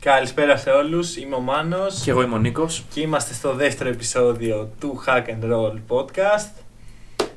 Καλησπέρα 0.00 0.56
σε 0.56 0.70
όλους, 0.70 1.16
είμαι 1.16 1.34
ο 1.34 1.40
Μάνος 1.40 2.00
Και 2.04 2.10
εγώ 2.10 2.22
είμαι 2.22 2.34
ο 2.34 2.38
Νίκος. 2.38 2.84
και 2.92 3.00
είμαστε 3.00 3.34
στο 3.34 3.54
δεύτερο 3.54 3.90
επεισόδιο 3.90 4.70
του 4.80 5.02
Hack 5.06 5.24
and 5.26 5.52
Roll 5.52 5.74
Podcast. 5.88 6.50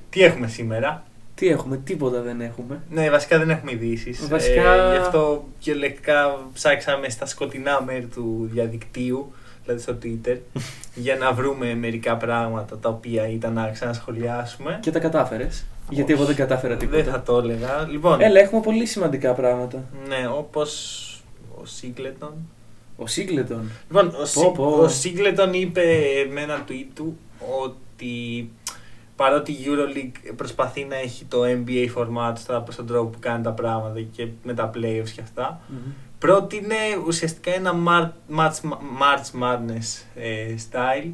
Τι 0.10 0.24
έχουμε 0.24 0.48
σήμερα; 0.48 1.04
Τι 1.36 1.48
έχουμε, 1.48 1.78
τίποτα 1.78 2.22
δεν 2.22 2.42
έχουμε. 2.42 2.82
Ναι, 2.90 3.10
βασικά 3.10 3.38
δεν 3.40 3.50
έχουμε 3.50 3.72
ειδήσεις. 3.72 4.28
Βασικά- 4.28 4.92
γι' 4.92 4.98
αυτό 4.98 5.48
κυριολεκτικά 5.60 6.40
ψάξαμε 6.54 7.10
στα 7.10 7.26
σκοτεινά 7.26 7.82
μέρη 7.86 8.06
του 8.06 8.50
διαδικτύου, 8.52 9.32
δηλαδή 9.64 9.82
στο 9.82 9.98
Twitter, 10.04 10.38
για 10.96 11.16
να 11.16 11.32
βρούμε 11.34 11.76
μερικά 11.76 12.18
πράγματα 12.18 12.78
τα 12.78 12.90
οποία 12.90 13.28
ήταν 13.28 13.54
να 13.54 13.70
ξανασχολιάσουμε. 13.70 14.78
Και 14.82 14.92
τα 14.92 15.00
κατάφερες. 15.00 15.66
Γιατί 15.90 16.14
εγώ 16.14 16.26
δεν 16.26 16.36
κατάφερα 16.36 16.76
τίποτα. 16.76 17.04
Δεν 17.04 17.12
θα 17.14 17.22
το 17.22 17.38
έλεγα. 17.38 17.88
Λοιπόν, 17.92 18.22
Έλα, 18.22 18.40
έχουμε 18.40 18.62
πολύ 18.62 18.86
σημαντικά 18.86 19.34
πράγματα. 19.34 19.84
ναι, 20.08 20.28
όπως 20.38 21.08
ο 21.62 21.66
Σίγκλετον. 21.66 22.34
Ο 22.96 23.08
Σίγκλετον. 23.08 23.72
Λοιπόν, 23.88 24.08
ο, 24.08 24.12
Πω, 24.18 24.26
Σι- 24.26 24.52
πω. 24.52 24.66
ο 24.66 24.88
Σίγκλετον 24.88 25.54
είπε 25.54 25.84
με 26.32 26.42
ένα 26.42 26.64
tweet 26.70 26.88
του 26.94 27.18
ότι 27.64 28.50
παρότι 29.16 29.52
η 29.52 29.58
EuroLeague 29.66 30.34
προσπαθεί 30.36 30.84
να 30.86 30.96
έχει 30.96 31.26
το 31.26 31.42
NBA 31.44 31.88
format 31.96 32.34
τώρα 32.48 32.66
στον 32.70 32.88
τρόπο 32.88 33.10
που 33.10 33.18
κάνει 33.20 33.44
τα 33.44 33.52
πράγματα 33.52 34.02
και 34.12 34.28
με 34.44 34.54
τα 34.54 34.70
playoffs 34.76 35.10
και 35.16 35.22
αυτά, 35.22 35.62
πρότεινε 36.20 36.76
ουσιαστικά 37.08 37.54
ένα 37.54 37.74
Mar- 37.88 38.36
March, 38.40 38.70
March 39.02 39.42
Madness 39.44 40.04
ε, 40.16 40.56
style 40.72 41.10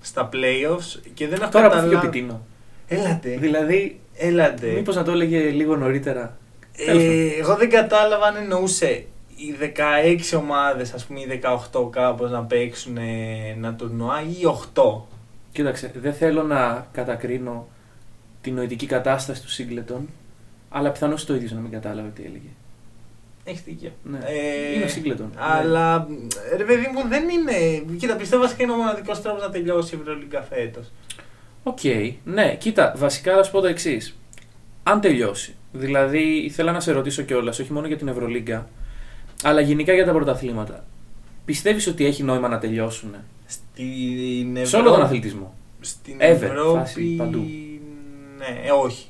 στα 0.00 0.28
playoffs 0.32 1.00
και 1.14 1.28
δεν 1.28 1.40
έχω 1.42 1.50
Τώρα 1.50 1.68
που 1.70 1.74
φύγει 1.74 1.86
ο 1.86 1.90
καταλάβει... 1.92 2.06
Πιτίνο. 2.06 2.46
Έλατε, 2.86 3.36
Δηλαδή, 3.40 4.00
έλατε. 4.16 4.66
μήπως 4.70 4.96
να 4.96 5.02
το 5.02 5.10
έλεγε 5.10 5.38
λίγο 5.50 5.76
νωρίτερα. 5.76 6.36
Τέλος 6.76 7.02
πάντων. 7.02 7.18
Ε, 7.18 7.26
εγώ 7.38 7.56
δεν 7.56 7.70
κατάλαβα 7.70 8.26
αν 8.26 8.36
εννοούσε 8.36 9.04
οι 9.38 9.56
16 10.32 10.38
ομάδες, 10.38 10.92
ας 10.92 11.04
πούμε 11.04 11.20
οι 11.20 11.40
18 11.72 11.90
κάπως 11.90 12.30
να 12.30 12.42
παίξουν 12.44 12.96
ε, 12.96 13.02
ένα 13.56 13.74
τουρνουά 13.74 14.22
ή 14.22 14.44
8. 14.74 14.82
Κοίταξε, 15.52 15.92
δεν 15.94 16.14
θέλω 16.14 16.42
να 16.42 16.86
κατακρίνω 16.92 17.68
την 18.40 18.54
νοητική 18.54 18.86
κατάσταση 18.86 19.42
του 19.42 19.50
Σίγκλετον, 19.50 20.08
αλλά 20.68 20.90
πιθανώς 20.90 21.24
το 21.24 21.34
ίδιο 21.34 21.48
να 21.54 21.60
μην 21.60 21.70
κατάλαβε 21.70 22.08
τι 22.14 22.22
έλεγε. 22.22 22.48
Έχεις 23.44 23.62
δίκιο. 23.62 23.90
Ναι. 24.02 24.18
Ε, 24.18 24.74
Είναι 24.74 24.84
ο 24.84 24.88
Σίγκλετον. 24.88 25.32
Αλλά 25.36 26.08
ρε 26.56 26.64
παιδί 26.64 26.90
μου 26.94 27.08
δεν 27.08 27.28
είναι. 27.28 27.84
Κοίτα, 27.98 28.16
πιστεύω 28.16 28.42
βασικά 28.42 28.62
είναι 28.62 28.72
ο 28.72 28.76
μοναδικός 28.76 29.22
τρόπος 29.22 29.42
να 29.42 29.50
τελειώσει 29.50 29.96
η 29.96 29.98
Ευρωλίγκα 30.00 30.42
φέτος. 30.42 30.90
Οκ, 31.62 31.80
ναι, 32.24 32.56
κοίτα, 32.56 32.94
βασικά 32.96 33.34
θα 33.34 33.42
σου 33.42 33.50
πω 33.50 33.60
το 33.60 33.66
εξής. 33.66 34.18
Αν 34.82 35.00
τελειώσει, 35.00 35.54
δηλαδή 35.72 36.22
ήθελα 36.22 36.72
να 36.72 36.80
σε 36.80 36.92
ρωτήσω 36.92 37.22
κιόλας, 37.22 37.58
όχι 37.58 37.72
μόνο 37.72 37.86
για 37.86 37.96
την 37.96 38.08
Ευρωλίγκα, 38.08 38.68
αλλά 39.42 39.60
γενικά 39.60 39.92
για 39.92 40.04
τα 40.04 40.12
πρωταθλήματα. 40.12 40.84
Πιστεύεις 41.44 41.86
ότι 41.86 42.04
έχει 42.06 42.22
νόημα 42.22 42.48
να 42.48 42.58
τελειώσουν 42.58 43.14
Στην 43.46 44.66
σε 44.66 44.76
όλο 44.76 44.90
τον 44.90 45.02
αθλητισμό; 45.02 45.54
Στην 45.80 46.16
Ευρ-, 46.18 46.20
Ευρώπη. 46.20 46.78
φάση, 46.78 47.02
παντού. 47.18 47.38
Ναι, 48.38 48.66
ε, 48.66 48.70
όχι. 48.84 49.06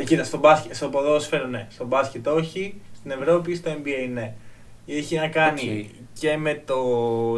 Ε, 0.00 0.04
Κοίτα, 0.04 0.24
στο, 0.24 0.38
μπάσκετ, 0.38 0.74
στο 0.74 0.88
ποδόσφαιρο 0.88 1.46
ναι. 1.46 1.66
Στο 1.70 1.86
μπάσκετ 1.86 2.26
όχι. 2.26 2.74
Στην 2.96 3.10
Ευρώπη, 3.10 3.54
στο 3.54 3.70
NBA 3.70 4.10
ναι. 4.12 4.34
Έχει 4.86 5.16
να 5.16 5.28
κάνει 5.28 5.88
Οκ. 5.90 6.20
και 6.20 6.36
με 6.36 6.62
το, 6.66 6.76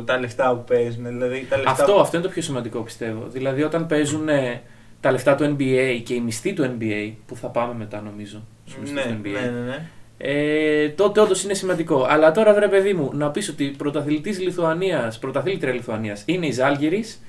τα 0.03 0.19
λεφτά 0.19 0.55
που 0.55 0.65
παίζουν. 0.65 1.07
Δηλαδή, 1.07 1.47
τα 1.49 1.57
λεφτά 1.57 1.71
Αυτό, 1.71 1.93
που... 1.93 2.01
αυτό 2.01 2.17
είναι 2.17 2.27
το 2.27 2.33
πιο 2.33 2.43
σημαντικό 2.43 2.81
πιστεύω. 2.81 3.27
Δηλαδή 3.29 3.63
όταν 3.63 3.87
παίζουν 3.87 4.29
ε, 4.29 4.63
τα 5.01 5.11
λεφτά 5.11 5.35
του 5.35 5.57
NBA 5.59 6.01
και 6.05 6.15
οι 6.15 6.21
μισθοί 6.21 6.53
του 6.53 6.77
NBA, 6.79 7.13
που 7.27 7.37
θα 7.37 7.49
πάμε 7.49 7.75
μετά 7.75 8.01
νομίζω, 8.01 8.43
στους 8.65 8.81
μισθούς 8.81 9.05
Ναι, 9.05 9.13
του 9.13 9.21
NBA, 9.23 9.31
ναι, 9.33 9.51
ναι, 9.51 9.67
ναι. 9.67 9.87
Ε, 10.25 10.89
τότε 10.89 11.21
όντως 11.21 11.45
είναι 11.45 11.55
σημαντικό. 11.55 12.07
Αλλά 12.09 12.31
τώρα 12.33 12.55
βρε 12.55 12.69
παιδί 12.69 12.93
μου, 12.93 13.11
να 13.13 13.31
πεις 13.31 13.49
ότι 13.49 13.65
πρωταθλητής 13.65 14.41
Λιθουανίας, 14.41 15.19
πρωταθλήτρια 15.19 15.73
Λιθουανίας 15.73 16.23
είναι 16.27 16.47
η 16.47 16.53
Ζάλγηρης, 16.53 17.23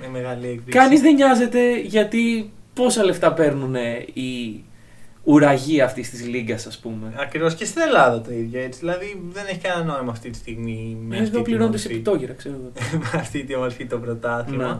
Με 0.00 0.08
μεγάλη 0.08 0.46
έκπληξη. 0.46 0.78
Κανείς 0.78 1.00
δεν 1.00 1.14
νοιάζεται 1.14 1.80
γιατί 1.80 2.52
πόσα 2.74 3.04
λεφτά 3.04 3.32
παίρνουν 3.32 3.74
οι 4.12 4.64
ουραγοί 5.24 5.80
αυτής 5.80 6.10
της 6.10 6.26
λίγκας, 6.26 6.66
ας 6.66 6.78
πούμε. 6.78 7.12
Ακριβώς 7.16 7.54
και 7.54 7.64
στην 7.64 7.80
Ελλάδα 7.82 8.20
το 8.20 8.32
ίδιο 8.32 8.60
έτσι. 8.60 8.80
Δηλαδή 8.80 9.22
δεν 9.32 9.44
έχει 9.48 9.58
κανένα 9.58 9.92
νόημα 9.92 10.12
αυτή 10.12 10.30
τη 10.30 10.36
στιγμή 10.36 10.96
με 11.00 11.14
Είναι 11.14 11.24
αυτή, 11.24 11.28
εδώ 11.28 11.44
τη 11.44 11.50
πληρώνονται 11.50 11.78
σε 11.78 11.88
μορφή. 11.88 12.00
επιτόγυρα, 12.00 12.32
ξέρω 12.32 12.54
εγώ. 12.54 12.72
με 13.02 13.18
αυτή 13.20 13.44
τη 13.44 13.56
μορφή 13.56 13.86
το 13.86 13.98
πρωτάθλημα. 13.98 14.66
Ναι. 14.66 14.78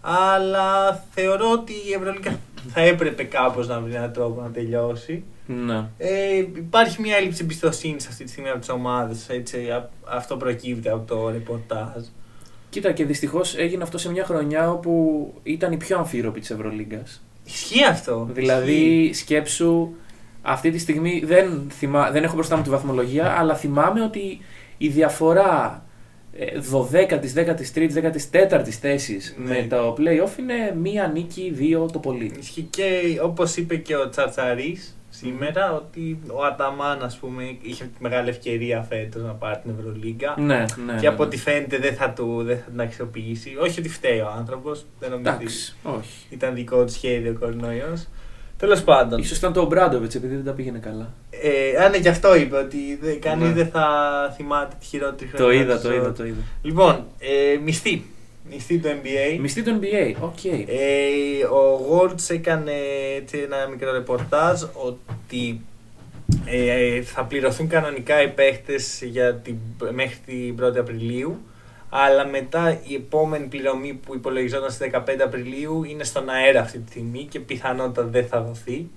Αλλά 0.00 1.04
θεωρώ 1.10 1.50
ότι 1.50 1.72
η 1.72 1.92
Ευρωλίγκα 1.96 2.38
θα 2.68 2.80
έπρεπε 2.80 3.22
κάπως 3.22 3.68
να 3.68 3.80
βρει 3.80 3.94
έναν 3.94 4.12
τρόπο 4.12 4.40
να 4.40 4.50
τελειώσει. 4.50 5.24
Ναι. 5.46 5.88
Ε, 5.98 6.36
υπάρχει 6.36 7.00
μια 7.00 7.16
έλλειψη 7.16 7.42
εμπιστοσύνης 7.42 8.06
αυτή 8.06 8.24
τη 8.24 8.30
στιγμή 8.30 8.48
από 8.50 8.58
τις 8.58 8.68
ομάδες. 8.68 9.26
Αυτό 10.04 10.36
προκύπτει 10.36 10.88
από 10.88 11.06
το 11.06 11.30
ρεπορτάζ. 11.30 12.04
Κοίτα, 12.70 12.92
και 12.92 13.04
δυστυχώς 13.04 13.56
έγινε 13.56 13.82
αυτό 13.82 13.98
σε 13.98 14.10
μια 14.10 14.24
χρονιά 14.24 14.70
όπου 14.70 15.32
ήταν 15.42 15.72
η 15.72 15.76
πιο 15.76 15.98
αμφίροπη 15.98 16.40
της 16.40 16.50
Ευρωλίγκας. 16.50 17.22
Ισχύει 17.44 17.84
αυτό. 17.84 18.28
Δηλαδή, 18.32 19.10
σκέψου, 19.12 19.88
αυτή 20.42 20.70
τη 20.70 20.78
στιγμή 20.78 21.22
δεν, 21.24 21.66
θυμά, 21.70 22.10
δεν 22.10 22.24
έχω 22.24 22.34
μπροστά 22.34 22.56
μου 22.56 22.62
τη 22.62 22.70
βαθμολογία, 22.70 23.30
αλλά 23.38 23.54
θυμάμαι 23.54 24.02
ότι 24.02 24.38
η 24.78 24.88
διαφορά 24.88 25.84
12η, 26.72 27.32
13η, 27.34 27.90
14η 27.92 28.68
θέση 28.80 29.18
Ναι. 29.36 29.48
με 29.48 29.66
το 29.68 29.92
playoff 29.98 30.38
είναι 30.38 30.76
μία 30.80 31.06
νίκη, 31.06 31.50
δύο 31.54 31.86
το 31.92 31.98
πολύ. 31.98 32.32
Ισχύει 32.38 32.66
και 32.70 33.18
όπως 33.22 33.56
είπε 33.56 33.76
και 33.76 33.96
ο 33.96 34.08
Τσατσαρή 34.08 34.78
σήμερα, 35.18 35.72
ότι 35.72 36.18
ο 36.32 36.44
Αταμάν, 36.44 37.02
ας 37.02 37.16
πούμε, 37.16 37.42
είχε 37.62 37.84
τη 37.84 37.90
μεγάλη 38.02 38.28
ευκαιρία 38.28 38.82
φέτος 38.82 39.22
να 39.22 39.32
πάρει 39.32 39.60
την 39.62 39.74
Ευρωλίγκα. 39.78 40.34
Ναι, 40.38 40.44
ναι. 40.58 40.64
Και 40.64 41.00
ναι, 41.00 41.06
από 41.08 41.22
ναι. 41.22 41.26
ό,τι 41.28 41.36
φαίνεται 41.36 41.78
δεν 41.78 41.94
θα, 41.94 42.10
του, 42.10 42.42
δεν 42.44 42.56
θα 42.56 42.70
την 42.70 42.80
αξιοποιήσει. 42.80 43.56
Όχι 43.60 43.80
ότι 43.80 43.88
φταίει 43.88 44.18
ο 44.20 44.32
άνθρωπος. 44.38 44.86
Δεν 45.00 45.10
νομίζω 45.10 45.30
ότι 45.30 45.42
Εντάξει, 45.44 45.76
όχι. 45.82 46.26
ήταν 46.30 46.54
δικό 46.54 46.84
του 46.84 46.92
σχέδιο 46.92 47.30
ο 47.30 47.38
κορονοϊός. 47.38 48.06
Τέλος 48.58 48.82
πάντων. 48.82 49.18
Ίσως 49.20 49.38
ήταν 49.38 49.52
το 49.52 49.66
Μπράντοβιτ 49.66 50.14
επειδή 50.14 50.34
δεν 50.34 50.44
τα 50.44 50.52
πήγαινε 50.52 50.78
καλά. 50.78 51.12
Ε, 51.30 51.84
αν 51.84 51.90
ναι, 51.90 51.98
και 51.98 52.08
αυτό 52.08 52.34
είπε 52.36 52.56
ότι 52.56 52.78
κανείς 53.20 53.48
Ναι. 53.48 53.52
δεν 53.54 53.68
θα 53.68 53.86
θυμάται 54.36 54.76
τη 54.80 54.86
χειρότερη 54.86 55.30
Το 55.30 55.36
χρονιά 55.36 55.60
είδα, 55.60 55.72
της 55.74 55.82
το 55.82 55.88
ζωής. 55.88 56.00
είδα, 56.00 56.12
το 56.12 56.24
είδα. 56.26 56.40
Λοιπόν, 56.62 57.04
ε, 57.18 57.58
μισθή. 57.64 58.04
Μισθή 58.50 58.78
του 58.78 58.88
NBA. 58.88 59.38
Μισθή 59.40 59.62
του 59.62 59.80
NBA, 59.80 60.14
οκ. 60.20 60.44
Ε, 60.44 61.44
ο 61.52 61.84
Γόρτς 61.88 62.30
έκανε 62.30 62.72
έτσι, 63.16 63.38
ένα 63.38 63.68
μικρό 63.70 63.92
ρεπορτάζ 63.92 64.62
ότι 64.62 65.60
ε, 66.44 67.02
θα 67.02 67.24
πληρωθούν 67.24 67.68
κανονικά 67.68 68.22
οι 68.22 68.28
παίχτες 68.28 69.02
για 69.04 69.34
την, 69.34 69.56
μέχρι 69.92 70.16
την 70.26 70.56
1η 70.64 70.76
Απριλίου 70.76 71.38
αλλά 71.88 72.26
μετά 72.26 72.80
η 72.86 72.94
επόμενη 72.94 73.46
πληρωμή 73.46 73.92
που 73.94 74.14
υπολογιζόταν 74.14 74.70
στις 74.70 74.90
15 74.92 74.98
Απριλίου 75.24 75.84
είναι 75.84 76.04
στον 76.04 76.28
αέρα 76.28 76.60
αυτή 76.60 76.78
τη 76.78 76.90
στιγμή 76.90 77.24
και 77.24 77.40
πιθανότατα 77.40 78.08
δεν 78.08 78.26
θα 78.26 78.42
δοθεί. 78.42 78.88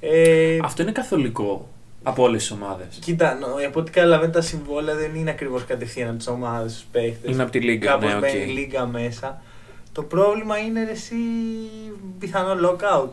Ε, 0.00 0.58
Αυτό 0.62 0.82
είναι 0.82 0.92
καθολικό 0.92 1.68
από 2.08 2.22
όλες 2.22 2.40
τις 2.40 2.50
ομάδες. 2.50 2.98
Κοίτα, 3.00 3.34
no, 3.34 3.46
από 3.66 3.80
ό,τι 3.80 3.90
καταλαβαίνω 3.90 4.32
τα 4.32 4.40
συμβόλαια 4.40 4.94
δεν 4.94 5.14
είναι 5.14 5.30
ακριβώς 5.30 5.64
κατευθείαν 5.64 6.08
από 6.08 6.16
τις 6.18 6.26
ομάδες 6.28 6.72
στους 6.72 6.84
παίχτες. 6.92 7.32
Είναι 7.32 7.42
από 7.42 7.50
τη 7.52 7.60
Λίγκα, 7.60 7.90
Κάπως 7.90 8.08
ναι, 8.10 8.14
οκ. 8.14 8.20
μπαίνει 8.20 8.42
η 8.42 8.46
Λίγκα 8.54 8.86
μέσα. 8.86 9.42
Το 9.92 10.02
πρόβλημα 10.02 10.58
είναι 10.58 10.84
ρε, 10.84 10.90
εσύ 10.90 11.14
πιθανό 12.18 12.68
lockout. 12.70 13.08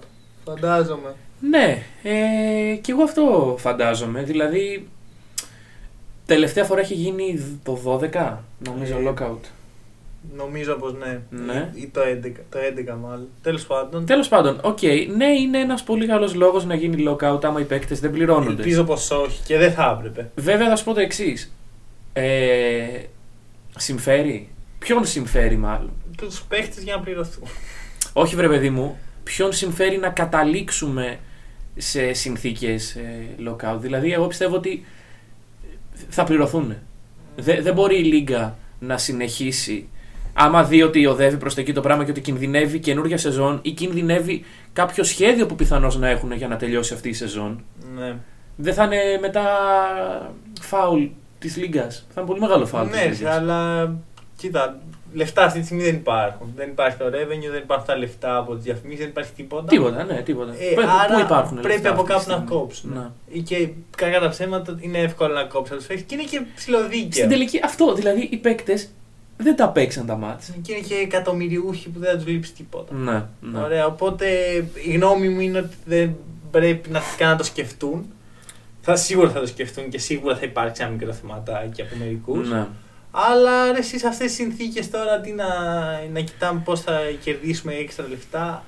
Φαντάζομαι. 0.46 1.16
Ναι, 1.40 1.84
ε, 2.04 2.76
και 2.76 2.92
εγώ 2.92 3.04
αυτό 3.04 3.56
φαντάζομαι. 3.60 4.24
Δηλαδή, 4.24 4.88
τελευταία 6.26 6.64
φορά 6.64 6.82
έχει 6.82 6.94
γίνει 6.94 7.60
το 7.64 8.00
12, 8.14 8.38
νομίζω, 8.68 8.98
Ε, 8.98 9.10
lockout. 9.10 9.40
Νομίζω 10.36 10.74
πως 10.74 10.94
ναι. 10.94 11.22
Ναι. 11.30 11.70
Ή, 11.74 11.82
ή 11.82 11.88
το 11.94 12.02
11, 12.02 12.32
το 12.50 12.60
11 12.94 12.98
μάλλον. 13.02 13.28
Τέλος 13.42 13.66
πάντων. 13.66 14.06
Τέλος 14.06 14.28
πάντων, 14.28 14.60
οκ, 14.64 14.80
ναι, 15.16 15.26
είναι 15.26 15.60
ένας 15.60 15.84
πολύ 15.84 16.08
καλός 16.08 16.34
λόγος 16.36 16.66
να 16.66 16.76
γίνει 16.76 17.04
lockout 17.08 17.44
άμα 17.44 17.60
οι 17.60 17.64
παίκτες 17.64 18.00
δεν 18.00 18.12
πληρώνονται. 18.12 18.62
Ελπίζω 18.62 18.84
πως 18.84 19.12
όχι 19.12 19.42
και 19.46 19.58
δεν 19.58 19.72
θα 19.74 19.96
έπρεπε. 20.00 20.32
Βέβαια, 20.36 20.70
θα 20.70 20.76
σου 20.76 20.84
πω 20.84 20.94
το 20.94 21.00
εξής. 21.00 21.56
Ε, 22.14 22.84
συμφέρει; 23.78 24.50
Ποιον 24.80 25.06
συμφέρει, 25.06 25.58
μάλλον; 25.58 25.92
Τους 26.18 26.42
παίχτες 26.42 26.84
για 26.84 26.96
να 26.96 27.02
πληρωθούν. 27.02 27.48
Όχι, 28.14 28.36
βρε 28.36 28.48
παιδί 28.48 28.70
μου, 28.70 28.98
ποιον 29.24 29.52
συμφέρει 29.54 29.98
να 29.98 30.10
καταλήξουμε 30.10 31.20
σε 31.78 32.14
συνθήκες 32.14 32.96
ε, 32.96 33.26
lockout; 33.50 33.78
Δηλαδή, 33.80 34.14
εγώ 34.14 34.28
πιστεύω 34.28 34.56
ότι 34.56 34.86
θα 36.10 36.24
πληρωθούν. 36.24 36.76
Δε- 37.36 37.62
δεν 37.62 37.74
μπορεί 37.74 37.98
η 38.00 38.04
Λίγκα 38.04 38.58
να 38.80 38.98
συνεχίσει 38.98 39.88
άμα 40.34 40.64
δει 40.64 40.82
ότι 40.84 41.06
οδεύει 41.06 41.38
προς 41.38 41.56
τα 41.56 41.62
εκεί 41.62 41.74
το 41.74 41.82
πράγμα 41.82 42.04
και 42.04 42.12
ότι 42.12 42.22
κινδυνεύει 42.22 42.80
καινούργια 42.80 43.18
σεζόν 43.18 43.60
ή 43.62 43.72
κινδυνεύει 43.72 44.44
κάποιο 44.74 45.04
σχέδιο 45.04 45.46
που 45.46 45.56
πιθανώς 45.56 45.98
να 45.98 46.08
έχουν 46.10 46.32
για 46.32 46.48
να 46.48 46.56
τελειώσει 46.56 46.94
αυτή 46.94 47.10
η 47.10 47.14
σεζόν. 47.14 47.64
ναι. 47.96 48.16
Δεν 48.56 48.74
θα 48.74 48.84
είναι 48.84 49.18
μετά 49.22 49.42
φάουλ 50.62 51.04
της 51.40 51.58
Λίγκας. 51.58 52.06
Θα 52.14 52.22
είναι 52.22 52.30
πολύ 52.30 52.40
μεγάλο 52.42 52.66
φάουλ 52.66 52.88
της 52.90 53.00
ναι, 53.00 53.06
Λίγκας. 53.06 53.36
αλλά 53.38 53.92
Κοίτα, 54.38 54.80
λεφτά 55.14 55.44
αυτή 55.44 55.60
τη 55.60 55.66
στιγμή 55.66 55.84
δεν 55.84 55.94
υπάρχουν. 55.96 56.52
Δεν 56.56 56.70
υπάρχει 56.70 56.98
το 56.98 57.06
revenue, 57.06 57.52
δεν 57.52 57.62
υπάρχουν 57.64 57.86
τα 57.88 57.98
λεφτά 57.98 58.38
από 58.38 58.56
τις 58.56 58.64
διαφημίσεις, 58.64 59.00
δεν 59.00 59.10
υπάρχει 59.10 59.32
τίποτα. 59.36 59.66
Τίποτα, 59.68 60.04
ναι, 60.04 60.22
τίποτα. 60.22 60.52
Ε, 60.52 60.74
Πού- 60.74 60.82
άρα 61.04 61.14
Πού 61.14 61.20
υπάρχουν 61.20 61.60
πρέπει 61.62 61.68
λεφτά 61.82 61.90
από 61.90 62.02
αυτή 62.02 62.14
τη 62.14 62.20
κάπου 62.20 62.30
να 62.30 62.36
στιγμή. 62.36 62.62
κόψουν. 62.62 63.12
Ναι. 63.34 63.42
Και 63.42 63.70
κακά 63.98 64.20
τα 64.20 64.30
ψέματα 64.30 64.78
είναι 64.80 64.98
εύκολο 64.98 65.34
να 65.34 65.44
κόψει 65.44 65.74
από 65.74 65.82
του 65.82 65.88
παίχτε 65.88 66.04
και 66.08 66.14
είναι 66.16 66.24
και 66.24 66.42
ψηλοδίκαιο. 66.56 67.12
Στην 67.12 67.30
τελική, 67.30 67.60
αυτό 67.64 67.94
δηλαδή 67.94 68.28
οι 68.32 68.38
παίκτες 68.38 68.90
δεν 69.38 69.56
τα 69.56 69.70
παίξαν 69.70 70.06
τα 70.06 70.16
μάτια. 70.16 70.54
Και 70.62 70.74
είναι 70.74 70.82
και 70.88 70.94
εκατομμυριούχοι 70.96 71.90
που 71.90 72.00
δεν 72.00 72.10
θα 72.12 72.16
τους 72.18 72.28
λείψει 72.28 72.54
τίποτα. 72.54 72.94
Ναι, 72.96 73.24
ναι. 73.42 73.60
Ωραία, 73.64 73.86
οπότε 73.86 74.28
η 74.86 74.92
γνώμη 74.94 75.30
μου 75.30 75.40
είναι 75.40 75.58
ότι 75.58 75.76
δεν 75.86 76.16
πρέπει 76.52 76.90
να 76.90 77.02
καν 77.18 77.30
να 77.30 77.36
το 77.36 77.44
σκεφτούν. 77.44 78.06
Θα 78.82 78.96
σίγουρα 78.96 79.30
θα 79.30 79.40
το 79.40 79.46
σκεφτούν 79.48 79.90
και 79.90 79.98
σίγουρα 79.98 80.36
θα 80.36 80.46
υπάρξει 80.46 80.82
ένα 80.84 80.92
μικρό 80.92 81.14
θεματάκι 81.14 81.82
από 81.82 81.96
μερικούς. 82.00 82.50
Ναι. 82.50 82.68
Αλλά 83.12 83.72
ρε, 83.72 83.78
εσείς 83.78 84.00
σε 84.00 84.08
αυτές 84.08 84.28
τις 84.28 84.36
συνθήκες 84.36 84.90
τώρα 84.90 85.20
τι 85.22 85.32
να, 85.32 85.46
να 86.14 86.20
κοιτάμε 86.20 86.62
πώς 86.66 86.82
θα 86.82 87.00
κερδίσουμε 87.24 87.74
έξτρα 87.74 88.06
λεφτά. 88.10 88.64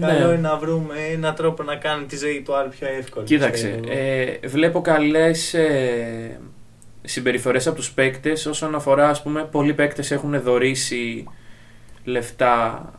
Καλό 0.00 0.12
Ναι. 0.12 0.24
είναι 0.24 0.36
να 0.36 0.56
βρούμε 0.56 0.94
έναν 1.12 1.34
τρόπο 1.34 1.62
να 1.62 1.76
κάνουμε 1.76 2.06
τη 2.06 2.16
ζωή 2.16 2.42
του 2.44 2.56
άλλου 2.56 2.68
πιο 2.78 2.86
εύκολη. 2.98 3.26
Κοίταξε, 3.26 3.68
πιστεύω. 3.68 3.98
ε, 3.98 4.38
βλέπω 4.48 4.80
καλές 4.80 5.54
ε, 5.54 6.40
συμπεριφορές 7.06 7.66
από 7.66 7.76
τους 7.76 7.92
παίκτες 7.92 8.46
όσον 8.46 8.74
αφορά, 8.74 9.08
ας 9.08 9.22
πούμε, 9.22 9.44
πολλοί 9.50 9.74
παίκτες 9.74 10.10
έχουν 10.10 10.40
δωρήσει 10.40 11.24
λεφτά 12.04 12.90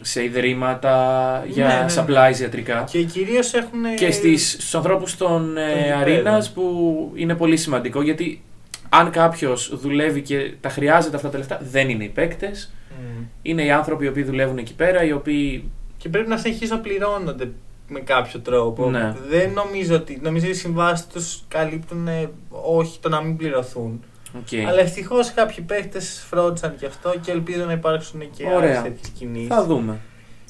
σε 0.00 0.24
ιδρύματα 0.24 1.44
για 1.48 1.66
Ναι, 1.66 1.74
ναι, 1.74 1.80
ναι. 1.80 1.94
supplies 1.96 2.40
ιατρικά. 2.40 2.84
Και 2.90 3.02
κυρίως 3.02 3.54
έχουν... 3.54 3.94
Και 3.96 4.10
στις, 4.10 4.50
στους 4.52 4.74
ανθρώπους 4.74 5.16
των 5.16 5.56
ε, 5.56 5.60
γηπέδων. 5.76 6.00
αρήνας 6.00 6.52
που 6.52 7.12
είναι 7.14 7.34
πολύ 7.34 7.56
σημαντικό 7.56 8.02
γιατί 8.02 8.42
αν 8.88 9.10
κάποιος 9.10 9.78
δουλεύει 9.78 10.20
και 10.22 10.52
τα 10.60 10.68
χρειάζεται 10.68 11.16
αυτά 11.16 11.28
τα 11.30 11.38
λεφτά 11.38 11.60
δεν 11.70 11.88
είναι 11.88 12.04
οι 12.04 12.08
παίκτες, 12.08 12.72
Μμ. 12.90 13.22
είναι 13.42 13.64
οι 13.64 13.70
άνθρωποι 13.70 14.04
οι 14.04 14.08
οποίοι 14.08 14.22
δουλεύουν 14.22 14.58
εκεί 14.58 14.74
πέρα, 14.74 15.04
οι 15.04 15.12
οποίοι 15.12 15.70
Και 15.96 16.08
πρέπει 16.08 16.28
να 16.28 16.36
συνεχίσουν 16.36 16.76
να 16.76 16.82
πληρώνονται 16.82 17.48
με 17.88 18.00
κάποιο 18.00 18.40
τρόπο. 18.40 18.90
Ναι. 18.90 19.14
Δεν 19.28 19.50
νομίζω 19.52 19.94
ότι... 19.94 20.18
Νομίζω 20.22 20.46
ότι 20.46 20.54
οι 20.54 20.58
συμβάσεις 20.58 21.06
τους 21.06 21.42
καλύπτουν 21.48 22.08
ε, 22.08 22.30
όχι 22.50 22.98
το 23.00 23.08
να 23.08 23.20
μην 23.22 23.36
πληρωθούν. 23.36 24.02
οκ. 24.38 24.66
Αλλά 24.68 24.80
ευτυχώς 24.80 25.32
κάποιοι 25.32 25.64
παίχτες 25.64 26.24
φρόντισαν 26.28 26.76
και 26.78 26.86
αυτό 26.86 27.14
και 27.20 27.30
ελπίζω 27.30 27.64
να 27.64 27.72
υπάρξουν 27.72 28.20
και 28.36 28.44
Ωραία. 28.44 28.56
άλλες 28.58 28.82
τέτοιες 28.82 29.08
κινήσεις. 29.18 29.48
θα 29.48 29.64
δούμε. 29.64 29.98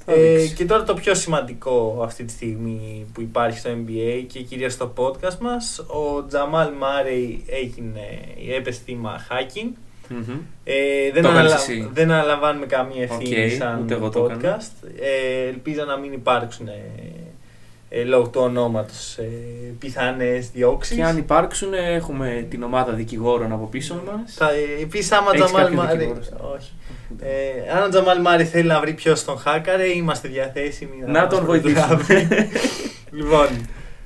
Θα 0.06 0.12
Ε, 0.12 0.36
δείξει. 0.36 0.52
και 0.52 0.64
τώρα 0.64 0.82
το 0.82 0.94
πιο 0.94 1.14
σημαντικό 1.14 2.00
αυτή 2.04 2.24
τη 2.24 2.32
στιγμή 2.32 3.06
που 3.12 3.20
υπάρχει 3.20 3.58
στο 3.58 3.70
NBA 3.70 4.24
και 4.26 4.40
κυρίως 4.40 4.72
στο 4.72 4.92
podcast 4.96 5.38
μας, 5.40 5.78
ο 5.78 6.24
Τζαμάλ 6.26 6.72
Μάρεϊ 6.78 7.44
έγινε, 7.46 8.00
έπεσε 8.56 8.80
θύμα 8.84 9.26
hacking. 9.30 9.70
Μμμ. 10.08 10.20
Ε, 10.64 10.74
δεν, 11.12 11.22
Το 11.22 11.28
έκανες 11.28 11.36
αναλα- 11.52 11.54
εσύ. 11.54 11.90
δεν 11.92 12.10
αναλαμβάνουμε 12.10 12.66
καμία 12.66 13.02
ευθύνη 13.02 13.44
Οκ, 13.44 13.50
σαν 13.50 13.80
ούτε 13.82 13.94
εγώ 13.94 14.08
το 14.10 14.24
έκανα. 14.24 14.40
podcast. 14.60 14.88
Ε, 15.00 15.48
ελπίζω 15.48 15.84
να 15.84 15.96
μην 15.96 16.12
υπάρξουν 16.12 16.68
ε, 17.94 18.00
ε, 18.00 18.04
λόγω 18.04 18.28
του 18.28 18.40
ονόματος 18.40 19.18
ε, 19.18 19.22
πιθανές 19.78 20.50
διώξεις. 20.50 20.96
Και 20.96 21.04
αν 21.04 21.16
υπάρξουν, 21.16 21.74
έχουμε 21.74 22.46
την 22.50 22.62
ομάδα 22.62 22.92
δικηγόρων 22.92 23.52
από 23.52 23.66
πίσω 23.66 24.02
μας. 24.06 24.34
Θα, 24.34 24.50
ε, 24.50 24.82
επίσης 24.82 25.12
άμα 25.12 25.30
Έχεις 25.34 25.44
Τζαμάλ 25.44 25.64
κάποιο 25.64 25.82
Μάρεϊ... 25.82 25.96
δικηγόρο; 25.98 26.52
Όχι. 26.54 26.72
Ε, 27.20 27.76
αν 27.76 27.82
ο 27.82 27.88
Τζαμάλ 27.88 28.20
Μάρεϊ 28.20 28.44
θέλει 28.44 28.68
να 28.68 28.80
βρει 28.80 28.92
ποιος 28.92 29.24
τον 29.24 29.38
χάκαρε, 29.38 29.86
είμαστε 29.86 30.28
διαθέσιμοι 30.28 31.02
Να 31.06 31.20
μας 31.20 31.34
τον 31.34 31.44
βοηθήσουμε. 31.44 32.04
προλάβει. 32.06 32.48
λοιπόν, 33.18 33.48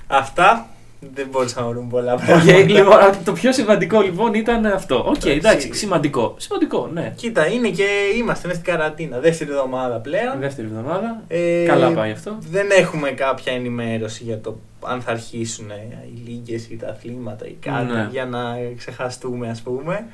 αυτά. 0.06 0.68
Δεν 1.14 1.26
μπορούσα 1.30 1.60
να 1.60 1.66
βρούμε 1.68 1.86
πολλά 1.90 2.14
πράγματα. 2.16 2.52
Okay, 2.52 2.66
λοιπόν, 2.66 2.98
το 3.24 3.32
πιο 3.32 3.52
σημαντικό 3.52 4.00
λοιπόν 4.00 4.34
ήταν 4.34 4.66
αυτό. 4.66 4.96
Οκ, 4.98 5.04
Εντάξει. 5.06 5.30
εντάξει, 5.30 5.72
σημαντικό. 5.74 6.34
Σημαντικό, 6.38 6.90
ναι. 6.92 7.12
Κοίτα, 7.16 7.46
είναι 7.46 7.68
και 7.68 7.86
είμαστε 8.18 8.46
μέσα 8.48 8.60
στην 8.60 8.72
καραντίνα. 8.72 9.18
Δεύτερη 9.18 9.50
εβδομάδα 9.50 9.96
πλέον. 9.96 10.38
Δεύτερη 10.40 10.66
εβδομάδα. 10.68 11.22
Ε, 11.28 11.64
Καλά 11.66 11.90
πάει 11.92 12.10
αυτό. 12.10 12.36
Δεν 12.50 12.66
έχουμε 12.70 13.10
κάποια 13.10 13.52
ενημέρωση 13.52 14.22
για 14.24 14.40
το 14.40 14.58
αν 14.80 15.00
θα 15.00 15.10
αρχίσουν 15.10 15.70
οι 16.14 16.22
λίγκες 16.28 16.66
ή 16.68 16.76
τα 16.76 16.88
αθλήματα 16.88 17.46
ή 17.46 17.56
κάτι 17.60 17.92
Ναι. 17.92 18.08
για 18.10 18.24
να 18.26 18.40
ξεχαστούμε 18.76 19.48
ας 19.50 19.60
πούμε. 19.62 20.06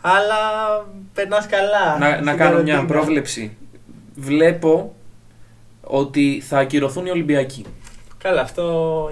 Αλλά 0.00 0.36
περνάς 1.14 1.46
καλά. 1.46 1.98
Να, 1.98 2.08
να 2.08 2.14
στην 2.14 2.24
κάνω 2.24 2.62
μια 2.62 2.72
καραντίνα. 2.74 2.84
πρόβλεψη. 2.84 3.56
Βλέπω 4.14 4.94
ότι 5.80 6.42
θα 6.46 6.58
ακυρωθούν 6.58 7.06
οι 7.06 7.10
Ολυμπιακοί. 7.10 7.64
Καλά, 8.18 8.40
αυτό 8.40 8.62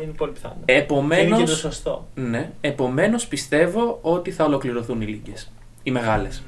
είναι 0.03 0.13
πολύ 0.13 0.33
πιθανό. 0.33 0.55
Και 0.65 0.73
είναι 0.73 0.81
και 0.81 0.87
το 0.87 0.95
Επομένως, 0.95 1.57
σωστό. 1.59 2.07
ναι, 2.15 2.51
επομένως 2.61 3.27
πιστεύω 3.27 3.99
ότι 4.03 4.31
θα 4.31 4.45
ολοκληρωθούν 4.45 5.01
οι 5.01 5.05
λίγες. 5.05 5.51
Οι 5.83 5.91
μεγάλες. 5.91 6.43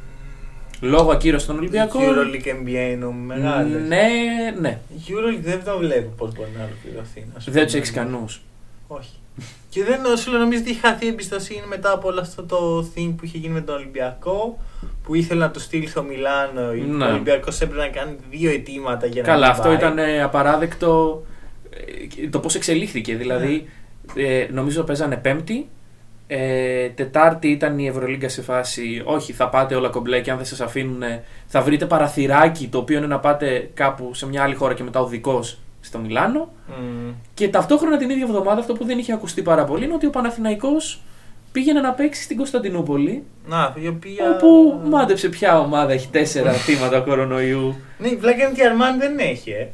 Λόγω 0.81 1.11
ακύρωσης 1.11 1.47
των 1.47 1.59
Ολυμπιακών. 1.59 2.03
Euroleague 2.05 2.47
NBA 2.49 2.75
εννοούμε 2.93 3.35
μεγάλες. 3.35 3.89
Ναι, 3.89 4.07
ναι. 4.61 4.79
Euroleague 5.09 5.41
δεν 5.43 5.65
το 5.65 5.79
βλέπω 5.79 6.13
πώς 6.17 6.33
μπορεί 6.35 6.51
να 6.59 6.65
ολοκληρωθεί. 6.65 7.27
να 7.35 7.41
σου 7.41 7.51
Δεν 7.51 7.61
πω 7.63 7.67
τους 7.69 7.77
έχεις 7.79 7.91
την 7.91 8.01
αλήθεια. 8.01 8.17
ικανού. 8.19 8.25
Όχι. 8.89 9.11
Και 9.71 9.85
δεν 9.85 10.17
σου 10.17 10.31
λέω, 10.31 10.41
νομίζω 10.41 10.61
ότι 10.61 10.71
έχει 10.71 10.81
χαθεί 10.81 11.05
η 11.05 11.09
εμπιστοσύνη 11.09 11.63
μετά 11.69 11.93
από 11.93 12.09
όλο 12.09 12.21
αυτό 12.21 12.43
το 12.43 12.81
thing 12.95 13.15
που 13.17 13.25
είχε 13.25 13.39
γίνει 13.39 13.53
με 13.55 13.61
τον 13.61 13.75
Ολυμπιακό. 13.75 14.59
Που 15.03 15.15
ήθελε 15.15 15.41
να 15.41 15.51
το 15.51 15.61
στείλει 15.61 15.87
στο 15.87 16.03
Μιλάνο. 16.03 16.73
Ναι. 16.73 17.05
Ο 17.05 17.09
Ολυμπιακός 17.11 17.61
έπρεπε 17.61 17.83
να 17.83 17.89
κάνει 17.89 18.17
δύο 18.31 18.51
αιτήματα 18.51 19.07
για 19.07 19.23
να 19.23 19.29
Καλά, 19.29 19.41
μην 19.41 19.51
αυτό 19.51 19.69
πάει. 19.69 19.77
ήταν 19.77 19.99
ε, 19.99 20.23
απαράδεκτο 20.23 21.23
ε, 21.27 21.28
το 22.31 22.39
πώς 22.39 22.55
εξελίχθηκε. 22.55 23.17
Δηλαδή, 23.17 23.67
Ναι. 24.15 24.23
ε, 24.23 24.49
νομίζω 24.53 24.83
παίζανε 24.83 25.17
Πέμπτη. 25.17 25.69
Ε, 26.31 26.89
τετάρτη 26.89 27.49
ήταν 27.49 27.79
η 27.79 27.87
Ευρωλίγκα 27.87 28.29
σε 28.29 28.43
φάση. 28.43 29.03
Όχι, 29.05 29.33
θα 29.33 29.49
πάτε 29.49 29.75
όλα 29.75 29.89
κομπλέ 29.89 30.21
και 30.21 30.31
αν 30.31 30.37
δεν 30.37 30.47
σας 30.47 30.61
αφήνουν, 30.61 31.03
θα 31.47 31.61
βρείτε 31.63 31.87
παραθυράκι 31.87 32.69
το 32.69 32.79
οποίο 32.79 32.99
είναι 32.99 33.07
να 33.07 33.19
πάτε 33.19 33.71
κάπου 33.75 34.15
σε 34.15 34.27
μια 34.27 34.43
άλλη 34.43 34.55
χώρα 34.55 34.75
και 34.75 34.83
μετά 34.83 35.01
οδικό 35.01 35.41
στο 35.81 35.99
Μιλάνο. 35.99 36.53
Μμ. 36.69 37.11
Και 37.35 37.49
ταυτόχρονα 37.49 37.97
την 37.97 38.11
ίδια 38.11 38.25
εβδομάδα 38.25 38.61
αυτό 38.61 38.73
που 38.75 38.85
δεν 38.85 38.99
είχε 38.99 39.13
ακουστεί 39.13 39.43
πάρα 39.43 39.65
πολύ 39.65 39.85
είναι 39.85 39.95
ότι 39.95 40.07
ο 40.07 40.11
Παναθηναϊκός 40.11 41.01
πήγαινε 41.53 41.81
να 41.81 41.93
παίξει 41.93 42.23
στην 42.23 42.37
Κωνσταντινούπολη. 42.37 43.23
Να, 43.47 43.75
η 43.83 43.87
οποία. 43.89 44.31
Όπου 44.35 44.81
μάντεψε 44.89 45.29
ποια 45.29 45.61
ομάδα 45.61 45.93
έχει 45.93 46.09
τέσσερα 46.09 46.53
θύματα 46.65 47.01
κορονοϊού. 47.01 47.77
Ναι, 47.99 48.09
η 48.09 48.17
βλάκα 48.17 48.37
είναι 48.43 48.51
ότι 48.53 48.61
η 48.61 48.65
Αρμάν 48.67 48.99
δεν 48.99 49.19
έχει, 49.19 49.51
ε. 49.51 49.67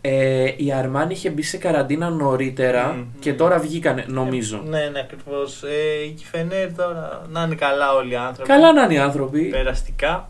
Ε, 0.00 0.52
η 0.56 0.72
Αρμάν 0.72 1.10
είχε 1.10 1.30
μπει 1.30 1.42
σε 1.42 1.56
καραντίνα 1.56 2.10
νωρίτερα 2.10 2.92
Μμμ. 2.92 3.04
και 3.20 3.32
τώρα 3.34 3.58
βγήκανε, 3.58 4.04
νομίζω. 4.08 4.62
Ε, 4.66 4.68
ναι, 4.68 4.88
ναι, 4.92 4.98
ακριβώς. 5.00 5.62
Ε, 5.62 6.04
η 6.06 6.10
Κιφενέρ 6.10 6.74
τώρα 6.74 7.26
να 7.30 7.42
είναι 7.42 7.54
καλά 7.54 7.92
όλοι 7.94 8.12
οι 8.12 8.16
άνθρωποι. 8.16 8.48
Καλά 8.50 8.72
να 8.72 8.82
είναι 8.82 8.94
οι 8.94 8.98
άνθρωποι, 8.98 9.40
Περαστικά. 9.42 10.28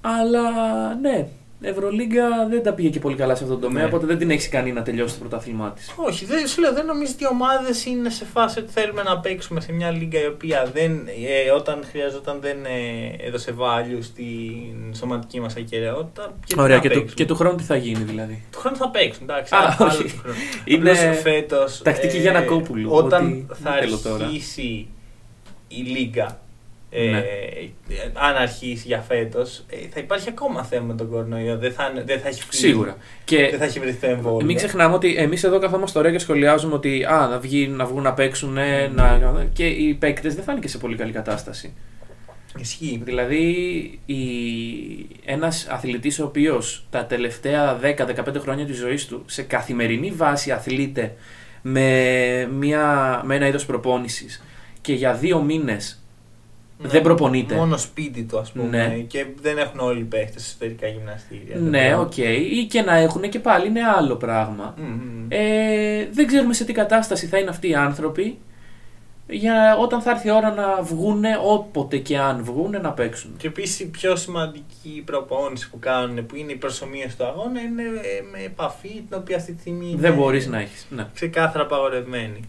αλλά 0.00 0.40
ναι, 1.00 1.26
Ευρωλίγκα 1.60 2.24
δεν 2.50 2.62
τα 2.62 2.72
πήγε 2.72 2.88
και 2.88 2.98
πολύ 2.98 3.16
καλά 3.16 3.34
σε 3.34 3.42
αυτόν 3.42 3.60
τον 3.60 3.68
τομέα, 3.68 3.82
Ναι. 3.82 3.88
οπότε 3.88 4.06
δεν 4.06 4.18
την 4.18 4.30
έχει 4.30 4.48
κάνει 4.48 4.72
να 4.72 4.82
τελειώσει 4.82 5.14
το 5.14 5.20
πρωτάθλημά 5.20 5.70
της. 5.72 5.92
Όχι, 5.96 6.24
δεν, 6.24 6.46
σου 6.46 6.60
λέω, 6.60 6.72
δεν 6.72 6.86
νομίζω 6.86 7.12
ότι 7.14 7.24
οι 7.24 7.26
ομάδες 7.30 7.84
είναι 7.84 8.10
σε 8.10 8.24
φάση 8.24 8.58
ότι 8.58 8.72
θέλουμε 8.72 9.02
να 9.02 9.18
παίξουμε 9.18 9.60
σε 9.60 9.72
μια 9.72 9.90
λίγα 9.90 10.20
η 10.22 10.26
οποία 10.26 10.70
δεν, 10.74 11.06
ε, 11.46 11.50
όταν 11.50 11.84
χρειαζόταν 11.90 12.38
δεν 12.40 12.56
ε, 12.64 13.26
έδωσε 13.26 13.54
value 13.58 13.98
στην 14.00 14.94
σωματική 14.94 15.40
μας 15.40 15.56
ακαιρεότητα. 15.56 16.34
Και 16.44 16.54
τι 16.54 16.60
Ωραία, 16.60 16.76
να 16.76 16.82
και 16.82 16.88
του, 16.88 16.94
παίξουμε. 16.94 17.14
και 17.14 17.24
του 17.24 17.34
χρόνου 17.34 17.56
τι 17.56 17.62
θα 17.64 17.76
γίνει 17.76 18.02
δηλαδή; 18.04 18.42
Του 18.52 18.58
χρόνου 18.58 18.76
θα 18.76 18.90
παίξουν, 18.90 19.22
εντάξει. 19.30 19.54
Α, 19.54 19.58
άλλο 19.78 19.90
όχι. 19.90 20.02
του 20.02 20.18
χρόνου. 20.22 20.36
Είναι 20.64 20.90
Απλώς 20.90 21.20
φέτος, 21.20 21.82
τακτική 21.82 22.18
Γιαννακόπουλου, 22.18 22.90
Όταν 22.92 23.24
ότι 23.26 23.46
θα 23.62 23.70
δεν 23.70 23.82
θέλω 23.82 23.98
τώρα. 23.98 24.24
αρχίσει 24.24 24.88
η 25.68 25.76
λίγα. 25.82 26.38
Ε, 26.90 27.10
Ναι. 27.10 27.18
ε, 27.18 27.68
αν 28.12 28.36
αρχίσει 28.36 28.86
για 28.86 28.98
φέτος, 29.00 29.64
θα 29.90 30.00
υπάρχει 30.00 30.28
ακόμα 30.28 30.64
θέμα 30.64 30.84
με 30.86 30.94
τον 30.94 31.10
κορονοϊό. 31.10 31.58
Δεν 31.58 31.72
θα, 31.72 31.88
είναι- 31.92 32.02
δεν 32.02 32.20
θα 32.20 32.28
έχει 32.28 32.42
φύγει. 32.42 32.62
Σίγουρα. 32.66 32.96
Και 33.24 33.48
Δεν 33.50 33.58
θα 33.58 33.64
έχει 33.64 33.80
βρεθεί 33.80 33.96
το 34.00 34.06
εμβόλιο. 34.06 34.46
μην 34.46 34.56
ξεχνάμε 34.56 34.94
ότι 34.94 35.16
εμείς 35.16 35.44
εδώ 35.44 35.58
καθόμαστε 35.58 35.98
ωραία 35.98 36.12
και 36.12 36.18
σχολιάζουμε 36.18 36.74
ότι 36.74 37.04
α, 37.04 37.26
να, 37.30 37.38
βγει, 37.38 37.66
να 37.68 37.84
βγουν 37.84 38.02
να 38.02 38.12
παίξουν 38.14 38.52
να, 38.94 39.46
και 39.52 39.66
οι 39.66 39.94
παίκτες 39.94 40.34
δεν 40.34 40.44
θα 40.44 40.52
είναι 40.52 40.60
και 40.60 40.68
σε 40.68 40.78
πολύ 40.78 40.96
καλή 40.96 41.12
κατάσταση. 41.12 41.72
Ισχύει. 42.60 43.00
Δηλαδή, 43.04 43.44
η... 44.06 44.16
ένας 45.24 45.66
αθλητής 45.70 46.18
ο 46.20 46.24
οποίος 46.24 46.86
τα 46.90 47.04
τελευταία 47.04 47.78
10-15 47.82 48.36
χρόνια 48.38 48.66
της 48.66 48.76
ζωής 48.76 49.06
του 49.06 49.22
σε 49.26 49.42
καθημερινή 49.42 50.10
βάση 50.10 50.50
αθλείται 50.50 51.14
με, 51.62 52.48
μια... 52.58 53.20
με 53.24 53.34
ένα 53.34 53.46
είδος 53.46 53.66
προπόνησης 53.66 54.42
και 54.80 54.92
για 54.92 55.12
δύο 55.14 55.40
μήνες 56.78 56.92
δεν 56.92 57.02
προπονείται. 57.02 57.54
Μόνο 57.54 57.76
σπίτι 57.76 58.22
του, 58.22 58.38
ας 58.38 58.52
πούμε. 58.52 58.86
Ναι. 58.86 58.94
Και 58.98 59.26
δεν 59.42 59.58
έχουν 59.58 59.80
όλοι 59.80 60.00
οι 60.00 60.04
παίχτες 60.04 60.46
εσωτερικά 60.46 60.86
γυμναστήρια. 60.86 61.56
Ναι, 61.56 61.96
οκ. 61.96 62.16
Ή 62.16 62.66
και 62.70 62.82
να 62.82 62.96
έχουν 62.96 63.28
και 63.28 63.38
πάλι 63.38 63.66
είναι 63.66 63.80
άλλο 63.96 64.16
πράγμα. 64.16 64.74
Μμμ. 64.78 65.26
Ε, 65.28 66.08
δεν 66.12 66.26
ξέρουμε 66.26 66.54
σε 66.54 66.64
τι 66.64 66.72
κατάσταση 66.72 67.26
θα 67.26 67.38
είναι 67.38 67.50
αυτοί 67.50 67.68
οι 67.68 67.74
άνθρωποι 67.74 68.38
για 69.30 69.76
όταν 69.80 70.00
θα 70.00 70.10
έρθει 70.10 70.28
η 70.28 70.30
ώρα 70.30 70.54
να 70.54 70.82
βγούνε, 70.82 71.38
όποτε 71.44 71.96
και 71.98 72.18
αν 72.18 72.44
βγούνε, 72.44 72.78
να 72.78 72.92
παίξουν. 72.92 73.34
Και 73.36 73.46
επίσης 73.46 73.80
η 73.80 73.86
πιο 73.88 74.16
σημαντική 74.16 75.02
προπόνηση 75.04 75.70
που 75.70 75.78
κάνουν, 75.78 76.26
που 76.26 76.36
είναι 76.36 76.52
η 76.52 76.56
προσομοίωση 76.56 77.16
του 77.16 77.24
αγώνα, 77.24 77.60
είναι 77.60 77.82
ε, 77.82 78.22
με 78.32 78.38
επαφή 78.44 78.88
την 78.88 79.18
οποία 79.18 79.36
αυτή 79.36 79.52
τη 79.52 79.60
στιγμή 79.60 79.94
Δεν 79.98 80.10
είναι 80.12 80.20
μπορείς 80.20 80.46
να 80.46 80.58
έχεις. 80.60 80.86
Ναι. 80.90 81.06
ξεκάθαρα 81.14 81.64
απαγορευμένη. 81.64 82.40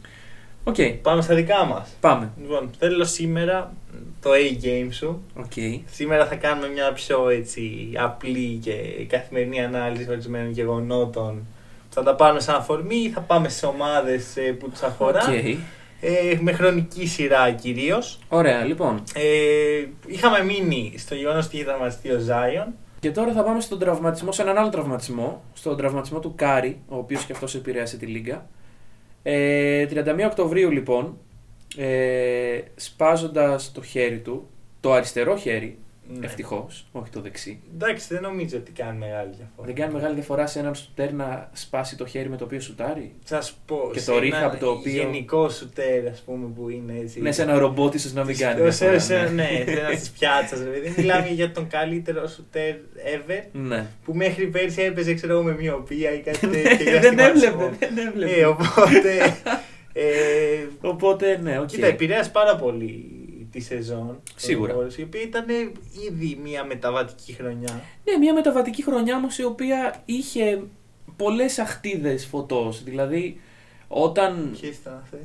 Οκ, 0.63 0.75
Πάμε 1.01 1.21
στα 1.21 1.36
δικά 1.36 1.65
μας. 1.65 1.89
πάμε. 2.00 2.29
Λοιπόν, 2.41 2.69
θέλω 2.79 3.03
σήμερα 3.03 3.74
το 4.21 4.29
A-game 4.33 4.88
σου. 4.91 5.21
Οκ. 5.38 5.51
Σήμερα 5.91 6.25
θα 6.25 6.35
κάνουμε 6.35 6.67
μια 6.67 6.93
πιο 6.93 7.29
έτσι, 7.29 7.91
απλή 7.97 8.59
και 8.61 8.71
καθημερινή 9.07 9.63
ανάλυση 9.63 10.09
ορισμένων 10.09 10.51
γεγονότων. 10.51 11.45
Θα 11.89 12.03
τα 12.03 12.15
πάρουμε 12.15 12.39
σαν 12.39 12.55
αφορμή, 12.55 13.11
θα 13.13 13.21
πάμε 13.21 13.49
σε 13.49 13.65
ομάδες 13.65 14.38
που 14.59 14.69
τους 14.69 14.81
αφορά. 14.81 15.19
Οκ. 15.19 15.57
Ε, 16.01 16.38
με 16.41 16.51
χρονική 16.51 17.07
σειρά 17.07 17.51
κυρίως. 17.51 18.19
Ωραία, 18.29 18.63
λοιπόν. 18.63 19.03
Ε, 19.13 19.85
είχαμε 20.07 20.43
μείνει 20.43 20.93
στο 20.97 21.15
γεγονός 21.15 21.45
ότι 21.45 21.55
είχε 21.55 21.65
τραυματιστεί 21.65 22.11
ο 22.11 22.19
Ζάιον. 22.19 22.73
Και 22.99 23.11
τώρα 23.11 23.31
θα 23.31 23.43
πάμε 23.43 23.61
στον 23.61 23.79
τραυματισμό, 23.79 24.31
σε 24.31 24.41
έναν 24.41 24.57
άλλο 24.57 24.69
τραυματισμό. 24.69 25.43
Στον 25.53 25.77
τραυματισμό 25.77 26.19
του 26.19 26.33
Κάρι, 26.35 26.79
ο 26.88 26.97
οποίος 26.97 27.25
και 27.25 27.31
αυτός 27.31 27.55
επηρέασε 27.55 27.97
τη 27.97 28.05
Λίγκα. 28.05 28.45
Ε, 29.23 29.85
31 29.85 30.25
Οκτωβρίου 30.25 30.71
λοιπόν, 30.71 31.17
ε, 31.77 32.59
σπάζοντας 32.75 33.71
το 33.71 33.81
χέρι 33.81 34.17
του, 34.19 34.49
το 34.79 34.93
αριστερό 34.93 35.35
χέρι, 35.38 35.77
Ναι. 36.19 36.25
ευτυχώς, 36.25 36.85
όχι 36.91 37.09
το 37.09 37.21
δεξί. 37.21 37.59
Εντάξει, 37.73 38.07
δεν 38.13 38.21
νομίζω 38.21 38.57
ότι 38.57 38.71
κάνει 38.71 38.97
μεγάλη 38.97 39.29
διαφορά. 39.38 39.65
Δεν 39.65 39.75
κάνει 39.75 39.93
μεγάλη 39.93 40.13
διαφορά 40.13 40.47
σε 40.47 40.59
έναν 40.59 40.75
σουτέρ 40.75 41.13
να 41.13 41.49
σπάσει 41.53 41.97
το 41.97 42.05
χέρι 42.05 42.29
με 42.29 42.38
το 42.38 42.43
οποίο 42.43 42.59
σουτάρει. 42.59 43.13
Θα 43.23 43.41
σου 43.41 43.53
πω. 43.65 43.89
Και 43.93 43.99
σε 43.99 44.11
το 44.11 44.17
ένα 44.17 44.51
rehab 44.53 44.57
το 44.59 44.69
οποίο- 44.71 44.91
Γενικό 45.03 45.49
σουτέρ, 45.49 46.07
ας 46.07 46.19
πούμε, 46.19 46.47
που 46.55 46.69
είναι 46.69 46.93
έτσι. 47.01 47.21
Ναι, 47.21 47.31
σε 47.31 47.41
ένα 47.41 47.57
ρομπότ 47.57 47.93
ίσως 47.93 48.13
να 48.13 48.23
μην 48.23 48.38
κάνει. 48.38 48.71
Σε, 48.71 48.85
διαφορά, 48.85 48.99
σε, 48.99 49.33
ναι, 49.33 49.47
σε 49.65 49.71
ένα 49.79 49.89
της 49.89 50.09
πιάτσας. 50.09 50.59
Δεν 50.59 50.93
μιλάμε 50.97 51.27
για 51.29 51.51
τον 51.51 51.67
καλύτερο 51.67 52.27
σουτέρ 52.27 52.75
ever 53.15 53.43
ναι. 53.51 53.85
που 54.03 54.13
μέχρι 54.15 54.45
πέρσι 54.47 54.81
έπαιζε, 54.81 55.13
ξέρω 55.13 55.33
εγώ, 55.33 55.43
με 55.43 55.55
μυωπία 55.60 56.13
ή 56.13 56.19
κάτι 56.19 56.47
τέτοιο. 56.57 56.89
για 56.89 56.99
δεν 56.99 57.13
αστιγματισμό. 57.13 57.62
έβλεπε, 57.63 57.89
δεν 57.95 58.07
έβλεπε. 58.07 58.31
Ε, 58.39 58.45
οπότε. 58.45 59.11
Ε, 60.01 60.68
Οπότε, 60.82 61.39
ναι, 61.44 61.60
οκ. 61.60 61.65
Κοίτα, 61.68 61.88
επηρέασε 61.88 62.29
πάρα 62.29 62.56
πολύ 62.56 63.06
τη 63.51 63.60
σεζόν. 63.60 64.22
Σίγουρα. 64.36 64.74
των 64.74 64.88
Warriors, 64.88 64.98
Η 64.98 65.01
οποία 65.03 65.22
ήταν 65.22 65.46
ήδη 66.10 66.39
μια 66.44 66.63
μεταβατική 66.63 67.34
χρονιά. 67.34 67.82
Ναι, 68.03 68.18
μια 68.18 68.34
μεταβατική 68.34 68.84
χρονιά 68.84 69.15
όμως 69.15 69.38
η 69.38 69.44
οποία 69.44 69.96
είχε 70.06 70.62
πολλές 71.18 71.60
αχτίδες 71.60 72.25
φωτός. 72.25 72.84
Δηλαδή, 72.84 73.41
όταν 73.88 74.50
Ποιες 74.62 74.69
ήταν 74.70 75.00
αυτές. 75.03 75.17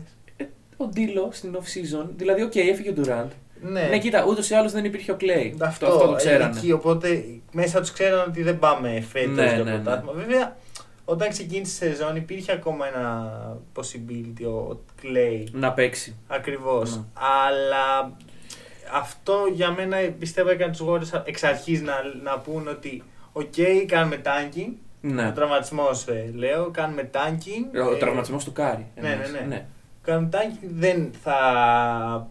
ο 0.76 0.84
D'Lo 0.86 1.28
στην 1.32 1.56
off 1.56 1.58
season, 1.98 2.06
δηλαδή, 2.16 2.42
οκ, 2.42 2.56
έφυγε 2.56 2.90
ο 2.90 2.94
Durant. 2.96 3.28
Ναι, 3.60 3.82
Ναι, 3.90 3.98
κοίτα, 3.98 4.24
ούτως 4.28 4.50
ή 4.50 4.54
άλλως 4.54 4.72
δεν 4.72 4.84
υπήρχε 4.84 5.12
ο 5.12 5.16
Clay. 5.20 5.52
αυτό, 5.60 5.86
το, 5.86 5.92
αυτό 5.92 6.06
το 6.06 6.14
ξέρανε. 6.14 6.54
Εκεί, 6.56 6.72
οπότε 6.72 7.24
μέσα 7.52 7.80
τους 7.80 7.92
ξέραν 7.92 8.28
ότι 8.28 8.42
δεν 8.42 8.58
πάμε 8.58 9.00
φέτος 9.08 9.34
Ναι, 9.34 9.44
για 9.44 9.56
ναι, 9.56 9.62
ναι. 9.70 9.70
πρωτάθλημα. 9.78 10.12
Βέβαια, 10.12 10.56
όταν 11.04 11.28
ξεκίνησε 11.28 11.86
η 11.86 11.90
σεζόν 11.90 12.16
υπήρχε 12.16 12.52
ακόμα 12.52 12.86
ένα 12.86 13.32
possibility 13.76 14.44
ο 14.46 14.78
Clay. 15.02 15.44
Να 15.52 15.72
παίξει. 15.72 16.16
Ακριβώς. 16.26 16.96
Ναι. 16.96 17.02
Αλλά 17.14 18.16
αυτό 18.94 19.34
για 19.52 19.70
μένα 19.70 19.96
πιστεύω 20.18 20.48
έκανε 20.50 20.72
τους 20.72 20.86
Warriors 20.88 21.22
εξ 21.24 21.42
αρχής 21.42 21.82
να, 21.82 21.94
να 22.22 22.38
πούν 22.38 22.68
ότι 22.68 23.02
Οκ, 23.32 23.52
κάνουμε 23.86 24.20
tanking. 24.24 24.72
Ναι. 25.00 25.26
Ο 25.28 25.32
τραυματισμός, 25.32 26.06
λέω. 26.34 26.70
Κάνουμε 26.70 27.10
tanking. 27.14 27.86
Ο 27.88 27.94
Ε, 27.94 27.98
τραυματισμός 27.98 28.44
του 28.44 28.52
Κάρι. 28.52 28.86
ναι, 29.00 29.08
εννοείς. 29.10 29.32
ναι, 29.32 29.40
ναι. 29.40 29.66
Κάνουμε 30.02 30.28
tanking. 30.32 30.68
Δεν 30.74 31.10
θα 31.22 31.38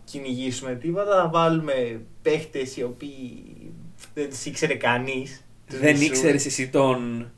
κυνηγήσουμε 0.05 0.73
τίποτα. 0.75 1.15
Θα 1.21 1.29
βάλουμε 1.29 2.01
παίχτες 2.21 2.77
οι 2.77 2.83
οποίοι 2.83 3.43
δεν 4.13 4.29
τι 4.29 4.49
ήξερε 4.49 4.73
κανείς. 4.75 5.43
Δεν 5.67 6.01
ήξερες 6.01 6.45
εσύ 6.45 6.69
τον. 6.69 7.31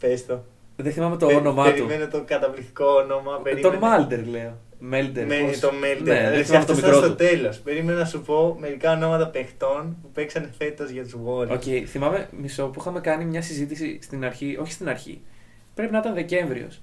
Πες 0.00 0.26
το. 0.26 0.44
Δεν 0.76 0.92
θυμάμαι 0.92 1.16
το 1.16 1.26
Πε- 1.26 1.36
όνομά 1.36 1.64
του. 1.64 1.70
Περιμένω 1.72 2.08
το 2.08 2.22
καταπληκτικό 2.26 2.84
όνομα. 3.04 3.32
Τον 3.34 3.42
περίμενε. 3.42 3.78
Μάλτερ, 3.78 4.26
λέω. 4.26 4.58
Μέλτερ. 4.78 5.26
Με 5.26 5.36
πώς- 5.36 5.58
το 5.60 5.72
Μέλτερ. 5.80 6.02
Ναι, 6.22 6.28
δεν 6.30 6.38
Ναι, 6.38 6.42
θυμάμαι 6.44 6.64
το 6.64 6.72
αυτό 6.72 6.86
μικρό 6.86 6.98
στο 7.00 7.08
του. 7.08 7.14
τέλος. 7.14 7.58
Περίμενα 7.58 7.98
να 7.98 8.04
σου 8.04 8.22
πω 8.22 8.56
μερικά 8.60 8.92
ονόματα 8.92 9.28
παιχτών 9.28 9.96
που 10.02 10.10
παίξανε 10.10 10.50
φέτος 10.58 10.90
για 10.90 11.02
τους 11.02 11.14
Warriors. 11.26 11.48
Οκ, 11.50 11.62
θυμάμαι 11.86 12.28
μισό 12.40 12.66
που 12.66 12.80
είχαμε 12.80 13.00
κάνει 13.00 13.24
μια 13.24 13.42
συζήτηση 13.42 13.98
στην 14.02 14.24
αρχή, 14.24 14.56
όχι 14.60 14.72
στην 14.72 14.88
αρχή, 14.88 15.20
πρέπει 15.74 15.92
να 15.92 15.98
ήταν 15.98 16.14
Δεκέμβριος. 16.14 16.82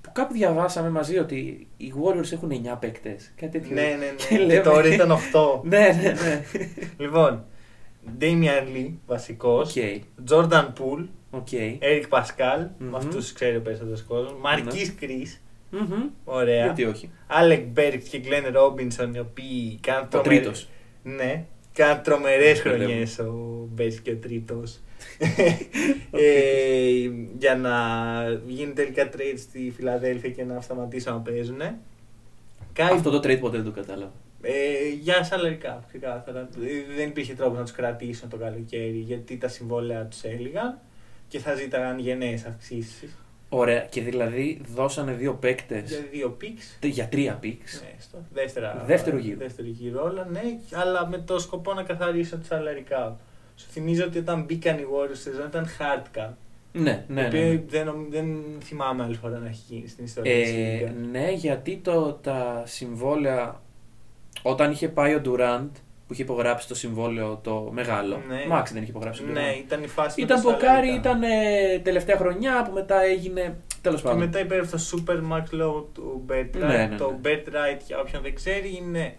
Που 0.00 0.10
κάπου 0.12 0.32
διαβάσαμε 0.32 0.90
μαζί 0.90 1.18
ότι 1.18 1.66
οι 1.76 1.92
Warriors 2.04 2.32
έχουν 2.32 2.50
9 2.50 2.76
παίκτες. 2.80 3.32
Κάτι 3.36 3.58
τέτοιο. 3.58 3.74
Ναι, 3.74 3.82
ναι, 3.98 4.06
Και 4.16 4.34
ναι. 4.34 4.38
Και 4.38 4.44
λέμε- 4.44 4.62
τώρα 4.64 4.86
ήταν 4.94 5.10
8. 5.10 5.60
ναι, 5.62 5.78
ναι, 6.02 6.08
ναι. 6.08 6.42
λοιπόν, 6.98 7.44
Damion 8.20 8.76
Lee, 8.76 8.90
βασικός. 9.06 9.76
Οκ, 9.76 9.82
Jordan 10.30 10.64
Poole, 10.78 11.06
οκ. 11.36 11.48
Eric 11.80 12.04
Paschall, 12.18 12.66
Μμμ. 12.78 12.88
με 12.90 12.96
αυτούς 12.96 13.32
ξέρει 13.32 13.56
ο 13.56 13.60
περισσότερος 13.60 14.02
κόσμος. 14.02 14.34
Marquese 14.44 15.02
Chriss, 15.04 15.38
Μμμ. 15.70 16.08
ωραία. 16.24 16.64
Γιατί 16.64 16.84
όχι. 16.84 17.10
Alec 17.40 17.64
Berg 17.78 17.98
και 18.10 18.20
Glenn 18.24 18.56
Robinson, 18.56 19.14
οι 19.14 19.18
οποίοι 19.18 19.78
κάνουν 19.80 20.04
Ο 20.04 20.08
τρομερές- 20.08 20.38
τρίτος. 20.42 20.68
Ναι, 21.02 21.44
κάνουν 21.72 22.02
τρομερές 22.02 22.62
Το 22.62 22.68
λέμε. 22.70 22.84
χρονιές 22.84 23.18
ο 23.18 23.68
Berg 23.78 23.94
και 24.02 24.10
ο 24.10 24.16
τρίτος. 24.16 24.78
ε, 26.10 27.10
για 27.38 27.56
να 27.56 27.74
γίνει 28.46 28.72
τελικά 28.72 29.08
trade 29.12 29.34
στη 29.36 29.72
Φιλαδέλφια 29.76 30.30
και 30.30 30.44
να 30.44 30.60
σταματήσουν 30.60 31.12
να 31.12 31.18
παίζουν. 31.20 31.60
Αυτό 32.92 33.10
το 33.10 33.16
trade 33.18 33.40
ποτέ 33.40 33.56
δεν 33.56 33.64
το 33.64 33.70
κατάλαβα. 33.70 34.12
Ε, 34.42 34.52
για 35.00 35.24
σαλαρικά, 35.24 35.84
ξεκάθαρα. 35.88 36.40
Ε, 36.40 36.94
Δεν 36.96 37.08
υπήρχε 37.08 37.34
τρόπος 37.34 37.56
να 37.58 37.62
τους 37.62 37.72
κρατήσουν 37.72 38.28
το 38.28 38.36
καλοκαίρι 38.36 38.98
γιατί 39.06 39.36
τα 39.38 39.48
συμβόλαια 39.48 40.04
τους 40.06 40.22
έλεγαν 40.22 40.78
και 41.34 41.40
θα 41.40 41.54
ζήταγαν 41.54 41.98
γενναίες 41.98 42.44
αυξήσεις. 42.44 43.16
Ωραία, 43.48 43.80
και 43.80 44.00
δηλαδή 44.02 44.60
δώσανε 44.74 45.12
δύο 45.12 45.34
παίκτες 45.34 45.90
Για 45.90 46.04
δύο 46.12 46.30
πίξ. 46.30 46.78
για 46.82 47.08
τρία 47.08 47.38
picks. 47.42 47.80
Ναι, 47.82 47.94
στο 47.98 48.18
δεύτερα, 48.32 48.82
Δεύτερο 48.86 49.16
γύρο. 49.16 49.38
Δεύτερο 49.38 49.68
γύρο 49.68 50.02
όλα, 50.02 50.28
ναι, 50.32 50.40
αλλά 50.72 51.06
με 51.08 51.18
το 51.18 51.38
σκοπό 51.38 51.74
να 51.74 51.82
καθαρίσουν 51.82 52.38
το 52.38 52.44
σαλαρικά. 52.44 53.16
Σου 53.56 53.66
θυμίζω 53.70 54.04
ότι 54.04 54.18
όταν 54.18 54.42
μπήκαν 54.44 54.78
οι 54.78 54.82
Warriors 54.92 55.14
στη 55.14 55.22
σεζόν 55.30 55.46
ήταν 55.46 55.66
hard 55.78 56.18
cap. 56.18 56.28
Ναι, 56.72 56.82
ναι, 56.82 57.04
το 57.06 57.12
ναι. 57.12 57.26
οποίο 57.26 57.52
ναι. 57.52 57.62
δεν, 57.68 57.86
νομ- 57.86 58.10
δεν 58.10 58.36
θυμάμαι 58.62 59.02
άλλη 59.02 59.14
φορά 59.14 59.38
να 59.38 59.46
έχει 59.48 59.62
γίνει 59.68 59.88
στην 59.88 60.04
ιστορία 60.04 60.34
της 60.42 60.50
Ε, 60.50 60.54
Λίγκας. 60.54 60.90
ναι, 61.10 61.30
γιατί 61.32 61.76
το, 61.76 62.12
τα 62.12 62.62
συμβόλαια. 62.66 63.60
Όταν 64.42 64.70
είχε 64.70 64.88
πάει 64.88 65.14
ο 65.14 65.20
Ντουραντ 65.20 65.70
που 66.06 66.12
είχε 66.12 66.22
υπογράψει 66.22 66.68
το 66.68 66.74
συμβόλαιο 66.74 67.40
το 67.42 67.68
μεγάλο. 67.72 68.20
Ναι. 68.28 68.44
Μάξ 68.48 68.72
δεν 68.72 68.82
είχε 68.82 68.90
υπογράψει. 68.90 69.22
ο 69.22 69.26
Ναι, 69.32 69.40
Durant. 69.54 69.58
ήταν 69.58 69.82
η 69.82 69.86
φάση 69.86 70.20
με 70.20 70.26
Ήταν 70.26 70.42
τα 70.42 70.50
Ποκάρι, 70.50 70.64
σαλαρικά. 70.66 70.94
ήταν 70.94 71.22
ε, 71.22 71.78
τελευταία 71.82 72.16
χρονιά 72.16 72.62
που 72.62 72.72
μετά 72.72 73.02
έγινε. 73.02 73.56
Τέλος 73.80 74.00
Και 74.00 74.06
πάντων. 74.06 74.20
μετά 74.22 74.40
υπέρ 74.40 74.70
το 74.70 74.78
Super 74.92 75.16
Max 75.32 75.60
Low 75.62 75.84
του 75.94 76.24
Bertrand. 76.28 76.58
Ναι, 76.58 76.66
ναι, 76.66 76.86
ναι. 76.86 76.96
Το 76.96 77.14
Bertrand, 77.24 77.80
για 77.86 77.98
όποιον 78.00 78.22
δεν 78.22 78.34
ξέρει, 78.34 78.76
είναι 78.84 79.14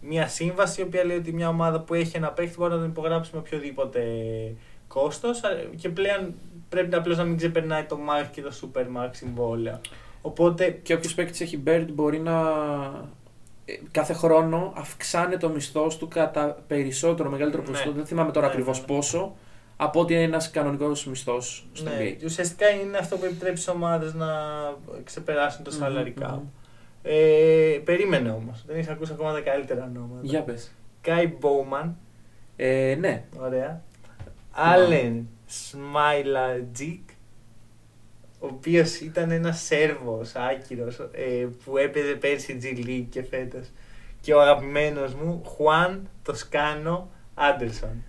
μια 0.00 0.26
σύμβαση 0.28 0.80
η 0.80 0.84
οποία 0.84 1.04
λέει 1.04 1.16
ότι 1.16 1.32
μια 1.32 1.48
ομάδα 1.48 1.80
που 1.80 1.94
έχει 1.94 2.16
ένα 2.16 2.28
παίχτη 2.30 2.54
μπορεί 2.58 2.72
να 2.72 2.78
τον 2.78 2.88
υπογράψει 2.88 3.30
με 3.34 3.38
οποιοδήποτε 3.38 4.00
κόστος 4.88 5.40
και 5.76 5.88
πλέον 5.88 6.34
πρέπει 6.68 6.94
απλώς 6.94 7.16
να 7.16 7.24
μην 7.24 7.36
ξεπερνάει 7.36 7.82
το 7.84 7.98
Max 8.08 8.26
και 8.32 8.42
το 8.42 8.52
Super 8.60 8.80
Max 8.82 9.08
συμβόλαια. 9.10 9.80
Οπότε 10.22 10.70
Και 10.82 10.94
όποιος 10.94 11.14
παίκτης 11.14 11.40
έχει 11.40 11.62
Bird 11.66 11.86
μπορεί 11.92 12.18
να. 12.18 12.40
Ε, 13.72 13.80
Κάθε 13.90 14.12
χρόνο 14.12 14.72
αυξάνει 14.76 15.36
το 15.36 15.48
μισθός 15.48 15.96
του 15.98 16.08
κατά 16.08 16.58
περισσότερο 16.66 17.30
μεγαλύτερο 17.30 17.62
Ναι. 17.62 17.68
ποσοστό. 17.68 17.92
Δεν 17.92 18.06
θυμάμαι 18.06 18.32
τώρα 18.32 18.46
Ναι, 18.46 18.52
ακριβώς 18.52 18.76
ναι, 18.80 18.84
ναι. 18.88 18.94
πόσο. 18.96 19.34
Από 19.76 20.00
ότι 20.00 20.14
ένας 20.14 20.50
κανονικός 20.50 21.06
μισθός 21.06 21.66
στο 21.72 21.90
ναι, 21.90 21.96
NBA. 22.00 22.14
και 22.18 22.24
ουσιαστικά 22.24 22.68
είναι 22.68 22.96
αυτό 22.98 23.16
που 23.16 23.24
επιτρέπει 23.24 23.56
στις 23.56 23.68
ομάδες 23.74 24.14
να 24.14 24.26
ξεπεράσουν 25.04 25.64
το 25.64 25.70
Μμμ, 25.72 25.78
σαλαρικά. 25.80 26.28
μμμ. 26.28 26.42
Ε, 27.02 27.80
περίμενε 27.84 28.30
όμως. 28.30 28.64
Δεν 28.66 28.76
έχει 28.76 28.90
ακούσει 28.90 29.12
ακόμα 29.12 29.32
τα 29.32 29.40
καλύτερα 29.40 29.82
ονόματα. 29.84 30.20
Για 30.22 30.42
πες. 30.42 30.72
Κάι 31.00 31.36
Μπόουμαν, 31.40 31.96
Ε, 32.56 32.96
ναι. 33.00 33.24
Ωραία. 33.38 33.82
Άλεν 34.50 35.28
Σμάιλατζικ, 35.46 37.09
ο 38.40 38.46
οποίος 38.46 39.00
ήταν 39.00 39.30
ένας 39.30 39.60
Σέρβος 39.62 40.32
άκυρος 40.34 40.96
που 41.64 41.76
έπαιζε 41.76 42.12
πέρσι 42.12 42.58
G 42.62 42.86
League 42.86 43.06
και 43.10 43.22
φέτος. 43.22 43.66
Και 44.20 44.34
ο 44.34 44.40
αγαπημένος 44.40 45.14
μου, 45.14 45.42
Χουάν 45.46 46.08
Τοσκάνο 46.22 47.10
Άντερσον. 47.34 48.04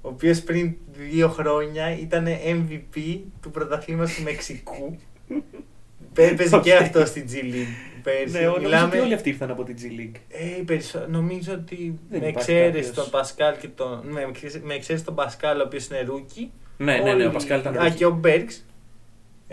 Ο 0.00 0.08
οποίος 0.08 0.40
πριν 0.40 0.74
δύο 0.92 1.28
χρόνια 1.28 1.98
ήταν 1.98 2.26
MVP 2.44 3.18
του 3.42 3.50
πρωταθλήματος 3.50 4.14
του 4.14 4.22
Μεξικού. 4.22 4.96
Έπαιζε 6.16 6.58
και 6.62 6.72
Οκ. 6.74 6.80
αυτό 6.82 7.06
στη 7.06 7.24
G 7.28 7.32
League 7.34 8.00
πέρσι. 8.02 8.32
Ναι, 8.38 8.46
νομίζω 8.46 8.84
ότι 8.84 8.98
όλοι 8.98 9.14
αυτοί 9.14 9.28
ήρθαν 9.28 9.50
από 9.50 9.64
την 9.64 9.76
G 9.78 9.84
League. 10.00 10.20
Ε, 10.28 10.58
οι 10.58 10.62
περισσο- 10.62 11.06
νομίζω 11.08 11.52
ότι 11.52 11.98
Δεν 12.10 12.20
με 12.20 12.28
υπάρχει 12.28 12.50
εξαίρεση 12.50 12.72
κάποιος. 12.88 12.94
τον 12.94 13.10
Πασκάλ 13.10 13.56
και 13.58 13.68
τον. 13.68 14.00
Με, 14.08 14.30
με 14.62 14.74
εξαίρεση 14.74 15.04
τον 15.04 15.14
Πασκάλ, 15.14 15.60
ο 15.60 15.62
οποίος 15.62 15.86
είναι 15.86 16.00
rookie. 16.02 16.50
Ναι, 16.76 16.96
ναι, 16.96 17.14
ναι, 17.14 17.26
ο 17.26 17.30
Πασκάλ 17.30 17.60
ήταν 17.60 17.78
Α, 17.78 17.86
rookie. 17.88 17.94
και 17.94 18.06
ο 18.06 18.10
Μπερκς. 18.10 18.64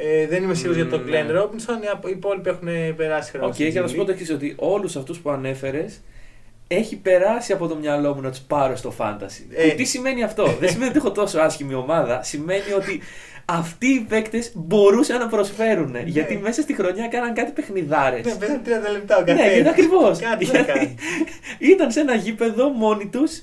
Ε, 0.02 0.28
δεν 0.28 0.44
είμαι 0.44 0.54
σίγουρος 0.54 0.76
για 0.76 0.88
τον 0.90 1.02
Mm, 1.02 1.06
Γκλέν 1.06 1.26
ναι. 1.26 1.32
Ρόμπινσον. 1.32 1.82
Οι 1.82 1.88
απο- 1.88 2.08
οι 2.08 2.12
υπόλοιποι 2.12 2.50
έχουν 2.50 2.96
περάσει 2.96 3.32
χρόνο. 3.32 3.46
Οκ, 3.48 3.54
στη 3.54 3.72
και 3.72 3.80
να 3.80 3.86
G 3.86 3.90
σου 3.90 3.96
πω 3.96 4.04
το 4.04 4.12
League. 4.12 4.14
εξής: 4.14 4.32
ότι 4.32 4.54
όλους 4.58 4.96
αυτούς 4.96 5.20
που 5.20 5.30
ανέφερες 5.30 6.02
έχει 6.68 6.96
περάσει 6.98 7.54
από 7.54 7.68
το 7.68 7.76
μυαλό 7.76 8.16
μου 8.16 8.22
να 8.22 8.30
τους 8.30 8.40
πάρω 8.40 8.76
στο 8.76 8.94
fantasy. 8.98 9.46
Ε. 9.56 9.68
Που 9.70 9.76
τι 9.76 9.84
σημαίνει 9.84 10.24
αυτό; 10.24 10.46
Δεν 10.60 10.70
σημαίνει 10.70 10.90
ότι 10.90 10.98
έχω 10.98 11.12
τόσο 11.12 11.40
άσχημη 11.40 11.74
ομάδα. 11.74 12.24
Σημαίνει 12.24 12.72
ότι 12.78 13.02
αυτοί 13.46 13.88
οι 13.88 14.06
παίκτες 14.10 14.52
μπορούσαν 14.56 15.20
να 15.20 15.28
προσφέρουν. 15.28 15.96
Γιατί 16.06 16.38
μέσα 16.38 16.62
στη 16.62 16.74
χρονιά 16.76 17.08
κάναν 17.08 17.34
κάτι 17.34 17.52
παιχνιδάρες. 17.52 18.26
Ναι, 18.26 18.34
πέσαν 18.36 18.62
30 18.66 18.92
λεπτά 18.92 19.18
ο 19.18 19.20
Ναι, 19.22 19.26
καθένας. 19.26 19.54
γιατί 19.54 19.70
ακριβώς. 19.70 20.20
Κάτι 20.20 20.46
να 20.46 20.62
κάνει. 20.64 20.96
Ήταν 21.74 21.92
σε 21.92 22.00
ένα 22.00 22.16
γήπεδο 22.16 22.70
μόνοι 22.70 23.08
τους 23.08 23.42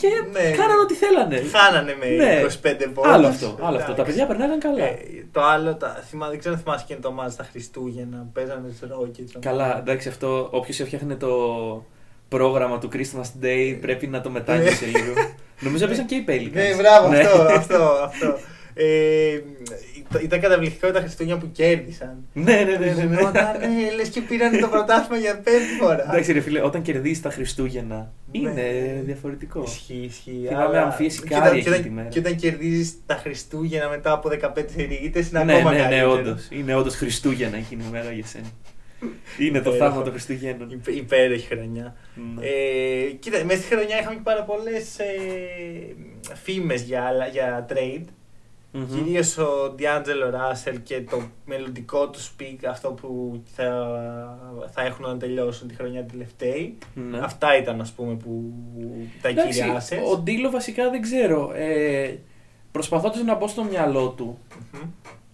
και 0.00 0.08
Ναι. 0.32 0.50
κάναν 0.50 0.78
ό,τι 0.82 0.94
θέλανε. 0.94 1.42
Χάνανε 1.54 1.96
με 2.00 2.06
Ναι. 2.06 2.40
25 2.42 2.90
πόντους. 2.94 3.12
Άλλο 3.12 3.26
αυτό. 3.26 3.46
Άλλο 3.60 3.76
αυτό. 3.76 3.86
Τα 3.86 3.92
Εντάξει. 3.92 4.02
παιδιά 4.04 4.26
περνάγαν 4.26 4.58
καλά. 4.58 4.84
Ε, 4.84 4.96
το 5.32 5.42
άλλο, 5.42 5.74
τα, 5.76 6.02
θυμά, 6.08 6.28
δεν 6.28 6.38
ξέρω 6.38 6.54
αν 6.54 6.60
θυμάσαι 6.60 6.84
και 6.88 6.94
το 6.94 7.12
μάτς 7.12 7.32
στα 7.32 7.46
Χριστούγεννα. 7.50 8.26
Παίζανε 8.32 8.68
στους 8.76 8.88
Rockets. 8.90 9.36
Καλά, 9.40 9.78
εντάξει, 9.78 10.08
αυτό 10.08 10.48
όποιος 10.52 10.80
έφτιαχνε 10.80 11.14
το 11.14 11.28
πρόγραμμα 12.28 12.78
του 12.78 12.88
Christmas 12.92 13.44
Day 13.44 13.78
πρέπει 13.80 14.06
να 14.06 14.20
το 14.20 14.30
μετάγγισε 14.30 14.84
λίγο. 14.86 15.12
Νομίζω 15.60 15.84
έπαιζαν 15.84 16.06
και 16.06 16.14
οι 16.14 16.24
Pelicans. 16.28 16.52
Ναι, 16.52 16.74
μπράβο, 16.76 17.08
Ναι. 17.08 17.18
αυτό, 17.18 17.42
αυτό, 17.42 17.82
αυτό. 18.04 18.38
Ε, 18.80 19.40
ήταν- 19.98 20.22
ήταν 20.24 20.40
καταπληκτικό 20.40 20.90
τα 20.92 21.00
Χριστούγεννα 21.00 21.38
που 21.40 21.50
κέρδισαν. 21.52 22.24
Ναι, 22.32 22.42
ναι, 22.54 22.62
ναι. 22.62 22.76
ναι, 22.78 22.92
ναι. 22.92 23.16
Γινόταν, 23.16 23.60
ε, 23.62 23.94
λες 23.96 24.08
και 24.08 24.20
πήραν 24.20 24.60
το 24.60 24.68
πρωτάθλημα 24.68 25.20
για 25.20 25.34
πέμπτη 25.34 25.72
φορά. 25.80 26.08
Εντάξει, 26.10 26.32
ρε 26.32 26.40
φίλε, 26.40 26.62
όταν 26.64 26.82
κερδίζει 26.82 27.20
τα 27.20 27.30
Χριστούγεννα 27.30 28.12
είναι 28.30 28.50
Ναι. 28.52 29.02
διαφορετικό. 29.04 29.62
Ισχύει, 29.62 29.94
ισχύει. 30.08 30.44
Θυμάμαι 30.48 30.64
αλλά- 30.66 30.82
αμφίεση 30.82 31.20
και 31.22 31.28
κάρι 31.28 31.40
όταν- 31.46 31.56
εκείνη 31.56 31.64
και 31.74 31.80
τη 31.80 31.80
όταν- 31.80 31.92
μέρα. 31.92 32.08
Και 32.08 32.18
όταν 32.18 32.36
κερδίζεις 32.36 32.94
τα 33.06 33.14
Χριστούγεννα 33.14 33.88
μετά 33.88 34.12
από 34.12 34.28
15 34.28 34.72
σερίγητες 34.76 35.28
είναι 35.30 35.44
ναι, 35.44 35.52
ακόμα 35.54 35.70
ναι, 35.70 35.76
ναι, 35.76 35.82
καλύτερο. 35.82 36.10
όντως. 36.12 36.46
Είναι 36.50 36.74
όντως 36.74 36.94
Χριστούγεννα 36.94 37.56
εκείνη 37.56 37.82
η 37.88 37.90
μέρα 37.90 38.12
για 38.12 38.26
σένα. 38.26 38.46
Είναι 39.38 39.60
το 39.60 39.70
Υπέροχο. 39.70 39.76
θαύμα 39.78 40.02
των 40.02 40.12
Χριστουγέννων. 40.12 40.70
Υπέ- 40.70 40.94
Υπέροχη 40.96 41.46
χρονιά. 41.46 41.94
Ναι. 42.34 42.46
Ε, 42.46 43.10
κοίτα, 43.18 43.44
μέσα 43.44 43.60
στη 43.62 43.74
χρονιά 43.74 43.98
είχαμε 44.00 44.14
και 44.14 44.20
πάρα 44.24 44.42
πολλές 44.42 44.98
ε, 44.98 45.04
φήμες 46.42 46.82
για, 46.82 47.02
άλλα- 47.02 47.26
για 47.26 47.66
trade. 47.70 48.04
Μμμ. 48.78 48.94
Κυρίως 49.04 49.38
ο 49.38 49.74
D'Angelo 49.78 50.34
Russell 50.34 50.76
και 50.82 51.00
το 51.10 51.22
μελλοντικό 51.44 52.08
του 52.08 52.18
speak, 52.20 52.56
αυτό 52.70 52.88
που 52.90 53.42
θα, 53.54 53.88
θα 54.70 54.82
έχουν 54.82 55.04
να 55.06 55.16
τελειώσουν 55.16 55.68
τη 55.68 55.74
χρονιά 55.74 56.04
τελευταία. 56.04 56.68
Ναι. 56.94 57.18
Αυτά 57.18 57.56
ήταν, 57.56 57.80
ας 57.80 57.90
πούμε, 57.92 58.14
που 58.14 58.52
τα 59.22 59.28
Εντάξει, 59.28 59.60
κύρια 59.60 59.80
assets. 59.80 60.12
ο 60.12 60.18
Ντίλο 60.18 60.50
βασικά 60.50 60.90
δεν 60.90 61.02
ξέρω. 61.02 61.52
Ε, 61.54 62.14
Προσπαθώντας 62.72 63.22
να 63.22 63.34
μπω 63.34 63.48
στο 63.48 63.64
μυαλό 63.64 64.08
του, 64.08 64.38
Μμμ. 64.72 64.80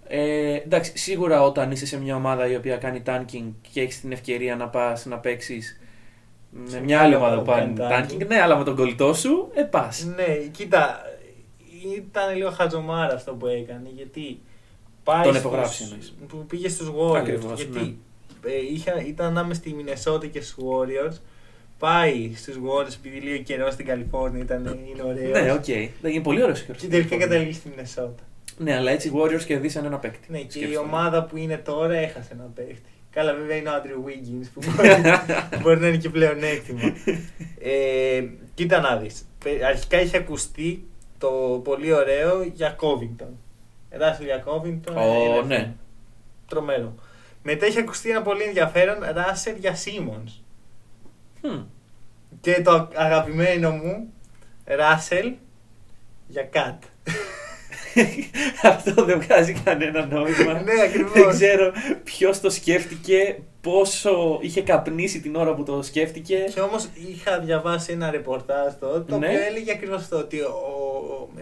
Ε, 0.09 0.55
εντάξει, 0.55 0.99
σίγουρα 0.99 1.43
όταν 1.43 1.71
είσαι 1.71 1.87
σε 1.87 2.01
μια 2.01 2.17
ομάδα 2.17 2.47
η 2.47 2.57
οποία 2.57 2.77
κάνει 2.77 3.03
tanking 3.07 3.53
και 3.73 3.81
έχεις 3.81 4.01
την 4.01 4.13
ευκαιρία 4.13 4.57
να 4.57 4.69
πας 4.69 5.05
να 5.07 5.17
παίξεις 5.19 5.81
με 6.51 6.69
Σε 6.71 6.81
μια 6.81 7.01
άλλη 7.01 7.09
μια 7.09 7.19
ομάδα 7.19 7.37
ομάδα 7.37 7.53
που 7.65 7.73
που 7.75 7.79
κάνει 7.79 7.89
κάνει 7.89 8.07
tanking, 8.11 8.23
tanking. 8.23 8.27
ναι, 8.27 8.41
αλλά 8.41 8.57
με 8.57 8.65
τον 8.65 8.77
κολλητό 8.77 9.15
σου, 9.15 9.51
ε, 9.55 9.63
πας. 9.63 10.05
Ναι, 10.17 10.35
κοίτα, 10.51 11.01
ήταν 11.89 12.37
λίγο 12.37 12.51
χαζομάρα 12.51 13.15
αυτό 13.15 13.33
που 13.35 13.47
έκανε, 13.47 13.89
γιατί 13.97 14.39
πάει 15.05 15.23
Τον 15.23 15.33
στους- 15.33 15.45
υπογράψει, 15.45 15.83
εννοείς. 15.85 16.15
που 16.29 16.47
πήγε 16.47 16.69
στους 16.69 16.89
Warriors, 16.99 17.17
Ακριβώς, 17.17 17.61
γιατί 17.63 17.99
ε, 18.47 18.73
είχα, 18.73 19.05
ήταν 19.07 19.27
ανάμεσα 19.27 19.61
στη 19.61 19.73
Μινεσότα 19.75 20.27
και 20.27 20.41
στους 20.41 20.57
Warriors, 20.65 21.17
πάει 21.79 22.31
στους 22.37 22.55
Warriors 22.57 22.95
επειδή 23.05 23.17
λίγο 23.19 23.43
καιρό 23.43 23.71
στην 23.71 23.87
Καλιφόρνια 23.87 24.43
ήταν, 24.43 24.65
είναι 24.91 25.03
ωραίος. 25.03 25.41
Ναι, 25.43 25.53
οκ. 25.53 25.65
Δεν 26.01 26.13
είναι 26.13 26.23
πολύ 26.23 26.43
ωραίος 26.43 26.61
Και 26.63 26.87
τελικά 26.87 27.17
καταλήγει 27.17 27.53
στη 27.53 27.69
Μινεσότα. 27.69 28.23
Ναι, 28.59 28.75
αλλά 28.77 28.91
έτσι 28.91 29.09
οι 29.09 29.13
Warriors 29.15 29.43
κερδίσαν 29.47 29.85
ένα 29.85 29.99
παίκτη. 29.99 30.31
Ναι, 30.31 30.39
και 30.39 30.45
η 30.47 30.51
Σκέψου 30.51 30.73
το. 30.75 30.81
ομάδα 30.81 31.25
που 31.25 31.37
είναι 31.37 31.57
τώρα 31.57 31.95
έχασε 31.97 32.29
ένα 32.33 32.51
παίχτη. 32.55 32.83
Καλά, 33.11 33.35
βέβαια 33.35 33.57
είναι 33.57 33.69
ο 33.69 33.73
Άντριου 33.75 34.05
Wiggins 34.07 34.47
που 34.55 34.61
μπορεί, 34.77 34.89
μπορεί 35.63 35.81
να 35.81 35.89
είναι 35.89 35.97
και 35.97 36.09
πλέον 36.11 36.43
έκτημα. 36.43 36.81
ε, 37.59 38.25
κοίτα 38.55 38.81
να 38.81 38.97
δεις. 38.97 39.27
Πε- 39.45 39.63
Αρχικά 39.65 40.01
είχε 40.01 40.17
ακουστεί 40.17 40.85
το 41.19 41.61
πολύ 41.65 41.93
ωραίο 41.93 42.43
για 42.43 42.77
Covington. 42.81 43.29
Ράσελ 43.91 44.25
για 44.25 44.45
Covington. 44.47 44.95
Ω, 44.97 45.15
είναι 45.45 45.57
ναι. 45.57 45.73
Τρομερό. 46.49 46.95
Μετά 47.43 47.67
είχε 47.67 47.81
ακουστεί 47.81 48.11
ένα 48.11 48.23
πολύ 48.23 48.43
ενδιαφέρον 48.43 48.97
Ράσελ 49.13 49.55
για 49.59 49.75
Simmons. 49.75 50.41
Μμ. 51.43 51.63
Και 52.41 52.63
το 52.65 52.89
αγαπημένο 52.95 53.71
μου 53.71 54.13
Ράσελ 54.65 55.33
για 56.27 56.43
Κατ. 56.43 56.83
Αυτό 58.63 59.05
δεν 59.05 59.21
βγάζει 59.21 59.53
κανένα 59.53 60.07
νόημα. 60.07 60.53
ναι, 60.65 60.73
ακριβώς. 60.89 61.13
Δεν 61.13 61.29
ξέρω 61.31 61.73
ποιος 62.05 62.41
το 62.41 62.51
σκέφτηκε, 62.51 63.39
πόσο 63.61 64.39
είχε 64.41 64.63
καπνίσει 64.63 65.21
την 65.21 65.37
ώρα 65.37 65.55
που 65.55 65.63
το 65.63 65.83
σκέφτηκε. 65.83 66.37
Και 66.55 66.61
όμως 66.61 66.89
είχα 67.09 67.39
διαβάσει 67.41 67.93
ένα 67.93 68.11
ρεπορτάζ 68.11 68.73
τότε 68.75 69.01
το 69.13 69.19
Ναι. 69.19 69.27
οποίο 69.27 69.43
έλεγε 69.43 69.73
ακριβώς 69.73 70.01
αυτό 70.03 70.17
ότι 70.19 70.41
ο, 70.41 70.49
ο- 70.49 70.84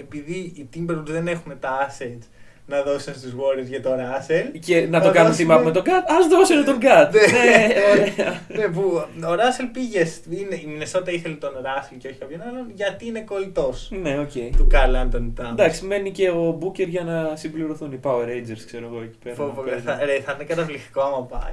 επειδή 0.02 0.35
οι 0.38 0.68
Timberwolves 0.75 1.04
δεν 1.06 1.29
έχουν 1.29 1.59
τα 1.61 1.88
assets 1.88 2.27
να 2.66 2.83
δώσουν 2.83 3.14
στους 3.14 3.33
Warriors 3.33 3.66
για 3.68 3.83
τον 3.83 3.92
Russell. 3.98 4.59
Και 4.61 4.87
να 4.90 5.00
το 5.00 5.07
Θα 5.07 5.12
κάνουν 5.12 5.31
δώσουμε- 5.31 5.57
team 5.57 5.61
up 5.61 5.64
με 5.64 5.70
τον 5.70 5.83
KAT, 5.83 6.05
ας 6.18 6.27
δώσουν 6.29 6.64
τον 6.64 6.79
KAT. 6.81 7.09
Ναι. 7.12 7.20
ναι, 7.48 7.74
ωραία. 7.90 8.40
ναι, 8.48 8.68
που 8.74 8.81
ο 9.24 9.33
Russell 9.35 9.68
πήγε, 9.72 10.05
στην- 10.05 10.33
είναι, 10.33 10.55
η 10.55 10.66
Μινεσότα 10.66 11.11
ήθελε 11.11 11.35
τον 11.35 11.50
Russell 11.62 11.94
και 11.98 12.09
όχι 12.09 12.16
κάποιον 12.18 12.40
άλλον 12.42 12.70
γιατί 12.74 13.07
είναι 13.07 13.20
κολλητός 13.20 13.90
Ναι, 14.03 14.18
οκ. 14.18 14.57
του 14.57 14.66
Karl 14.72 14.94
Anthony 15.05 15.33
Towns. 15.44 15.50
Εντάξει, 15.50 15.85
μένει 15.85 16.11
και 16.11 16.31
ο 16.31 16.59
Booker 16.62 16.87
για 16.88 17.03
να 17.05 17.37
συμπληρωθούν 17.37 17.92
οι 17.92 17.98
Power 18.03 18.24
Rangers, 18.27 18.62
ξέρω 18.66 18.87
εγώ 18.87 19.03
εκεί 19.03 19.18
πέρα. 19.22 19.35
Φόβο, 19.35 19.62
να 19.62 19.68
παίζουν. 19.70 19.83
θα, 19.87 19.98
ρε, 20.05 20.20
θα 20.20 20.33
είναι 20.33 20.44
καταπληκτικό 20.44 21.00
άμα 21.00 21.22
πάει. 21.22 21.53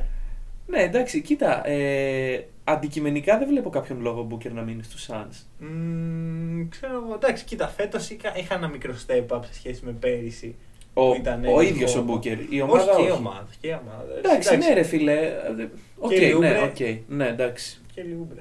Ναι, 0.68 0.82
εντάξει, 0.82 1.22
κοίτα. 1.22 1.68
Ε, 1.68 2.40
αντικειμενικά 2.72 3.38
δεν 3.38 3.48
βλέπω 3.48 3.70
κάποιον 3.70 4.02
λόγο 4.02 4.20
ο 4.20 4.28
Booker 4.32 4.52
να 4.52 4.62
μείνει 4.62 4.84
στους 4.84 5.10
Suns. 5.10 5.66
Μ, 5.66 6.68
ξέρω 6.70 6.94
εγώ, 7.06 7.14
εντάξει, 7.14 7.44
κοίτα, 7.44 7.68
φέτος 7.68 8.10
είχα, 8.10 8.38
είχα 8.38 8.56
ένα 8.56 8.68
μικρό 8.68 8.94
step 9.08 9.36
up 9.38 9.40
σε 9.46 9.54
σχέση 9.54 9.82
με 9.86 9.92
πέρυσι. 9.92 10.56
Ο, 10.94 11.10
Που 11.10 11.16
ήταν 11.16 11.40
ο 11.40 11.42
λίγο 11.48 11.62
ίδιος 11.62 11.96
ο 11.96 12.00
ακόμα. 12.00 12.20
Booker. 12.24 12.38
Η 12.50 12.62
ομάδα 12.62 12.84
όχι, 12.84 12.92
όχι. 12.92 13.02
και 13.02 13.08
η 13.08 13.16
ομάδα. 13.18 13.48
Και 13.62 13.68
η 13.68 13.72
ομάδα. 13.86 14.06
Εντάξει, 14.18 14.58
ναι, 14.58 14.74
ρε 14.74 14.84
φίλε. 14.84 15.14
Ε, 15.14 15.68
Οκ, 15.98 16.10
Και 16.12 16.20
ναι, 16.20 16.26
Λιούμπρε. 16.26 16.62
οκ. 16.62 16.80
Ναι, 17.08 17.28
εντάξει. 17.28 17.82
Και 17.94 18.02
ο 18.02 18.06
Ούμπρε. 18.07 18.40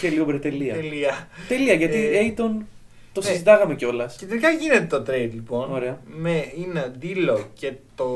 Και 0.00 0.08
ο 0.08 0.12
Ούμπρε, 0.12 0.38
τελεία. 0.38 0.74
Τελεία. 0.74 1.28
Τελεία, 1.48 1.74
γιατί 1.74 1.96
Ε, 2.06 2.20
Ayton 2.36 2.64
το 3.12 3.20
ναι. 3.20 3.26
συζητάγαμε 3.26 3.74
κιόλας. 3.74 4.16
Και 4.16 4.26
τελικά 4.26 4.50
γίνεται 4.50 4.98
το 4.98 5.12
trade 5.12 5.30
λοιπόν. 5.32 5.72
Ωραία. 5.72 6.00
Με, 6.06 6.44
είναι 6.56 6.92
Ντίλο 6.98 7.44
και 7.54 7.72
το. 7.94 8.06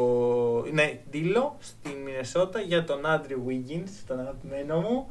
Ναι, 0.72 0.98
Ντίλο 1.10 1.56
στη 1.60 1.90
Μινεσότα 2.04 2.60
για 2.60 2.84
τον 2.84 3.06
Άντριου 3.06 3.44
Wiggins, 3.48 3.90
τον 4.06 4.20
αγαπημένο 4.20 4.80
μου. 4.80 5.10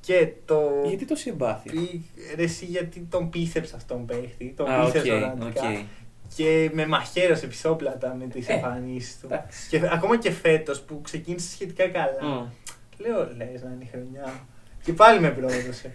Και 0.00 0.28
το. 0.44 0.60
Γιατί 0.86 1.04
τόση 1.04 1.30
εμπάθεια. 1.30 1.72
Πή- 1.72 2.00
Ρε, 2.36 2.42
εσύ 2.42 2.64
γιατί 2.64 3.06
τον 3.10 3.30
πίστεψε 3.30 3.76
αυτόν 3.76 4.06
παίχτη. 4.06 4.54
Τον 4.56 4.70
Α, 4.70 4.78
οκ, 4.78 4.84
πίστεψε 4.84 5.12
οργανικά. 5.12 5.68
οκ. 5.68 5.76
Και 6.36 6.70
με 6.72 6.86
μαχαίρωσε 6.86 7.46
πισόπλατα 7.46 8.14
με 8.14 8.26
τις 8.26 8.48
Ε, 8.48 8.52
εμφανίσεις 8.52 9.20
του. 9.20 9.26
εντάξει. 9.30 9.68
Και 9.68 9.80
ακόμα 9.92 10.18
και 10.18 10.30
φέτος 10.30 10.80
που 10.80 11.00
ξεκίνησε 11.00 11.50
σχετικά 11.50 11.88
καλά. 11.88 12.22
Μμ. 12.34 12.46
Λέω, 12.98 13.18
λες 13.36 13.62
να 13.62 13.70
είναι 13.70 13.84
η 13.84 13.88
χρονιά. 13.92 14.40
Και 14.82 14.92
πάλι 14.92 15.20
με 15.20 15.30
πρόδωσε. 15.30 15.92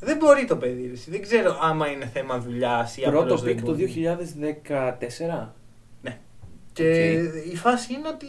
δεν 0.00 0.16
μπορεί 0.16 0.44
το 0.44 0.56
παιδί, 0.56 0.86
ρε, 0.86 0.92
εσύ. 0.92 1.10
Δεν 1.10 1.22
ξέρω 1.22 1.58
άμα 1.62 1.88
είναι 1.90 2.06
θέμα 2.06 2.38
δουλειάς 2.38 2.96
ή 2.96 3.00
Πρώτο 3.02 3.18
απλώς 3.20 3.42
δεν 3.42 3.54
pick 3.54 3.64
το 3.64 3.70
μπορεί. 3.70 3.84
2014. 3.84 5.54
Ναι. 6.02 6.18
Και 6.72 7.12
η 7.52 7.56
φάση 7.56 7.92
είναι 7.94 8.08
ότι 8.08 8.26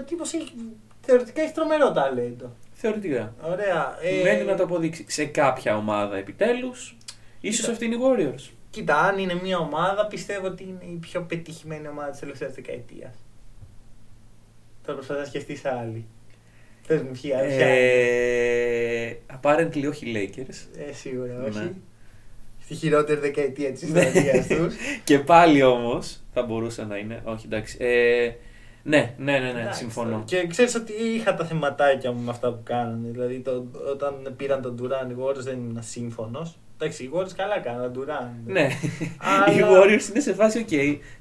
ο 0.00 0.04
τύπος 0.04 0.32
έχει, 0.32 0.52
θεωρητικά 1.00 1.42
έχει 1.42 1.52
τρομερό 1.52 1.92
ταλέντο. 1.92 2.52
Θεωρητικά. 2.80 3.34
Ωραία. 3.42 3.98
Ε, 4.02 4.22
Μένει 4.22 4.44
να 4.44 4.54
το 4.56 4.62
αποδείξει 4.62 5.04
σε 5.08 5.24
κάποια 5.24 5.76
ομάδα 5.76 6.16
επιτέλους. 6.16 6.96
ίσως 7.40 7.60
Κοίτα. 7.60 7.72
αυτή 7.72 7.84
είναι 7.84 7.94
οι 7.94 7.98
Warriors. 8.02 8.50
Κοίτα, 8.70 8.96
αν 9.00 9.18
είναι 9.18 9.34
μια 9.42 9.58
ομάδα, 9.58 10.06
πιστεύω 10.06 10.46
ότι 10.46 10.62
είναι 10.62 10.92
η 10.92 10.98
πιο 11.00 11.20
πετυχημένη 11.22 11.88
ομάδα 11.88 12.10
της 12.10 12.20
τελευταίας 12.20 12.54
δεκαετίας. 12.54 13.14
Τώρα 14.84 14.96
προσπαθεί 14.96 15.20
να 15.20 15.26
σκεφτείς 15.26 15.64
άλλη. 15.64 16.06
Πε 16.86 16.94
μου, 17.02 17.10
ποια. 17.10 17.38
ποια 17.38 17.44
είναι. 17.44 19.06
Ε, 19.06 19.16
apparently 19.40 19.88
όχι 19.88 20.10
οι 20.10 20.14
Lakers. 20.36 20.80
Ε, 20.88 20.92
σίγουρα 20.92 21.42
όχι. 21.48 21.58
Ναι. 21.58 21.72
Στη 22.64 22.74
χειρότερη 22.74 23.20
δεκαετία 23.20 23.72
της 23.72 23.82
Ναι. 23.82 24.00
ιστορία 24.00 24.44
τους. 24.56 24.74
Και 25.04 25.18
πάλι 25.18 25.62
όμως 25.62 26.20
θα 26.32 26.42
μπορούσε 26.42 26.84
να 26.84 26.96
είναι. 26.96 27.22
Όχι, 27.24 27.46
εντάξει. 27.46 27.76
Ε, 27.80 28.30
ναι, 28.88 29.14
ναι, 29.18 29.38
ναι, 29.38 29.52
ναι, 29.52 29.72
συμφωνώ. 29.72 30.22
Και 30.26 30.46
ξέρεις 30.46 30.74
ότι 30.74 30.92
είχα 30.92 31.34
τα 31.34 31.44
θεματάκια 31.44 32.12
μου 32.12 32.20
με 32.22 32.30
αυτά 32.30 32.52
που 32.52 32.60
κάνανε. 32.64 33.08
Δηλαδή, 33.10 33.40
το, 33.40 33.66
όταν 33.92 34.34
πήραν 34.36 34.62
τον 34.62 34.74
Ντουράν 34.74 35.10
οι 35.10 35.14
Warriors 35.20 35.34
δεν 35.42 35.54
ήμουν 35.54 35.78
σύμφωνος. 35.82 36.52
Εντάξει, 36.80 37.04
οι 37.04 37.10
Warriors 37.14 37.32
καλά 37.36 37.58
κάναν, 37.58 37.92
Ντουράν. 37.92 38.30
Ναι. 38.46 38.68
Αλλά- 39.18 39.52
Οι 39.52 39.60
Warriors 39.62 40.08
είναι 40.10 40.20
σε 40.20 40.34
φάση, 40.34 40.58
οκ, 40.58 40.68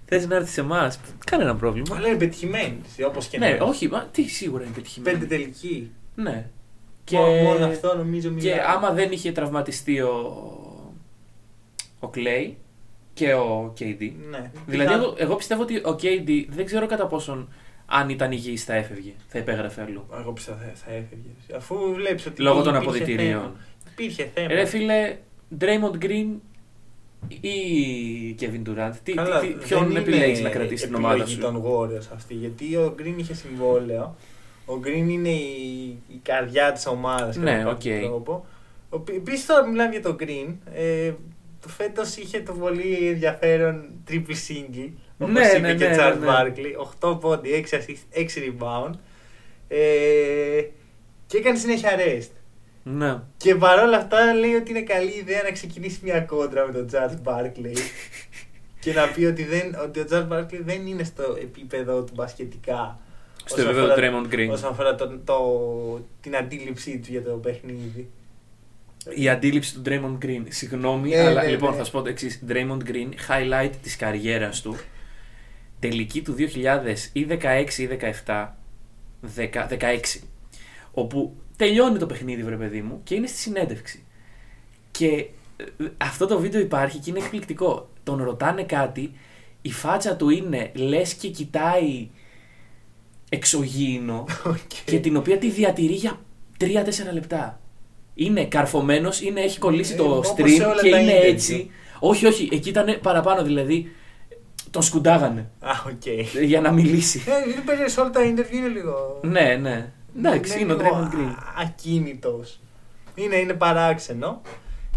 θες 0.06 0.27
να 0.27 0.36
έρθεις 0.36 0.53
σε 0.53 0.62
εμάς. 0.62 0.99
Κανένα 1.25 1.56
πρόβλημα. 1.56 1.95
Αλλά 1.95 2.08
είναι 2.08 2.17
πετυχημένοι, 2.17 2.82
όπως 3.08 3.27
και 3.27 3.38
Ναι, 3.38 3.45
να 3.47 3.56
είναι. 3.56 3.63
όχι, 3.63 3.88
μα 3.88 4.08
τι 4.12 4.23
σίγουρα 4.23 4.63
είναι 4.63 4.73
πετυχημένο. 4.75 5.17
Πέντε 5.17 5.36
τελικοί. 5.36 5.91
Ναι. 6.15 6.45
Και... 7.03 7.17
Μόνο 7.17 7.65
αυτό 7.65 7.95
νομίζω 7.97 8.32
μιλάει. 8.32 8.53
Και 8.53 8.62
άμα 8.62 8.91
δεν 8.91 9.12
είχε 9.12 9.32
τραυματιστεί 9.32 10.01
ο, 10.01 10.13
ο 11.99 12.10
Clay 12.15 12.51
και 13.17 13.34
ο 13.34 13.73
KD. 13.80 14.12
Ναι. 14.30 14.51
Δηλαδή, 14.65 14.89
Πιθα- 14.89 14.93
εγώ, 15.03 15.13
εγώ 15.17 15.36
πιστεύω 15.36 15.62
ότι 15.62 15.75
ο 15.77 15.95
KD 16.01 16.45
δεν 16.49 16.65
ξέρω 16.65 16.86
κατά 16.86 17.08
πόσον 17.08 17.49
αν 17.86 18.10
ήταν 18.10 18.32
υγιής 18.32 18.63
θα 18.63 18.73
έφευγε, 18.75 19.13
θα 19.27 19.39
υπέγραφε 19.39 19.82
αλλού. 19.82 20.06
Εγώ 20.19 20.32
πιστεύω 20.32 20.58
θα, 20.58 20.71
θα 20.73 20.91
έφευγε. 20.91 21.56
Αφού 21.56 21.75
βλέπεις 21.93 22.25
ότι. 22.25 22.41
Λόγω 22.41 22.62
των 22.62 22.75
υπήρχε 22.75 22.89
αποδητηρίων. 22.89 23.39
θέμα. 23.41 23.56
υπήρχε 23.91 24.30
θέμα. 24.34 24.47
Ρε 24.47 24.65
φίλε, 24.65 25.15
Draymond 25.60 26.03
Green 26.06 26.27
ή 27.39 27.49
Kevin 28.39 28.69
Durant. 28.69 28.91
Τι, 29.03 29.13
Καλά, 29.13 29.39
τι, 29.39 29.47
δεν 29.47 29.58
ποιον 29.67 29.89
είναι 29.89 29.99
επιλέγεις 29.99 30.39
να 30.41 30.49
κρατήσεις 30.49 30.86
την 30.86 30.95
ομάδα 30.95 31.13
επιλογή 31.13 31.34
σου; 31.34 31.39
των 31.41 31.63
Warriors 31.65 32.08
αυτή. 32.13 32.34
Γιατί 32.34 32.75
ο 32.75 32.95
Green 32.99 33.13
είχε 33.17 33.34
συμβόλαιο. 33.34 34.15
Ο 34.65 34.73
Green 34.84 35.08
είναι 35.10 35.30
η, 35.30 35.97
η 36.08 36.19
καρδιά 36.23 36.71
της 36.71 36.88
ομάδας. 36.88 37.36
Ναι, 37.36 37.63
οκ. 37.67 37.82
τρόπο. 38.03 38.45
Επίσης 39.15 39.45
τώρα 39.45 39.67
μιλάμε 39.67 39.91
για 39.91 40.01
τον 40.01 40.15
Green. 40.19 40.53
Ε, 40.73 41.12
το 41.62 41.67
φέτος 41.70 42.15
είχε 42.15 42.39
το 42.41 42.54
πολύ 42.54 43.08
ενδιαφέρον 43.08 43.89
triple 44.10 44.13
single. 44.48 44.89
Όπως 45.20 45.34
Ναι, 45.34 45.48
είπε 45.48 45.60
ναι, 45.60 45.76
και 45.76 45.88
ναι, 45.88 45.96
ο 45.96 46.00
Charles 46.00 46.17
ναι. 46.20 46.28
Barkley. 46.28 47.10
8 47.13 47.20
πόντι, 47.20 47.65
6 47.70 47.74
assist, 47.76 48.20
6 48.20 48.26
rebound. 48.26 48.91
Ε, 49.67 49.78
και 51.28 51.38
έκανε 51.38 51.58
συνέχεια 51.58 51.89
rest. 51.98 52.30
Ναι. 52.84 53.20
Και 53.38 53.56
παρόλα 53.56 53.98
αυτά 53.98 54.34
λέει 54.34 54.54
ότι 54.54 54.70
είναι 54.70 54.82
καλή 54.82 55.12
ιδέα 55.17 55.41
να 55.43 55.52
ξεκινήσει 55.52 56.00
μια 56.04 56.20
κόντρα 56.22 56.65
με 56.65 56.72
τον 56.74 56.88
Charles 56.91 57.32
Barkley 57.32 57.78
και 58.82 58.93
να 58.93 59.08
πει 59.08 59.26
ότι, 59.26 59.43
δεν, 59.43 59.76
ότι 59.84 60.00
ο 60.00 60.06
Charles 60.12 60.28
Barkley 60.32 60.60
δεν 60.63 60.86
είναι 60.88 61.04
στο 61.04 61.38
επίπεδο 61.41 62.04
του 62.04 62.12
μπασκετικά. 62.15 63.00
Στο 63.46 63.56
όσον 63.56 63.65
επίπεδο 63.67 63.86
του 63.88 63.91
αφορά- 64.06 64.24
Draymond 64.30 64.34
Green. 64.34 64.50
Όσον 64.52 64.70
αφορά 64.72 64.96
το, 64.96 65.20
το, 65.26 65.38
την 66.22 66.36
αντίληψή 66.36 66.98
του 67.00 67.08
για 67.12 67.24
το 67.24 67.32
παιχνίδι. 67.32 68.10
Η 69.15 69.30
αντίληψη 69.30 69.74
του 69.74 69.82
Draymond 69.86 70.26
Green. 70.26 70.43
Συγγνώμη, 70.48 71.10
Ναι, 71.10 71.20
αλλά 71.20 71.43
ναι, 71.43 71.50
λοιπόν 71.50 71.72
ναι. 71.72 71.78
θα 71.78 71.84
σου 71.84 71.91
πω 71.91 72.02
το 72.02 72.10
εξής. 72.10 72.43
Draymond 72.48 72.82
Green, 72.88 73.10
highlight 73.28 73.72
της 73.82 73.96
καριέρας 73.96 74.62
του. 74.62 74.76
Τελική 75.80 76.22
του 76.22 76.36
2000 76.38 76.43
ή 77.13 77.28
16 77.30 77.72
ή 77.78 77.89
17. 78.26 78.48
10, 79.36 79.67
16. 79.80 80.20
Όπου 80.91 81.36
τελειώνει 81.56 81.98
το 81.98 82.06
παιχνίδι, 82.06 82.43
βρε 82.43 82.56
παιδί 82.56 82.82
μου, 82.82 83.02
και 83.04 83.15
είναι 83.15 83.28
στη 83.28 83.38
συνέντευξη. 83.38 84.04
Και 84.91 85.08
ε, 85.58 85.86
αυτό 85.98 86.26
το 86.28 86.39
βίντεο 86.39 86.62
υπάρχει 86.62 86.98
και 86.98 87.10
είναι 87.10 87.20
εκπληκτικό. 87.20 87.89
Τον 88.04 88.24
ρωτάνε 88.24 88.63
κάτι, 88.63 89.12
η 89.62 89.72
φάτσα 89.72 90.15
του 90.15 90.30
είναι 90.30 90.72
λες 90.74 91.13
και 91.13 91.30
κοιτάει 91.30 92.10
εξωγήινο 93.30 94.26
και 94.86 95.00
την 95.00 95.17
οποία 95.17 95.38
τη 95.38 95.50
διατηρεί 95.50 95.93
για 95.93 96.20
3-4 96.60 96.65
λεπτά. 97.13 97.60
Είναι 98.19 98.45
καρφωμένος, 98.45 99.21
είναι, 99.21 99.41
έχει 99.41 99.60
κολλήσει 99.60 99.93
Ε, 99.93 99.95
το 99.95 100.03
όπως 100.03 100.34
stream 100.38 100.49
σε 100.49 100.63
όλα 100.65 100.82
και 100.82 100.89
τα 100.89 100.99
είναι 100.99 101.19
interview. 101.19 101.25
έτσι. 101.34 101.71
Όχι, 101.99 102.25
όχι, 102.25 102.49
εκεί 102.51 102.69
ήταν 102.69 102.99
παραπάνω, 103.01 103.43
δηλαδή 103.43 103.91
τον 104.71 104.82
σκουντάγανε 104.82 105.49
Α, 105.60 105.71
οκ. 105.88 106.06
για 106.43 106.62
να 106.62 106.71
μιλήσει. 106.71 107.23
Ε, 107.27 107.53
δεν 107.53 107.63
παίζει 107.63 107.93
σε 107.93 107.99
όλα 107.99 108.10
τα 108.10 108.21
interview 108.21 108.53
είναι 108.53 108.67
λίγο. 108.67 109.19
ναι, 109.21 109.58
ναι. 109.62 109.91
Εντάξει, 110.17 110.60
είναι 110.62 110.73
ο 110.73 110.75
λίγο 110.75 111.10
Draymond 111.12 111.15
Green. 111.15 111.34
Ακίνητος. 111.62 112.60
Είναι, 113.15 113.36
είναι 113.36 113.53
παράξενο. 113.53 114.41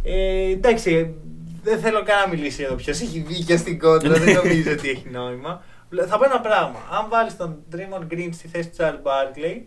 Ε, 0.03 0.51
εντάξει, 0.51 1.15
δεν 1.63 1.79
θέλω 1.81 2.03
καν 2.03 2.21
να 2.21 2.29
μιλήσει 2.29 2.63
εδώ 2.63 2.75
ποιο 2.75 2.93
έχει 2.93 3.25
δίκιο 3.29 3.57
στην 3.57 3.79
κόντρα. 3.79 4.13
δεν 4.19 4.35
νομίζω 4.45 4.71
ότι 4.73 4.89
έχει 4.89 5.07
νόημα. 5.11 5.63
Θα 6.09 6.19
πω 6.19 6.25
ένα 6.25 6.41
πράγμα. 6.41 6.79
Αν 7.01 7.07
βάλεις 7.09 7.37
τον 7.37 7.57
Draymond 7.73 8.13
Green 8.15 8.29
στη 8.33 8.49
θέση 8.49 8.69
του 8.69 8.77
Charles 8.79 9.03
Barkley, 9.07 9.61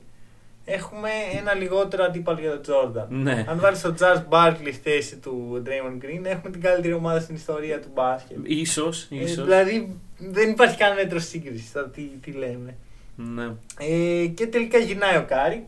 έχουμε 0.65 1.09
ένα 1.37 1.53
λιγότερο 1.53 2.03
αντίπαλο 2.03 2.39
για 2.39 2.59
τον 2.61 2.75
Jordan. 2.75 3.05
Ναι. 3.09 3.45
Αν 3.49 3.59
βάλεις 3.59 3.81
τον 3.81 3.95
Charles 3.99 4.23
Barkley 4.29 4.69
στη 4.73 4.79
θέση 4.83 5.17
του 5.17 5.63
Draymond 5.65 6.05
Green, 6.05 6.21
έχουμε 6.23 6.51
την 6.51 6.61
καλύτερη 6.61 6.93
ομάδα 6.93 7.19
στην 7.19 7.35
ιστορία 7.35 7.79
του 7.79 7.87
μπάσκετ. 7.93 8.37
Ίσως, 8.43 9.07
Ε, 9.11 9.15
ίσως. 9.23 9.43
δηλαδή 9.43 9.99
δεν 10.17 10.49
υπάρχει 10.49 10.77
καν 10.77 10.95
μέτρο 10.95 11.19
σύγκρισης. 11.19 11.71
τώρα 11.71 11.89
Τι, 11.89 12.01
τι 12.01 12.31
λέμε. 12.31 12.75
Ναι. 13.15 13.51
Ε, 13.79 14.25
και 14.27 14.47
τελικά 14.47 14.77
γυρνάει 14.77 15.17
ο 15.17 15.25
Κάρι. 15.27 15.65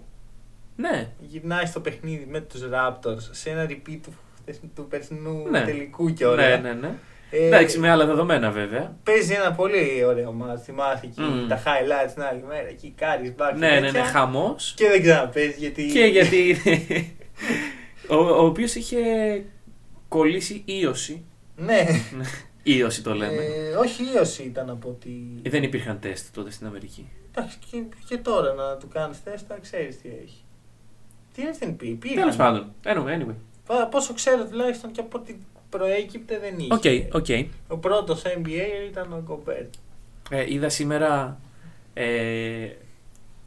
Ναι. 0.76 1.10
Γυρνάει 1.20 1.66
στο 1.66 1.80
παιχνίδι 1.80 2.28
με 2.30 2.40
τους 2.40 2.62
Raptors 2.74 3.22
σε 3.32 3.50
ένα 3.50 3.66
repeat 3.70 4.00
του, 4.04 4.14
του 4.76 4.88
περσινού 4.90 5.48
Ναι. 5.50 5.62
τελικού 5.64 6.14
κιόλα. 6.14 6.48
Ναι, 6.48 6.56
ναι, 6.56 6.74
ναι. 6.74 6.96
Ε, 7.38 7.46
Εντάξει, 7.46 7.80
με 7.80 7.90
άλλα 7.90 8.06
δεδομένα 8.06 8.52
βέβαια. 8.52 8.98
Παίζει 9.04 9.34
ένα 9.34 9.52
πολύ 9.52 10.04
ωραίο 10.06 10.32
μάτς. 10.32 10.64
Θυμάσαι 10.64 11.06
εκεί 11.06 11.22
Μμμ. 11.22 11.48
τα 11.48 11.64
highlights 11.64 12.12
την 12.14 12.24
άλλη 12.24 12.44
μέρα. 12.48 12.68
Εκεί 12.68 12.94
Curry's 12.98 13.36
back. 13.36 13.58
Ναι, 13.58 13.80
ναι, 13.80 13.92
ναι, 13.92 14.00
χαμός. 14.00 14.74
Και 14.78 14.88
δεν 14.88 15.02
ξαναπαίζει 15.02 15.56
γιατί. 15.58 15.86
Και 15.86 16.06
γιατί. 16.06 16.56
ο, 18.10 18.16
ο 18.16 18.46
οποίος 18.46 18.76
είχε 18.76 18.98
κολλήσει 20.08 20.62
ίωση. 20.66 21.26
Ναι. 21.56 21.86
Ίωση 22.64 23.04
το 23.04 23.14
λέμε. 23.14 23.44
Ε, 23.44 23.76
όχι 23.76 24.04
ίωση 24.16 24.44
ήταν 24.44 24.70
από 24.70 24.90
ότι. 24.90 25.40
Ε, 25.44 25.50
Δεν 25.50 25.64
υπήρχαν 25.64 26.00
τεστ 26.00 26.36
τότε 26.36 26.52
στην 26.52 26.68
Αμερική. 26.68 27.10
Εντάξει, 27.32 27.58
και, 27.72 27.84
και 28.08 28.18
τώρα 28.18 28.54
να 28.54 28.76
του 28.78 28.88
κάνεις 28.88 29.24
τεστ, 29.24 29.50
να 29.50 29.58
ξέρεις 29.58 30.02
τι 30.02 30.10
έχει. 30.24 30.44
Τι 31.34 31.42
είναι 31.42 31.54
στην 31.54 31.76
πει, 31.78 31.88
πήγαν. 31.88 32.18
Τέλος 32.18 32.36
πάντων. 32.36 32.74
Anyway, 32.84 33.22
anyway. 33.22 33.36
Πα- 33.66 33.88
Πόσο 33.88 34.14
ξέρω 34.14 34.46
τουλάχιστον 34.46 34.92
και 34.92 35.00
από 35.00 35.18
ό,τι 35.18 35.36
προέκυπτε 35.78 36.40
δεν 36.40 36.60
είχε. 36.60 36.74
Οκ, 37.12 37.16
οκ. 37.16 37.26
Ο 37.68 37.78
πρώτος 37.78 38.22
NBA 38.26 38.88
ήταν 38.90 39.14
ο 39.14 39.22
Γκομπέρτ. 39.26 39.74
Ε, 40.30 40.54
είδα 40.54 40.70
σήμερα 40.70 41.40
ε, 41.94 42.06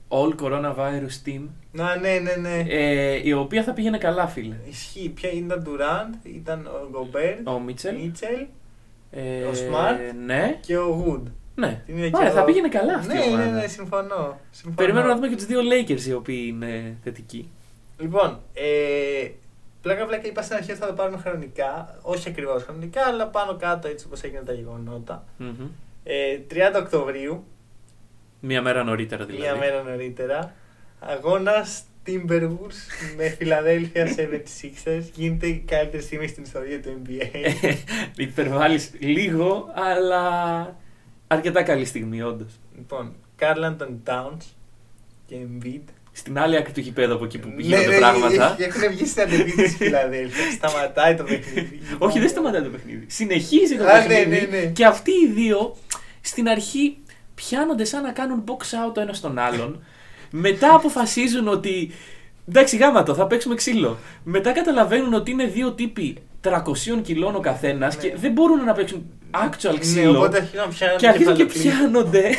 All 0.09 0.35
Coronavirus 0.43 1.27
Team 1.27 1.41
Να, 1.73 1.97
ναι, 1.97 2.19
ναι, 2.19 2.35
ναι. 2.35 2.65
ε, 2.69 3.21
η 3.25 3.33
οποία 3.33 3.63
θα 3.63 3.73
πήγαινε 3.73 3.99
καλά 3.99 4.27
φίλε. 4.27 4.55
Ισχύει. 4.69 5.09
Ποια 5.09 5.31
ήταν 5.33 5.59
ο 5.59 5.63
Ντουράντ, 5.63 6.15
ήταν 6.23 6.67
ο 6.67 6.89
Γκομπέρτ, 6.91 7.49
Ο 7.49 7.59
Μίτσελ. 7.61 7.97
Μίτσελ 8.01 8.47
Ε, 9.11 9.43
ο 9.43 9.51
Smart. 9.53 10.15
Ναι, 10.27 10.59
και 10.67 10.77
ο 10.79 10.87
Γουντ. 10.87 11.27
ναι. 11.55 11.83
Την 11.87 11.97
είδα 11.99 12.09
και 12.09 12.17
Ωραία, 12.17 12.29
εγώ. 12.29 12.39
θα 12.39 12.45
πήγαινε 12.45 12.69
καλά 12.69 12.95
αυτή 12.95 13.15
ναι, 13.15 13.21
η 13.25 13.29
ομάδα. 13.29 13.45
Ναι, 13.45 13.61
ναι, 13.61 13.67
συμφωνώ. 13.67 14.41
συμφωνώ. 14.51 14.75
Περιμένω 14.77 15.07
να 15.07 15.15
δούμε 15.15 15.29
και 15.29 15.37
τους 15.37 15.47
δύο 15.47 15.61
Lakers 15.61 16.01
οι 16.07 16.13
οποίοι 16.13 16.45
είναι 16.49 16.97
θετικοί. 17.05 17.49
Λοιπόν, 17.99 18.39
ε, 18.55 19.29
πλάκα 19.89 20.07
πλάκα 20.07 20.27
είπα 20.27 20.43
στην 20.43 20.57
αρχή 20.57 20.71
ότι 20.71 20.81
θα 20.81 20.87
το 20.87 20.93
πάρουμε 20.93 21.19
χρονικά. 21.19 21.99
Όχι 22.03 22.29
ακριβώς 22.29 22.63
χρονικά, 22.63 23.05
αλλά 23.07 23.27
πάνω 23.27 23.57
κάτω 23.57 23.89
έτσι 23.89 24.07
όπως 24.07 24.23
έγιναν 24.23 24.45
τα 24.45 24.53
γεγονότα. 24.53 25.25
Μμμ. 25.37 25.69
Ε, 26.05 26.39
30 26.51 26.55
Οκτωβρίου, 26.77 27.45
Μία 28.41 28.63
μέρα 28.63 28.85
νωρίτερα 28.85 29.25
δηλαδή. 29.25 29.43
μία 29.45 29.57
μέρα 29.57 29.83
νωρίτερα, 29.83 30.53
αγώνα 31.01 31.67
Timberwolves 32.07 32.79
με 33.17 33.37
Philadelphia 33.41 34.07
76ers. 34.17 35.03
Γίνεται 35.15 35.47
η 35.47 35.59
καλύτερη 35.67 36.03
στιγμή 36.03 36.27
στην 36.27 36.43
ιστορία 36.43 36.81
του 36.83 37.03
NBA. 37.05 37.27
Υπερβάλλεις 38.17 38.91
λίγο, 38.99 39.73
αλλά 39.75 40.77
αρκετά 41.27 41.63
καλή 41.63 41.85
στιγμή 41.85 42.23
όντως. 42.23 42.53
λοιπόν, 42.77 43.13
Carl 43.39 43.65
Anthony 43.77 43.97
Towns 44.05 44.45
και 45.27 45.37
Embiid. 45.47 45.83
Στην 46.19 46.39
άλλη 46.39 46.57
άκρη 46.57 46.73
του 46.73 46.81
γηπέδου 46.81 47.15
από 47.15 47.25
εκεί 47.25 47.39
που 47.39 47.49
Ναι, 47.49 47.63
γίνονται 47.63 47.87
ναι, 47.87 47.99
πράγματα. 47.99 48.57
Έχουν 48.59 48.91
βγει 48.91 49.07
στην 49.07 49.23
αντεπίθεση 49.23 49.77
Φιλαδέλφια. 49.77 50.45
Σταματάει 50.59 51.15
το 51.15 51.23
παιχνίδι. 51.25 51.81
Όχι, 52.07 52.19
δεν 52.19 52.29
σταματάει 52.29 52.63
το 52.63 52.69
παιχνίδι. 52.69 53.05
Συνεχίζει 53.09 53.77
το 53.77 53.85
Α, 53.87 54.01
ναι, 54.01 54.07
παιχνίδι. 54.07 54.47
ναι, 54.51 54.59
ναι. 54.59 54.65
Και 54.67 54.85
αυτοί 54.85 55.11
οι 55.11 55.27
δύο 55.35 55.77
στην 56.21 56.49
αρχή 56.49 56.97
πιάνονται 57.35 57.85
σαν 57.85 58.03
να 58.03 58.11
κάνουν 58.13 58.45
box 58.47 58.61
out 58.63 58.95
το 58.95 59.01
ένας 59.01 59.17
στον 59.17 59.39
άλλον. 59.39 59.83
Μετά 60.31 60.75
αποφασίζουν 60.75 61.49
ότι. 61.49 61.91
Εντάξει, 62.49 62.77
γάμα 62.77 62.98
το, 62.98 63.15
θα 63.15 63.27
παίξουμε 63.27 63.55
ξύλο. 63.55 63.99
Μετά 64.25 64.53
καταλαβαίνουν 64.53 65.15
ότι 65.15 65.31
είναι 65.31 65.45
δύο 65.47 65.73
τύποι 65.73 66.17
300 66.45 66.53
κιλών 67.03 67.35
ο 67.35 67.41
καθένας 67.41 67.97
Ναι. 67.97 68.03
και 68.03 68.17
δεν 68.17 68.33
μπορούν 68.33 68.65
να 68.65 68.73
παίξουν 68.73 69.07
actual 69.31 69.73
Ναι, 69.73 69.79
ξύλο. 69.79 70.17
οπότε 70.19 70.37
αρχίζουν 70.37 70.59
να 70.67 70.73
πιάνουν 70.73 70.99
και 70.99 71.09
αρχίζουν 71.09 71.35
και 71.35 71.45
κεφαλοκλείδι. 71.45 71.77
πιάνονται 71.79 72.31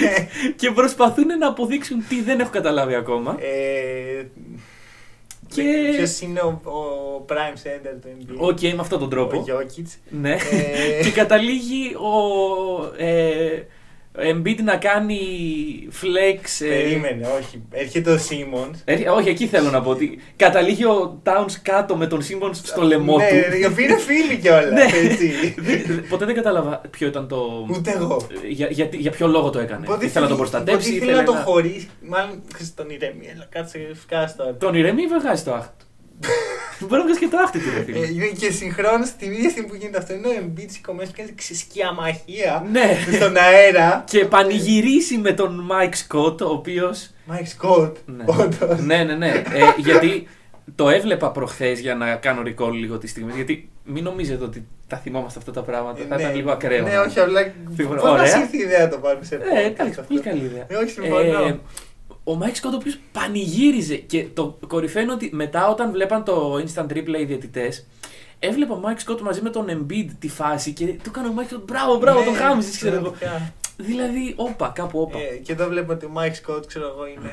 και 0.60 0.70
προσπαθούν 0.70 1.26
να 1.38 1.48
αποδείξουν 1.48 2.04
τι 2.08 2.22
δεν 2.22 2.40
έχω 2.40 2.50
καταλάβει 2.50 2.94
ακόμα. 2.94 3.36
Ε, 3.40 4.22
Και- 5.54 5.92
Ποιος 5.96 6.20
είναι 6.20 6.40
ο, 6.40 6.60
ο 6.70 7.24
prime 7.28 7.56
center 7.66 7.94
του 8.02 8.08
NBA. 8.20 8.34
Οκ, 8.36 8.60
με 8.60 8.76
αυτόν 8.80 8.98
τον 8.98 9.10
τρόπο. 9.10 9.36
Ο 9.38 9.44
Jokic. 9.48 9.84
Ναι. 10.08 10.32
Ε, 10.32 11.02
και 11.02 11.10
καταλήγει 11.10 11.94
ο 11.94 12.14
ε, 13.04 13.62
Embiid 14.18 14.58
να 14.64 14.76
κάνει 14.76 15.18
flex. 16.02 16.64
ε, 16.64 16.68
Περίμενε, 16.68 17.26
όχι. 17.40 17.62
Έρχεται 17.70 18.10
ο 18.12 18.18
Simmons. 18.28 18.74
ε, 18.84 19.08
όχι, 19.08 19.28
εκεί 19.28 19.46
θέλω 19.46 19.70
να 19.70 19.80
πω 19.82 19.90
ότι 19.90 20.18
καταλήγει 20.36 20.84
ο 20.84 21.20
Towns 21.24 21.52
κάτω 21.62 21.96
με 21.96 22.06
τον 22.06 22.20
Simmons 22.22 22.50
στο 22.52 22.82
λαιμό 22.82 23.16
ναι, 23.16 23.28
του. 23.28 23.56
οι 23.56 23.64
οποίοι 23.66 23.86
είναι 23.88 23.98
φίλοι 23.98 24.36
κιόλας. 24.36 24.70
Ναι. 24.70 24.82
έτσι. 25.08 25.54
Δεν- 25.58 26.04
Ποτέ 26.08 26.24
δεν 26.24 26.34
κατάλαβα 26.34 26.80
ποιο 26.90 27.06
ήταν 27.06 27.28
το. 27.28 27.66
Ούτε 27.70 27.90
εγώ. 27.90 28.26
Για, 28.48 28.66
για, 28.70 28.88
για 28.92 29.10
ποιο 29.10 29.26
λόγο 29.26 29.50
το 29.50 29.58
έκανε. 29.58 29.86
Οπότε 29.88 30.04
Ήθελε 30.04 30.26
να 30.26 30.30
τον 30.34 30.40
ήθελε- 30.44 30.50
προστατεύσει, 30.62 30.88
οπότε 30.88 31.04
ήθελε 31.04 31.10
ήθελε 31.10 31.16
να 31.20 31.24
τον 31.26 31.34
να. 31.34 31.40
χωρίσει. 31.42 31.88
Μάλλον 32.08 32.42
στον 32.60 32.90
ηρεμία, 32.90 33.30
αλλά 33.34 33.46
κάτσε 33.50 33.78
σκάσει 34.02 34.36
τώρα. 34.36 34.54
Τον 34.54 34.74
ηρεμεί 34.74 35.02
ή 35.02 35.06
βγάζει 35.20 35.42
το 35.42 35.54
άχτη 35.54 35.72
του. 35.78 35.83
Μπορεί 36.80 36.92
να 37.00 37.02
βγάζει 37.02 37.18
και 37.18 37.28
το 37.28 37.36
άχτη 37.38 37.58
του, 37.58 37.64
ρε 37.76 37.82
φίλε. 37.84 37.98
Ε, 37.98 38.08
είναι 38.12 38.26
και 38.26 38.50
συγχρόνως 38.50 39.10
την 39.12 39.32
ίδια 39.32 39.50
στιγμή 39.50 39.68
που 39.68 39.74
γίνεται 39.74 39.98
αυτό, 39.98 40.14
είναι 40.14 40.26
ο 40.28 40.30
Embiid 40.40 40.66
σηκωμένο 40.66 41.10
και 41.10 41.22
κάνει 41.22 41.32
ξεσκιαμαχία 41.34 42.66
Ναι. 42.72 42.96
στον 43.16 43.36
αέρα. 43.36 44.04
Και 44.10 44.24
πανηγυρίσει 44.24 45.18
με 45.18 45.32
τον 45.32 45.68
Mike 45.70 45.94
Scott, 46.16 46.40
ο 46.40 46.44
οποίο. 46.50 46.94
Mike 47.30 47.68
Scott, 47.68 47.92
Ναι. 48.06 48.24
όντως. 48.26 48.80
ναι, 48.80 49.04
ναι, 49.04 49.14
ναι. 49.14 49.28
Ε, 49.30 49.42
γιατί 49.76 50.26
το 50.74 50.88
έβλεπα 50.88 51.30
προχθές 51.30 51.80
για 51.80 51.94
να 51.94 52.14
κάνω 52.14 52.42
recall 52.46 52.72
λίγο 52.72 52.98
τη 52.98 53.06
στιγμή. 53.06 53.32
Γιατί 53.34 53.68
μην 53.84 54.04
νομίζετε 54.04 54.44
ότι 54.44 54.66
τα 54.86 54.96
θυμόμαστε 54.96 55.38
αυτά 55.38 55.52
τα 55.52 55.62
πράγματα. 55.62 56.00
Ε, 56.02 56.06
θα 56.08 56.14
ήταν 56.16 56.28
ναι. 56.30 56.34
λίγο 56.36 56.50
ακραίο. 56.50 56.82
Ναι, 56.82 56.98
όχι, 56.98 57.20
απλά. 57.20 57.52
Σίγουρα. 57.76 58.00
Πώ 58.00 58.06
μα 58.06 58.12
Ωραία. 58.12 58.38
ήρθε 58.40 58.56
η 58.56 58.60
ιδέα 58.60 58.80
να 58.80 58.88
το 58.88 58.98
πάρουμε 58.98 59.24
σε 59.24 59.34
Ε, 59.34 59.38
podcast 59.38 59.64
εντάξει, 59.64 60.00
αυτό. 60.00 60.02
πολύ 60.08 60.20
καλή 60.20 60.44
ιδέα. 60.44 60.64
Ε, 60.68 60.74
όχι, 60.76 60.90
συμφωνώ. 60.90 61.58
Ο 62.24 62.34
Μάικ 62.34 62.56
Σκότ 62.56 62.72
ο 62.72 62.76
οποίος 62.76 62.98
πανηγύριζε. 63.12 63.96
Και 63.96 64.26
το 64.34 64.58
κορυφαίο 64.66 65.02
είναι 65.02 65.12
ότι 65.12 65.30
μετά 65.32 65.68
όταν 65.68 65.90
βλέπαν 65.90 66.24
το 66.24 66.54
instant 66.54 66.92
replay 66.92 67.18
οι 67.20 67.24
διαιτητές, 67.24 67.86
έβλεπε 68.38 68.72
ο 68.72 68.76
Μάικ 68.76 69.00
Σκότ 69.00 69.20
μαζί 69.20 69.40
με 69.42 69.50
τον 69.50 69.66
Embiid 69.68 70.08
τη 70.18 70.28
φάση 70.28 70.72
και 70.72 70.86
του 70.86 71.08
έκανε 71.08 71.28
ο 71.28 71.32
Μάικ 71.32 71.48
Σκότ 71.48 71.64
μπράβο, 71.64 71.96
μπράβο, 71.98 72.18
Ναι, 72.20 72.24
τον 72.26 72.32
γάμησες, 72.32 72.76
ξέρω 72.76 72.94
εγώ. 72.96 73.10
πραγματικά. 73.10 73.52
Δηλαδή, 73.76 74.32
όπα, 74.36 74.72
κάπου 74.74 75.00
όπα. 75.00 75.18
Ε, 75.18 75.36
και 75.36 75.52
εδώ 75.52 75.68
βλέπουμε 75.68 75.92
ότι 75.94 76.04
ο 76.04 76.10
Mike 76.16 76.50
Scott, 76.56 76.66
ξέρω 76.66 76.86
εγώ, 76.86 77.06
είναι 77.06 77.30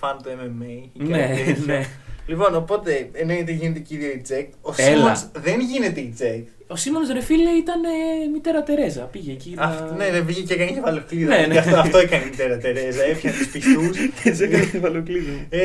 φαν 0.00 0.18
του 0.22 0.28
MMA. 0.30 0.88
ή 0.92 0.98
κάτι 0.98 1.10
ναι, 1.10 1.42
τέτοιο. 1.44 1.64
ναι. 1.64 1.84
Λοιπόν, 2.26 2.54
οπότε 2.54 3.10
εννοείται 3.12 3.52
γίνεται 3.52 3.78
και 3.78 3.94
οι 3.94 3.98
δύο 3.98 4.10
eject. 4.22 4.48
Ο 4.60 4.72
Έλα. 4.76 5.14
Simmons 5.16 5.40
δεν 5.40 5.60
γίνεται 5.60 6.00
eject. 6.12 6.57
Ο 6.70 6.76
Σίμον 6.76 7.02
ρε 7.12 7.20
φίλε 7.20 7.50
ήταν 7.50 7.84
ε, 7.84 7.88
μητέρα 8.32 8.62
Τερέζα. 8.62 9.00
Πήγε 9.02 9.32
εκεί. 9.32 9.52
να- 9.56 9.62
Αυτό, 9.64 9.94
ναι, 9.94 10.08
ναι, 10.08 10.20
βγήκε 10.20 10.42
και 10.54 10.62
έκανε 10.62 10.70
κεφαλοκλείδα. 10.70 11.36
Ναι, 11.36 11.46
ναι. 11.46 11.52
Και 11.52 11.58
Αυτό, 11.58 11.76
αυτό 11.78 11.98
έκανε 11.98 12.24
η 12.24 12.28
μητέρα 12.30 12.58
Τερέζα. 12.58 13.02
Έπιανε 13.04 13.36
τους 13.36 13.48
πιστούς. 13.48 13.98
Έτσι 14.24 14.42
έκανε 14.44 14.64
κεφαλοκλείδα. 14.64 15.32
ε, 15.48 15.60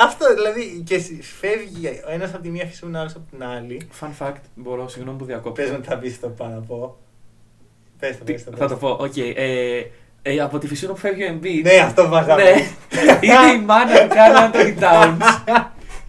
αυτό 0.00 0.34
δηλαδή 0.34 0.82
και 0.86 0.98
σ- 0.98 1.22
φεύγει 1.40 1.86
ο 2.08 2.10
ένας 2.12 2.34
από 2.34 2.42
τη 2.42 2.48
μία 2.50 2.66
φυσούνα 2.66 2.94
ο 2.94 2.98
άλλος 2.98 3.14
από 3.14 3.24
την 3.30 3.44
άλλη. 3.44 3.88
Fun 4.00 4.08
fact, 4.26 4.40
μπορώ, 4.54 4.88
συγγνώμη 4.88 5.18
που 5.18 5.24
διακόπτω. 5.24 5.62
Πες 5.62 5.70
με 5.70 5.78
τι 5.78 5.86
θα 5.88 5.98
πει 5.98 6.10
το 6.10 6.28
πάνω 6.28 6.58
από. 6.58 6.96
Πες 7.98 8.18
το, 8.18 8.24
Τι- 8.24 8.32
πες 8.32 8.44
το. 8.44 8.50
Θα 8.50 8.56
πες 8.56 8.68
το 8.68 8.76
πω, 8.76 8.88
οκ. 9.00 9.16
Ε, 9.16 9.86
ε, 10.22 10.40
από 10.40 10.58
τη 10.58 10.66
φυσούνα 10.66 10.92
που 10.92 10.98
φεύγει 10.98 11.24
ο 11.24 11.38
Embiid. 11.40 11.62
Ναι, 11.62 11.72
αυτό 11.84 12.08
βάζα. 12.08 12.34
Ναι. 12.36 12.42
είναι 13.26 13.52
η 13.56 13.64
μάνα 13.64 14.00
του 14.08 14.14
Karl-Anthony 14.14 14.74
Towns. 14.80 15.18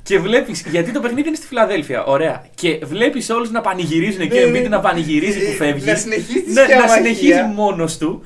Και 0.07 0.19
βλέπεις, 0.19 0.61
γιατί 0.69 0.91
το 0.91 0.99
παιχνίδι 0.99 1.27
είναι 1.27 1.37
στη 1.37 1.47
Φιλαδέλφια. 1.47 2.03
Ωραία. 2.05 2.45
Και 2.55 2.79
βλέπεις 2.83 3.29
όλους 3.29 3.51
να 3.51 3.61
πανηγυρίζουν 3.61 4.29
και 4.29 4.43
ο 4.43 4.49
Ναι, 4.49 4.59
Embiid 4.59 4.61
ναι. 4.61 4.67
να 4.69 4.79
πανηγυρίζει 4.79 5.39
που 5.39 5.51
Ε, 5.51 5.55
φεύγεις. 5.55 5.85
να 5.85 5.95
συνεχίσει 5.95 6.41
τη 6.41 6.51
Ναι, 6.53 6.61
να 6.61 6.67
σκιαμαχία. 6.67 6.95
συνεχίζει 6.95 7.41
μόνος 7.55 7.97
του. 7.97 8.23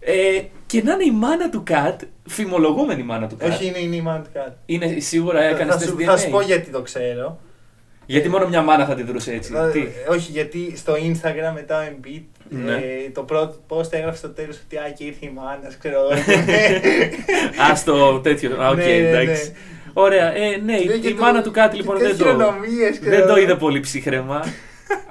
Ε, 0.00 0.12
και 0.66 0.82
να 0.82 0.92
είναι 0.92 1.04
η 1.04 1.10
μάνα 1.10 1.50
του 1.50 1.62
Κατ, 1.64 2.00
φημολογούμενη 2.28 3.02
μάνα 3.02 3.26
του 3.26 3.36
Κατ. 3.36 3.48
Όχι, 3.48 3.66
είναι, 3.66 3.78
είναι 3.78 3.96
η 3.96 4.00
μάνα 4.00 4.22
του 4.22 4.30
Κατ. 4.32 4.52
Είναι 4.66 4.94
σίγουρα 4.98 5.42
έκανε 5.42 5.70
θα, 5.70 5.76
τεστ 5.78 5.90
σου, 5.90 5.96
DNA. 6.00 6.04
θα 6.04 6.16
σου 6.16 6.30
πω 6.30 6.40
γιατί 6.40 6.70
το 6.70 6.82
ξέρω. 6.82 7.40
Γιατί 8.06 8.28
μόνο 8.28 8.48
μια 8.48 8.62
μάνα 8.62 8.84
θα 8.86 8.94
αντιδρούσε 8.94 9.32
έτσι. 9.32 9.52
Ε, 9.56 9.70
Τι; 9.70 9.82
όχι, 10.10 10.30
γιατί 10.30 10.72
στο 10.76 10.92
Instagram 10.94 11.52
μετά 11.54 11.78
ο 11.78 11.82
Embiid 11.92 12.22
Ναι. 12.48 12.72
ε, 12.72 13.10
το 13.14 13.22
πρώτο 13.22 13.54
post 13.68 13.92
έγραψε 13.92 14.18
στο 14.18 14.28
τέλος 14.28 14.60
ότι 14.64 14.76
α, 14.76 14.92
και 14.98 15.04
ήρθε 15.04 15.26
η 15.26 15.30
μάνα, 15.34 15.70
ξέρω 15.78 15.96
εγώ. 16.00 16.20
Α 17.70 17.82
το 17.84 18.20
τέτοιο. 18.20 18.62
Α, 18.62 18.68
οκ, 18.68 18.76
Ναι, 18.76 18.84
ναι, 18.84 18.90
εντάξει. 18.92 19.52
Ναι. 19.94 20.02
Ωραία. 20.02 20.34
Ε, 20.36 20.48
ναι, 20.56 20.56
Ναι, 20.72 20.76
η 20.76 20.98
και 20.98 21.10
το- 21.14 21.22
μάνα 21.22 21.42
του 21.42 21.50
Κατ 21.50 21.74
λοιπόν 21.74 21.96
και 21.96 22.02
δεν 22.02 22.16
το, 22.16 22.24
χειρονομίες, 22.24 22.98
ξέρω 23.00 23.16
δεν 23.16 23.26
το 23.26 23.32
εγώ. 23.34 23.42
είδε 23.42 23.54
πολύ 23.54 23.80
ψύχραιμα. 23.80 24.44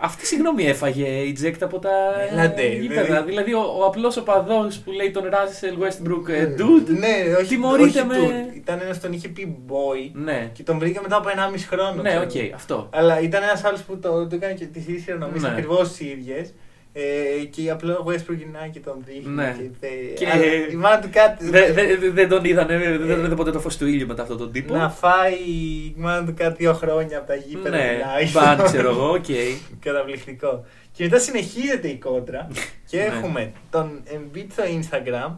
Αυτή 0.01 0.25
συγγνώμη 0.25 0.65
έφαγε 0.67 1.07
eject 1.07 1.65
από 1.65 1.79
τα 1.79 1.89
Έλατε, 2.31 2.67
γήπεδα. 2.67 3.01
δηλαδή. 3.01 3.29
Δηλαδή 3.29 3.53
ο, 3.53 3.59
ο 3.79 3.83
απλός 3.85 4.17
οπαδός 4.17 4.67
που 4.85 4.91
λέει 4.91 5.11
τον 5.11 5.23
Ράσελ 5.29 5.75
Westbrook 5.79 6.29
ε, 6.29 6.47
dude. 6.57 6.87
Ναι, 6.99 7.35
όχι, 7.37 7.47
τιμωρείται 7.47 7.99
όχι 7.99 8.07
με- 8.07 8.15
dude. 8.51 8.55
Ήταν 8.55 8.79
ένας 8.83 8.99
τον 8.99 9.13
είχε 9.13 9.27
πει 9.29 9.57
boy 9.67 10.09
Ναι, 10.13 10.49
και 10.53 10.63
τον 10.63 10.79
βρήκε 10.79 10.99
μετά 11.01 11.15
από 11.15 11.29
1,5 11.29 11.65
χρόνο. 11.69 12.01
ναι, 12.01 12.09
ξέρω. 12.09 12.45
οκ, 12.49 12.53
αυτό. 12.53 12.89
Αλλά 12.93 13.19
ήταν 13.21 13.43
ένας 13.43 13.63
άλλος 13.63 13.81
που 13.81 13.99
το, 13.99 14.27
το 14.27 14.35
έκανε 14.35 14.53
και 14.53 14.65
τις 14.65 14.87
ίδιες 14.87 15.03
χειρονομίες, 15.03 15.41
Ναι. 15.41 15.49
ακριβώς 15.49 15.89
τις 15.89 15.99
ίδιες. 15.99 16.53
Ε, 16.93 17.43
και 17.45 17.69
απλά 17.69 17.97
ο 17.97 18.03
Westbrook 18.07 18.35
γυρνάει 18.37 18.69
και 18.69 18.79
τον 18.79 18.95
δείχνει. 19.05 19.31
Ναι. 19.33 19.55
Και, 19.57 19.69
θε- 19.79 20.17
Και- 20.17 20.27
αλλά 20.29 20.43
η 20.71 20.75
μάνα 20.75 20.99
του 20.99 21.09
Κατ. 21.11 21.49
Δεν 21.49 21.73
δε, 21.73 21.95
δε- 21.95 22.09
δεν 22.09 22.29
τον 22.29 22.43
είδανε, 22.45 22.77
δεν 22.77 23.05
δεν 23.07 23.25
είδε 23.25 23.35
ποτέ 23.35 23.51
το 23.51 23.59
φως 23.59 23.77
του 23.77 23.87
ήλιου 23.87 24.07
μετά 24.07 24.21
αυτόν 24.21 24.37
τον 24.37 24.51
τύπο. 24.51 24.73
να 24.75 24.89
φάει 24.89 25.33
η 25.33 25.93
μάνα 25.97 26.25
του 26.25 26.33
Κατ 26.37 26.55
δύο 26.63 26.73
χρόνια 26.73 27.17
από 27.17 27.27
τα 27.27 27.35
γήπεδα. 27.35 27.77
ναι, 27.77 27.91
τουλάχιστον. 28.01 28.43
ban, 28.43 28.63
ξέρω 28.63 28.89
εγώ, 28.89 29.09
οκ. 29.11 29.25
Καταπληκτικό. 29.85 30.65
Και 30.91 31.03
μετά 31.03 31.19
συνεχίζεται 31.19 31.87
η 31.87 31.95
κόντρα 31.95 32.47
και 32.87 32.97
Ναι. 32.97 33.03
έχουμε 33.03 33.51
τον 33.71 34.01
Embiid 34.13 34.45
στο 34.51 34.63
Instagram 34.63 35.35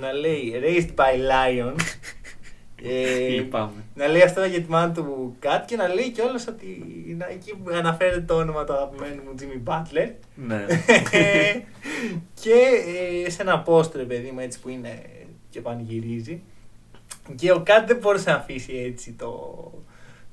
να 0.00 0.12
λέει 0.12 0.54
Raised 0.62 0.94
by 1.00 1.14
Lion. 1.30 1.74
ε, 2.82 3.28
Λυπάμαι. 3.28 3.84
να 3.94 4.06
λέει 4.06 4.22
αυτό 4.22 4.44
για 4.44 4.60
τη 4.62 4.70
μάνα 4.70 4.92
του 4.92 5.36
Κατ 5.38 5.64
και 5.66 5.76
να 5.76 5.88
λέει 5.88 6.10
κιόλας 6.10 6.46
ότι 6.48 6.66
να, 7.18 7.26
εκεί 7.28 7.50
που 7.56 7.70
αναφέρεται 7.74 8.20
το 8.20 8.34
όνομα 8.36 8.64
του 8.64 8.72
αγαπημένου 8.72 9.22
μου 9.22 9.34
Jimmy 9.38 9.68
Butler. 9.70 10.10
Ναι. 10.34 10.64
και 12.42 12.54
ε, 13.26 13.30
σε 13.30 13.42
ένα 13.42 13.64
post 13.66 13.92
ρε 13.94 14.02
παιδί 14.02 14.30
μου 14.30 14.40
έτσι 14.40 14.60
που 14.60 14.68
είναι 14.68 15.02
και 15.50 15.60
πανηγυρίζει. 15.60 16.42
Και 17.36 17.52
ο 17.52 17.60
Κατ 17.64 17.86
δεν 17.86 17.96
μπορούσε 17.96 18.30
να 18.30 18.36
αφήσει 18.36 18.72
έτσι 18.76 19.12
το. 19.12 19.72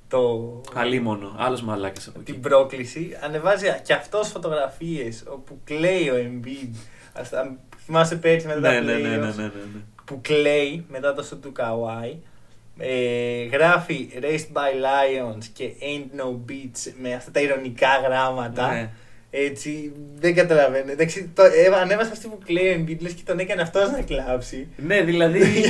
το 0.08 0.62
Αλίμονο, 0.74 1.36
άλλος 1.38 1.62
μαλάκας 1.62 2.08
από 2.08 2.20
εκεί. 2.20 2.32
την 2.32 2.42
πρόκληση. 2.42 3.18
Ανεβάζει 3.24 3.66
και 3.84 3.94
αυτός 3.94 4.28
φωτογραφίες 4.30 5.24
όπου 5.28 5.60
κλαίει 5.64 6.10
ο 6.10 6.16
Embiid. 6.16 6.76
Ας- 7.14 7.34
αν 7.34 7.58
Θυμάσαι 7.86 8.16
πέρσι 8.16 8.48
μετά 8.48 8.60
Ναι, 8.60 8.68
τα 8.76 8.82
ναι, 8.82 8.94
ναι, 8.94 9.08
ναι, 9.08 9.16
playoffs, 9.30 9.36
ναι, 9.36 9.44
ναι. 9.44 9.52
που 10.06 10.20
κλαίει 10.22 10.86
μετά 10.90 11.14
το 11.14 11.24
σου 11.24 11.40
του 11.40 11.52
Kawhi. 11.58 12.16
Ε, 12.78 13.44
γράφει 13.52 14.10
Raised 14.22 14.54
by 14.58 14.72
Lions 14.86 15.44
και 15.54 15.70
Ain't 15.82 16.20
No 16.22 16.52
Beach 16.52 16.92
με 17.02 17.14
αυτά 17.14 17.32
τα 17.32 17.40
ηρωνικά 17.42 17.88
γράμματα. 18.08 18.72
Ναι. 18.74 18.90
Έτσι, 19.32 19.92
δεν 20.20 20.36
καταλαβαίνω. 20.36 20.92
Εντάξει, 20.92 21.30
το, 21.34 21.44
ε, 21.44 21.80
ανέβασα 21.82 22.12
αυτή 22.12 22.28
που 22.28 22.38
κλαίει 22.46 22.68
ο 22.74 22.84
Embiid 22.84 22.98
λες 23.00 23.12
και 23.14 23.22
τον 23.26 23.40
έκανε 23.40 23.62
αυτός 23.62 23.92
να 23.92 24.02
κλάψει. 24.02 24.68
Ναι, 24.78 25.02
δηλαδή. 25.02 25.42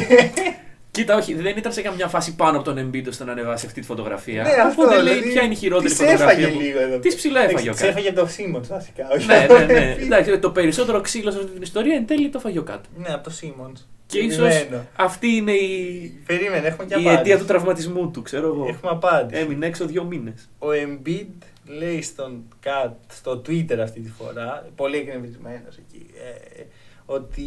Κοίτα, 0.92 1.16
όχι, 1.16 1.34
δεν 1.34 1.58
ήταν 1.58 1.72
σε 1.72 1.82
καμιά 1.82 2.08
φάση 2.08 2.36
πάνω 2.36 2.58
από 2.58 2.74
τον 2.74 2.90
Embiid 2.90 3.08
ώστε 3.08 3.24
να 3.24 3.32
ανεβάσει 3.32 3.66
αυτή 3.66 3.80
τη 3.80 3.86
φωτογραφία. 3.86 4.44
Ναι, 4.44 4.50
αυτό, 4.50 4.82
Οπότε 4.82 5.02
λέει 5.02 5.14
δηλαδή, 5.14 5.32
ποια 5.32 5.42
είναι 5.44 5.54
η 5.54 5.56
χειρότερη 5.58 5.90
της 5.90 5.98
φωτογραφία. 5.98 6.26
έφαγε 6.32 6.48
που- 6.48 6.60
λίγο 6.60 6.80
εδώ. 6.80 7.00
Της 7.00 7.16
ψηλά 7.16 7.44
έφαγε 7.44 7.70
ο 7.70 7.72
Της 7.72 7.82
Κατ. 7.82 7.90
έφαγε 7.90 8.14
το 8.14 8.28
Simmons 8.38 8.68
βασικά. 8.68 9.08
όχι 9.16 9.26
ναι, 9.26 9.36
από 9.38 9.54
ναι, 9.54 9.60
τον 9.66 9.76
ναι. 9.76 9.96
Embiid. 9.98 10.02
Εντάξει, 10.06 10.38
το 10.40 10.50
περισσότερο 10.52 11.02
ξύλο 11.02 11.32
σε 11.32 11.38
αυτή 11.40 11.52
την 11.52 11.62
ιστορία 11.62 11.96
εν 11.96 12.06
τέλει 12.08 12.30
το 12.30 12.40
φαγε 12.40 12.60
ο 12.60 12.64
Κατ. 12.64 12.84
Ναι, 12.96 13.14
από 13.14 13.24
το 13.30 13.36
Simmons. 13.42 13.82
Και 14.14 14.26
ίσως 14.26 14.48
Περιμένω. 14.58 14.86
αυτή 14.96 15.28
είναι 15.28 15.52
η, 15.52 16.22
Περίμενε, 16.26 16.68
έχουμε 16.68 16.86
και 16.86 16.94
η 16.94 16.98
απάντηση. 17.02 17.20
αιτία 17.20 17.38
του 17.38 17.46
τραυματισμού 17.46 18.12
του, 18.12 18.22
ξέρω 18.22 18.48
εγώ. 18.48 18.66
Έχουμε 18.70 18.92
απάντηση. 18.92 19.42
Έμεινε 19.42 19.66
έξω 19.66 19.86
δύο 19.86 20.04
μήνες. 20.04 20.50
Ο 20.60 20.68
Embiid 20.86 21.28
λέει 21.66 22.02
στον 22.02 22.44
Κατ, 22.60 22.94
στο 23.12 23.32
Twitter 23.48 23.78
αυτή 23.78 24.00
τη 24.00 24.10
φορά, 24.10 24.68
πολύ 24.76 24.98
εκνευρισμένος 24.98 25.78
εκεί, 25.78 26.06
ε, 26.58 26.64
ότι 27.06 27.44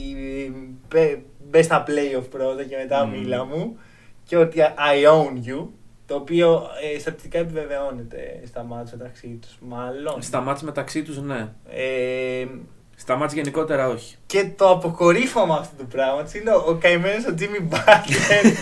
μπε, 0.89 1.19
μπε 1.51 1.63
στα 1.63 1.85
playoff 1.87 2.25
πρώτα 2.31 2.65
και 2.65 2.77
μετά 2.77 3.07
Μμμ. 3.07 3.19
μίλα 3.19 3.45
μου 3.45 3.79
και 4.25 4.37
ότι 4.37 4.59
I 4.93 5.09
own 5.13 5.49
you, 5.49 5.67
το 6.07 6.15
οποίο 6.15 6.67
ε, 6.95 6.99
στατιστικά 6.99 7.39
επιβεβαιώνεται 7.39 8.41
στα 8.47 8.63
μάτια 8.63 8.97
μεταξύ 8.99 9.39
τους, 9.41 9.59
μάλλον. 9.61 10.23
Στα 10.23 10.41
μάτς 10.41 10.63
μεταξύ 10.63 11.03
τους, 11.03 11.19
ναι. 11.23 11.49
Ε, 11.71 12.47
Στα 12.99 13.17
μάτς 13.17 13.33
γενικότερα 13.33 13.89
όχι. 13.89 14.17
και 14.27 14.51
το 14.57 14.71
αποκορύφωμα 14.71 15.57
αυτού 15.57 15.77
του 15.77 15.87
πράγματος 15.87 16.35
είναι 16.35 16.51
ο, 16.51 16.65
ο 16.67 16.75
καημένος 16.75 17.25
ο 17.25 17.35
Jimmy 17.39 17.75
Butler 17.75 18.53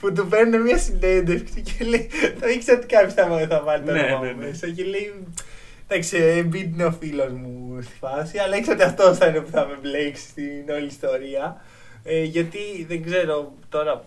που 0.00 0.12
του 0.12 0.26
παίρνουν 0.28 0.62
μια 0.62 0.78
συνέντευξη 0.78 1.60
και 1.60 1.84
λέει 1.84 2.10
θα 2.38 2.48
ήξερα 2.50 2.78
ότι 2.78 2.86
κάποιος 2.86 3.14
θα, 3.14 3.46
θα 3.48 3.62
βάλει 3.62 3.84
το 3.84 3.92
Ναι, 3.92 4.00
όνομα 4.00 4.24
ναι, 4.24 4.32
μου 4.32 4.40
ναι. 4.40 4.46
μέσα 4.46 4.68
και 4.68 4.84
λέει 4.84 5.14
εντάξει 5.88 6.16
Embiid 6.40 6.72
είναι 6.72 6.84
ο 6.84 6.92
φίλος 6.92 7.32
μου 7.32 7.78
στη 7.82 7.94
φάση 8.00 8.38
αλλά 8.38 8.56
ήξερα 8.56 8.76
ότι 8.76 8.84
αυτός 8.84 9.18
θα 9.18 9.26
είναι 9.26 9.40
που 9.40 9.50
θα 9.50 9.66
με 9.66 9.78
μπλέξει 9.80 10.22
στην 10.22 10.70
όλη 10.74 10.86
ιστορία 10.86 11.60
ε, 12.04 12.22
γιατί 12.22 12.58
δεν 12.88 13.04
ξέρω 13.04 13.52
τώρα 13.68 14.04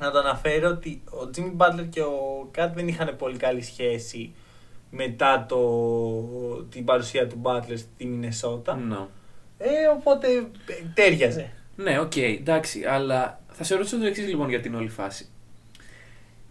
να 0.00 0.10
το 0.10 0.18
αναφέρω 0.18 0.68
ότι 0.68 1.02
ο 1.04 1.30
Jimmy 1.36 1.56
Butler 1.56 1.86
και 1.90 2.00
ο 2.00 2.50
Kat 2.56 2.70
δεν 2.74 2.88
είχαν 2.88 3.16
πολύ 3.18 3.36
καλή 3.36 3.62
σχέση 3.62 4.34
μετά 4.90 5.46
το, 5.48 5.58
την 6.70 6.84
παρουσία 6.84 7.26
του 7.26 7.40
Butler 7.42 7.76
στη 7.76 8.06
Μινεσότα. 8.06 8.74
Ναι. 8.76 8.96
Ε, 9.58 9.68
οπότε 9.98 10.26
ε, 10.36 10.42
ταίριαζε. 10.94 11.50
Ναι, 11.76 11.98
οκ, 12.00 12.16
εντάξει, 12.16 12.84
αλλά 12.84 13.40
θα 13.52 13.64
σε 13.64 13.74
ρωτήσω 13.74 13.98
το 13.98 14.06
εξής 14.06 14.26
λοιπόν 14.28 14.48
για 14.48 14.60
την 14.60 14.74
όλη 14.74 14.88
φάση. 14.88 15.28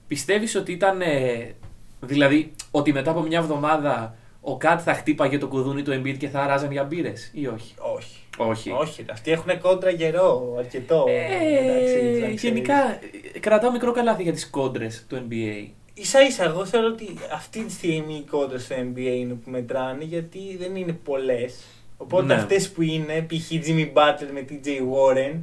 Πιστεύεις 0.08 0.56
ότι 0.56 0.71
ήταν. 0.71 1.02
ε, 1.02 1.56
δηλαδή, 2.00 2.52
ότι 2.71 2.93
μετά 2.93 3.12
από 3.12 3.21
μια 3.21 3.39
εβδομάδα 3.39 4.15
ο 4.41 4.58
Κατ 4.58 4.80
θα 4.84 4.93
χτύπαγε 4.93 5.38
το 5.38 5.47
κουδούνι 5.47 5.82
του 5.82 5.91
Embiid 6.02 6.17
και 6.17 6.28
θα 6.28 6.47
ράζαν 6.47 6.71
για 6.71 6.84
μπύρες 6.84 7.32
ή 7.34 7.47
όχι; 7.47 7.73
Όχι. 7.78 8.17
Όχι. 8.38 8.71
Όχι, 8.71 9.04
ρε. 9.08 9.12
αυτοί 9.12 9.32
έχουν 9.32 9.60
κόντρα 9.60 9.93
καιρό, 9.93 10.56
αρκετό. 10.58 11.06
μεταξύ 11.08 12.00
τους, 12.00 12.19
να 12.19 12.26
Ε, 12.26 12.34
ξέρεις. 12.36 12.41
γενικά, 12.43 12.93
ε, 13.34 13.39
κρατάω 13.39 13.71
μικρό 13.71 13.91
καλάθι 13.91 14.23
για 14.23 14.32
τις 14.34 14.50
κόντρες 14.50 15.06
του 15.10 15.28
NBA. 15.30 15.67
Σα 16.03 16.21
ίσα, 16.21 16.43
εγώ 16.43 16.65
θεωρώ 16.65 16.88
ότι 16.88 17.13
αυτή 17.33 17.63
τη 17.63 17.71
στιγμή 17.71 18.13
οι 18.13 18.25
κόντρε 18.29 18.57
στο 18.57 18.75
NBA 18.75 18.97
είναι 19.17 19.33
που 19.33 19.49
μετράνε 19.49 20.03
γιατί 20.03 20.57
δεν 20.60 20.75
είναι 20.75 20.91
πολλές. 21.03 21.55
Οπότε 21.97 22.25
Ναι. 22.25 22.33
αυτές 22.33 22.69
που 22.71 22.81
είναι, 22.81 23.21
π.χ. 23.29 23.51
Jimmy 23.51 23.93
Butler 23.93 24.29
με 24.33 24.45
TJ 24.49 24.67
Warren, 24.67 25.36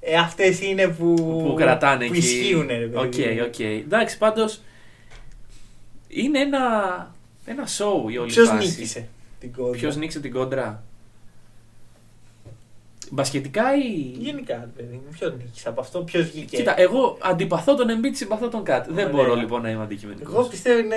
ε, 0.00 0.14
αυτές 0.16 0.60
είναι 0.62 0.88
που, 0.88 1.14
που 1.14 1.54
κρατάνε 1.56 2.06
που 2.06 2.12
εκεί. 2.14 2.18
ισχύουν, 2.26 2.66
ρε 2.66 2.86
παιδί. 2.86 2.96
Οκ, 3.40 3.46
οκ. 3.46 3.58
Εντάξει, 3.60 4.18
πάντως 4.18 4.60
είναι 6.08 6.38
ένα, 6.40 6.60
ένα 7.44 7.64
show 7.66 8.10
η 8.12 8.18
όλη 8.18 8.30
Ποιος 8.32 8.48
φάση. 8.48 8.66
νίκησε 8.68 9.08
την 9.40 9.52
κόντρα; 9.52 9.78
Ποιος 9.78 9.96
νίκησε 9.96 10.20
την 10.20 10.32
κόντρα; 10.32 10.84
Μπασκετικά 13.10 13.62
ή... 13.76 13.90
Γενικά, 14.18 14.54
ρε 14.54 14.68
παιδί 14.82 14.94
μου, 14.94 15.14
ποιος 15.18 15.32
νίκησε 15.36 15.68
από 15.68 15.80
αυτό, 15.80 15.98
ποιος 16.00 16.30
βγήκε; 16.30 16.56
Κοίτα, 16.56 16.80
εγώ 16.80 17.18
αντιπαθώ 17.20 17.74
τον 17.74 17.86
Embiid, 17.88 18.10
συμπαθώ 18.12 18.48
τον 18.48 18.60
Kat. 18.66 18.82
Δεν 18.88 18.92
Ωραία. 19.06 19.08
μπορώ 19.08 19.34
λοιπόν 19.34 19.62
να 19.62 19.70
είμαι 19.70 19.82
αντικειμενικός. 19.82 20.34
Εγώ 20.34 20.42
πιστεύω 20.44 20.78
είναι 20.78 20.96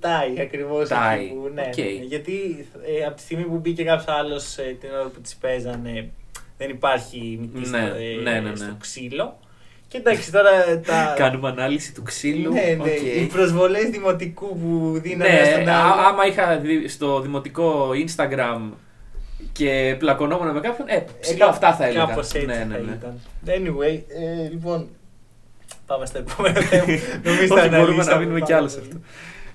tie 0.00 0.40
ακριβώς. 0.40 0.88
Tie, 0.88 1.52
Ναι, 1.54 1.62
οκ. 1.68 1.76
ναι, 1.76 2.04
γιατί 2.06 2.66
ε, 3.00 3.04
από 3.04 3.16
τη 3.16 3.22
στιγμή 3.22 3.44
που 3.44 3.56
μπήκε 3.58 3.84
κάποιος 3.84 4.16
άλλος 4.16 4.54
την 4.80 4.88
ώρα 5.00 5.08
που 5.08 5.20
τις 5.20 5.34
παίζανε 5.36 6.10
δεν 6.58 6.70
υπάρχει 6.70 7.38
νικητής 7.40 7.70
Ναι, 7.70 7.78
στο, 7.86 7.94
ε, 7.96 8.22
ναι, 8.22 8.40
ναι, 8.40 8.50
ναι. 8.50 8.56
στο 8.56 8.76
ξύλο. 8.80 9.38
Και 9.88 9.96
εντάξει, 9.98 10.32
τώρα 10.32 10.80
τα. 10.86 11.14
Κάνουμε 11.16 11.48
ανάλυση 11.48 11.94
του 11.94 12.02
ξύλου. 12.02 12.52
Ναι, 12.52 12.60
ναι. 12.60 12.82
οκ. 12.82 12.86
Οι 13.22 13.26
προσβολές 13.32 13.88
δημοτικού 13.90 14.58
που 14.58 14.98
δίνανε 15.02 15.30
Ναι, 15.32 15.44
στον 15.44 15.68
α- 15.68 15.92
άλλο. 15.92 16.02
άμα 16.02 16.26
είχα 16.26 16.56
δει 16.58 16.88
στο 16.88 17.20
δημοτικό 17.20 17.88
Instagram 18.06 18.60
και 19.52 19.96
πλακωνόμουν 19.98 20.52
με 20.54 20.60
κάποιον, 20.60 20.88
ε, 20.88 21.04
ψηλό 21.20 21.38
κάπου- 21.38 21.52
αυτά 21.52 21.74
θα 21.74 21.86
έλεγα. 21.86 22.04
Κάπως 22.06 22.32
έτσι 22.32 22.46
ναι, 22.46 22.54
ναι, 22.54 22.74
θα 22.74 22.80
ναι. 22.80 22.92
ήταν. 22.92 23.18
Anyway, 23.46 24.02
ε, 24.08 24.48
λοιπόν. 24.48 24.88
Πάμε 25.86 26.06
στο 26.06 26.18
επόμενο 26.18 26.60
θέμα. 26.70 26.84
Νομίζω 27.24 27.54
Όχι, 27.54 27.68
τα 27.68 27.68
μπορούμε 27.68 27.78
να 27.78 27.78
αναλύσαμε 27.78 28.18
μείνουμε 28.20 28.38
κι 28.40 28.44
πάρα 28.44 28.56
άλλο 28.58 28.68
σε 28.68 28.78
πολύ. 28.78 28.88
αυτό. 28.90 29.00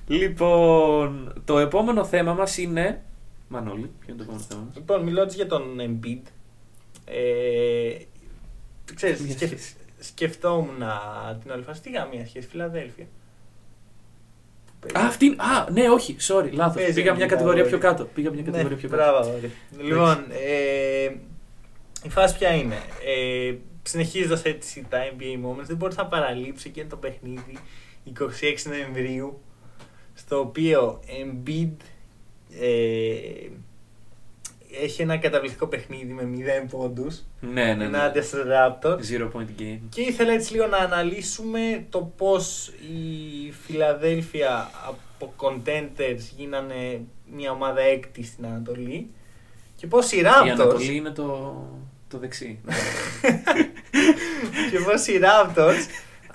Λοιπόν, 0.08 1.34
το 1.46 1.60
επόμενο 1.60 2.06
θέμα 2.06 2.34
μας 2.34 2.58
είναι... 2.58 3.02
Μανώλη, 3.48 3.92
ποιο 4.00 4.14
είναι 4.14 4.18
το 4.18 4.24
επόμενο 4.24 4.44
θέμα 4.50 4.62
μας; 4.68 4.76
Λοιπόν, 4.76 5.04
μιλώντας 5.04 5.36
για 5.36 5.48
τον 5.48 5.62
Embiid. 5.80 6.22
Ε, 7.06 7.96
ξέρεις, 8.96 9.20
Μια 9.22 9.32
σκεφ, 9.32 9.50
σχέση. 9.50 9.74
σκεφτόμουν 10.00 10.84
την 11.42 11.52
όλη 11.52 11.64
φάση. 11.64 11.82
Τι 11.82 11.90
είχα 11.90 12.08
μια 12.14 12.26
σχέση, 12.26 12.48
Φιλαδέλφια. 12.48 13.06
Α, 14.94 15.06
αυτή, 15.06 15.28
α, 15.28 15.72
ναι, 15.72 15.90
όχι, 15.90 16.16
sorry, 16.20 16.50
λάθος. 16.52 16.76
Παίζει 16.82 16.94
Πήγα 16.94 17.12
μια 17.12 17.14
λίγα 17.14 17.26
κατηγορία 17.26 17.64
ρόλο. 17.64 17.78
πιο 17.78 17.90
κάτω. 17.90 18.04
Πήγα 18.14 18.30
μια 18.32 18.44
κατηγορία 18.44 18.70
ναι, 18.76 18.82
πιο 18.82 18.90
κάτω. 18.90 19.02
μπράβο, 19.04 19.18
αγόρι. 19.30 19.52
Λοιπόν, 19.82 20.26
ε, 20.32 21.12
η 22.04 22.10
φάση 22.10 22.38
ποια 22.38 22.50
είναι; 22.54 22.76
Ε, 23.06 23.54
Συνεχίζοντας 23.86 24.44
έτσι 24.44 24.86
τα 24.90 24.98
NBA 25.18 25.46
Moments, 25.48 25.66
δεν 25.66 25.76
μπορούσα 25.76 26.02
να 26.02 26.08
παραλείψω 26.08 26.70
και 26.70 26.86
το 26.86 26.96
παιχνίδι 26.96 27.58
26 28.06 28.22
Νοεμβρίου, 28.70 29.42
στο 30.14 30.40
οποίο 30.40 31.00
Embiid 31.08 31.72
ε, 32.62 33.48
έχει 34.82 35.02
ένα 35.02 35.18
καταπληκτικό 35.18 35.68
παιχνίδι 35.68 36.14
με 36.14 36.24
0 36.64 36.68
πόντους 36.70 37.24
Ναι, 37.40 37.64
ναι, 37.64 37.74
ναι. 37.74 37.84
ενάντια 37.84 38.24
στους 38.24 38.40
Raptors. 38.40 38.98
Zero 39.12 39.32
point 39.32 39.62
game. 39.62 39.80
Και 39.90 40.02
ήθελα 40.02 40.32
έτσι 40.32 40.54
λίγο 40.54 40.68
να 40.68 40.78
αναλύσουμε 40.78 41.86
το 41.90 42.12
πώς 42.18 42.68
η 42.68 43.52
Φιλαδέλφια 43.66 44.70
από 44.88 45.34
contenders 45.38 46.20
γίνανε 46.36 47.02
μια 47.36 47.52
ομάδα 47.52 47.82
έκτη 47.82 48.24
στην 48.24 48.46
Ανατολή 48.46 49.10
και 49.76 49.88
πώς 49.88 50.12
οι 50.12 50.18
Η 50.18 50.24
Raptors, 50.26 50.52
Ανατολή 50.52 50.96
είναι 50.96 51.10
το, 51.10 51.56
το 52.08 52.18
δεξί. 52.18 52.60
και 54.72 54.80
πώς 54.86 55.08
οι 55.08 55.20
Raptors 55.24 55.88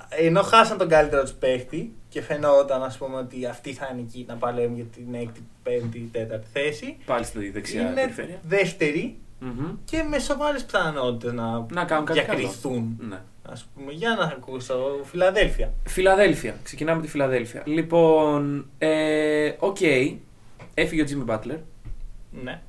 ενώ 0.09 0.43
χάσαν 0.43 0.79
τον 0.79 0.89
καλύτερο 0.89 1.23
τους 1.23 1.33
παίχτη 1.33 1.93
και 2.19 2.25
φαινόταν 2.25 2.83
ας 2.83 2.97
πούμε 2.99 3.17
ότι 3.17 3.47
αυτοί 3.47 3.73
θα 3.73 3.89
είναι 3.93 4.01
εκεί 4.01 4.25
να 4.29 4.35
παλεύουν 4.35 4.75
για 4.75 4.85
την 4.85 5.15
έκτη, 5.15 5.41
πέμπτη, 5.63 6.09
τέταρτη 6.13 6.47
θέση 6.53 6.97
Πάλι 7.07 7.25
στη 7.25 7.51
δεξιά 7.51 7.81
είναι 7.81 7.91
περιφέρεια. 8.01 8.41
δεύτεροι 8.49 9.17
Μμμ. 9.41 9.67
και 9.85 10.03
με 10.03 10.19
σοβαρές 10.19 10.65
πιθανότητες 10.65 11.33
να, 11.33 11.67
Να 11.73 11.85
κάνουν 11.85 12.05
κάτι 12.07 12.21
καλό. 12.21 12.39
διακριθούν. 12.39 12.97
Ναι. 13.09 13.19
Ας 13.51 13.69
πούμε, 13.75 13.93
για 13.93 14.15
να 14.19 14.25
ακούσω, 14.25 15.01
Φιλαδέλφια. 15.05 15.73
Φιλαδέλφια. 15.87 16.55
Ξεκινάμε 16.63 16.97
με 16.97 17.03
τη 17.05 17.09
Φιλαδέλφια. 17.11 17.63
Λοιπόν, 17.67 18.71
ε, 18.79 19.53
οκ. 19.59 19.77
Έφυγε 20.75 21.03
ο 21.03 21.07
Jimmy 21.09 21.35
Butler 21.35 21.57
Ναι. 22.43 22.61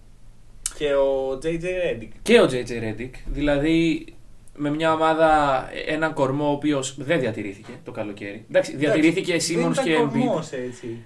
Και 0.77 0.93
ο 0.93 1.39
JJ 1.43 1.63
Redick. 1.63 2.09
και 2.21 2.39
ο 2.41 2.43
JJ 2.45 2.69
Redick. 2.69 3.11
Δηλαδή, 3.25 4.05
με 4.61 4.69
μια 4.69 4.93
ομάδα, 4.93 5.63
έναν 5.87 6.13
κορμό 6.13 6.47
ο 6.47 6.51
οποίος 6.51 6.95
δεν 6.97 7.19
διατηρήθηκε 7.19 7.71
το 7.83 7.91
καλοκαίρι. 7.91 8.45
Εντάξει, 8.49 8.75
διατηρήθηκε 8.75 9.33
Simmons 9.35 9.73
και 9.83 9.91
Δεν 9.91 10.09
Embiid. 10.13 10.43
ήταν 10.43 10.63
έτσι. 10.67 11.03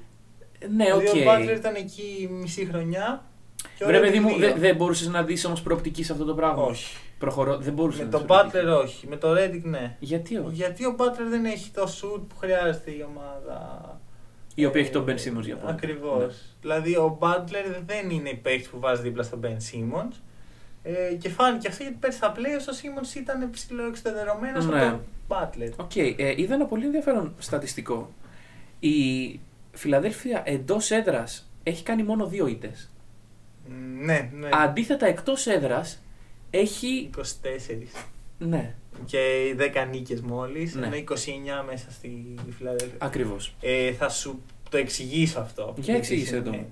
Ναι, 0.75 0.93
οκ. 0.93 0.99
Δηλαδή 1.01 1.19
ο 1.19 1.31
Butler 1.53 1.57
ήταν 1.57 1.75
εκεί 1.75 2.29
μισή 2.41 2.65
χρονιά. 2.65 3.23
και 3.77 3.83
ο 3.83 3.87
Βρε, 3.87 3.97
Redick 3.97 4.01
παιδί 4.01 4.19
μου, 4.19 4.27
δύο. 4.27 4.37
δεν 4.37 4.59
δεν 4.59 4.75
μπορούσες 4.75 5.07
να 5.07 5.23
δεις 5.23 5.45
όμως 5.45 5.61
προοπτική 5.61 6.03
σε 6.03 6.11
αυτό 6.11 6.25
το 6.25 6.33
πράγμα. 6.33 6.63
Όχι. 6.63 6.97
Προχωρώ, 7.17 7.57
δεν 7.57 7.73
μπορούσες 7.73 7.99
Με 7.99 8.05
να 8.05 8.11
τον 8.11 8.19
δεις 8.19 8.27
προοπτική. 8.29 8.57
Butler 8.65 8.83
όχι. 8.83 9.07
Με 9.07 9.15
τον 9.15 9.35
Redick 9.37 9.61
ναι. 9.63 9.95
Γιατί 9.99 10.37
όχι; 10.37 10.49
Γιατί 10.55 10.85
ο 10.85 10.95
Butler 10.97 11.27
δεν 11.29 11.45
έχει 11.45 11.71
το 11.71 11.83
shoot 11.83 12.21
που 12.27 12.35
χρειάζεται 12.37 12.91
η 12.91 13.05
ομάδα. 13.09 13.87
Η 14.55 14.65
οποία 14.65 14.81
έχει 14.81 14.89
τον 14.91 15.05
Ben 15.05 15.09
Ε, 15.09 15.13
Simmons 15.13 15.41
για 15.41 15.55
point. 15.55 15.71
Ακριβώς. 15.71 16.19
Ναι. 16.19 16.31
Δηλαδή 16.61 16.95
ο 16.95 17.17
Butler 17.21 17.81
δεν 17.85 18.09
είναι 18.09 18.29
ο 18.29 18.36
παίκτης 18.35 18.67
που 18.69 18.79
βάζει 18.79 19.01
δίπλα 19.01 19.23
στον 19.23 19.39
Ben 19.43 19.47
Simmons. 19.71 20.15
Ε, 20.83 21.13
και 21.19 21.29
φάνηκε 21.29 21.67
αυτό 21.67 21.83
γιατί 21.83 21.97
πέρσι 21.99 22.17
στα 22.17 22.33
playoffs 22.35 22.67
ο 22.73 22.77
Simmons 22.81 23.15
ήταν 23.15 23.49
ψιλοεξουδετερωμένο 23.49 24.59
από 24.59 24.71
Ναι. 24.71 24.89
τον 24.89 25.01
Butler. 25.27 25.69
Οκ, 25.75 25.95
ε, 25.95 26.13
είδα 26.37 26.53
ένα 26.53 26.65
πολύ 26.65 26.85
ενδιαφέρον 26.85 27.33
στατιστικό. 27.39 28.13
Η 28.79 29.39
Φιλαδέλφια 29.71 30.41
εντός 30.45 30.91
έδρας 30.91 31.49
έχει 31.63 31.83
κάνει 31.83 32.03
μόνο 32.03 32.27
δύο 32.27 32.47
ήττες. 32.47 32.91
Ναι, 33.99 34.29
ναι. 34.33 34.49
Αντίθετα, 34.51 35.05
εκτός 35.05 35.47
έδρας 35.47 36.01
έχει. 36.49 37.09
24. 37.17 38.05
Ναι, 38.37 38.73
και 39.05 39.53
10 39.57 39.85
νίκες 39.91 40.21
μόλις, 40.21 40.75
Ναι. 40.75 40.85
ενώ 40.85 40.95
29 40.95 41.63
μέσα 41.65 41.91
στη 41.91 42.35
Φιλαδέλφια. 42.57 42.97
ακριβώς. 43.01 43.55
Ε, 43.61 43.91
θα 43.91 44.09
σου 44.09 44.41
το 44.69 44.77
εξηγήσω 44.77 45.39
αυτό. 45.39 45.63
Για 45.75 45.83
γιατί 45.83 45.97
εξήγησέ 45.99 46.37
το. 46.41 46.43
σημαίνει. 46.43 46.69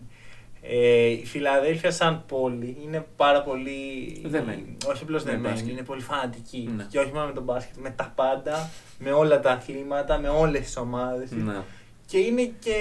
Ε, 0.63 1.05
η 1.07 1.25
Φιλαδέλφια 1.25 1.91
σαν 1.91 2.23
πόλη 2.27 2.77
είναι 2.83 3.05
πάρα 3.15 3.41
πολύ... 3.43 4.21
Δεμένη. 4.25 4.77
Όχι 4.87 5.03
απλώς 5.03 5.23
Με 5.23 5.31
δεμένη, 5.31 5.53
μπάσκετ. 5.53 5.71
είναι 5.71 5.83
πολύ 5.83 6.01
φανατική. 6.01 6.69
Ναι. 6.75 6.85
Και 6.89 6.99
όχι 6.99 7.11
μόνο 7.13 7.25
με 7.25 7.33
τον 7.33 7.43
μπάσκετ, 7.43 7.75
με 7.77 7.89
τα 7.89 8.11
πάντα, 8.15 8.69
με 8.99 9.11
όλα 9.11 9.39
τα 9.39 9.51
αθλήματα, 9.51 10.17
με 10.17 10.27
όλες 10.29 10.61
τις 10.61 10.77
ομάδες. 10.77 11.31
Ναι. 11.31 11.61
Και 12.05 12.17
είναι 12.17 12.51
και... 12.59 12.73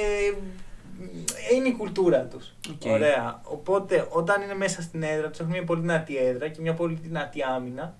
Είναι 1.55 1.69
η 1.69 1.73
κουλτούρα 1.73 2.25
τους. 2.25 2.55
Οκ. 2.71 2.91
Ωραία. 2.91 3.41
Οπότε 3.45 4.07
όταν 4.11 4.43
είναι 4.43 4.55
μέσα 4.55 4.83
στην 4.83 5.03
έδρα 5.03 5.29
τους 5.31 5.39
έχουν 5.41 5.53
μια 5.53 5.65
πολύ 5.65 5.81
δυνατή 5.81 6.17
έδρα 6.17 6.49
και 6.49 6.61
μια 6.61 6.75
πολύ 6.75 6.99
δυνατή 7.03 7.43
άμυνα. 7.43 7.95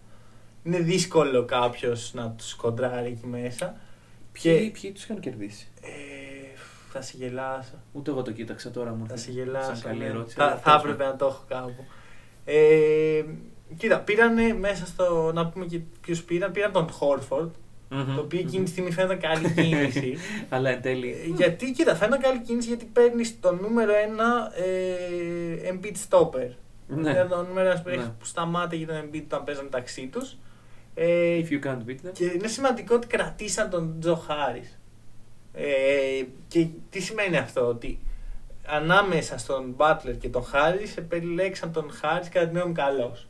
Είναι 0.63 0.79
δύσκολο 0.79 1.45
κάποιος 1.45 2.15
να 2.15 2.31
τους 2.31 2.55
κοντράρει 2.55 3.07
εκεί 3.07 3.27
μέσα. 3.27 3.77
Ποιοι, 4.33 4.71
ποιοι 4.81 4.93
τους 4.93 5.03
είχαν 5.05 5.21
κερδίσει; 5.21 5.69
Ε, 5.83 5.89
θα 6.93 7.01
σε 7.03 7.15
γελάσω. 7.17 7.75
Ούτε 7.93 8.11
εγώ 8.11 8.23
το 8.23 8.33
κοίταξα 8.33 8.71
τώρα 8.71 8.91
μου. 8.91 9.07
Θα 9.07 9.13
ήρθε 9.13 9.25
σε 9.25 9.31
γελάσω. 9.31 9.75
Σαν 9.75 9.83
καλή 9.83 9.99
ναι. 9.99 10.05
ερώτηση. 10.05 10.37
Θα, 10.37 10.45
αλλά 10.45 10.57
θα 10.57 10.63
τέλος 10.63 10.83
έπρεπε 10.83 11.05
να 11.05 11.17
το 11.17 11.27
έχω 11.27 11.45
κάπου. 11.49 11.85
Ε, 12.45 13.25
κοίτα, 13.77 14.01
πήρανε 14.01 14.53
μέσα 14.55 14.87
στο. 14.87 15.31
Να 15.35 15.47
πούμε 15.49 15.67
και 15.67 15.81
ποιου 16.01 16.17
πήραν. 16.27 16.53
Πήραν 16.53 16.73
τον 16.73 16.91
Χόρφορντ. 16.91 17.51
πάντων. 17.89 18.15
Το 18.17 18.21
οποίο 18.21 18.39
Μμμ, 18.41 18.47
εκείνη 18.49 18.65
τη 18.65 18.71
στιγμή 18.71 18.91
φαίνεται 18.93 19.15
καλή 19.15 19.47
μμμ. 19.47 19.55
κίνηση. 19.55 20.17
Αλλά 20.49 20.71
εν 20.71 20.83
τέλει. 20.83 21.11
Ε, 21.11 21.27
γιατί, 21.37 21.73
κοίτα, 21.73 21.95
φαίνεται 21.95 22.23
καλή 22.23 22.41
κίνηση 22.41 22.69
γιατί 22.69 22.85
παίρνεις 22.85 23.41
το 23.41 23.55
νούμερο 23.55 23.93
ένα 23.95 24.53
ε, 24.55 25.73
Embiid 25.73 25.95
stopper. 26.09 26.49
Ναι. 26.87 27.11
Είναι 27.11 27.27
το 27.31 27.43
νούμερο 27.49 27.69
ένας 27.69 27.83
που, 27.83 27.89
Ναι. 27.89 27.95
έχει- 27.95 28.13
που 28.19 28.25
σταμάτησε 28.25 28.85
τον 28.85 28.97
Embiid 28.97 29.23
όταν 29.25 29.45
παίζανε 29.45 29.65
μεταξύ 29.65 30.07
τους. 30.13 30.37
Ε, 30.95 31.41
If 31.43 31.53
you 31.53 31.67
can't 31.67 31.79
beat 31.89 32.07
them. 32.09 32.13
και 32.13 32.25
είναι 32.25 32.49
σημαντικό 32.49 32.95
ότι 32.95 33.07
κρατήσαν 33.07 33.71
τον 33.71 33.97
Τζο 34.01 34.15
Χάρη. 34.15 34.63
Ε, 35.55 36.25
και 36.49 36.67
τι 36.91 37.01
σημαίνει 37.01 37.37
αυτό, 37.37 37.67
ότι 37.67 37.99
ανάμεσα 38.67 39.39
στον 39.39 39.75
Butler 39.77 40.15
και 40.19 40.29
τον 40.29 40.45
Χάρη 40.45 40.93
επιλέξαν 40.97 41.73
τον 41.73 41.91
Χάρη 42.01 42.29
κατά 42.29 42.47
την 42.47 42.55
γνώμη 42.55 42.69
μου 42.69 42.75
καλός. 42.75 43.27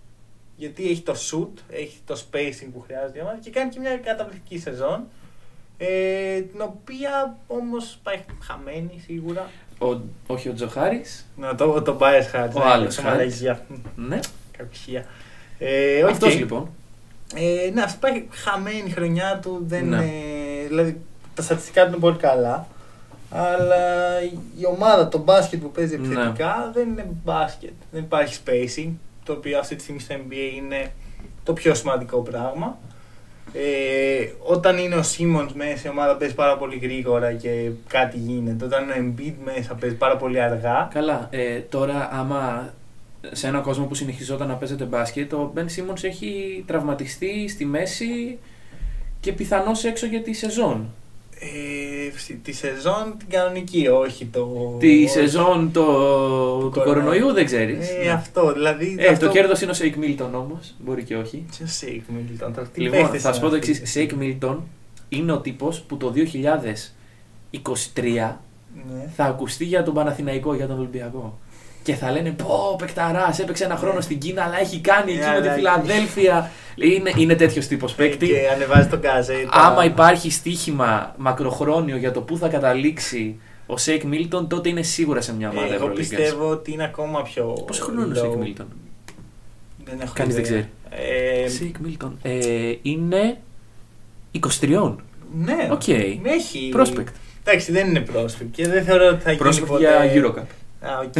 Γιατί 0.57 0.91
έχει 0.91 1.01
το 1.03 1.13
shoot, 1.13 1.63
έχει 1.71 1.99
το 2.07 2.23
spacing 2.31 2.69
που 2.73 2.81
χρειάζεται 2.87 3.19
η 3.19 3.23
ομάδα 3.23 3.39
και 3.43 3.51
κάνει 3.51 3.71
και 3.71 3.81
μια 3.81 3.97
καταπληκτική 3.97 4.59
σεζόν. 4.59 5.05
Ε, 5.79 6.41
την 6.41 6.61
οποία 6.61 7.37
όμως 7.47 7.99
πάει 8.03 8.25
χαμένη 8.43 9.03
σίγουρα. 9.07 9.51
Ο, 9.79 9.97
όχι 10.27 10.49
ο 10.49 10.53
Τζοχάρη. 10.53 11.05
Να 11.37 11.55
το, 11.55 11.83
το 11.83 11.99
Bias 12.01 12.27
Χάρη. 12.31 12.53
Ο 12.55 12.61
άλλος 12.63 12.97
Χάρης. 12.97 13.43
Χάρη. 13.47 13.59
Ναι. 13.97 14.19
Κακουσία. 14.57 15.05
Ε, 15.59 16.03
οκ. 16.05 16.11
Αυτός 16.11 16.35
λοιπόν. 16.39 16.71
Ε, 17.35 17.71
ναι, 17.71 17.83
αυτός 17.83 17.99
πάει 17.99 18.27
χαμένη 18.31 18.83
η 18.87 18.91
χρονιά 18.91 19.39
του. 19.43 19.63
Δεν, 19.67 19.89
Ναι. 19.89 19.97
ε, 19.97 20.67
δηλαδή 20.69 21.01
τα 21.41 21.47
στατιστικά 21.47 21.83
του 21.83 21.89
είναι 21.89 22.01
πολύ 22.01 22.17
καλά. 22.17 22.67
Αλλά 23.31 24.21
η 24.61 24.67
ομάδα, 24.67 25.09
το 25.09 25.19
μπάσκετ 25.19 25.61
που 25.61 25.71
παίζει 25.71 25.97
Ναι. 25.99 26.07
επιθετικά 26.07 26.71
δεν 26.75 26.89
είναι 26.89 27.07
μπάσκετ. 27.25 27.73
Δεν 27.93 28.03
υπάρχει 28.03 28.39
spacing. 28.45 28.91
Το 29.25 29.33
οποίο 29.33 29.59
αυτή 29.59 29.77
τη 29.77 29.83
στιγμή 29.83 30.01
στο 30.01 30.15
NBA 30.15 30.57
είναι 30.57 30.93
το 31.43 31.53
πιο 31.53 31.75
σημαντικό 31.75 32.19
πράγμα. 32.21 32.79
Ε, 33.53 34.31
όταν 34.43 34.79
είναι 34.79 34.95
ο 34.95 35.03
Σίμονς 35.03 35.51
μέσα, 35.55 35.83
η 35.87 35.89
ομάδα 35.91 36.17
παίζει 36.17 36.35
πάρα 36.35 36.57
πολύ 36.57 36.77
γρήγορα 36.79 37.33
και 37.33 37.71
κάτι 37.89 38.19
γίνεται. 38.19 38.65
Όταν 38.65 38.83
είναι 38.85 38.93
ο 38.93 39.15
Embiid 39.17 39.35
μέσα, 39.55 39.75
παίζει 39.75 39.97
πάρα 39.97 40.17
πολύ 40.17 40.41
αργά. 40.41 40.89
Καλά. 40.95 41.27
Ε, 41.31 41.59
τώρα, 41.59 42.09
άμα 42.13 42.73
σε 43.33 43.47
έναν 43.47 43.63
κόσμο 43.63 43.85
που 43.85 43.95
συνεχιζόταν 43.95 44.49
να 44.49 44.55
παίζεται 44.55 44.85
μπάσκετ, 44.85 45.33
ο 45.33 45.51
Μπεν 45.55 45.69
Σίμονς 45.69 45.97
έχει 46.03 46.65
τραυματιστεί 46.67 47.49
στη 47.49 47.65
μέση 47.65 48.39
και 49.21 49.33
πιθανώς 49.33 49.85
έξω 49.85 50.07
για 50.07 50.23
τη 50.23 50.33
σεζόν. 50.33 50.89
Ε, 51.43 52.19
στη- 52.19 52.35
τη 52.35 52.53
σεζόν 52.53 53.15
την 53.19 53.29
κανονική, 53.29 53.89
όχι 53.89 54.25
το. 54.25 54.77
Τη 54.79 54.97
όχι. 54.97 55.09
σεζόν 55.09 55.73
το, 55.73 55.83
του 55.83 56.71
Κορονοϊού. 56.71 56.85
κορονοϊού 56.85 57.33
δεν 57.33 57.45
ξέρεις. 57.45 57.89
Ε, 58.03 58.11
αυτό, 58.11 58.53
δηλαδή. 58.53 58.97
Ε, 58.99 59.07
αυτό... 59.07 59.27
το 59.27 59.33
κέρδος 59.33 59.61
είναι 59.61 59.71
ο 59.71 59.75
Σέικ 59.75 59.97
Μίλτον 59.97 60.35
όμως. 60.35 60.75
Μπορεί 60.79 61.05
και 61.05 61.17
όχι. 61.17 61.45
Ποιος 61.57 61.73
Σέικ 61.73 62.03
Μίλτον, 62.09 62.55
τώρα 62.55 62.69
τι 62.69 62.81
Λοιπόν, 62.81 63.01
παίχτες 63.01 63.23
θα 63.23 63.33
σου 63.33 63.41
πω 63.41 63.49
το 63.49 63.57
είναι 63.57 63.65
εξής. 63.65 63.77
αυτοί. 63.77 63.89
Σέικ 63.91 64.13
Μίλτον 64.13 64.63
είναι 65.09 65.33
ο 65.33 65.39
τύπος 65.39 65.81
που 65.81 65.97
το 65.97 66.11
2023 66.11 68.41
Ναι. 68.93 69.11
θα 69.17 69.25
ακουστεί 69.25 69.65
για 69.65 69.83
τον 69.83 69.95
Παναθηναϊκό, 69.95 70.55
για 70.55 70.67
τον 70.67 70.79
Ολυμπιακό. 70.79 71.39
Και 71.83 71.95
θα 71.95 72.11
λένε 72.11 72.31
Πω, 72.31 72.77
παικταρά, 72.79 73.37
έπαιξε 73.41 73.65
ένα 73.65 73.77
χρόνο 73.77 74.01
στην 74.01 74.19
Κίνα, 74.19 74.43
αλλά 74.43 74.61
έχει 74.61 74.81
κάνει 74.81 75.13
εκεί 75.13 75.21
Ναι, 75.21 75.35
με 75.35 75.41
τη 75.41 75.49
αλλά- 75.49 75.55
Φιλαδέλφια. 75.55 76.51
Είναι, 76.77 77.13
είναι 77.17 77.35
τέτοιος 77.35 77.67
τύπος 77.67 77.95
παίκτη. 77.95 78.27
Και 78.27 78.49
ανεβάζει 78.55 78.89
τον 78.89 79.01
καζέτα. 79.01 79.49
Άμα 79.53 79.85
υπάρχει 79.85 80.31
στοίχημα 80.31 81.15
μακροχρόνιο 81.19 81.97
για 81.97 82.13
το 82.13 82.21
πού 82.21 82.37
θα 82.37 82.49
καταλήξει 82.49 83.41
ο 83.67 83.77
Σέικ 83.77 84.03
Μίλτον, 84.05 84.49
τότε 84.49 84.69
είναι 84.69 84.83
σίγουρα 84.83 85.21
σε 85.21 85.35
μια 85.35 85.49
ομάδα 85.49 85.67
Ε, 85.67 85.69
Εγώ 85.75 85.75
Ευρωλίγκας. 85.75 86.09
πιστεύω 86.09 86.51
ότι 86.51 86.73
είναι 86.73 86.85
ακόμα 86.85 87.23
πιο. 87.23 87.45
Πόσο 87.67 87.83
χρόνο 87.85 88.03
είναι 88.03 88.13
ο 88.13 88.23
Σέικ 88.23 88.33
low. 88.33 88.37
Μίλτον; 88.39 88.67
Δεν 89.85 90.01
έχω 90.01 90.13
Κανείς 90.15 90.35
δεν 90.35 90.45
ιδέα. 90.45 90.65
Ε, 90.91 91.49
Σέικ 91.49 91.79
Μίλτον. 91.79 92.19
Ε, 92.23 92.39
είναι 92.83 93.39
23. 94.61 94.97
ναι, 95.35 95.69
Οκ. 95.73 95.89
έχει. 95.89 96.73
Prospect. 96.77 97.13
Εντάξει, 97.45 97.73
δεν 97.73 97.89
είναι 97.89 98.05
prospect 98.15 98.47
και 98.53 98.69
δεν 98.69 98.85
θεωρώ 98.85 99.07
ότι 99.09 99.23
θα 99.23 99.31
γίνει 99.31 99.43
Prospect 99.43 99.67
ποτέ. 99.73 99.81
για 100.11 100.23
Eurocup. 100.23 100.47
Α, 100.81 100.99
οκ. 100.99 101.15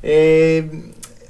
ε, 0.00 0.64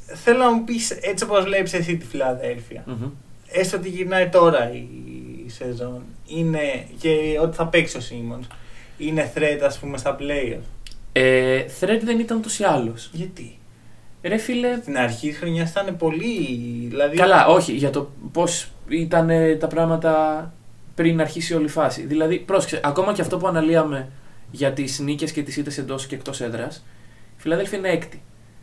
θέλω 0.07 0.39
να 0.39 0.53
μου 0.53 0.65
πεις 0.65 0.91
έτσι 0.91 1.25
όπως 1.25 1.45
βλέπεις 1.45 1.73
εσύ 1.73 1.97
τη 1.97 2.07
Φιλαδέλφια. 2.07 2.85
Μμμ. 2.87 3.11
Έστω 3.49 3.77
ότι 3.77 3.89
γυρνάει 3.89 4.29
τώρα 4.29 4.73
η, 4.73 4.87
η 5.47 5.51
σεζόν 5.51 6.03
είναι, 6.27 6.87
και 6.99 7.39
ότι 7.43 7.57
θα 7.57 7.67
παίξει 7.67 7.97
ο 7.97 8.01
Σίμονς. 8.01 8.47
Είναι 8.99 9.33
threat, 9.35 9.61
ας 9.65 9.79
πούμε, 9.79 9.99
στα 9.99 10.17
playoff; 10.21 10.63
Ε, 11.13 11.65
threat 11.81 12.01
δεν 12.05 12.19
ήταν 12.19 12.37
ούτως 12.37 12.59
ή 12.59 12.65
άλλως. 12.65 13.11
Γιατί; 13.13 13.59
Ρε 14.23 14.37
φίλε. 14.37 14.79
Στην 14.81 14.99
αρχή 14.99 15.29
της 15.29 15.39
χρονιάς 15.39 15.71
ήταν 15.71 15.97
πολύ. 15.97 16.47
Δηλαδή, 16.89 17.17
Καλά, 17.17 17.47
όχι, 17.47 17.73
για 17.73 17.91
το 17.91 18.11
πώς 18.33 18.69
ήταν 18.89 19.31
ε, 19.31 19.57
τα 19.57 19.67
πράγματα 19.67 20.53
πριν 20.95 21.21
αρχίσει 21.21 21.55
όλη 21.55 21.65
η 21.65 21.69
φάση. 21.69 22.03
Δηλαδή, 22.07 22.39
πρόσεξε, 22.39 22.81
ακόμα 22.85 23.13
και 23.13 23.21
αυτό 23.21 23.37
που 23.37 23.47
αναλύαμε 23.47 24.09
για 24.51 24.73
τις 24.73 24.99
νίκες 24.99 25.33
και 25.33 25.43
τις 25.43 25.57
ήττες 25.57 25.79
εντός 25.79 26.07
και 26.07 26.15
εκτός 26.15 26.41
έδρας, 26.41 26.77
η 26.77 26.81
Φιλαδέλφια 27.45 27.79
είναι 27.79 27.89
έκτη. 27.89 28.23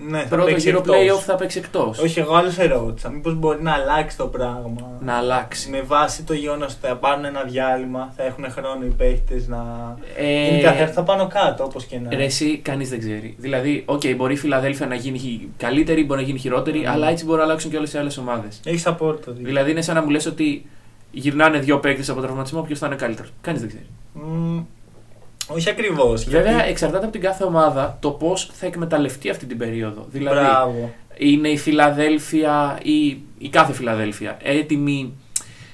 Ναι, 0.10 0.20
θα 0.20 0.28
Πρώτο 0.28 0.46
παίξει 0.46 0.66
γύρο 0.70 0.78
εκτός. 0.78 0.96
playoff 0.96 1.22
θα 1.24 1.36
παίξει 1.36 1.58
εκτός. 1.58 2.00
Όχι, 2.00 2.20
εγώ 2.20 2.36
άλλο 2.36 2.52
ερώτησα. 2.58 3.10
Μήπως 3.10 3.36
μπορεί 3.36 3.64
να 3.64 3.72
αλλάξει 3.74 4.18
το 4.18 4.28
πράγμα. 4.28 4.98
Να 5.02 5.14
αλλάξει. 5.14 5.70
Με 5.70 5.82
βάση 5.82 6.24
το 6.24 6.34
γεγονός 6.34 6.74
ότι 6.74 6.88
θα 6.88 6.96
πάρουν 6.96 7.26
ένα 7.26 7.44
διάλειμμα, 7.44 8.14
θα 8.18 8.24
έχουν 8.24 8.46
χρόνο 8.52 8.86
οι 8.86 8.94
παίχτες 8.98 9.48
να. 9.48 9.96
Ε, 10.18 10.48
Γενικά 10.50 10.88
θα 10.88 11.04
πάνω 11.04 11.28
κάτω, 11.28 11.64
όπως 11.64 11.86
και 11.86 12.00
να. 12.00 12.16
Ρε, 12.16 12.24
εσύ, 12.24 12.58
κανείς 12.58 12.90
δεν 12.90 13.00
ξέρει. 13.00 13.36
Δηλαδή, 13.40 13.84
οκ, 13.86 14.02
μπορεί 14.16 14.34
η 14.34 14.38
Φιλαδέλφια 14.38 14.88
να 14.88 14.96
γίνει 14.96 15.18
χει- 15.18 15.48
καλύτερη, 15.58 16.04
μπορεί 16.06 16.20
να 16.22 16.26
γίνει 16.26 16.40
χειρότερη, 16.40 16.82
Mm. 16.86 16.90
αλλά 16.90 17.10
έτσι 17.10 17.26
μπορεί 17.26 17.38
να 17.38 17.44
αλλάξουν 17.44 17.72
και 17.72 17.78
όλες 17.78 17.94
οι 17.94 17.98
άλλες 17.98 18.18
ομάδες. 18.18 18.60
Έχεις 18.66 18.88
απόλυτο 18.88 19.32
δίκιο. 19.32 19.46
Δηλαδή, 19.48 19.72
είναι 19.72 19.82
σαν 19.82 19.96
να 19.96 20.02
μου 20.02 20.10
λες 20.10 20.26
ότι 20.26 20.66
γυρνάνε 21.12 21.60
δύο 21.60 21.80
παίκτες 21.80 22.10
από 22.10 22.22
τραυματισμό, 22.22 22.62
ποιος 22.62 22.80
θα 22.80 22.88
είναι 22.88 22.96
καλύτερος. 22.96 23.32
Κανείς 23.42 23.60
δεν 23.60 23.70
ξέρει. 23.70 23.86
Μμ, 24.14 24.60
όχι 25.56 25.70
ακριβώς. 25.70 26.24
Βέβαια, 26.24 26.66
εξαρτάται 26.66 27.04
από 27.04 27.12
την 27.12 27.22
κάθε 27.22 27.44
ομάδα 27.44 27.98
το 28.00 28.10
πώς 28.12 28.52
θα 28.54 28.66
εκμεταλλευτεί 28.66 29.30
αυτή 29.30 29.46
την 29.46 29.58
περίοδο. 29.58 30.06
Δηλαδή, 30.10 30.40
Μπράβο. 30.40 30.94
είναι 31.18 31.48
η 31.48 31.58
Φιλαδέλφια 31.58 32.80
ή 32.84 33.08
η 33.38 33.50
κάθε 33.50 33.74
Φιλαδέλφια 33.74 34.38
έτοιμη 34.44 35.14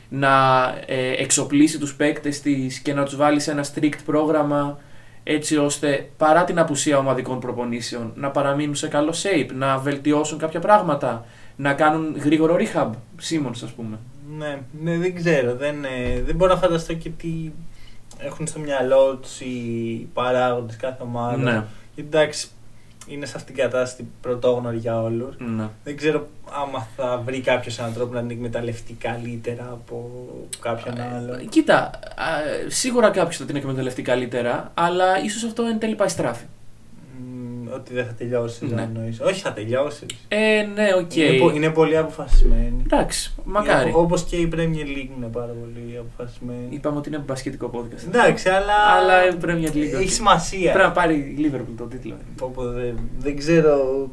να 0.10 0.64
ε, 0.86 1.12
εξοπλίσει 1.18 1.80
τους 1.80 1.96
παίκτες 1.96 2.42
της 2.42 2.80
και 2.80 2.94
να 2.94 3.04
τους 3.04 3.16
βάλει 3.16 3.40
σε 3.40 3.52
ένα 3.52 3.66
strict 3.74 4.00
πρόγραμμα 4.06 4.78
έτσι 5.24 5.58
ώστε 5.58 6.10
παρά 6.18 6.44
την 6.44 6.60
απουσία 6.60 6.98
ομαδικών 6.98 7.40
προπονήσεων 7.40 8.12
να 8.16 8.30
παραμείνουν 8.32 8.76
σε 8.76 8.88
καλό 8.88 9.14
shape, 9.24 9.50
να 9.54 9.78
βελτιώσουν 9.78 10.38
κάποια 10.38 10.60
πράγματα, 10.60 11.26
να 11.56 11.74
κάνουν 11.74 12.16
γρήγορο 12.24 12.58
rehab, 12.60 12.90
Σίμονς 13.18 13.64
ας 13.64 13.72
πούμε. 13.72 14.00
Ναι, 14.38 14.58
ναι, 14.82 14.98
δεν 14.98 15.16
ξέρω. 15.16 15.56
Δεν, 15.56 15.84
ε, 15.84 16.22
δεν 16.26 16.36
μπορώ 16.36 16.54
να 16.54 16.60
φανταστώ 16.60 16.94
και 16.94 17.10
τι 17.10 17.52
έχουν 18.20 18.48
στο 18.48 18.60
μυαλό 18.60 19.16
τους 19.16 19.40
οι 19.40 20.08
παράγοντες 20.14 20.76
κάθε 20.76 21.04
ομάδα. 21.04 21.38
Ναι, 21.38 21.64
Γιατί 21.96 22.18
εντάξει, 22.18 22.48
είναι 23.08 23.26
σε 23.26 23.34
αυτήν 23.36 23.56
την 23.56 23.64
κατάσταση 23.64 24.08
πρωτόγνωρη 24.22 24.78
για 24.78 25.02
όλους. 25.02 25.36
ναι. 25.38 25.68
Δεν 25.84 25.98
ξέρω 25.98 26.28
άμα 26.52 26.88
θα 26.96 27.22
βρει 27.26 27.42
κάποιος 27.42 27.80
έναν 27.80 27.94
τρόπο 27.94 28.14
να 28.14 28.20
την 28.20 28.30
εκμεταλλευτεί 28.30 28.94
καλύτερα 28.94 29.64
από 29.72 30.10
κάποιον 30.60 30.96
άλλο. 31.16 31.34
Ε, 31.34 31.44
Κοίτα, 31.50 31.78
α, 31.80 31.90
σίγουρα 32.68 33.10
κάποιος 33.10 33.38
θα 33.38 33.46
την 33.46 33.56
εκμεταλλευτεί 33.56 34.02
καλύτερα, 34.02 34.72
αλλά 34.74 35.20
ίσως 35.24 35.44
αυτό 35.44 35.64
εν 35.64 35.80
τέλει 35.80 35.96
πάει 35.96 36.08
στράφη. 36.08 36.44
Μ, 37.70 37.74
ότι 37.74 37.94
δεν 37.94 38.06
θα 38.06 38.14
τελειώσεις. 38.14 38.62
Ναι. 38.62 38.68
δεν 38.68 38.78
εννοείς. 38.96 39.20
Όχι, 39.20 39.42
θα 39.42 39.54
τελειώσεις. 39.54 40.06
Ε, 40.28 40.68
ναι, 40.76 40.88
οκ. 40.98 41.16
Είναι, 41.16 41.38
πο- 41.38 41.50
είναι 41.56 41.70
πολύ 41.70 41.98
αποφασισμένη. 41.98 42.82
Εντάξει, 42.84 43.34
μακάρι. 43.44 43.92
Όπως 43.96 44.24
και 44.24 44.36
η 44.36 44.50
Premier 44.56 44.88
League 44.98 45.10
είναι 45.18 45.28
πάρα 45.32 45.54
πολύ 45.60 45.98
αποφασισμένη. 46.00 46.68
Είπαμε 46.70 46.98
ότι 46.98 47.10
είναι 47.10 47.18
μπασκετικό 47.18 47.72
podcast. 47.74 48.06
Εντάξει, 48.08 48.50
αλλά. 48.50 48.74
Αλλά 48.98 49.28
η 49.28 49.32
Premier 49.46 49.74
League. 49.76 49.94
Έχει 49.96 50.06
ok. 50.08 50.10
σημασία. 50.12 50.72
Πρέπει 50.72 50.88
να 50.88 50.94
πάρει 50.94 51.14
η 51.16 51.52
Liverpool 51.52 51.74
τον 51.78 51.90
τίτλο. 51.90 52.18
Πω, 52.38 52.52
πω, 52.56 52.64
δεν, 52.64 52.98
δεν 53.20 53.38
ξέρω. 53.38 54.08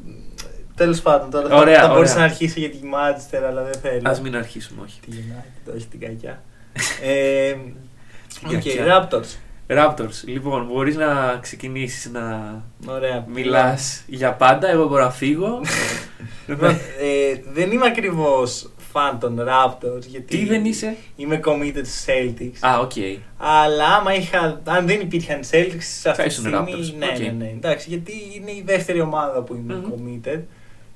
Τέλος 0.77 1.01
πάντων, 1.01 1.31
τώρα 1.31 1.49
θα- 1.49 1.57
Ωραία, 1.57 1.81
θα, 1.81 1.89
μπορούσα 1.89 2.13
ωραία. 2.13 2.27
να 2.27 2.33
αρχίσω 2.33 2.61
για 2.61 2.71
τη 2.71 2.77
Manchester, 2.83 3.43
αλλά 3.49 3.63
δεν 3.63 3.75
θέλω. 3.81 4.09
Α 4.11 4.19
μην 4.23 4.37
αρχίσουμε, 4.37 4.83
όχι. 4.85 5.01
Τη 5.01 5.11
United, 5.13 5.75
όχι 5.77 5.87
την 5.87 6.01
κακιά. 6.01 6.43
ε, 7.13 7.55
Οκ, 8.47 8.53
κακιά. 8.53 9.09
Raptors. 9.11 9.37
Raptors, 9.69 10.25
λοιπόν, 10.25 10.67
μπορείς 10.67 10.97
να 10.97 11.39
ξεκινήσεις 11.41 12.11
να 12.11 12.55
Ωραία. 12.87 13.25
μιλάς 13.29 14.03
για 14.07 14.33
πάντα. 14.33 14.69
Εγώ 14.71 14.89
μπορώ 14.89 15.03
να 15.05 15.11
φύγω. 15.11 15.61
ε, 17.01 17.41
δεν 17.53 17.71
είμαι 17.73 17.87
ακριβώς 17.87 18.71
φαν 18.93 19.19
των 19.19 19.41
Raptors. 19.49 20.01
Γιατί 20.07 20.37
Τι 20.37 20.45
δεν 20.47 20.65
είσαι; 20.65 20.97
Είμαι 21.17 21.41
committed 21.45 21.83
στους 21.85 22.05
Celtics. 22.07 22.59
Α, 22.69 22.79
οκ. 22.79 22.93
Αλλά 23.37 23.87
άμα 23.95 24.15
είχα, 24.15 24.61
αν 24.65 24.87
δεν 24.87 25.01
υπήρχαν 25.01 25.41
οι 25.41 25.47
Celtics 25.51 25.77
σε 26.01 26.11
αυτή 26.11 26.23
τη 26.23 26.29
ήσουν 26.29 26.45
στιγμή. 26.45 26.73
Raptors. 26.75 26.95
Ναι, 26.99 27.07
Οκ. 27.07 27.19
ναι, 27.19 27.31
ναι. 27.39 27.51
Εντάξει, 27.57 27.89
γιατί 27.89 28.13
είναι 28.35 28.51
η 28.51 28.63
δεύτερη 28.67 29.01
ομάδα 29.01 29.43
που 29.43 29.55
είμαι 29.55 29.75
Μμμ. 29.75 29.93
committed. 29.93 30.41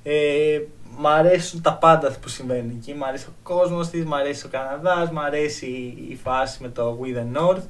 Ε, 0.03 0.59
μ' 0.97 1.07
αρέσουν 1.07 1.61
τα 1.61 1.73
πάντα 1.73 2.15
που 2.21 2.29
συμβαίνουν 2.29 2.69
εκεί. 2.79 2.93
Μ' 2.93 3.03
αρέσει 3.03 3.25
ο 3.29 3.33
κόσμος 3.43 3.87
της, 3.89 4.05
μ' 4.05 4.13
αρέσει 4.13 4.45
ο 4.45 4.49
Καναδάς, 4.51 5.11
μ' 5.11 5.19
αρέσει 5.19 5.65
η 6.09 6.15
φάση 6.23 6.57
με 6.61 6.69
το 6.69 6.99
We 7.01 7.07
the 7.17 7.39
North. 7.41 7.63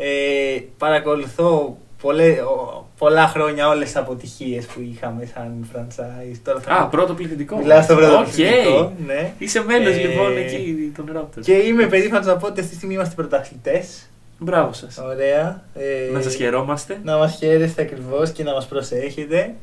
Ε, 0.00 0.58
παρακολουθώ 0.78 1.78
πολλέ, 2.02 2.28
ο- 2.30 2.86
πολλά 2.98 3.26
χρόνια 3.26 3.68
όλες 3.68 3.84
τις 3.84 3.96
αποτυχίες 3.96 4.66
που 4.66 4.80
είχαμε 4.80 5.28
σαν 5.34 5.68
franchise. 5.74 6.36
Τώρα 6.44 6.60
θα 6.60 6.72
Α, 6.74 6.86
πρώτο 6.86 7.14
πληθυντικό. 7.14 7.56
μιλάω 7.56 7.82
στο 7.82 7.94
πρώτο 7.94 8.18
Οκ. 8.18 8.22
πληθυντικό, 8.24 8.92
ναι. 9.06 9.32
Είσαι 9.38 9.62
μέλος 9.64 9.94
Ε, 9.96 10.00
λοιπόν 10.00 10.36
εκεί 10.36 10.92
των 10.96 11.10
Raptors. 11.16 11.40
Και 11.42 11.52
είμαι 11.52 11.86
περήφανος 11.86 12.26
να 12.26 12.36
πω 12.36 12.46
ότι 12.46 12.60
αυτή 12.60 12.70
τη 12.72 12.76
στιγμή 12.76 12.94
είμαστε 12.94 13.14
πρωταθλητές. 13.14 14.10
Μπράβο 14.38 14.72
σας. 14.72 14.98
Ωραία. 14.98 15.64
Ε, 15.74 16.12
Να 16.12 16.20
σας 16.20 16.34
χαιρόμαστε. 16.34 17.00
να 17.04 17.16
μας 17.16 17.36
χαίρεστε 17.38 17.82
ακριβώς 17.82 18.30
και 18.30 18.42
να 18.42 18.52
μας 18.52 18.66
προσέχετε. 18.66 19.54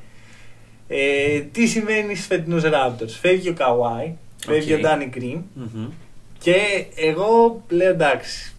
Ε, 0.88 1.40
τι 1.40 1.68
συμβαίνει 1.68 2.16
στους 2.16 2.26
φετινούς 2.28 2.64
Raptors; 2.66 3.10
Φεύγει 3.22 3.50
ο 3.50 3.54
Καουάι, 3.54 4.14
φεύγει 4.46 4.74
Οκ. 4.74 4.80
ο 4.80 4.82
Ντάνι 4.82 5.06
Γκριν 5.06 5.42
Μμμ. 5.54 5.88
και 6.40 6.56
εγώ 6.96 7.62
λέω 7.70 7.90
εντάξει, 7.90 8.54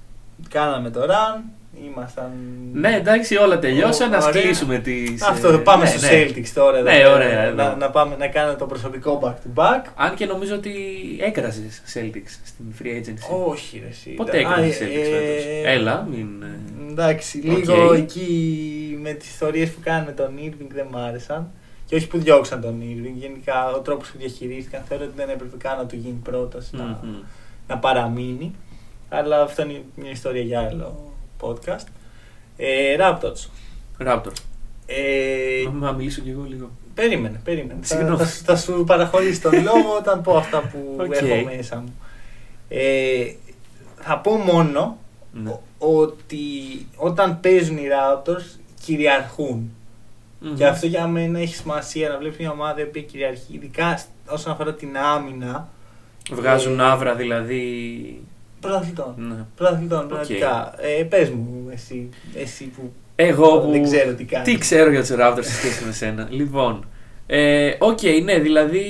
κάναμε 0.48 0.90
το 0.90 1.00
run, 1.02 1.40
ήμασταν... 1.84 2.30
Ναι, 2.72 2.94
εντάξει, 2.96 3.36
όλα 3.36 3.58
τελειώσαν. 3.58 4.10
Να 4.10 4.16
Ωραία. 4.16 4.42
κλείσουμε 4.42 4.78
τις... 4.78 5.22
Αυτό, 5.22 5.48
ε, 5.48 5.56
πάμε 5.56 5.82
ναι, 5.82 5.88
στους 5.90 6.02
ναι. 6.02 6.08
Celtics 6.12 6.48
τώρα. 6.54 6.80
Ναι, 6.80 6.96
εδώ, 6.96 7.12
ωραία, 7.12 7.42
εδώ. 7.42 7.54
Να, 7.54 7.76
να, 7.76 7.90
πάμε 7.90 8.16
να 8.16 8.26
κάνουμε 8.26 8.58
το 8.58 8.66
προσωπικό 8.66 9.20
back 9.22 9.34
to 9.34 9.62
back. 9.62 9.84
Αν 9.96 10.14
και 10.14 10.26
νομίζω 10.26 10.54
ότι 10.54 10.72
έκραζες 11.20 11.82
Celtics 11.94 12.38
στην 12.44 12.64
free 12.78 12.86
agency. 12.86 13.46
Όχι 13.50 13.78
ρε 13.82 13.88
εσύ. 13.88 14.10
Πότε 14.10 14.36
Α, 14.36 14.40
έκραζες 14.40 14.80
ε, 14.80 14.84
Celtics 14.84 14.98
ε, 14.98 15.04
φέτος; 15.04 15.44
Έλα, 15.64 16.06
μην. 16.10 16.42
ε, 16.42 16.90
Εντάξει, 16.90 17.38
Οκ. 17.38 17.56
λίγο 17.56 17.92
εκεί 17.92 18.98
με 19.02 19.12
τις 19.12 19.28
ιστορίες 19.28 19.70
που 19.70 19.80
κάνουν 19.84 20.04
με 20.04 20.12
τον 20.12 20.30
Irving 20.44 20.66
δεν 20.74 20.86
μ' 20.90 20.96
άρεσαν. 20.96 21.50
Και 21.86 21.94
όχι 21.96 22.06
που 22.06 22.18
διώξαν 22.18 22.60
τον 22.60 22.80
Irving. 22.80 23.14
Γενικά 23.14 23.70
ο 23.70 23.78
τρόπος 23.78 24.10
που 24.10 24.18
διαχειρίστηκαν 24.18 24.82
θεωρώ 24.88 25.04
ότι 25.04 25.12
δεν 25.16 25.28
έπρεπε 25.28 25.56
καν 25.56 25.76
να 25.76 25.86
του 25.86 25.96
γίνει 25.96 26.20
πρόταση 26.22 26.76
να, 26.76 26.84
μμμ. 26.84 27.16
να 27.68 27.78
παραμείνει. 27.78 28.54
Αλλά 29.08 29.42
αυτό 29.42 29.62
είναι 29.62 29.82
μια 29.94 30.10
ιστορία 30.10 30.42
για 30.42 30.60
άλλο 30.60 31.05
podcast. 31.40 31.86
Ε, 32.56 32.96
Raptors. 33.00 33.48
Raptors. 34.06 34.36
Ε, 34.86 35.68
Να 35.80 35.92
μιλήσω 35.92 36.20
κι 36.20 36.30
εγώ 36.30 36.44
λίγο. 36.48 36.70
περίμενε, 36.94 37.40
περίμενε. 37.44 37.78
Θα, 37.82 37.96
Συγγνώμη. 37.96 38.16
θα, 38.18 38.26
σου- 38.26 38.44
θα 38.44 38.56
σου 38.56 38.84
παραχωρήσω 38.86 39.40
τον 39.40 39.52
λόγο 39.62 39.96
όταν 39.98 40.22
πω 40.22 40.36
αυτά 40.36 40.60
που 40.60 40.96
Οκ. 41.00 41.14
έχω 41.14 41.44
μέσα 41.56 41.76
μου. 41.76 41.94
Ε, 42.68 43.24
θα 44.00 44.18
πω 44.18 44.32
μόνο 44.36 44.98
Ναι. 45.32 45.50
ο- 45.50 45.62
ότι 45.78 46.38
όταν 46.96 47.40
παίζουν 47.40 47.76
οι 47.76 47.84
Raptors 47.88 48.58
κυριαρχούν. 48.84 49.70
Μμμ. 50.40 50.54
Και 50.54 50.66
αυτό 50.66 50.86
για 50.86 51.06
μένα 51.06 51.38
έχει 51.38 51.54
σημασία 51.54 52.08
να 52.08 52.18
βλέπεις 52.18 52.38
μια 52.38 52.50
ομάδα 52.50 52.80
η 52.80 52.82
οποία 52.82 53.02
κυριαρχεί, 53.02 53.54
ειδικά 53.54 54.00
όσον 54.28 54.52
αφορά 54.52 54.74
την 54.74 54.96
άμυνα 54.98 55.68
Βγάζουν 56.30 56.80
ε, 56.80 56.82
αύρα 56.82 57.14
δηλαδή. 57.14 58.22
Πρωταθλητών. 58.66 59.14
Ναι. 59.16 59.44
Πρωταθλητών, 59.56 60.08
πραγματικά. 60.08 60.74
Ε, 60.78 61.02
πες 61.02 61.30
μου, 61.30 61.68
εσύ, 61.72 62.08
εσύ 62.34 62.64
που 62.64 62.92
Εγώ 63.16 63.58
που. 63.60 63.70
δεν 63.70 63.82
ξέρω 63.82 64.14
τι 64.14 64.24
κάνεις. 64.24 64.52
Τι 64.52 64.58
ξέρω 64.58 64.90
για 64.90 65.00
τους 65.00 65.10
Raptors 65.18 65.44
σε 65.44 65.52
σχέση 65.52 65.84
με 65.84 65.92
σένα. 65.92 66.26
Λοιπόν. 66.30 66.84
Ε, 67.26 67.74
Οκ, 67.78 67.98
ναι, 68.24 68.38
δηλαδή. 68.38 68.84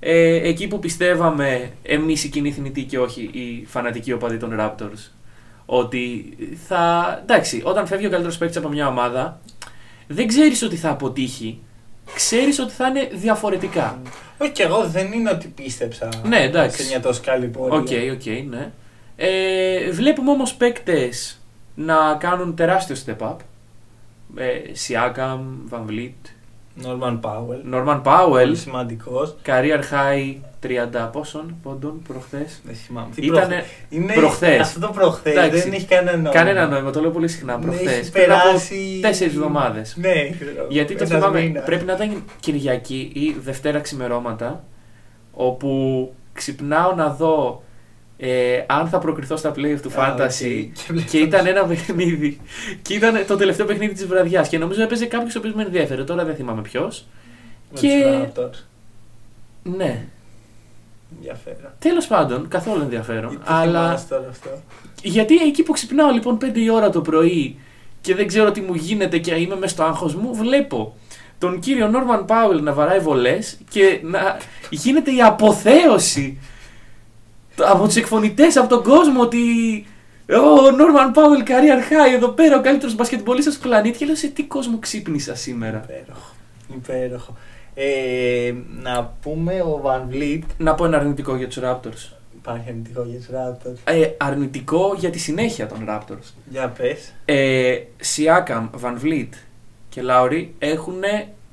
Ε, 0.00 0.48
εκεί 0.48 0.68
που 0.68 0.78
πιστεύαμε 0.78 1.70
εμείς 1.82 2.24
οι 2.24 2.28
κοινοί 2.28 2.52
θνητοί 2.52 2.82
και 2.82 2.98
όχι 2.98 3.22
οι 3.22 3.64
φανατικοί 3.66 4.12
οπαδοί 4.12 4.36
των 4.36 4.56
Raptors 4.60 5.10
ότι 5.66 6.36
θα. 6.66 7.18
Εντάξει, 7.22 7.60
όταν 7.64 7.86
φεύγει 7.86 8.06
ο 8.06 8.10
καλύτερος 8.10 8.38
παίκτης 8.38 8.56
από 8.56 8.68
μια 8.68 8.88
ομάδα, 8.88 9.40
δεν 10.06 10.26
ξέρεις 10.26 10.62
ότι 10.62 10.76
θα 10.76 10.90
αποτύχει 10.90 11.60
ξέρεις 12.14 12.58
ότι 12.58 12.72
θα 12.72 12.86
είναι 12.86 13.08
διαφορετικά. 13.12 14.00
Όχι 14.38 14.50
και 14.50 14.62
εγώ 14.62 14.86
δεν 14.88 15.12
είναι 15.12 15.30
ότι 15.30 15.48
πίστεψα 15.48 16.08
Ναι, 16.24 16.40
εντάξει. 16.42 16.82
σε 16.82 16.88
μια 16.88 17.00
τόσο 17.00 17.20
καλή 17.24 17.46
πορεία. 17.46 17.78
Οκ, 17.78 17.88
οκ, 18.18 18.26
ναι. 18.50 18.72
Ε, 19.16 19.90
βλέπουμε 19.90 20.30
όμως 20.30 20.54
παίκτες 20.54 21.40
να 21.74 22.14
κάνουν 22.18 22.54
τεράστιο 22.54 22.96
step 23.06 23.26
up. 23.28 23.36
Ε, 24.36 24.52
Siakam, 24.86 25.40
Van 25.70 25.90
Vliet, 25.90 26.30
Νόρμαν 26.74 27.20
Πάουελ. 27.20 27.60
Norman 27.72 28.00
Πολύ 28.02 28.02
Powell, 28.04 28.52
σημαντικός. 28.56 29.36
career 29.46 29.80
high 29.92 30.34
30 30.64 31.08
πόσων 31.12 31.56
πόντων 31.62 32.02
προχθές; 32.08 32.60
Δεν 32.64 32.74
θυμάμαι. 32.74 33.08
Τι 33.14 33.26
Ήτανε 33.26 33.46
προχθέ- 33.54 33.66
είναι 33.88 34.12
προχθές. 34.12 34.60
Αυτό 34.60 34.80
το 34.80 34.92
προχθέ 34.92 35.30
Εντάξει. 35.30 35.60
δεν 35.62 35.72
έχει 35.72 35.86
κανένα 35.86 36.12
νόημα. 36.16 36.30
Κανένα 36.30 36.66
νόημα, 36.66 36.90
το 36.90 37.00
λέω 37.00 37.10
πολύ 37.10 37.28
συχνά 37.28 37.56
Ναι, 37.56 37.62
προχθές. 37.64 37.92
έχει 37.98 38.10
Πριν 38.10 38.32
από 38.32 38.42
περάσει- 38.42 39.00
τέσσερις 39.02 39.34
εβδομάδες. 39.34 39.96
Ναι, 39.96 40.12
ξέρω. 40.30 40.66
Γιατί 40.68 40.94
το 40.94 41.04
Ένας 41.04 41.18
θυμάμαι, 41.18 41.40
μήνας. 41.40 41.64
πρέπει 41.64 41.84
να 41.84 41.92
ήταν 41.92 42.24
Κυριακή 42.40 43.10
ή 43.14 43.36
Δευτέρα 43.44 43.80
ξημερώματα, 43.80 44.64
όπου 45.32 46.12
ξυπνάω 46.32 46.94
να 46.94 47.08
δω 47.08 47.62
ε, 48.16 48.62
αν 48.66 48.88
θα 48.88 48.98
προκριθώ 48.98 49.36
στα 49.36 49.50
play 49.56 49.76
του 49.82 49.90
Α, 50.00 50.14
Fantasy 50.16 50.22
οκ. 50.22 50.72
Και 50.72 50.92
βλέπω- 50.92 51.08
και 51.10 51.18
ήταν 51.18 51.46
ένα 51.46 51.64
παιχνίδι. 51.66 52.40
Και 52.82 52.94
ήταν 52.94 53.26
το 53.26 53.36
τελευταίο 53.36 53.66
παιχνίδι 53.66 53.92
της 53.94 54.06
βραδιάς. 54.06 54.48
Και 54.48 54.58
νομίζω 54.58 54.82
έπαιζε 54.82 55.06
κάποιος 55.06 55.34
ο 55.34 55.38
οποίος 55.38 55.54
με 55.54 55.62
ενδιέφερε. 55.62 56.04
Τώρα 56.04 56.24
δεν 56.24 56.34
θυμάμαι 56.34 56.62
ποιος. 56.62 57.06
Με 57.72 57.78
και- 57.80 58.28
τους 58.34 58.44
Raptors. 58.44 58.64
Ναι. 59.76 60.04
Ενδιαφέρον. 61.16 61.70
Τέλος 61.78 62.06
πάντων, 62.06 62.48
καθόλου 62.48 62.82
ενδιαφέρον. 62.82 63.30
Γιατί 63.30 63.44
αλλά 63.46 63.86
θυμάσαι 63.86 64.06
τώρα 64.08 64.28
αυτό; 64.30 64.48
γιατί 65.02 65.36
εκεί 65.36 65.62
που 65.62 65.72
ξυπνάω 65.72 66.10
λοιπόν 66.10 66.38
5 66.44 66.50
η 66.54 66.70
ώρα 66.70 66.90
το 66.90 67.00
πρωί 67.00 67.58
και 68.00 68.14
δεν 68.14 68.26
ξέρω 68.26 68.50
τι 68.50 68.60
μου 68.60 68.74
γίνεται 68.74 69.18
και 69.18 69.34
είμαι 69.34 69.56
μέσα 69.56 69.74
στο 69.74 69.82
άγχος 69.82 70.14
μου, 70.14 70.34
βλέπω 70.34 70.96
τον 71.38 71.60
κύριο 71.60 71.88
Νόρμαν 71.88 72.24
Πάουελ 72.24 72.62
να 72.62 72.72
βαράει 72.72 72.98
βολές 72.98 73.58
και 73.70 74.00
να 74.02 74.36
γίνεται 74.70 75.10
η 75.14 75.22
αποθέωση 75.22 76.38
από 77.60 77.86
τους 77.86 77.96
εκφωνητές, 77.96 78.56
από 78.56 78.68
τον 78.68 78.82
κόσμο 78.82 79.20
ότι. 79.20 79.38
Ο 80.28 80.70
Νόρμαν 80.70 81.12
Πάουελ 81.12 81.42
career 81.46 81.92
high 81.92 82.14
εδώ 82.14 82.28
πέρα, 82.28 82.56
ο 82.56 82.60
καλύτερος 82.60 82.94
μπασκετμπολίστας 82.94 83.54
του 83.54 83.60
πλανήτη. 83.60 83.98
Και 83.98 84.04
λέω 84.04 84.14
σε 84.14 84.26
τι 84.28 84.44
κόσμο 84.44 84.78
ξύπνησα 84.78 85.34
σήμερα; 85.34 85.84
Υπέροχο. 85.88 86.34
Υπέροχο. 86.74 87.36
Ε, 87.74 88.54
να 88.82 89.14
πούμε 89.22 89.60
ο 89.60 89.82
Van 89.84 90.14
Vliet. 90.14 90.42
Να 90.58 90.74
πω 90.74 90.84
ένα 90.84 90.96
αρνητικό 90.98 91.36
για 91.36 91.48
τους 91.48 91.58
Raptors. 91.62 92.16
Υπάρχει 92.34 92.68
αρνητικό 92.68 93.02
για 93.02 93.18
τους 93.18 93.28
Raptors. 93.28 93.78
Ε, 93.84 94.08
αρνητικό 94.16 94.94
για 94.98 95.10
τη 95.10 95.18
συνέχεια 95.18 95.66
των 95.66 95.86
Raptors. 95.88 96.32
Για 96.50 96.68
πες. 96.68 97.12
Ε, 97.24 97.76
Siakam, 98.02 98.68
Van 98.82 99.04
Vliet 99.04 99.28
και 99.88 100.02
Λάουρι 100.02 100.54
έχουν 100.58 101.02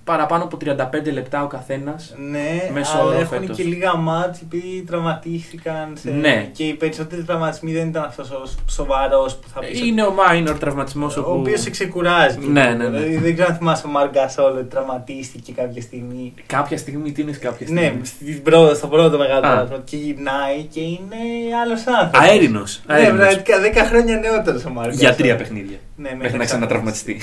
παραπάνω 0.04 0.44
από 0.44 0.58
35 0.66 1.12
λεπτά 1.14 1.44
ο 1.44 1.48
καθένας. 1.48 2.16
Ναι, 2.32 2.70
Μέσω 2.74 2.98
αλλά 2.98 3.04
όρο 3.04 3.20
έχουν 3.20 3.40
φέτος. 3.40 3.58
και 3.58 3.64
λίγα 3.64 3.96
μάτς 3.96 4.42
επειδή 4.42 4.84
τραυματίστηκαν. 4.88 5.94
Σε... 6.02 6.10
Ναι. 6.10 6.50
Και 6.54 6.64
οι 6.64 6.74
περισσότεροι 6.74 7.24
τραυματισμοί 7.24 7.74
δεν 7.74 7.88
ήταν 7.88 8.04
αυτός 8.04 8.30
ο 8.32 8.44
σοβαρός 8.70 9.36
που 9.36 9.48
θα 9.54 9.60
πεις. 9.60 9.70
ότι- 9.80 9.88
Είναι 9.88 10.04
ο 10.04 10.14
Minor 10.30 10.56
τραυματισμός 10.60 11.18
Ο 11.18 11.20
όπου. 11.22 11.40
οποίος 11.40 11.62
σε 11.62 11.70
ξεκουράζει. 11.70 12.38
Ναι, 12.40 12.64
ναι, 12.64 12.74
ναι. 12.74 12.86
Δηλαδή, 13.00 13.18
δεν 13.18 13.34
ξέρω 13.34 13.50
αν 13.50 13.56
θυμάσαι 13.56 13.88
ο 13.88 13.90
Μαργκασόλ 13.90 14.58
ότι 14.58 14.64
τραυματίστηκε 14.66 15.52
κάποια 15.52 15.82
στιγμή. 15.82 16.34
Κάποια 16.46 16.78
στιγμή, 16.78 17.12
τι 17.12 17.22
είναι 17.22 17.32
κάποια 17.32 17.68
στιγμή; 17.68 17.82
Ναι, 17.82 18.06
στην 18.06 18.42
πρώτο, 18.44 18.76
στο 18.76 18.88
πρώτο 18.88 19.18
μεγάλο 19.18 19.40
Α. 19.40 19.42
τραυματισμό. 19.42 19.78
Και 19.86 19.96
γυρνάει 19.98 20.64
και 20.74 20.80
είναι 20.80 21.18
άλλος 21.64 21.84
άνθρωπος. 21.88 22.20
Αέρινο. 22.30 22.64
Ναι, 22.88 23.06
πραγματικά 23.06 23.60
10 23.62 23.86
χρόνια 23.90 24.18
νεότερος 24.18 24.66
ο 24.66 24.70
Marc 24.70 24.82
Gasol. 24.82 25.00
Για 25.02 25.16
τρία 25.16 25.36
παιχνίδια. 25.36 25.78
Ναι, 26.02 26.16
Μέχρι 26.16 26.38
να 26.38 26.46
ξανατραυματιστεί. 26.46 27.22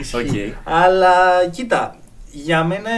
Ισχύει. 0.00 0.16
ΟΚ. 0.16 0.54
Αλλά 0.64 1.46
κοίτα, 1.50 1.96
για 2.30 2.64
μένα 2.64 2.90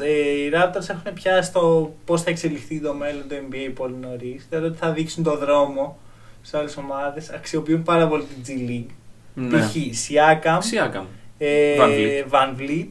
ε, 0.00 0.10
οι 0.10 0.50
Raptors 0.54 0.88
έχουν 0.88 1.12
πιάσει 1.14 1.52
το 1.52 1.94
πώς 2.04 2.22
θα 2.22 2.30
εξελιχθεί 2.30 2.80
το 2.80 2.94
μέλλον 2.94 3.22
του 3.28 3.34
NBA 3.50 3.70
πολύ 3.74 3.94
νωρίς. 4.00 4.46
Θεωρώ 4.50 4.66
ότι 4.66 4.76
θα 4.76 4.90
δείξουν 4.92 5.22
το 5.22 5.36
δρόμο 5.38 5.98
σε 6.42 6.58
άλλε 6.58 6.70
ομάδες. 6.78 7.30
Αξιοποιούν 7.30 7.82
πάρα 7.82 8.08
πολύ 8.08 8.24
την 8.44 8.44
G 8.46 8.70
League. 8.70 8.94
Ναι. 9.34 9.58
Π.χ. 9.58 9.74
Siakam, 9.76 10.58
Siakam. 10.58 11.04
ε, 11.38 11.76
Van 11.78 11.88
Vliet. 11.88 12.30
Van 12.30 12.60
Vliet 12.60 12.88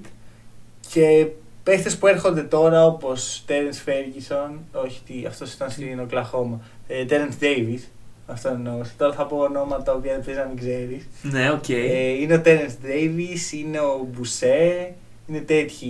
και 0.92 1.28
παίχτες 1.64 1.98
που 1.98 2.08
έρχονται 2.08 2.42
τώρα 2.42 2.86
όπως 2.86 3.44
Terence 3.48 3.90
Ferguson, 3.90 4.58
όχι 4.72 5.02
τι, 5.06 5.26
αυτός 5.28 5.54
ήταν 5.54 5.70
στην 5.70 6.00
Oklahoma. 6.00 6.62
Ε, 6.88 7.06
Terence 7.10 7.44
Davis, 7.44 7.80
αυτό 8.28 8.50
εννοώ. 8.50 8.80
Τώρα 8.98 9.14
θα 9.14 9.26
πω 9.26 9.38
ονόματα 9.38 9.84
τα 9.84 9.94
οποία 9.94 10.12
δεν 10.12 10.24
παίζει 10.26 10.40
να 10.40 10.46
μην 10.46 10.58
ξέρεις. 10.58 11.08
Ναι, 11.22 11.52
οκ. 11.52 11.70
Ε, 11.70 12.10
είναι 12.10 12.34
ο 12.36 12.42
Terence 12.46 12.86
Davis, 12.88 13.54
είναι 13.66 13.80
ο 13.80 14.08
Μπουσέ, 14.14 14.94
είναι 15.28 15.40
τέτοιοι 15.40 15.90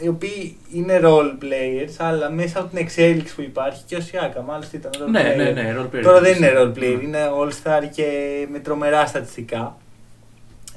οι 0.00 0.08
οποίοι 0.08 0.56
είναι 0.72 1.00
role 1.02 1.42
players, 1.44 1.94
αλλά 1.98 2.30
μέσα 2.30 2.58
από 2.60 2.68
την 2.68 2.78
εξέλιξη 2.78 3.34
που 3.34 3.42
υπάρχει 3.42 3.82
και 3.86 3.96
ο 3.96 3.98
Siakam, 3.98 4.42
μάλιστα 4.46 4.76
ήταν 4.76 4.90
role 4.94 5.10
Ναι, 5.10 5.32
player. 5.32 5.36
ναι, 5.36 5.50
ναι, 5.50 5.76
role 5.78 5.94
player. 5.96 6.02
Τώρα 6.02 6.20
δεν 6.20 6.36
είναι 6.36 6.52
role 6.56 6.70
player, 6.78 6.96
Ναι. 7.00 7.02
είναι 7.06 7.18
all-star 7.40 7.82
και 7.94 8.06
με 8.52 8.58
τρομερά 8.58 9.06
στατιστικά. 9.06 9.76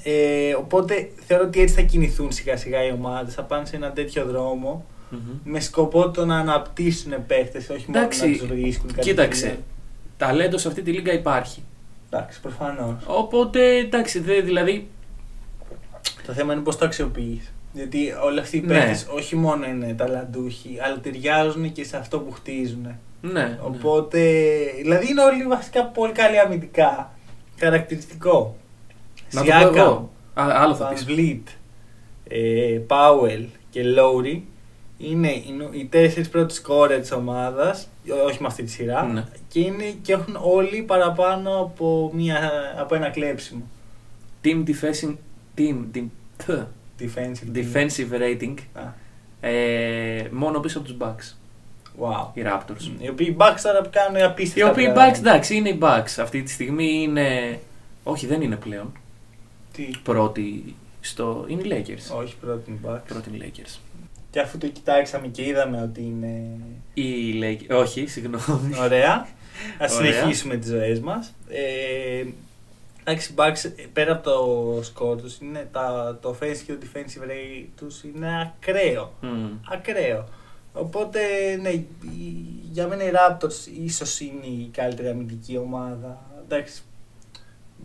Ε, 0.04 0.54
οπότε 0.58 1.10
θεωρώ 1.26 1.44
ότι 1.44 1.62
έτσι 1.62 1.76
θα 1.76 1.82
κινηθούν 1.82 2.32
σιγά 2.32 2.58
σιγά 2.58 2.86
οι 2.88 2.92
ομάδες. 2.92 3.34
Θα 3.34 3.42
πάνε 3.44 3.66
σε 3.66 3.76
ένα 3.76 3.92
τέτοιο 3.92 4.26
δρόμο 4.26 4.86
Μμμ. 5.10 5.20
με 5.44 5.60
σκοπό 5.60 6.10
το 6.10 6.26
να 6.26 6.38
αναπτύσσουν 6.38 7.14
παίχτες, 7.28 7.58
όχι 7.58 7.84
μόνο 7.88 8.00
Εντάξει, 8.00 8.30
να 8.30 8.38
τους 8.38 8.50
βρίσκουν. 8.50 8.88
κάτι 8.94 9.08
Κοίταξε. 9.08 9.58
Τέτοιο. 10.18 10.36
Ταλέντος 10.36 10.62
σε 10.62 10.68
αυτή 10.68 10.82
τη 10.82 10.92
λίγα 10.92 11.14
υπάρχει. 11.14 11.64
Εντάξει, 12.10 12.42
προφανώς. 12.42 12.96
Οπότε 13.06 13.76
εντάξει, 13.78 14.20
δε, 14.20 14.42
δηλαδή. 14.42 14.88
Το 16.26 16.34
θέμα 16.34 16.54
είναι 16.54 16.62
πώς 16.62 16.78
το 16.78 16.86
αξιοποιείς. 16.86 17.54
Γιατί 17.74 18.14
όλοι 18.24 18.40
αυτοί 18.40 18.58
οι 18.58 18.62
Ναι. 18.62 18.68
παίχτε 18.68 19.12
όχι 19.14 19.36
μόνο 19.36 19.66
είναι 19.66 19.94
ταλαντούχοι, 19.94 20.78
αλλά 20.82 21.00
ταιριάζουν 21.00 21.72
και 21.72 21.84
σε 21.84 21.98
αυτό 21.98 22.20
που 22.20 22.32
χτίζουν. 22.32 22.88
Ναι. 23.22 23.60
Οπότε, 23.64 24.20
δηλαδή 24.82 25.10
είναι 25.10 25.22
όλοι 25.22 25.44
βασικά 25.44 25.84
πολύ 25.86 26.12
καλοί 26.12 26.40
αμυντικά. 26.40 27.12
Χαρακτηριστικό. 27.60 28.58
Να 29.32 29.44
το 29.44 29.52
πω 29.72 29.78
εγώ. 29.80 30.12
Α, 30.34 30.48
άλλο 30.56 30.76
θα 30.76 30.90
Van 30.90 30.94
πεις. 30.94 31.06
Vliet, 31.08 31.52
ε, 32.28 32.80
Powell 32.88 33.46
και 33.70 33.82
Lowry 33.98 34.42
είναι 34.98 35.32
οι, 35.32 35.52
νου- 35.58 35.74
οι 35.76 35.86
τέσσερις 35.86 36.30
πρώτοι 36.30 36.54
σκόρε 36.54 37.00
της 37.00 37.12
ομάδας, 37.12 37.88
όχι 38.28 38.38
με 38.42 38.48
αυτή 38.48 38.64
τη 38.64 38.72
σειρά, 38.72 39.04
Ναι. 39.04 39.24
και, 39.48 39.60
είναι, 39.60 39.84
και 40.02 40.14
έχουν 40.14 40.38
όλοι 40.42 40.82
παραπάνω 40.82 41.60
από, 41.60 42.12
μια, 42.14 42.52
από 42.78 42.96
ένα 42.96 43.10
κλέψιμο. 43.10 43.62
Team 44.44 44.64
defensive. 44.68 45.16
Team, 45.58 45.76
team, 45.96 46.06
ph, 46.48 46.66
Defensive. 47.00 47.56
defensive 47.58 48.22
rating. 48.22 48.54
Α, 48.74 48.82
Ε, 49.50 50.28
μόνο 50.32 50.60
πίσω 50.60 50.78
από 50.80 50.88
τους 50.88 50.98
Bucks. 51.00 51.36
wow. 52.02 52.28
Οι 52.34 52.42
Raptors. 52.46 52.92
Οι 53.00 53.10
οποίοι 53.10 53.36
Bucks 53.40 53.60
τώρα 53.64 53.82
που 53.82 53.90
κάνουν 53.92 54.20
Οι 54.20 54.24
απίστευτα 54.24 54.72
οποίοι 54.72 54.84
πράγματα. 54.86 55.12
Bucks, 55.16 55.18
εντάξει, 55.20 55.56
είναι 55.56 55.70
οι 55.70 55.78
Bucks. 55.82 56.22
Αυτή 56.22 56.44
τη 56.44 56.52
στιγμή 56.52 57.02
είναι. 57.02 57.60
Όχι, 58.04 58.28
δεν 58.28 58.42
είναι 58.42 58.56
πλέον. 58.56 58.92
Τι, 59.74 59.90
Πρώτοι 60.04 60.76
στο. 61.02 61.46
Είναι 61.48 61.62
οι 61.62 61.70
Lakers. 61.72 62.18
όχι 62.22 62.36
πρώτη 62.42 62.70
είναι 62.72 62.80
Bucks. 62.86 63.02
Πρώτοι 63.08 63.30
είναι 63.34 63.46
οι 63.46 63.52
Lakers. 63.56 63.78
Και 64.34 64.40
αφού 64.40 64.58
το 64.58 64.68
κοιτάξαμε 64.68 65.28
και 65.28 65.46
είδαμε 65.46 65.82
ότι 65.82 66.02
είναι 66.02 66.58
Οι 66.94 67.40
Lakers. 67.42 67.76
Όχι, 67.82 68.06
συγγνώμη. 68.08 68.78
Ωραία. 68.80 69.28
Ας 69.80 69.96
Ωραία. 69.96 70.12
συνεχίσουμε 70.14 70.56
τις 70.58 70.70
ζωές 70.70 71.00
μας. 71.00 71.34
Ε, 71.50 72.24
εντάξει, 73.04 73.32
οι 73.32 73.36
Bucks, 73.38 73.64
ε, 73.78 73.84
πέρα 73.94 74.12
από 74.12 74.24
το 74.24 74.84
σκορ 74.84 75.22
τους, 75.22 75.38
είναι 75.42 75.68
τα, 75.72 76.18
το 76.22 76.30
offensive 76.40 76.62
και 76.66 76.74
το 76.74 76.86
defensive 76.94 77.24
rate 77.30 77.66
τους 77.78 78.04
είναι 78.04 78.42
ακραίο. 78.42 79.14
Μμ. 79.22 79.46
Ακραίο. 79.72 80.28
Οπότε, 80.74 81.20
ναι, 81.62 81.70
η- 81.70 81.88
για 82.72 82.88
μένα 82.88 83.04
οι 83.04 83.12
Raptors 83.14 83.84
ίσως 83.86 84.20
είναι 84.20 84.46
η 84.46 84.70
καλύτερη 84.74 85.08
αμυντική 85.08 85.58
ομάδα. 85.58 86.22
Εντάξει, 86.46 86.82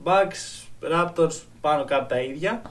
Bucks, 0.04 0.66
Raptors 0.92 1.40
πάνω 1.60 1.84
κάτω 1.84 2.04
τα 2.04 2.20
ίδια. 2.20 2.62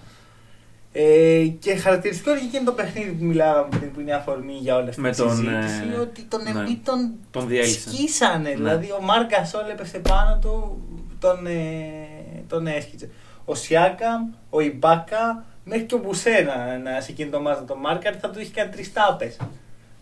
Ε, 0.91 1.45
και 1.59 1.75
χαρακτηριστικό 1.75 2.31
είναι 2.31 2.39
και 2.39 2.45
εκείνο 2.45 2.63
το 2.63 2.71
παιχνίδι 2.71 3.11
που 3.11 3.25
μιλάγαμε 3.25 3.67
πριν, 3.77 3.91
που 3.91 3.99
είναι 3.99 4.09
η 4.09 4.13
αφορμή 4.13 4.53
για 4.53 4.75
όλη 4.75 4.89
αυτή 4.89 5.01
Με 5.01 5.11
τη 5.11 5.17
τον, 5.17 5.29
συζήτηση, 5.29 5.83
ε, 5.93 5.97
ότι 5.97 6.21
τον 6.21 6.41
ναι. 6.43 6.51
Embiid 6.55 6.79
τον 6.83 7.11
Τον 7.31 7.47
διέλυσαν. 7.47 7.93
σκίσανε. 7.93 8.49
Ναι. 8.49 8.55
Δηλαδή 8.55 8.91
ο 8.91 9.01
Μάρκας 9.01 9.49
Σόλ 9.49 9.69
έπεσε 9.69 9.99
πάνω 9.99 10.39
του, 10.41 10.81
τον, 11.19 11.47
ε, 11.47 12.43
τον 12.47 12.67
έσκησε. 12.67 13.09
Ο 13.45 13.55
Σιάκαμ, 13.55 14.29
ο 14.49 14.59
Ιμπάκα, 14.59 15.45
μέχρι 15.63 15.83
και 15.85 15.95
ο 15.95 15.97
Μπουσένα 15.97 16.77
να 16.77 17.01
σε 17.01 17.11
εκείνη 17.11 17.29
το 17.29 17.41
μάζα 17.41 17.63
τον 17.65 17.79
Μάρκαρ 17.79 18.13
θα 18.21 18.29
του 18.29 18.39
είχε 18.39 18.51
κάνει 18.51 18.69
τρεις 18.71 18.93
τάπες. 18.93 19.37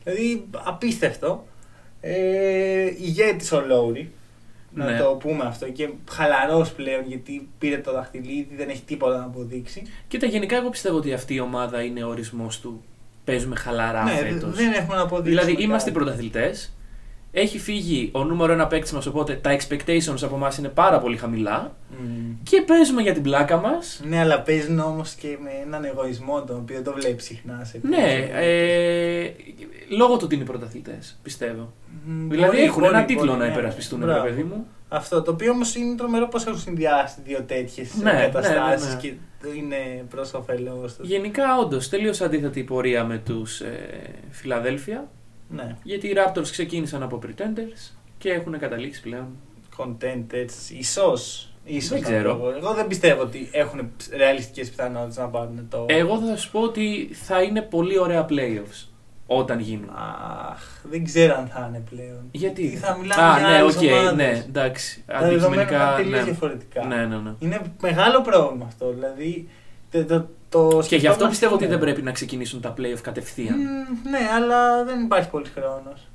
Δηλαδή 0.03 0.47
απίστευτο. 0.65 1.45
Ε, 2.01 2.85
ηγέτης 2.97 3.51
ο 3.51 3.61
Λόουρι. 3.65 4.11
Να 4.75 4.85
Ναι. 4.91 4.97
το 4.97 5.05
πούμε 5.19 5.43
αυτό 5.43 5.69
και 5.69 5.89
χαλαρός 6.11 6.71
πλέον 6.71 7.03
γιατί 7.07 7.47
πήρε 7.59 7.77
το 7.77 7.91
δαχτυλίδι, 7.91 8.55
δεν 8.57 8.69
έχει 8.69 8.81
τίποτα 8.81 9.17
να 9.17 9.23
αποδείξει. 9.23 9.83
Κοίτα, 10.07 10.25
γενικά 10.25 10.55
εγώ 10.55 10.69
πιστεύω 10.69 10.97
ότι 10.97 11.13
αυτή 11.13 11.33
η 11.33 11.39
ομάδα 11.39 11.83
είναι 11.83 12.03
ο 12.03 12.07
ορισμός 12.09 12.59
του. 12.59 12.83
Παίζουμε 13.25 13.55
χαλαρά 13.55 14.03
ναι, 14.03 14.11
φέτος. 14.11 14.55
δεν 14.55 14.73
έχουμε 14.73 14.95
να 14.95 15.01
αποδείξουμε. 15.01 15.29
Δηλαδή, 15.29 15.51
κάτι. 15.51 15.63
είμαστε 15.63 15.91
πρωταθλητές. 15.91 16.74
Έχει 17.37 17.59
φύγει 17.59 18.09
ο 18.11 18.23
νούμερο 18.23 18.51
ένα 18.51 18.67
παίκτης 18.67 18.91
μας, 18.91 19.05
οπότε 19.05 19.33
τα 19.33 19.57
expectations 19.57 20.21
από 20.21 20.35
εμάς 20.35 20.57
είναι 20.57 20.67
πάρα 20.67 20.99
πολύ 20.99 21.17
χαμηλά. 21.17 21.75
Και 22.43 22.61
παίζουμε 22.61 23.01
για 23.01 23.13
την 23.13 23.21
πλάκα 23.21 23.57
μας. 23.57 24.01
Ναι, 24.03 24.19
αλλά 24.19 24.41
παίζουν 24.41 24.79
όμως 24.79 25.13
και 25.13 25.37
με 25.43 25.49
έναν 25.65 25.83
εγωισμό 25.83 26.43
τον 26.43 26.55
οποίο 26.55 26.75
δεν 26.75 26.83
το 26.83 26.93
βλέπει 26.93 27.21
συχνά 27.21 27.63
σε 27.63 27.79
Ναι, 27.83 28.29
ε, 28.33 29.31
λόγω 29.97 30.13
του 30.17 30.21
ότι 30.23 30.35
είναι 30.35 30.43
πρωταθλητές, 30.43 31.19
πιστεύω. 31.23 31.73
Μ, 32.05 32.29
Δηλαδή 32.29 32.55
μπορεί, 32.55 32.63
έχουν 32.67 32.81
μπορεί, 32.81 32.93
ένα 32.95 33.05
τίτλο 33.05 33.25
μπορεί, 33.25 33.37
να 33.37 33.45
ναι. 33.45 33.51
υπερασπιστούν, 33.51 33.99
ρε 33.99 34.05
Μπράβο. 34.05 34.23
παιδί 34.23 34.43
μου. 34.43 34.67
Αυτό 34.89 35.21
το 35.21 35.31
οποίο 35.31 35.51
όμως 35.51 35.75
είναι 35.75 35.95
τρομερό 35.95 36.27
πώ 36.27 36.37
έχουν 36.37 36.59
συνδυάσει 36.59 37.19
δύο 37.23 37.41
τέτοιες 37.47 37.95
Ναι, 37.95 38.11
ναι, 38.11 38.19
καταστάσει 38.19 38.87
ναι, 38.87 38.93
ναι. 38.93 38.99
και 38.99 39.13
είναι 39.57 40.05
προς 40.09 40.33
όφελός 40.33 40.89
του. 40.97 41.03
Γενικά, 41.05 41.57
όντως, 41.57 41.89
τελείως 41.89 42.21
αντίθετη 42.21 42.59
η 42.59 42.63
πορεία 42.63 43.03
με 43.03 43.17
τους 43.17 43.59
ε, 43.59 43.89
Φιλαδέλφια. 44.29 45.07
Ναι. 45.49 45.75
Γιατί 45.83 46.07
οι 46.07 46.13
Raptors 46.17 46.47
ξεκίνησαν 46.51 47.03
από 47.03 47.19
pretenders 47.25 47.91
και 48.17 48.31
έχουν 48.31 48.59
καταλήξει 48.59 49.01
πλέον. 49.01 49.27
Contender, 49.77 50.47
ίσως. 50.69 51.49
Ίσως 51.67 51.89
Δεν 51.89 52.01
να 52.01 52.07
ξέρω. 52.07 52.35
πω 52.35 52.47
εγώ. 52.49 52.57
Εγώ 52.57 52.73
δεν 52.73 52.87
πιστεύω 52.87 53.21
ότι 53.21 53.49
έχουν 53.51 53.91
ρεαλιστικές 54.15 54.69
πιθανότητες 54.69 55.17
να 55.17 55.27
πάρουν 55.27 55.67
το. 55.69 55.85
Εγώ 55.89 56.19
θα 56.19 56.37
σας 56.37 56.49
πω 56.49 56.59
ότι 56.61 57.09
θα 57.13 57.41
είναι 57.41 57.61
πολύ 57.61 57.99
ωραία 57.99 58.25
playoffs 58.29 58.87
όταν 59.27 59.59
γίνουν. 59.59 59.89
Αχ, 60.51 60.61
δεν 60.83 61.03
ξέρω 61.03 61.35
αν 61.35 61.47
θα 61.47 61.65
είναι 61.69 61.83
πλέον. 61.89 62.27
Γιατί; 62.31 62.67
θα 62.77 62.97
μιλάμε 62.97 63.21
Α, 63.23 63.37
για 63.39 63.47
ναι, 63.47 63.53
άλλες 63.55 63.75
οκ, 63.75 63.81
ομάδες. 63.83 64.13
ναι, 64.15 64.43
εντάξει. 64.47 65.03
Τα 65.07 65.19
δεδομένα 65.19 65.61
είναι 65.61 65.75
Αντικειμενικά. 65.75 65.95
τελείως 65.95 66.19
Ναι. 66.19 66.23
διαφορετικά. 66.23 66.85
ναι, 66.85 66.95
ναι, 67.05 67.15
ναι. 67.15 67.31
Είναι 67.39 67.61
μεγάλο 67.81 68.21
πρόβλημα 68.21 68.65
αυτό. 68.65 68.91
Δηλαδή. 68.93 69.49
Το, 69.91 70.05
το, 70.05 70.27
το 70.55 70.83
Και 70.87 70.95
γι' 70.95 71.07
αυτό 71.07 71.27
πιστεύω 71.27 71.53
ότι 71.53 71.63
σκεφτόμαστε. 71.63 71.67
δεν 71.67 71.79
πρέπει 71.79 72.01
να 72.01 72.11
ξεκινήσουν 72.11 72.61
τα 72.61 72.73
playoff 72.77 73.01
κατευθείαν. 73.01 73.57
Μμ, 73.57 74.09
ναι, 74.09 74.29
αλλά 74.35 74.83
δεν 74.83 75.01
υπάρχει 75.01 75.29
πολύ 75.29 75.47
χρόνος. 75.55 76.07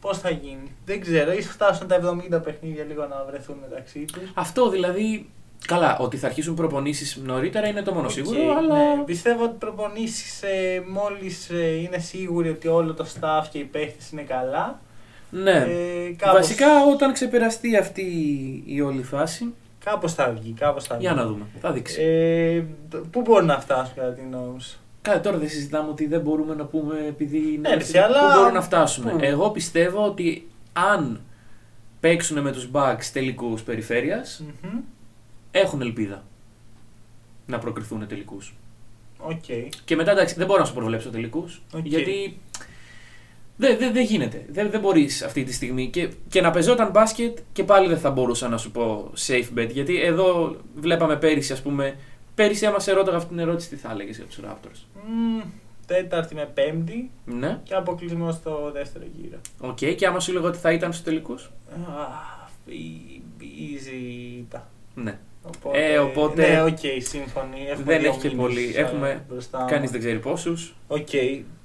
Πώς 0.00 0.18
θα 0.18 0.30
γίνει. 0.30 0.76
Δεν 0.84 1.00
ξέρω. 1.00 1.32
ίσως 1.32 1.52
φτάσουν 1.52 1.86
τα 1.88 2.18
70 2.30 2.42
παιχνίδια 2.44 2.84
λίγο 2.84 3.06
να 3.06 3.24
βρεθούν 3.30 3.56
μεταξύ 3.68 4.04
τους. 4.12 4.30
Αυτό 4.34 4.70
δηλαδή. 4.70 5.30
Καλά, 5.66 5.98
ότι 5.98 6.16
θα 6.16 6.26
αρχίσουν 6.26 6.54
προπονήσεις 6.54 7.16
νωρίτερα 7.24 7.66
είναι 7.66 7.82
το 7.82 7.92
μόνο 7.92 8.08
σίγουρο, 8.08 8.56
αλλά. 8.56 8.96
Ναι, 8.96 9.02
πιστεύω 9.04 9.44
ότι 9.44 9.56
προπονήσεις 9.58 10.42
ε, 10.42 10.82
μόλις 10.88 11.50
είναι 11.84 11.98
σίγουροι 11.98 12.48
ότι 12.48 12.68
όλο 12.68 12.94
το 12.94 13.06
staff 13.20 13.42
και 13.50 13.58
οι 13.58 13.64
παίχτες 13.64 14.10
είναι 14.10 14.22
καλά. 14.22 14.80
Ναι. 15.30 15.52
Ε, 15.52 16.14
κάπως, 16.16 16.34
Βασικά 16.34 16.66
όταν 16.92 17.12
ξεπεραστεί 17.12 17.76
αυτή 17.76 18.02
η 18.66 18.80
όλη 18.80 19.02
φάση. 19.02 19.54
Κάπως 19.90 20.14
θα 20.14 20.30
βγει. 20.40 20.52
Κάπως 20.52 20.84
θα 20.84 20.94
βγει. 20.96 21.04
Για 21.06 21.14
να 21.14 21.26
δούμε. 21.26 21.44
Θα 21.60 21.72
δείξει. 21.72 22.02
Ε, 22.02 22.64
πού 23.10 23.20
μπορούν 23.20 23.46
να 23.46 23.60
φτάσουν 23.60 23.94
κατά 23.94 24.12
την 24.12 24.24
γνώμη 24.24 24.60
σου; 24.62 24.78
Καλά, 25.02 25.20
τώρα 25.20 25.38
δεν 25.38 25.48
συζητάμε 25.48 25.88
ότι 25.90 26.06
δεν 26.06 26.20
μπορούμε 26.20 26.54
να 26.54 26.64
πούμε 26.64 27.04
επειδή 27.08 27.38
είναι. 27.38 27.68
Ναι, 27.68 27.74
ρε, 27.74 27.80
εσύ, 27.80 27.98
αλλά- 27.98 28.32
Πού 28.32 28.38
μπορούν 28.38 28.54
να 28.54 28.62
φτάσουν. 28.62 29.04
Πού; 29.04 29.18
Εγώ 29.20 29.50
πιστεύω 29.50 30.04
ότι 30.06 30.48
αν 30.72 31.20
παίξουν 32.00 32.40
με 32.40 32.52
τους 32.52 32.68
Bucks 32.72 33.04
τελικούς 33.12 33.62
περιφέρειας, 33.62 34.42
Μμμ. 34.62 34.78
έχουν 35.50 35.80
ελπίδα 35.80 36.22
να 37.46 37.58
προκριθούν 37.58 38.06
τελικούς. 38.08 38.54
Οκ. 39.18 39.44
Και 39.84 39.96
μετά 39.96 40.10
εντάξει, 40.10 40.34
δεν 40.34 40.46
μπορώ 40.46 40.60
να 40.60 40.66
σου 40.66 40.74
προβλέψω 40.74 41.10
τελικούς, 41.10 41.62
Οκ. 41.74 41.86
γιατί 41.86 42.38
δεν 43.56 43.78
δεν- 43.78 43.92
δεν 43.92 44.04
γίνεται. 44.04 44.44
Δεν, 44.48 44.70
δεν 44.70 44.80
μπορείς 44.80 45.22
αυτή 45.22 45.44
τη 45.44 45.52
στιγμή. 45.52 45.88
Και, 45.90 46.08
και 46.28 46.40
να 46.40 46.50
παιζόταν 46.50 46.90
μπάσκετ 46.90 47.38
και 47.52 47.64
πάλι 47.64 47.88
δεν 47.88 47.98
θα 47.98 48.10
μπορούσα 48.10 48.48
να 48.48 48.56
σου 48.58 48.70
πω 48.70 49.10
safe 49.26 49.58
bet. 49.58 49.68
Γιατί 49.70 50.00
εδώ 50.02 50.56
βλέπαμε 50.74 51.16
πέρυσι, 51.16 51.52
ας 51.52 51.62
πούμε, 51.62 51.96
πέρυσι 52.34 52.66
άμα 52.66 52.78
σε 52.78 52.92
ρώταγα 52.92 53.16
αυτή 53.16 53.28
την 53.28 53.38
ερώτηση, 53.38 53.68
τι 53.68 53.76
θα 53.76 53.90
έλεγες 53.90 54.16
για 54.16 54.24
τους 54.26 54.38
Raptors; 54.44 54.80
Μμ, 55.08 55.40
Τέταρτη 55.86 56.34
με 56.34 56.50
πέμπτη 56.54 57.10
Ναι, 57.24 57.60
και 57.62 57.74
αποκλεισμό 57.74 58.32
στο 58.32 58.70
δεύτερο 58.72 59.04
γύρο. 59.16 59.38
οκ. 59.60 59.76
Και 59.96 60.06
άμα 60.06 60.20
σου 60.20 60.32
έλεγα 60.32 60.46
ότι 60.46 60.58
θα 60.58 60.72
ήταν 60.72 60.92
στους 60.92 61.04
τελικούς; 61.04 61.50
Αχ, 61.88 62.48
η- 62.66 63.22
easy 63.40 64.44
τα. 64.50 64.68
Ναι. 64.94 65.18
Οπότε, 65.56 65.92
Ε, 65.92 65.98
οπότε- 65.98 66.48
Ναι, 66.52 66.62
οκ, 66.62 66.78
σύμφωνοι. 66.98 67.60
Έχουμε 67.68 67.84
Δεν 67.92 68.00
δύο 68.00 68.08
έχει 68.08 68.18
και 68.18 68.28
μήνες, 68.28 68.42
πολύ. 68.42 68.72
ε, 68.76 68.80
Έχουμε- 68.80 69.22
μπροστά 69.28 69.58
μας. 69.60 69.70
Κανείς 69.70 69.90
δεν 69.90 70.00
ξέρει 70.00 70.18
πόσους. 70.18 70.74
Οκ, 70.86 71.08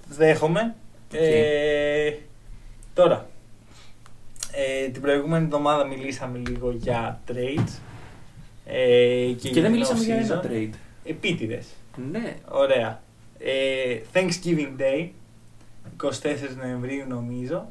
δέχομαι. 0.10 0.76
Ε, 1.14 2.14
τώρα, 2.94 3.30
ε, 4.52 4.88
την 4.90 5.02
προηγούμενη 5.02 5.44
εβδομάδα 5.46 5.86
μιλήσαμε 5.86 6.38
λίγο 6.50 6.72
για 6.72 7.22
trades. 7.28 7.80
Ε, 8.66 9.26
και, 9.26 9.34
Και, 9.34 9.50
για 9.50 9.62
δεν 9.62 9.64
την 9.64 9.72
μιλήσαμε 9.72 10.04
για 10.04 10.16
ένα 10.16 10.42
off-season. 10.42 10.46
trade. 10.52 10.70
Επίτηδες. 11.06 11.66
Ναι. 12.12 12.36
Ωραία. 12.50 13.02
Ε, 13.40 14.00
Thanksgiving 14.14 14.80
Day, 14.82 15.10
24 15.98 16.10
Νοεμβρίου 16.62 17.06
νομίζω. 17.08 17.70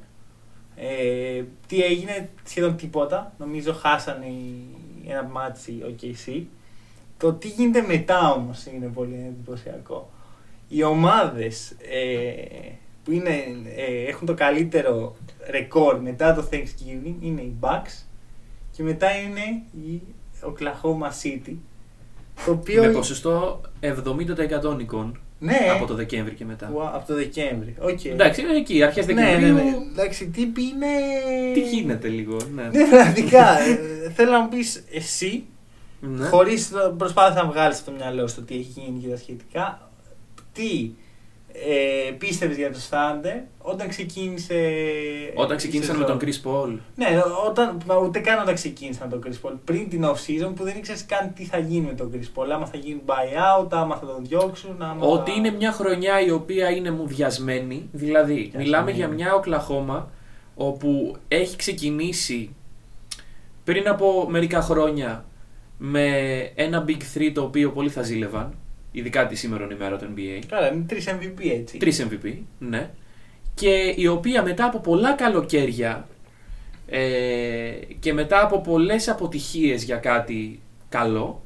Ε, 0.76 1.42
τι 1.66 1.82
έγινε, 1.82 2.28
σχεδόν 2.44 2.76
τίποτα. 2.76 3.32
Νομίζω 3.38 3.72
χάσανε 3.72 4.26
οι- 4.26 4.64
ένα 5.08 5.22
ματς 5.22 5.70
οι 5.72 5.94
OKC. 6.02 6.42
Το 7.18 7.32
τι 7.32 7.48
γίνεται 7.48 7.80
μετά 7.82 8.32
όμως 8.32 8.66
είναι 8.66 8.86
πολύ 8.86 9.24
εντυπωσιακό. 9.28 10.10
Οι 10.68 10.82
ομάδες 10.82 11.70
ε, 11.70 12.72
που 13.10 13.16
είναι, 13.16 13.44
ε, 13.76 14.08
έχουν 14.08 14.26
το 14.26 14.34
καλύτερο 14.34 15.16
ρεκόρ 15.50 16.00
μετά 16.00 16.34
το 16.34 16.48
Thanksgiving 16.52 17.14
είναι 17.20 17.40
οι 17.40 17.54
Bucks 17.60 18.04
και 18.76 18.82
μετά 18.82 19.06
είναι 19.16 19.62
η 19.88 20.00
Oklahoma 20.42 21.08
City. 21.22 21.54
Το 22.46 22.52
οποίο... 22.52 22.82
Με 22.84 22.88
ποσοστό 22.88 23.60
70% 23.80 24.76
νικών 24.76 25.18
ναι, 25.38 25.58
από 25.74 25.86
το 25.86 25.94
Δεκέμβρη 25.94 26.34
και 26.34 26.44
μετά. 26.44 26.72
Wow, 26.72 26.90
από 26.92 27.06
το 27.06 27.14
Δεκέμβρη. 27.14 27.74
Okay. 27.82 28.04
Εντάξει, 28.06 28.42
εκεί, 28.56 28.82
αρχές 28.82 29.06
ναι, 29.06 29.12
ναι, 29.12 29.20
Δεκεμβρίου. 29.22 29.54
ναι. 29.54 29.76
Εντάξει, 29.92 30.26
τύποι 30.26 30.62
είναι. 30.62 30.86
Τι 31.54 31.60
γίνεται 31.60 32.08
λίγο. 32.08 32.36
Ναι. 32.54 32.62
Ναι, 32.62 32.88
πραγματικά. 32.88 33.60
ε, 33.60 34.10
θέλω 34.10 34.30
να 34.30 34.40
μου 34.40 34.48
πεις 34.48 34.84
εσύ, 34.92 35.44
Ναι. 36.00 36.26
χωρίς 36.26 36.70
προσπάθεια 36.96 37.42
να 37.42 37.48
βγάλεις 37.48 37.76
στο 37.76 37.90
μυαλό 37.90 38.26
σου 38.26 38.34
το 38.34 38.42
τι 38.42 38.54
έχει 38.54 38.72
γίνει 38.80 39.00
και 39.00 39.08
τα 39.08 39.16
σχετικά, 39.16 39.90
τι 40.52 40.90
ε, 41.52 42.10
πίστευες 42.10 42.56
για 42.56 42.72
το 42.72 42.80
Στάντε 42.80 43.46
όταν 43.58 43.88
ξεκίνησε. 43.88 44.54
Όταν 45.34 45.56
η 45.56 45.56
ξεκίνησαν 45.56 45.96
με 45.96 46.02
σεζόν. 46.02 46.18
τον 46.18 46.28
Chris 46.28 46.46
Paul. 46.46 46.78
Ναι, 46.94 47.06
όταν, 47.48 47.80
μα 47.86 47.96
ούτε 47.96 48.18
καν 48.18 48.42
όταν 48.42 48.54
ξεκίνησαν 48.54 49.08
με 49.08 49.18
τον 49.18 49.32
Chris 49.32 49.48
Paul. 49.48 49.54
Πριν 49.64 49.88
την 49.88 50.04
off 50.04 50.08
season 50.08 50.52
που 50.54 50.64
δεν 50.64 50.76
ήξερες 50.76 51.06
καν 51.06 51.32
τι 51.34 51.44
θα 51.44 51.58
γίνει 51.58 51.86
με 51.86 51.92
τον 51.92 52.12
Chris 52.14 52.40
Paul. 52.40 52.48
Άμα 52.52 52.66
θα 52.66 52.76
γίνει 52.76 53.00
buyout, 53.06 53.68
άμα 53.70 53.96
θα 53.96 54.06
τον 54.06 54.24
διώξουν. 54.24 54.82
Άμα 54.82 55.06
Ότι 55.06 55.30
θα... 55.30 55.36
είναι 55.36 55.50
μια 55.50 55.72
χρονιά 55.72 56.20
η 56.20 56.30
οποία 56.30 56.70
είναι 56.70 56.90
μουδιασμένη. 56.90 57.88
Δηλαδή, 57.92 58.50
μιλάμε 58.56 58.90
για 58.90 59.08
μια 59.08 59.34
Οκλαχώμα 59.34 60.10
όπου 60.54 61.16
έχει 61.28 61.56
ξεκινήσει 61.56 62.54
πριν 63.64 63.88
από 63.88 64.26
μερικά 64.28 64.60
χρόνια 64.60 65.24
με 65.78 66.06
ένα 66.54 66.84
Big 66.88 67.18
3 67.18 67.30
το 67.34 67.42
οποίο 67.42 67.70
πολλοί 67.70 67.88
θα 67.88 68.02
ζήλευαν. 68.02 68.54
Ειδικά 68.92 69.26
τη 69.26 69.34
σήμερα 69.36 69.66
ημέρα 69.72 69.96
του 69.96 70.06
NBA. 70.16 70.42
Καλά, 70.48 70.72
είναι 70.72 70.84
τρεις 70.88 71.06
MVP 71.08 71.48
έτσι. 71.60 71.78
Τρεις 71.78 72.06
MVP, 72.10 72.34
ναι. 72.58 72.90
Και 73.54 73.94
η 73.96 74.06
οποία 74.06 74.42
μετά 74.42 74.64
από 74.64 74.78
πολλά 74.80 75.12
καλοκαίρια 75.12 76.08
ε, 76.86 77.70
και 77.98 78.12
μετά 78.12 78.42
από 78.42 78.60
πολλές 78.60 79.08
αποτυχίες 79.08 79.82
για 79.82 79.96
κάτι 79.96 80.60
καλό 80.88 81.42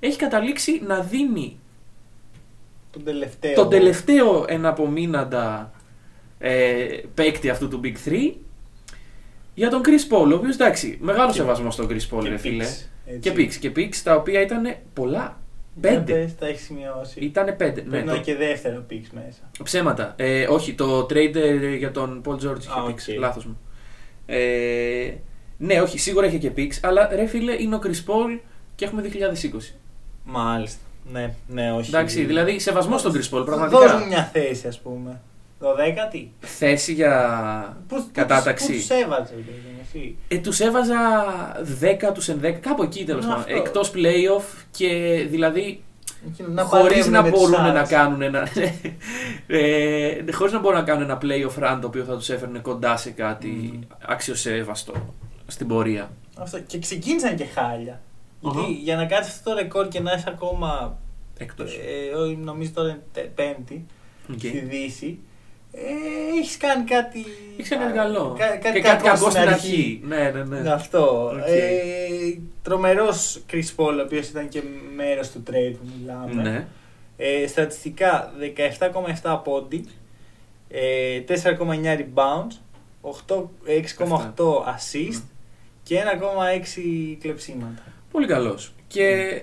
έχει 0.00 0.16
καταλήξει 0.16 0.80
να 0.86 1.00
δίνει 1.00 1.58
Τον 2.90 3.04
τελευταίο. 3.04 3.54
τον 3.54 3.68
τελευταίο 3.70 4.44
εναπομείναντα 4.48 5.72
ε, 6.38 6.84
παίκτη 7.14 7.48
αυτού 7.50 7.68
του 7.68 7.80
Big 7.84 8.08
3 8.08 8.32
για 9.54 9.70
τον 9.70 9.80
Chris 9.84 10.12
Paul, 10.14 10.30
ο 10.32 10.34
οποίος 10.34 10.54
εντάξει, 10.54 10.98
μεγάλο 11.00 11.30
Και- 11.30 11.36
σεβασμός 11.36 11.74
στον 11.74 11.88
Chris 11.88 12.16
Paul, 12.16 12.22
και 12.22 12.28
ρε 12.28 12.36
φίλε. 12.36 12.64
picks, 12.64 12.86
έτσι. 13.06 13.20
Και 13.20 13.32
picks, 13.36 13.54
και 13.54 13.72
picks, 13.76 13.96
τα 13.96 14.14
οποία 14.14 14.40
ήταν 14.40 14.74
πολλά. 14.92 15.39
Για 15.80 15.90
Πέντε. 15.90 16.12
πες, 16.12 16.34
τα 16.36 16.46
έχεις 16.46 16.62
σημειώσει. 16.64 17.20
Ήτανε 17.20 17.52
πέντε. 17.52 17.80
Ναι, 17.82 17.88
Πρέπει 17.88 18.04
να 18.06 18.10
το- 18.10 18.16
είναι 18.16 18.24
και 18.24 18.34
δευτέρου 18.36 18.84
picks 18.90 19.08
μέσα. 19.12 19.40
Ψέματα. 19.62 20.14
Ε, 20.16 20.46
όχι, 20.46 20.74
το 20.74 21.00
trade 21.00 21.34
ε, 21.34 21.74
για 21.76 21.90
τον 21.90 22.22
Paul 22.26 22.32
George 22.34 22.58
είχε 22.58 22.70
Α, 22.70 22.84
picks. 22.88 23.14
οκ. 23.14 23.18
Λάθος 23.18 23.44
μου. 23.46 23.58
Ε, 24.26 25.10
ναι, 25.56 25.80
όχι, 25.80 25.98
σίγουρα 25.98 26.26
είχε 26.26 26.38
και 26.38 26.50
picks, 26.56 26.78
αλλά 26.82 27.08
ρε 27.12 27.26
φίλε 27.26 27.52
είναι 27.62 27.74
ο 27.74 27.80
Chris 27.82 27.88
Paul 27.88 28.38
και 28.74 28.84
έχουμε 28.84 29.02
2020. 29.02 29.74
Μάλιστα. 30.24 30.80
Ναι, 31.12 31.34
ναι, 31.48 31.72
όχι. 31.72 31.88
Εντάξει, 31.88 32.24
δηλαδή 32.24 32.58
σεβασμός 32.58 33.00
στον 33.00 33.12
Chris 33.12 33.16
Paul, 33.24 33.30
Δώσ' 33.30 33.44
πραγματικά. 33.44 33.98
μου 33.98 34.06
μια 34.06 34.24
θέση, 34.32 34.66
ας 34.68 34.80
πούμε. 34.80 35.20
Δωδέκατη. 35.60 36.32
Θέση 36.40 36.92
για 36.92 37.76
Πού 37.88 38.06
κατάταξη. 38.12 38.66
Πού 38.66 38.72
τους 38.72 38.88
έβαζε, 38.90 39.34
δηλαδή, 39.34 39.76
εσύ; 39.82 40.16
Ε, 40.28 40.38
τους 40.38 40.60
έβαζα 40.60 40.96
10 41.80 42.12
τους 42.14 42.28
11, 42.28 42.52
κάπου 42.60 42.82
εκεί 42.82 43.04
τέλος 43.04 43.24
Ναι, 43.24 43.30
πάντων. 43.30 43.44
αυτό. 43.44 43.56
Εκτός 43.56 43.92
playoff 43.94 44.64
και 44.70 44.88
δηλαδή 45.30 45.82
Εκείνο 46.28 46.48
Να 46.48 46.62
χωρίς 46.62 46.88
παλεύουν 46.88 47.12
να 47.12 47.22
με 47.22 47.30
τους 47.30 47.40
μπορούν 47.40 47.60
να 47.62 47.68
άλλους. 47.78 47.88
κάνουν 47.88 48.22
ένα 48.22 48.48
ε, 49.46 50.32
χωρίς 50.32 50.52
να 50.52 50.58
μπορούν 50.58 50.78
να 50.78 50.84
κάνουν 50.84 51.02
ένα 51.02 51.18
playoff 51.22 51.62
run 51.64 51.78
το 51.80 51.86
οποίο 51.86 52.04
θα 52.04 52.16
τους 52.16 52.28
έφερνε 52.28 52.58
κοντά 52.58 52.96
σε 52.96 53.10
κάτι 53.10 53.46
Μμμ. 53.48 53.80
αξιοσέβαστο 54.06 54.92
στην 55.46 55.66
πορεία. 55.68 56.10
Αυτό. 56.38 56.58
Και 56.60 56.78
ξεκίνησαν 56.78 57.36
και 57.36 57.44
χάλια. 57.54 58.00
Αχα. 58.44 58.60
Γιατί 58.60 58.72
για 58.72 58.96
να 58.96 59.04
'χεις 59.06 59.34
αυτό 59.34 59.50
το 59.50 59.56
ρεκόρ 59.56 59.88
και 59.88 60.00
να 60.00 60.12
είσαι 60.12 60.24
ακόμα. 60.28 60.98
Εκτός. 61.38 61.74
Ε, 61.74 62.14
όχι, 62.16 62.36
νομίζω 62.36 62.70
τώρα 62.74 62.88
είναι 62.88 63.02
τε- 63.12 63.26
πέμπτη 63.28 63.86
Οκ. 64.32 64.38
στη 64.38 64.58
Δύση. 64.58 65.18
Ε, 65.72 66.38
έχεις 66.40 66.56
κάνει 66.56 66.84
κάτι. 66.84 67.24
Έχεις 67.58 67.70
κάνει 67.70 67.92
καλό. 67.92 68.34
Κα, 68.38 68.46
κάτι 68.56 68.72
και 68.72 68.80
κάτι 68.80 69.04
κακό 69.04 69.30
στην 69.30 69.40
αρχή. 69.42 70.00
Ναι, 70.04 70.30
ναι, 70.30 70.60
ναι. 70.60 70.70
Αυτό. 70.70 71.30
Οκ. 71.34 71.46
Ε, 71.46 72.38
Τρομερός 72.62 73.42
Chris 73.52 73.74
Paul, 73.76 73.96
ο 73.98 74.02
οποίος 74.04 74.28
ήταν 74.28 74.48
και 74.48 74.62
μέρος 74.96 75.30
του 75.30 75.42
trade 75.50 75.74
που 75.80 75.88
μιλάμε. 75.98 76.42
ναι. 76.42 76.66
Ε, 77.16 77.46
στατιστικά 77.46 78.32
17,7 79.22 79.40
πόντι, 79.44 79.84
ε, 80.68 81.20
4,9 81.20 81.98
rebounds, 81.98 82.56
8 83.00 83.50
6,8 83.64 84.64
assist 84.64 85.22
και 85.82 85.96
1,6 85.98 87.16
κλεψίματα. 87.20 87.82
Πολύ 88.10 88.26
καλός. 88.26 88.72
Και 88.86 89.42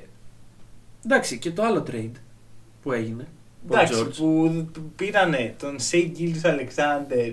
εντάξει, 1.06 1.38
και 1.40 1.52
το 1.52 1.64
άλλο 1.64 1.84
trade 1.92 2.12
που 2.84 2.92
έγινε. 2.92 3.28
Paul 3.70 3.74
Εντάξει, 3.74 3.94
George. 4.06 4.14
που 4.18 4.66
του 4.74 4.92
πήρανε 4.96 5.54
τον 5.60 5.80
Shai 5.80 6.12
Gilgeous-Alexander, 6.16 7.32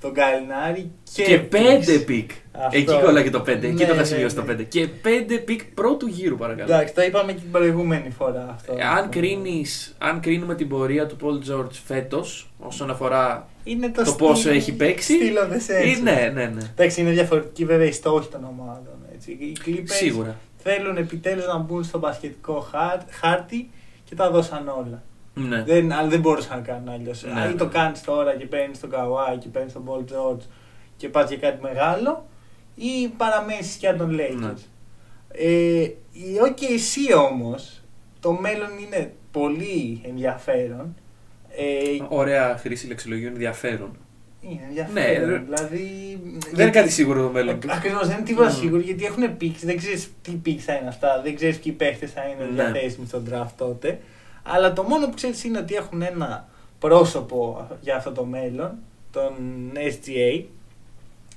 τον 0.00 0.12
Gallinari 0.14 0.90
και, 1.12 1.22
Και 1.22 1.40
picks. 1.40 1.48
πέντε 1.50 1.98
pick. 1.98 2.30
Αυτό. 2.52 2.78
Εκεί 2.78 3.00
κολλάει 3.04 3.22
και 3.22 3.30
το 3.30 3.40
5. 3.40 3.48
Εκεί 3.48 3.66
Ναι, 3.66 3.84
το 3.84 3.94
θα 3.94 3.94
ναι, 3.94 4.04
σημειώσει 4.04 4.34
το 4.34 4.42
ναι. 4.44 4.52
5. 4.54 4.62
Και 4.68 4.86
πέντε 5.02 5.36
pick 5.38 5.64
πρώτου 5.64 6.06
γύρου, 6.06 6.36
παρακαλώ. 6.36 6.74
Εντάξει, 6.74 6.94
το 6.94 7.02
είπαμε 7.02 7.32
και 7.32 7.40
την 7.40 7.50
προηγούμενη 7.50 8.10
φορά 8.10 8.48
αυτό. 8.54 8.74
Ε, 8.78 8.84
αν, 8.84 9.08
κρίνεις, 9.08 9.94
αν 9.98 10.20
κρίνουμε 10.20 10.54
την 10.54 10.68
πορεία 10.68 11.06
του 11.06 11.16
Paul 11.22 11.50
George 11.52 11.70
φέτος, 11.86 12.50
όσον 12.58 12.90
αφορά. 12.90 13.48
είναι 13.64 13.86
το, 13.90 14.02
το 14.02 14.10
steal- 14.10 14.18
πόσο 14.28 14.50
έχει 14.50 14.72
παίξει, 14.72 15.14
steal 15.14 15.34
of 15.36 15.52
the 15.52 15.54
century. 15.56 15.98
Ε, 15.98 16.02
ναι, 16.02 16.30
ναι, 16.34 16.44
ναι. 16.46 16.62
Εντάξει, 16.76 17.00
είναι 17.00 17.10
διαφορετική 17.10 17.64
βέβαια 17.64 17.86
η 17.86 17.92
στόχη 17.92 18.28
των 18.28 18.44
ομάδων. 18.44 18.94
Έτσι. 19.14 19.30
Οι 19.30 19.56
Clippers 19.66 19.82
Σίγουρα. 19.84 20.36
θέλουν 20.56 20.96
επιτέλους 20.96 21.46
να 21.46 21.58
μπουν 21.58 21.84
στο 21.84 21.98
μπασκετικό 21.98 22.60
χάρ- 22.70 23.10
χάρτη 23.10 23.70
και 24.04 24.14
τα 24.14 24.30
δώσαν 24.30 24.68
όλα. 24.68 25.02
Ναι. 25.34 25.62
Δεν, 25.62 25.92
αλλά 25.92 26.08
δεν 26.08 26.20
μπορούσαν 26.20 26.56
να 26.58 26.62
κάνουν 26.64 26.88
αλλιώς. 26.88 27.22
Ναι. 27.24 27.48
Ή 27.52 27.54
το 27.54 27.66
κάνεις 27.66 28.00
τώρα 28.02 28.36
και 28.36 28.46
παίρνεις 28.46 28.80
τον 28.80 28.90
Καουάι 28.90 29.36
και 29.36 29.48
παίρνεις 29.48 29.72
τον 29.72 29.84
Paul 29.88 30.00
George 30.12 30.40
και 30.96 31.08
πας 31.08 31.28
για 31.28 31.38
κάτι 31.38 31.62
μεγάλο, 31.62 32.26
ή 32.74 33.08
παραμένεις 33.16 33.64
στη 33.64 33.74
σκιά 33.74 33.96
των 33.96 34.18
Lakers. 34.20 34.38
Ναι. 34.40 34.52
Ε, 35.32 35.82
η 36.12 36.36
OKC 36.44 37.16
όμως, 37.30 37.82
το 38.20 38.32
μέλλον 38.32 38.68
είναι 38.86 39.12
πολύ 39.30 40.00
ενδιαφέρον. 40.08 40.94
Ε, 41.56 42.04
Ωραία 42.08 42.56
χρήση 42.58 42.86
λεξιλογίου 42.86 43.26
ενδιαφέρον. 43.28 43.96
είναι 44.40 44.60
ενδιαφέρον. 44.68 45.30
Ναι, 45.30 45.38
δηλαδή, 45.38 46.18
Δεν 46.52 46.60
είναι 46.66 46.70
κάτι 46.76 46.90
σίγουρο 46.90 47.22
το 47.22 47.30
μέλλον. 47.32 47.58
Ακριβώς, 47.68 48.06
δεν 48.06 48.16
είναι 48.16 48.26
τίποτα 48.26 48.48
Μμμ. 48.50 48.54
σίγουρο 48.58 48.80
γιατί 48.80 49.04
έχουν 49.04 49.36
πήξει. 49.36 49.66
Δεν 49.66 49.76
ξέρεις 49.76 50.08
τι 50.22 50.30
πήξει 50.30 50.64
θα 50.66 50.74
είναι 50.74 50.88
αυτά. 50.88 51.20
Δεν 51.24 51.34
ξέρεις 51.36 51.58
ποιοι 51.58 51.72
παίχτες 51.72 52.10
θα 52.12 52.22
είναι 52.24 52.44
Ναι. 52.44 52.62
διαθέσιμοι 52.62 53.06
στον 53.06 53.28
draft 53.30 53.50
τότε. 53.56 54.00
Αλλά 54.46 54.72
το 54.72 54.82
μόνο 54.82 55.06
που 55.08 55.14
ξέρεις 55.14 55.44
είναι 55.44 55.58
ότι 55.58 55.74
έχουν 55.74 56.02
ένα 56.02 56.48
πρόσωπο 56.78 57.68
για 57.80 57.96
αυτό 57.96 58.12
το 58.12 58.24
μέλλον, 58.24 58.72
τον 59.12 59.32
SGA. 59.74 60.44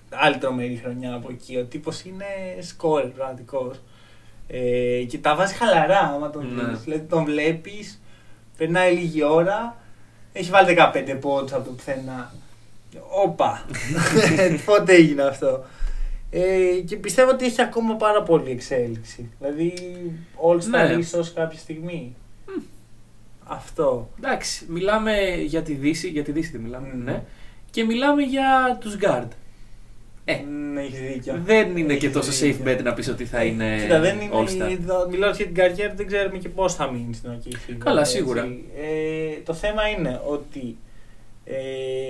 Άλλη 0.09 0.37
τρομερή 0.37 0.79
χρονιά 0.83 1.13
από 1.13 1.27
εκεί. 1.31 1.57
Ο 1.57 1.63
τύπος 1.63 2.03
είναι 2.03 2.25
σκόρ 2.61 3.01
πραγματικός. 3.03 3.79
Ε, 4.47 5.03
και 5.07 5.17
τα 5.17 5.35
βάζει 5.35 5.53
χαλαρά 5.53 5.99
άμα 5.99 6.29
τον 6.29 6.53
Ναι. 6.55 6.63
δεις. 6.63 6.79
Δηλαδή 6.83 7.03
τον 7.03 7.23
βλέπεις, 7.23 8.01
περνάει 8.57 8.93
λίγη 8.95 9.23
ώρα, 9.23 9.75
έχει 10.33 10.49
βάλει 10.49 10.67
15 10.67 11.17
πόντους 11.21 11.53
από 11.53 11.63
το 11.65 11.71
πουθενά. 11.71 12.31
Όπα! 13.23 13.65
Πότε 14.65 14.93
έγινε 14.93 15.23
αυτό; 15.23 15.65
Ε, 16.29 16.81
και 16.85 16.95
πιστεύω 16.97 17.29
ότι 17.31 17.45
έχει 17.45 17.61
ακόμα 17.61 17.95
πάρα 17.95 18.23
πολύ 18.23 18.51
εξέλιξη. 18.51 19.31
Δηλαδή, 19.39 19.73
All 20.47 20.57
Star 20.57 20.69
Ναι. 20.69 20.93
ίσως 20.99 21.33
κάποια 21.33 21.59
στιγμή. 21.59 22.15
Αυτό. 23.49 24.09
Εντάξει, 24.17 24.65
μιλάμε 24.69 25.13
για 25.45 25.61
τη 25.61 25.73
Δύση, 25.73 26.07
για 26.07 26.23
τη 26.23 26.31
Δύση 26.31 26.51
δεν 26.51 26.61
μιλάμε, 26.61 26.87
Μμμ. 26.93 27.03
ναι. 27.03 27.23
Και 27.71 27.83
μιλάμε 27.83 28.21
για 28.21 28.77
τους 28.79 28.97
guard. 29.01 29.27
Ε, 30.25 30.35
Ναι, 30.73 30.81
έχεις 30.81 30.99
δίκιο. 30.99 31.41
δεν 31.45 31.77
είναι 31.77 31.93
και 31.95 32.05
Έχεις 32.05 32.11
τόσο 32.17 32.31
δίκιο. 32.31 32.65
safe 32.65 32.69
bet 32.69 32.83
να 32.83 32.93
πεις 32.93 33.07
ότι 33.09 33.25
θα 33.25 33.43
είναι 33.43 33.77
Κοίτα, 33.81 33.99
δεν 33.99 34.19
είναι, 34.19 34.31
All-Star. 34.33 34.71
εδώ 34.71 35.07
Μιλάω 35.09 35.31
για 35.31 35.45
την 35.45 35.55
καριέρα, 35.55 35.93
δεν 35.93 36.07
ξέρουμε 36.07 36.37
και 36.37 36.49
πώς 36.49 36.75
θα 36.75 36.91
μείνει 36.91 37.13
στην 37.13 37.29
OKC. 37.31 37.73
Καλά, 37.77 38.03
σίγουρα. 38.03 38.41
Ε, 38.77 39.41
το 39.45 39.53
θέμα 39.53 39.87
είναι 39.87 40.21
ότι 40.25 40.77
ε, 41.45 41.55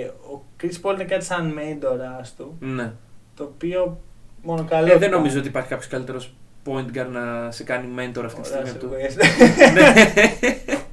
ο 0.05 0.43
Chris 0.61 0.81
Paul 0.81 0.93
είναι 0.93 1.03
κάτι 1.03 1.25
σαν 1.25 1.45
μέντορας 1.47 2.21
του, 2.37 2.57
Ναι. 2.59 2.91
το 3.35 3.43
οποίο 3.43 3.99
μόνο 4.43 4.65
καλό. 4.69 4.91
Ε, 4.93 4.97
δεν 4.97 5.09
θα- 5.09 5.15
νομίζω 5.15 5.39
ότι 5.39 5.47
υπάρχει 5.47 5.69
κάποιος 5.69 5.87
καλύτερος 5.89 6.33
point 6.65 6.97
guard 6.97 7.07
να 7.11 7.51
σε 7.51 7.63
κάνει 7.63 7.87
mentor 7.97 8.21
αυτή 8.25 8.41
τη 8.41 8.49
Ωραία, 8.49 8.65
στιγμή. 8.65 8.67
σε 8.67 8.75
από 8.75 8.87
το- 8.87 8.95
ευχαριστώ. 8.95 9.23
Ναι. 9.73 10.86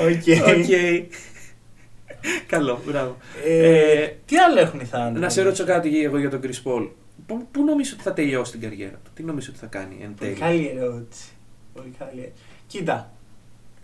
Οκ. 0.00 0.46
Οκ. 0.56 0.70
Καλό, 2.46 2.80
μπράβο. 2.86 3.16
Ε, 3.44 4.02
Ε, 4.02 4.16
τι 4.26 4.36
άλλο 4.38 4.60
έχουν 4.60 4.80
οι 4.80 4.88
Thunder. 4.92 5.12
Να 5.12 5.28
σε 5.28 5.42
ρωτήσω 5.42 5.64
κάτι 5.64 6.04
εγώ 6.04 6.18
για 6.18 6.30
τον 6.30 6.40
Chris 6.42 6.62
Paul. 6.64 6.88
Πού, 7.26 7.46
πού 7.50 7.64
νομίζω 7.64 7.90
ότι 7.94 8.02
θα 8.02 8.12
τελειώσει 8.12 8.52
την 8.52 8.60
καριέρα 8.60 8.98
του, 9.04 9.10
τι 9.14 9.22
νομίζω 9.22 9.48
ότι 9.50 9.58
θα 9.58 9.66
κάνει 9.66 9.98
εν 10.02 10.14
Πολύ 10.14 10.30
τέλει; 10.30 10.40
καλή 10.40 10.72
ερώτηση. 10.76 11.28
Πολύ 11.74 11.94
καλή 11.98 12.20
ερώτηση. 12.20 12.42
Κοίτα, 12.66 13.10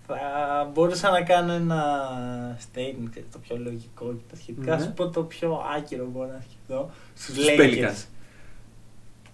θα 0.07 0.17
μπορούσα 0.73 1.11
να 1.11 1.23
κάνω 1.23 1.53
ένα 1.53 1.85
statement, 2.59 3.07
ξέρεις, 3.11 3.29
το 3.33 3.39
πιο 3.39 3.57
λογικό 3.59 4.07
και 4.17 4.23
τα 4.31 4.37
σχετικά. 4.37 4.77
Ναι. 4.77 4.83
Σου 4.83 4.93
πω 4.93 5.09
το 5.09 5.23
πιο 5.23 5.63
άκυρο 5.77 6.07
μπορώ 6.07 6.27
να 6.27 6.43
σκεφτώ. 6.49 6.91
Στους 7.15 7.35
Στους 7.35 7.49
Lakers. 7.59 8.07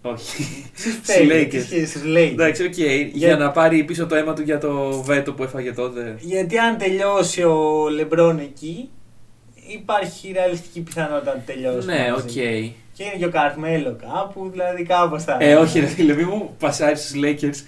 Pelicans. 0.03 0.13
Όχι. 0.13 0.67
Στους 0.75 0.93
Στους 0.93 1.15
Pelicans. 1.17 1.33
Lakers. 1.33 1.65
και 1.71 1.87
Στους 1.87 2.03
Lakers. 2.05 2.31
Εντάξει, 2.33 2.65
οκ. 2.65 2.77
Για 3.13 3.37
να 3.37 3.51
πάρει 3.51 3.85
πίσω 3.85 4.07
το 4.07 4.15
αίμα 4.15 4.33
του 4.35 4.43
για 4.43 4.59
το 4.59 5.03
βέτο 5.03 5.33
που 5.33 5.43
έφαγε 5.43 5.73
τότε. 5.73 6.15
Γιατί 6.21 6.59
αν 6.59 6.77
τελειώσει 6.79 7.43
ο 7.43 7.89
Λεμπρόν 7.89 8.39
εκεί, 8.39 8.89
υπάρχει 9.73 10.33
ρεαλιστική 10.33 10.81
πιθανότητα 10.81 11.35
να 11.35 11.41
τελειώσει. 11.47 11.87
Ναι, 11.87 12.09
μαζί. 12.11 12.25
οκ. 12.25 12.31
Και 12.93 13.05
είναι 13.05 13.15
και 13.19 13.25
ο 13.25 13.31
Carmelo 13.31 13.97
κάπου, 14.13 14.49
δηλαδή 14.51 14.83
κάπως 14.83 15.25
θα 15.25 15.37
Ε, 15.41 15.55
όχι, 15.55 15.81
ρε 15.81 15.87
φίλε, 15.87 16.15
μη 16.15 16.23
μου 16.23 16.55
πασάρεις 16.59 17.09
στους 17.09 17.21
Lakers 17.21 17.65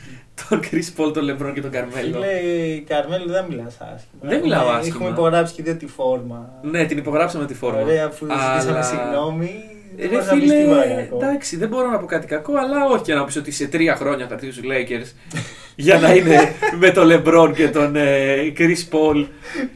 τον 0.49 0.61
Chris 0.61 1.01
Paul, 1.05 1.13
τον 1.15 1.25
LeBron 1.31 1.53
και 1.55 1.61
τον 1.61 1.71
Carmelo. 1.71 2.13
Φίλε, 2.15 2.79
Carmelo 2.87 3.25
δεν 3.27 3.45
μιλάς 3.49 3.75
άσχημα. 3.81 4.21
Δεν 4.21 4.41
μιλάω 4.41 4.61
Έχουμε- 4.61 4.77
άσχημα. 4.79 4.97
Έχουμε 4.97 5.11
υπογράψει 5.11 5.55
και 5.55 5.63
δύο 5.63 5.77
τη 5.77 5.87
φόρμα. 5.87 6.53
Ναι, 6.63 6.85
την 6.87 6.99
υπογράψαμε 6.99 7.47
τη 7.47 7.55
φόρμα. 7.55 7.81
Ωραία, 7.81 8.05
αφού 8.07 8.27
ζητήσαμε 8.27 8.71
Αλλά- 8.77 8.83
συγγνώμη. 8.83 9.65
Ε, 10.03 10.09
δεν 10.09 10.11
Ρε 10.11 10.17
μπορείς 10.17 10.27
να 10.31 10.39
πεις 10.39 10.51
τίποτα 10.53 10.83
φίλε, 10.83 10.95
κακό. 10.95 11.17
εντάξει, 11.17 11.57
δεν 11.57 11.69
μπορώ 11.69 11.91
να 11.91 11.99
πω 11.99 12.07
κάτι 12.07 12.27
κακό, 12.27 12.53
αλλά 12.57 12.85
όχι 12.85 13.03
και 13.03 13.15
να 13.15 13.25
πεις 13.25 13.37
ότι 13.37 13.51
σε 13.51 13.67
τρία 13.67 13.97
χρόνια 13.97 14.27
θα 14.27 14.35
έρθει 14.35 14.51
στους 14.53 14.63
Lakers 14.63 15.13
για 15.77 15.99
να 15.99 16.13
είναι 16.15 16.53
με 16.81 16.91
τον 16.91 17.09
LeBron 17.13 17.53
και 17.55 17.69
τον 17.69 17.97
ε, 17.97 18.53
Chris 18.59 18.89
Paul 18.93 19.27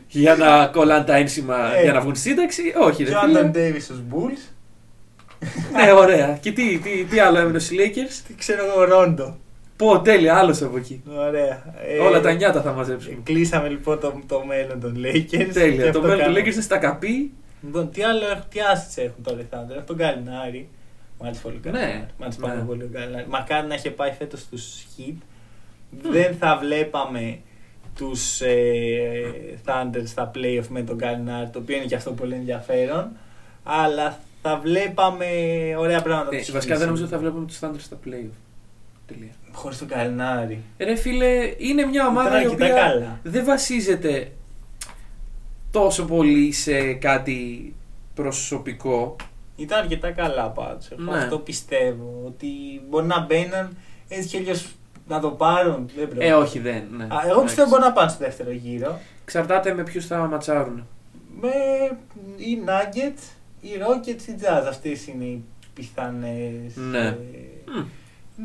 για 0.08 0.36
να 0.36 0.66
κολλάνε 0.66 1.04
τα 1.04 1.16
ένσημα 1.16 1.56
Ε. 1.78 1.82
για 1.82 1.92
να 1.92 2.00
βγουν 2.00 2.14
στη 2.14 2.28
σύνταξη. 2.28 2.62
Όχι, 2.80 3.04
Και 3.04 3.10
ρε 3.10 3.16
ο 3.16 3.20
φίλε. 3.20 3.38
Άντων 3.38 3.50
Ντέιβις 3.50 3.84
στους 3.84 4.02
Bulls. 4.10 4.50
Ναι, 5.84 5.92
ωραία. 5.92 6.38
Και 6.40 6.52
τι, 6.52 6.78
τι, 6.78 7.04
τι 7.10 7.18
άλλο 7.18 7.38
έμεινε 7.38 7.58
στους 7.58 7.76
Lakers; 7.78 8.22
Τι 8.26 8.34
ξέρω 8.34 8.60
εγώ, 8.64 8.84
Ρόντο. 8.84 9.36
Πω, 9.76 10.00
τέλεια, 10.00 10.34
άλλος 10.34 10.62
από 10.62 10.76
εκεί. 10.76 11.02
Ωραία. 11.28 11.74
Ε, 11.88 11.98
Όλα 11.98 12.20
τα 12.20 12.32
νιάτα 12.32 12.62
θα 12.62 12.72
μαζέψουμε. 12.72 13.16
Κλείσαμε 13.22 13.68
λοιπόν 13.68 14.00
το, 14.00 14.20
το 14.26 14.44
μέλλον 14.46 14.80
των 14.80 14.96
Lakers. 15.04 15.24
και 15.28 15.44
Τέλεια. 15.44 15.82
Το 15.82 15.86
αυτό 15.88 16.00
μέλλον 16.00 16.16
του 16.16 16.22
κάναμε. 16.24 16.40
Lakers 16.40 16.52
είναι 16.52 16.62
στα 16.62 16.76
καπί. 16.76 17.32
Λοιπόν, 17.64 17.90
τι 17.90 18.02
άλλο 18.02 18.26
έχουν, 18.26 18.42
τι 18.50 18.58
assets 18.74 19.02
έχουν 19.02 19.22
τώρα 19.22 19.40
οι 19.40 19.44
Thunder. 19.50 19.70
Έχουν 19.70 19.86
τον 19.86 19.96
Καλινάρη. 19.96 20.68
Μ' 21.18 21.24
άρεσε 21.24 21.40
πολύ 21.42 21.60
ο 21.66 21.70
Ναι, 21.70 21.80
Gallinari. 22.06 22.10
Μ' 22.18 22.22
άρεσε 22.22 22.40
πάρα 22.40 22.54
ναι. 22.54 22.62
πολύ 22.62 22.82
ο 22.82 22.90
Gallinari. 22.94 23.24
Μακάρι 23.28 23.66
να 23.66 23.74
είχε 23.74 23.90
πάει 23.90 24.10
φέτος 24.12 24.40
στους 24.40 24.86
Heat. 24.98 25.14
Δεν 26.02 26.34
θα 26.36 26.56
βλέπαμε 26.56 27.38
τους 27.96 28.40
ε, 28.40 29.58
Thunder 29.66 30.02
στα 30.04 30.30
playoff 30.34 30.66
με 30.68 30.82
τον 30.82 30.98
Gallinari, 31.02 31.48
το 31.52 31.58
οποίο 31.58 31.76
είναι 31.76 31.84
και 31.84 31.94
αυτό 31.94 32.12
πολύ 32.12 32.34
ενδιαφέρον. 32.34 33.08
Αλλά 33.64 34.18
θα 34.42 34.58
βλέπαμε 34.58 35.26
ωραία 35.78 36.02
πράγματα. 36.02 36.36
Ε, 36.36 36.38
τους 36.38 36.50
βασικά 36.52 36.74
Heat. 36.74 36.78
δεν 36.78 36.86
νομίζω 36.86 37.04
ότι 37.04 37.12
θα 37.12 37.18
βλέπουμε 37.18 37.46
τους 37.46 37.58
Thunder 37.62 37.78
στα 37.78 37.96
playoff. 38.04 38.34
Τελεία. 39.06 39.30
Χωρίς 39.52 39.78
τον 39.78 39.88
Gallinari. 39.90 40.56
Ρε 40.78 40.94
φίλε, 40.94 41.54
είναι 41.58 41.84
μια 41.86 42.06
ομάδα 42.06 42.28
Ήταν 42.28 42.40
η 42.42 42.44
αρκετά 42.44 42.64
οποία 42.64 42.80
καλά. 42.82 43.18
δεν 43.22 43.44
βασίζεται 43.44 44.30
τόσο 45.74 46.04
πολύ 46.04 46.52
σε 46.52 46.92
κάτι 46.92 47.74
προσωπικό. 48.14 49.16
Ήταν 49.56 49.78
αρκετά 49.78 50.10
καλά 50.10 50.48
πάντως. 50.50 50.90
Εγώ 50.90 51.10
Ναι. 51.12 51.18
αυτό 51.18 51.38
πιστεύω. 51.38 52.22
Ότι 52.26 52.48
μπορεί 52.88 53.06
να 53.06 53.20
μπαίναν 53.20 53.76
έτσι 54.08 54.28
κι 54.28 54.36
αλλιώς 54.36 54.66
να 55.08 55.20
το 55.20 55.30
πάρουν. 55.30 55.90
Δεν 55.96 56.08
πρέπει. 56.08 56.24
Ε, 56.26 56.32
όχι, 56.32 56.58
δεν. 56.58 56.82
Ναι. 56.96 57.04
Α, 57.04 57.06
εγώ 57.08 57.24
Εντάξει. 57.24 57.44
πιστεύω 57.44 57.68
μπορεί 57.68 57.82
να 57.82 57.92
πάνε 57.92 58.08
στο 58.10 58.24
δεύτερο 58.24 58.50
γύρο. 58.50 58.98
Εξαρτάται 59.22 59.74
με 59.74 59.82
ποιους 59.82 60.06
θα 60.06 60.16
ματσάρουν. 60.18 60.86
Με 61.40 61.48
οι 62.36 62.58
Nuggets, 62.66 63.22
οι 63.60 63.68
Rockets, 63.78 64.28
οι 64.28 64.34
Jazz. 64.40 64.66
Αυτές 64.68 65.06
είναι 65.06 65.24
οι 65.24 65.44
πιθανές. 65.74 66.76
Ναι. 66.90 67.06
ε, 67.06 67.16
Μμ. 67.66 67.84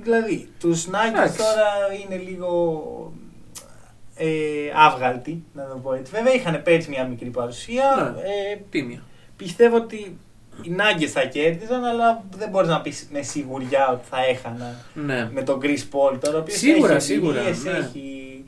δηλαδή, 0.02 0.50
τους 0.60 0.88
Nuggets 0.88 1.08
Εντάξει. 1.14 1.38
τώρα 1.38 1.68
είναι 2.04 2.24
λίγο 2.30 3.14
ε, 4.22 4.28
άβγαλτοι, 4.86 5.44
να 5.54 5.64
το 5.68 5.80
πω 5.84 5.94
έτσι. 5.94 6.12
Βέβαια 6.16 6.34
είχαν 6.34 6.62
πέρσι 6.64 6.90
μια 6.90 7.06
μικρή 7.06 7.30
παρουσία. 7.30 8.14
Ναι. 8.16 8.22
Ε, 8.22 8.58
Τίμια. 8.70 9.02
πιστεύω 9.36 9.76
ότι 9.76 10.18
οι 10.62 10.76
Nuggets 10.78 11.06
θα 11.06 11.26
κέρδιζαν, 11.26 11.84
αλλά 11.86 12.24
δεν 12.38 12.50
μπορείς 12.50 12.70
να 12.70 12.82
πεις 12.82 13.08
με 13.12 13.22
σιγουριά 13.22 13.90
ότι 13.92 14.06
θα 14.10 14.18
έχαναν 14.30 14.76
Ναι. 14.94 15.30
με 15.34 15.42
τον 15.44 15.60
Chris 15.64 15.68
Paul 15.92 16.18
τώρα. 16.22 16.38
ο 16.38 16.40
οποίος 16.40 16.58
Σίγουρα, 16.58 16.94
έχει 16.94 17.02
σίγουρα, 17.02 17.38
εμπειρίες, 17.40 17.64
ναι. 17.64 17.72
Έχει, 17.72 18.46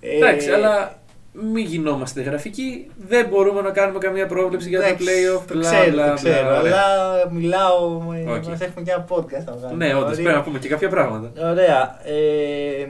ε, 0.00 0.16
Εντάξει, 0.16 0.50
αλλά 0.50 0.98
μην 1.32 1.64
γινόμαστε 1.66 2.22
γραφικοί, 2.22 2.90
δεν 3.08 3.26
μπορούμε 3.28 3.60
να 3.60 3.70
κάνουμε 3.70 3.98
καμία 3.98 4.26
πρόβλεψη 4.26 4.68
για 4.68 4.80
το 4.80 4.86
Εντάξει, 4.86 5.04
playoff. 5.06 5.42
Το 5.48 5.54
μπλα, 5.54 5.70
ξέρω, 5.70 5.90
μπλα, 5.90 6.08
το 6.08 6.14
ξέρω. 6.14 6.48
μπλα, 6.48 6.60
ωραία. 6.60 6.82
αλλά 6.84 7.30
μιλάω. 7.30 7.86
Οκ. 7.96 8.42
Okay. 8.42 8.46
Μας 8.48 8.60
έχουμε 8.60 8.84
και 8.84 8.90
ένα 8.90 9.04
podcast 9.08 9.44
να 9.44 9.52
βγάλουμε. 9.52 9.86
Ναι, 9.86 9.94
όντως 9.94 10.10
Ωραία. 10.10 10.22
πρέπει 10.22 10.36
να 10.36 10.42
πούμε 10.42 10.58
και 10.58 10.68
κάποια 10.68 10.88
πράγματα. 10.88 11.48
Ωραία. 11.50 11.98
Ε, 12.04 12.86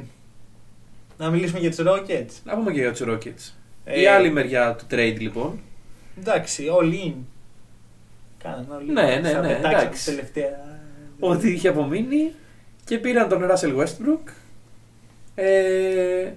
να 1.18 1.30
μιλήσουμε 1.30 1.58
για 1.58 1.70
τους 1.70 1.84
Rockets. 1.86 2.30
Να 2.44 2.54
πούμε 2.54 2.72
και 2.72 2.80
για 2.80 2.92
τους 2.92 3.02
Rockets. 3.08 3.52
Ε, 3.84 4.00
Η 4.00 4.06
άλλη 4.06 4.30
μεριά 4.30 4.74
του 4.74 4.84
trade 4.90 5.16
λοιπόν. 5.18 5.58
Εντάξει, 6.18 6.64
all 6.80 7.08
in. 7.08 7.12
Κάνανε 8.42 8.66
all 8.70 8.82
in. 8.82 8.92
Ναι, 8.92 9.18
ναι, 9.22 9.28
Σαν 9.28 9.40
ναι, 9.42 9.48
πετάξανε 9.54 9.76
εντάξει. 9.82 10.04
τελευταία. 10.04 10.78
Ότι 11.18 11.50
είχε 11.50 11.68
απομείνει 11.68 12.32
και 12.84 12.98
πήραν 12.98 13.28
τον 13.28 13.42
Russell 13.50 13.76
Westbrook. 13.76 14.30
Ε, 15.34 16.32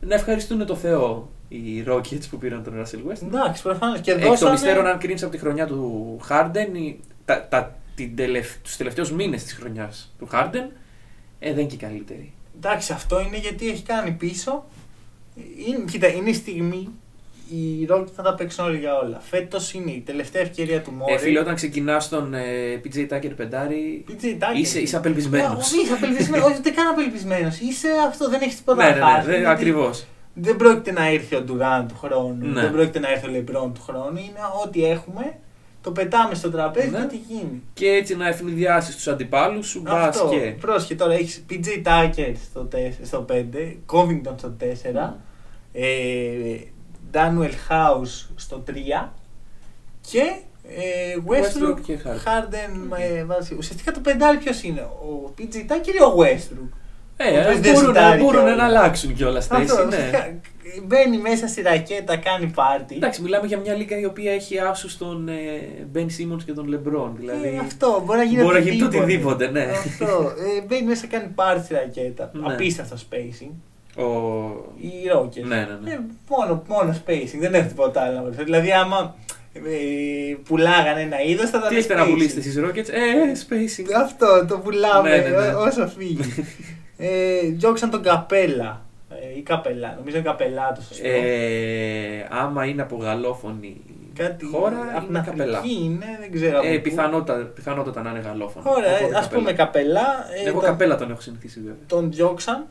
να 0.00 0.14
ευχαριστούν 0.14 0.66
το 0.66 0.74
Θεό 0.76 1.30
οι 1.48 1.84
Rockets 1.88 2.28
που 2.30 2.38
πήραν 2.38 2.62
τον 2.64 2.74
Russell 2.82 3.10
Westbrook. 3.12 3.26
Εντάξει, 3.26 3.62
προφανώς. 3.62 4.00
Και 4.00 4.10
Εκ 4.10 4.18
των 4.20 4.28
δώσανε. 4.28 4.54
υστέρων, 4.54 4.86
αν 4.86 4.98
κρίνεις 4.98 5.22
από 5.22 5.32
τη 5.32 5.38
χρονιά 5.38 5.66
του 5.66 6.20
Harden, 6.28 6.68
η- 6.76 7.00
τα, 7.24 7.46
τα, 7.48 7.76
την 7.94 8.16
τελευ, 8.16 8.48
τους 8.62 8.76
τελευταίους 8.76 9.12
μήνες 9.12 9.42
της 9.44 9.52
χρονιάς 9.52 10.14
του 10.18 10.28
Harden, 10.32 10.68
ε, 11.38 11.48
δεν 11.52 11.58
είναι 11.58 11.62
και 11.68 11.74
η 11.74 11.78
καλύτερη. 11.78 12.32
Εντάξει, 12.62 12.92
αυτό 12.92 13.20
είναι 13.20 13.38
γιατί 13.38 13.68
έχει 13.70 13.82
κάνει 13.82 14.10
πίσω. 14.10 14.64
Είναι, 15.66 15.84
κοίτα, 15.90 16.06
είναι 16.06 16.30
η 16.30 16.34
στιγμή. 16.34 16.88
Οι 17.52 17.86
Rockets 17.90 18.12
θα 18.16 18.22
τα 18.22 18.34
παίξουν 18.34 18.64
όλοι 18.64 18.78
για 18.78 18.98
όλα. 18.98 19.20
Φέτος 19.20 19.72
είναι 19.72 19.90
η 19.90 20.02
τελευταία 20.06 20.42
ευκαιρία 20.42 20.80
του 20.82 20.90
Μόρι. 20.90 21.12
Ε, 21.12 21.18
φίλε, 21.18 21.40
όταν 21.40 21.54
ξεκινάς 21.54 22.08
τον 22.08 22.34
ε, 22.34 22.80
PJ 22.84 22.98
Tucker 23.12 23.32
πεντάρι, 23.36 24.04
PJ 24.08 24.24
Tucker. 24.24 24.56
είσαι, 24.56 24.80
είσαι 24.80 24.96
απελπισμένος. 24.96 25.72
Ε, 25.72 25.76
Είσαι 25.82 25.92
απελπισμένος. 25.92 26.46
Όχι, 26.46 26.60
δεν 26.62 26.74
καν 26.74 26.86
απελπισμένος. 26.86 27.58
Είσαι 27.58 27.88
αυτό, 28.08 28.28
δεν 28.28 28.40
έχεις 28.40 28.56
τίποτα 28.56 28.84
ναι, 28.84 28.90
να 28.90 28.96
ναι, 28.96 29.12
χάσεις, 29.12 29.26
ναι, 29.26 29.36
γιατί 29.36 29.50
ακριβώς. 29.50 30.04
Δεν 30.34 30.56
πρόκειται 30.56 30.92
να 30.92 31.06
έρθει 31.06 31.34
ο 31.36 31.40
Ντουράν 31.42 31.88
του 31.88 31.96
χρόνου. 31.98 32.46
Ναι. 32.46 32.60
Δεν 32.60 32.72
πρόκειται 32.72 32.98
να 32.98 33.10
έρθει 33.10 33.26
ο 33.26 33.30
Λεμπρόν 33.30 33.74
του 33.74 33.82
χρόνου. 33.82 34.18
Είναι 34.18 34.40
ό,τι 34.64 34.84
έχουμε. 34.84 35.38
Το 35.82 35.90
πετάμε 35.92 36.34
στο 36.34 36.50
τραπέζι 36.50 36.90
Ναι. 36.90 36.98
και 36.98 37.06
τι 37.06 37.16
γίνει. 37.16 37.62
Και 37.72 37.86
έτσι 37.88 38.16
να 38.16 38.28
ευνηδιάσεις 38.28 38.94
τους 38.94 39.08
αντιπάλους 39.08 39.68
σου, 39.68 39.80
μπας 39.80 40.16
Αυτό. 40.16 40.28
και... 40.28 40.54
Πρόσχε 40.60 40.94
τώρα. 40.94 41.12
Έχεις 41.12 41.44
PJ 41.50 41.86
Tucker 41.86 42.32
στο, 42.50 42.68
4, 42.72 42.76
στο 43.02 43.24
5, 43.28 43.76
Covington 43.86 44.34
στο 44.36 44.56
4, 44.60 44.64
ε, 45.72 46.56
Daniel 47.12 47.52
House 47.68 48.28
στο 48.36 48.62
3 48.66 49.08
και 50.10 50.22
ε, 50.68 51.14
Westbrook, 51.28 51.74
Westbrook 51.74 51.80
και 51.80 51.98
Harden. 52.04 52.08
Harden 52.08 52.98
ε, 52.98 53.24
βάζει. 53.24 53.54
Ουσιαστικά 53.54 53.92
το 53.92 54.00
πεντάρι 54.00 54.38
ποιος 54.38 54.62
είναι, 54.62 54.80
ο 54.80 55.34
PJ 55.38 55.54
Tucker 55.54 55.94
ή 55.98 56.02
ο 56.02 56.14
Westbrook; 56.18 56.68
Ε, 57.24 57.38
οποίος 57.40 57.58
δεν 57.60 57.72
μπορούν, 57.72 57.86
σουτάρει 57.88 58.20
μπορούν 58.22 58.40
κιόλας. 58.40 58.56
να 58.56 58.64
αλλάξουν 58.64 59.14
κιόλας 59.14 59.50
Αυτό, 59.50 59.74
θέση. 59.74 59.76
Ναι. 59.80 59.86
ουσιαστικά, 59.86 60.34
μπαίνει 60.86 61.18
μέσα 61.18 61.46
στη 61.48 61.62
ρακέτα, 61.62 62.16
κάνει 62.16 62.46
πάρτι. 62.54 62.94
Εντάξει, 62.94 63.22
μιλάμε 63.22 63.46
για 63.46 63.58
μια 63.58 63.74
λίγα 63.74 63.98
η 63.98 64.04
οποία 64.04 64.32
έχει 64.32 64.58
άσους 64.58 64.96
τον 64.98 65.28
ε, 65.28 65.32
Ben 65.94 65.98
Simmons 66.06 66.42
και 66.46 66.52
τον 66.52 66.66
LeBron. 66.74 67.10
Δηλαδή, 67.18 67.48
Ε, 67.48 67.58
αυτό 67.58 68.02
μπορεί 68.06 68.18
να 68.18 68.24
γίνει 68.24 68.42
μπορεί 68.42 68.54
να 68.54 68.60
γίνει 68.60 68.78
το 68.78 68.84
οτιδήποτε, 68.86 69.50
ναι. 69.50 69.62
Αυτό. 69.86 70.32
Ε, 70.58 70.60
μπαίνει 70.66 70.82
μέσα, 70.86 71.06
κάνει 71.06 71.26
πάρτι 71.34 71.64
στη 71.64 71.74
ρακέτα. 71.74 72.30
Ναι. 72.32 72.52
Απίστευτο 72.52 72.96
spacing. 73.10 73.50
Ο... 73.96 74.04
Οι 74.80 74.90
Rockets. 75.14 75.42
Ναι, 75.48 75.56
ναι, 75.56 75.78
ναι. 75.84 75.90
Ε, 75.90 76.00
μόνο, 76.28 76.62
μόνο 76.68 76.96
spacing, 77.06 77.38
δεν 77.40 77.54
έχει 77.54 77.66
τίποτα 77.68 78.00
άλλο. 78.02 78.14
να 78.14 78.20
προσφέρει. 78.22 78.44
Δηλαδή, 78.44 78.72
άμα 78.72 79.14
ε, 79.52 79.60
πουλάγανε 80.48 81.00
ένα 81.00 81.22
είδος, 81.22 81.50
θα 81.50 81.58
ήταν. 81.58 81.70
Τι 81.70 81.76
έχετε 81.76 81.94
να 81.94 82.04
spacing. 82.04 82.08
πουλήσετε 82.10 82.40
εσείς 82.40 82.58
Rockets, 82.64 82.88
ε, 82.88 83.32
spacing. 83.48 83.86
Αυτό 84.02 84.44
το 84.48 84.58
πουλάμε 84.58 85.08
Ναι, 85.10 85.16
ναι, 85.16 85.28
ναι. 85.28 85.54
ό- 85.54 85.60
όσο 85.66 85.86
φύγει. 85.98 86.18
ε, 87.00 87.40
διώξαν 87.48 87.90
τον 87.90 88.02
Καπέλα. 88.02 88.80
Ε, 89.34 89.38
ή 89.38 89.42
Καπελά, 89.42 89.94
νομίζω 89.98 90.16
είναι 90.16 90.26
Καπελά 90.26 90.72
το 90.74 90.82
σωστό. 90.82 91.08
Ε, 91.08 92.26
άμα 92.30 92.64
είναι 92.64 92.82
από 92.82 92.96
γαλλόφωνη 92.96 93.80
Κάτι 94.14 94.44
χώρα, 94.46 94.76
από 94.94 95.06
την 95.06 95.14
είναι 95.14 95.22
Capela. 95.26 95.58
Αφρική 95.58 95.74
είναι, 95.84 96.06
δεν 96.20 96.32
ξέρω. 96.32 96.58
από 96.58 96.66
Ε, 96.68 96.74
πού. 96.76 96.82
πιθανότατα, 96.82 97.44
πιθανότατα 97.44 98.02
να 98.02 98.10
είναι 98.10 98.18
γαλλόφωνο. 98.18 98.70
Ωραία, 98.70 98.96
Οπότε 98.98 99.16
ας 99.16 99.28
πούμε 99.28 99.52
Capela. 99.52 100.26
ε, 100.44 100.48
Εγώ 100.48 100.60
τον- 100.60 100.68
Capela 100.68 100.96
τον 100.96 101.10
έχω 101.10 101.20
συνηθίσει 101.20 101.60
βέβαια. 101.60 101.76
Τον 101.86 102.10
διώξαν. 102.12 102.66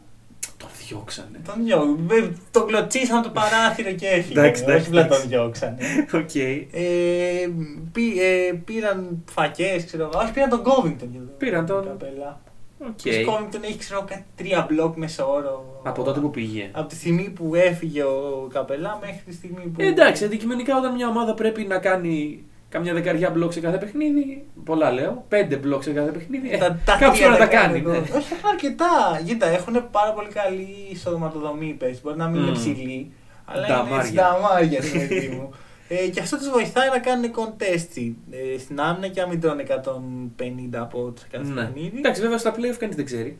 Τον 0.58 0.70
διώξανε. 0.88 1.40
Τον, 1.46 1.64
διώ... 1.64 1.98
ε, 2.12 2.30
τον 2.52 2.68
κλωτσίσαν 2.68 3.18
από 3.18 3.28
το 3.28 3.34
παράθυρο 3.34 3.92
και 3.92 4.08
έφυγε. 4.08 4.40
Εντάξει, 4.40 4.64
εντάξει, 4.64 4.80
Όχι 4.80 4.88
απλά 4.90 5.02
τον 5.02 5.10
εντάξει. 5.12 5.28
διώξαν. 5.28 5.78
Οκ. 6.14 6.36
Ε, 6.36 7.50
πή- 7.92 8.18
ε, 8.20 8.54
πήραν 8.66 9.24
φακές, 9.32 9.86
ξέρω 9.86 10.04
εγώ. 10.14 10.20
Όχι, 10.24 10.32
πήραν 10.32 10.50
τον 10.50 10.62
Covington. 10.64 11.08
για 11.12 11.20
τον 11.20 11.32
Πήραν 11.38 11.66
τον- 11.66 11.86
Capela. 11.88 12.42
Οκ. 12.82 13.00
Ο 13.28 13.34
Covington 13.34 13.64
έχει 13.64 13.78
ξέρω 13.78 14.04
κάτι 14.08 14.26
τρία 14.36 14.66
μπλοκ 14.70 14.96
μέσω 14.98 15.32
όρο. 15.32 15.82
Από 15.84 16.04
τότε 16.04 16.20
που 16.20 16.30
πήγε. 16.30 16.70
Από 16.72 16.88
τη 16.88 16.96
στιγμή 16.96 17.30
που 17.30 17.56
έφυγε 17.56 18.04
ο 18.04 18.48
Καπελά 18.54 18.98
μέχρι 19.02 19.22
τη 19.26 19.34
στιγμή 19.34 19.62
που. 19.62 19.82
Ε, 19.82 19.86
εντάξει, 19.88 20.26
αντικειμενικά 20.26 20.78
όταν 20.78 20.94
μια 20.96 21.08
ομάδα 21.08 21.34
πρέπει 21.34 21.64
να 21.64 21.78
κάνει 21.78 22.44
καμιά 22.70 22.94
δεκαριά 22.94 23.30
μπλοκ 23.30 23.54
σε 23.54 23.60
κάθε 23.60 23.78
παιχνίδι, 23.78 24.46
πολλά 24.66 24.92
λέω, 24.92 25.26
πέντε 25.28 25.56
μπλοκ 25.56 25.84
σε 25.84 25.92
κάθε 25.92 26.12
παιχνίδι, 26.12 26.52
ε, 26.52 26.58
Τα- 26.58 26.80
τα 26.86 26.92
κάποιος 26.98 27.18
τρία 27.18 27.30
να 27.30 27.38
τα 27.38 27.46
κάνει 27.48 27.66
κάνει. 27.66 27.80
εδώ. 27.80 27.92
ναι. 27.92 27.98
Όχι, 27.98 28.34
έχουν 28.34 28.50
αρκετά. 28.50 29.22
Κοίτα, 29.26 29.48
έχουν 29.48 29.90
πάρα 29.92 30.12
πολύ 30.14 30.28
καλή 30.28 30.68
ισοδοματοδομή. 30.92 31.76
Πες. 31.80 32.02
Μπορεί 32.02 32.18
να 32.18 32.28
μην 32.28 32.42
είναι 32.42 32.50
Μμμ. 32.50 32.56
ψηλή, 32.58 33.12
αλλά 33.46 33.68
Νταμάρια. 33.68 33.94
είναι 33.96 34.04
συνταμάρια, 34.04 34.80
ρε 34.82 35.08
παιδί 35.08 35.28
μου. 35.28 35.50
Ε, 35.92 36.08
και 36.08 36.20
αυτό 36.20 36.38
τους 36.38 36.50
βοηθάει 36.50 36.90
να 36.90 37.00
κάνουν 37.00 37.32
contest 37.36 38.14
ε, 38.32 38.58
στην 38.60 38.80
άμυνα 38.80 39.08
και 39.08 39.22
να 39.22 39.28
μην 39.28 39.42
τρώνε 39.42 39.64
150 39.70 40.78
από 40.78 41.14
σε 41.20 41.26
κάθε 41.32 41.48
Ναι. 41.48 41.62
παιχνίδι. 41.66 41.98
Εντάξει, 41.98 42.22
βέβαια 42.22 42.38
στα 42.38 42.54
playoff 42.56 42.76
κανείς 42.80 42.96
δεν 42.96 43.06
ξέρει. 43.06 43.38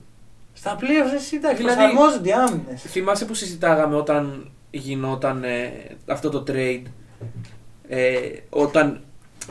Στα 0.54 0.78
playoffs 0.80 1.14
εσύ 1.16 1.36
εντάξει, 1.36 1.58
Δηλαδή- 1.58 1.78
προσαρμόζονται 1.78 2.30
οι 2.30 2.32
άμυνες. 2.32 2.82
Θυμάσαι 2.82 3.26
που 3.26 3.34
συζητάγαμε 3.34 3.96
όταν 3.96 4.52
γινόταν 4.72 5.44
ε, 5.44 5.72
αυτό 6.08 6.30
το 6.30 6.44
trade. 6.48 6.82
Ε, 7.88 8.18
όταν 8.50 9.02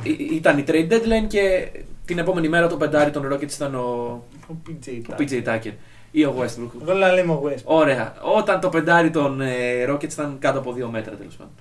ή- 0.03 0.29
ήταν 0.33 0.59
η 0.59 0.65
trade 0.69 0.89
deadline 0.93 1.27
και 1.29 1.69
την 2.05 2.19
επόμενη 2.19 2.49
μέρα 2.49 2.67
το 2.69 2.77
πεντάρι 2.77 3.11
των 3.11 3.33
Rockets 3.33 3.53
ήταν 3.53 3.75
ο, 3.75 4.23
Ο 4.49 4.55
PJ. 4.69 5.01
ο 5.11 5.15
PJ 5.19 5.45
Tucker 5.45 5.73
ή 6.11 6.25
ο 6.25 6.35
Westbrook. 6.39 6.81
Εγώ 6.83 6.93
να 6.99 7.13
λέμε 7.13 7.33
ο 7.33 7.43
West. 7.45 7.63
Ωραία. 7.65 8.15
Όταν 8.37 8.61
το 8.61 8.69
πεντάρι 8.69 9.11
των 9.11 9.41
ε, 9.41 9.85
Rockets 9.89 10.13
ήταν 10.13 10.37
κάτω 10.39 10.59
από 10.59 10.73
δύο 10.73 10.89
μέτρα 10.91 11.15
τέλος 11.15 11.35
πάντων. 11.37 11.53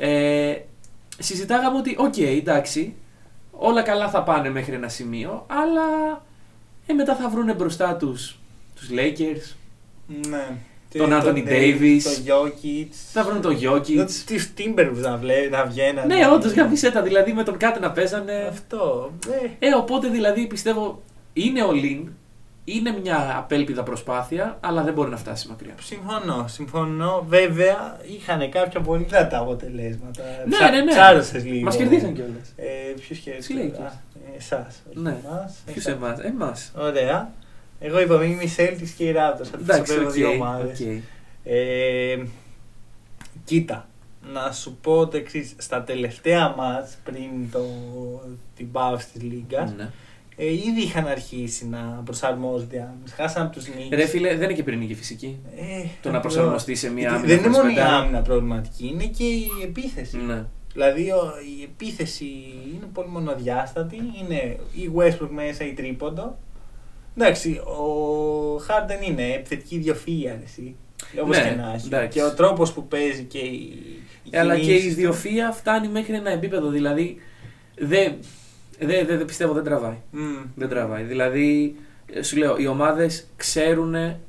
Ε, 0.00 0.54
συζητάγαμε 1.18 1.78
ότι, 1.78 1.96
οκ, 1.98 2.16
εντάξει, 2.18 2.94
όλα 3.50 3.82
καλά 3.82 4.08
θα 4.10 4.22
πάνε 4.22 4.50
μέχρι 4.50 4.74
ένα 4.74 4.88
σημείο, 4.88 5.46
αλλά 5.48 5.82
ε, 6.86 6.92
μετά 6.92 7.16
θα 7.16 7.28
βρούνε 7.28 7.52
μπροστά 7.54 7.96
τους 7.96 8.38
τους 8.74 8.88
Lakers, 8.90 9.54
Ναι. 10.28 10.46
Τον 10.98 11.10
Anthony 11.12 11.48
Davis. 11.48 12.00
Τον 12.02 12.24
Jokic. 12.26 12.86
θα 13.12 13.24
βρουν 13.24 13.40
τον 13.40 13.58
Jokic. 13.62 14.06
Τους 14.26 14.40
Timberwolves 14.58 15.00
να, 15.02 15.16
βλέ, 15.16 15.48
να 15.50 15.64
βγαίνανε. 15.64 16.14
Ναι, 16.14 16.28
όντως 16.28 16.52
γάμησέ 16.52 16.90
τα, 16.90 17.02
δηλαδή 17.02 17.32
με 17.32 17.42
τον 17.42 17.56
κάτι 17.56 17.80
να 17.80 17.90
παίζανε. 17.90 18.46
Αυτό. 18.50 19.12
Ε, 19.60 19.68
Ε, 19.68 19.74
οπότε 19.74 20.08
δηλαδή 20.08 20.46
πιστεύω 20.46 21.02
είναι 21.32 21.62
ο 21.62 21.70
Lin, 21.72 22.04
είναι 22.74 22.98
μια 23.02 23.34
απέλπιδα 23.38 23.82
προσπάθεια, 23.82 24.56
αλλά 24.60 24.82
δεν 24.82 24.92
μπορεί 24.94 25.10
να 25.10 25.16
φτάσει 25.16 25.48
μακριά. 25.48 25.74
Συμφωνώ, 25.80 26.44
συμφωνώ. 26.48 27.24
Βέβαια, 27.28 27.96
είχαν 28.16 28.50
κάποια 28.50 28.80
πολύ 28.80 29.04
δυνατά 29.04 29.38
αποτελέσματα. 29.38 30.22
Ναι, 30.46 30.70
ναι, 30.76 30.82
ναι. 30.84 30.90
Ψάρωσες 30.90 31.44
λίγο. 31.44 31.64
Μας 31.64 31.76
κερδίσαν 31.76 32.14
κιόλας. 32.14 32.52
Ε, 32.56 32.64
Ποιου 32.94 33.06
Τους 33.08 33.18
κέρδισε. 33.18 33.54
Lakers. 33.78 33.92
Εσάς. 34.36 34.82
Ναι. 34.92 35.16
Ποιου 35.64 35.82
εμάς, 35.86 36.18
εμάς. 36.20 36.72
Ωραία. 36.76 37.30
Εγώ 37.80 38.00
είπα 38.00 38.24
είμαι 38.24 38.42
οι 38.42 38.50
Celtics 38.56 38.88
και 38.96 39.04
οι 39.04 39.12
Raptors. 39.16 39.40
Αυτές 39.40 39.60
Εντάξει, 39.60 39.94
τις 39.94 40.04
οκ. 40.06 40.10
δύο 40.10 40.28
ομάδες. 40.30 40.80
οκ. 40.80 40.86
Ε, 41.44 42.18
κοίτα, 43.44 43.88
να 44.32 44.52
σου 44.52 44.78
πω 44.82 45.06
το 45.08 45.16
εξής. 45.16 45.54
Στα 45.58 45.82
τελευταία 45.82 46.54
μάτς 46.56 46.96
πριν 47.04 47.50
το, 47.52 47.60
την 48.56 48.70
παύση 48.70 49.06
της 49.12 49.22
Λίγκας, 49.22 49.72
Ναι. 49.76 49.90
Ε, 50.40 50.52
ήδη 50.52 50.82
είχαν 50.82 51.06
αρχίσει 51.06 51.66
να 51.68 51.78
προσαρμόζονται 52.04 52.76
οι 52.76 52.78
άμυνες. 52.78 53.12
Χάσαν 53.12 53.42
από 53.46 53.54
τους 53.54 53.64
Knicks. 53.66 53.88
Ρε 53.90 54.06
φίλε, 54.06 54.28
δεν 54.28 54.42
είναι 54.42 54.52
και 54.52 54.62
πυρηνική 54.62 54.94
φυσική. 54.94 55.38
Ε, 55.56 55.60
Το 56.02 56.10
να 56.10 56.16
αυτό. 56.16 56.28
προσαρμοστεί 56.28 56.74
σε 56.74 56.90
μια 56.90 57.08
Γιατί 57.08 57.14
άμυνα. 57.16 57.28
Δεν 57.28 57.38
είναι 57.38 57.46
χωρίς 57.46 57.56
μόνο 57.58 57.70
η 57.70 57.74
πεντάρι. 57.74 57.94
άμυνα 58.02 58.22
προβληματική, 58.22 58.86
είναι 58.92 59.04
και 59.04 59.24
η 59.24 59.48
επίθεση. 59.64 60.16
Ναι. 60.16 60.44
Δηλαδή 60.72 61.10
ο- 61.10 61.32
η 61.58 61.62
επίθεση 61.62 62.24
είναι 62.74 62.86
πολύ 62.92 63.08
μονοδιάστατη. 63.08 63.96
Είναι 63.96 64.56
η 64.74 64.90
Westbrook 64.96 65.28
μέσα 65.30 65.64
ή 65.64 65.72
τρίποντο. 65.72 66.38
Εντάξει, 67.16 67.50
ο 67.52 68.56
Harden 68.56 69.08
είναι 69.08 69.22
επιθετική 69.32 69.82
ιδιοφυΐα, 69.84 70.38
εσύ. 70.44 70.76
Όπως 71.22 71.36
Ναι, 71.36 71.42
και 71.48 71.54
να 71.54 71.72
έχει. 71.74 71.86
εντάξει. 71.86 72.18
Και 72.18 72.24
ο 72.24 72.34
τρόπος 72.34 72.72
που 72.72 72.86
παίζει 72.88 73.22
και 73.22 73.38
η. 73.38 73.82
οι 74.22 74.30
Ε, 74.30 74.38
Αλλά 74.38 74.54
και 74.54 74.60
η 74.60 74.64
κινήσεις 74.64 74.84
του. 74.94 75.00
ιδιοφία 75.00 75.50
φτάνει 75.52 75.88
μέχρι 75.88 76.14
ένα 76.14 76.30
επίπεδο. 76.30 76.68
Δηλαδή 76.70 77.16
δεν 77.78 78.12
δε, 78.78 79.04
δε, 79.04 79.24
πιστεύω 79.24 79.52
δεν 79.52 79.64
τραβάει. 79.64 79.96
Μμ. 80.10 80.36
Δεν 80.54 80.68
τραβάει. 80.68 81.02
Δηλαδή, 81.02 81.76
ε, 82.12 82.22
σου 82.22 82.36
λέω, 82.36 82.56
οι 82.56 82.66
ομάδες 82.66 83.26
ξέρουν 83.36 83.94
ε, 83.94 84.20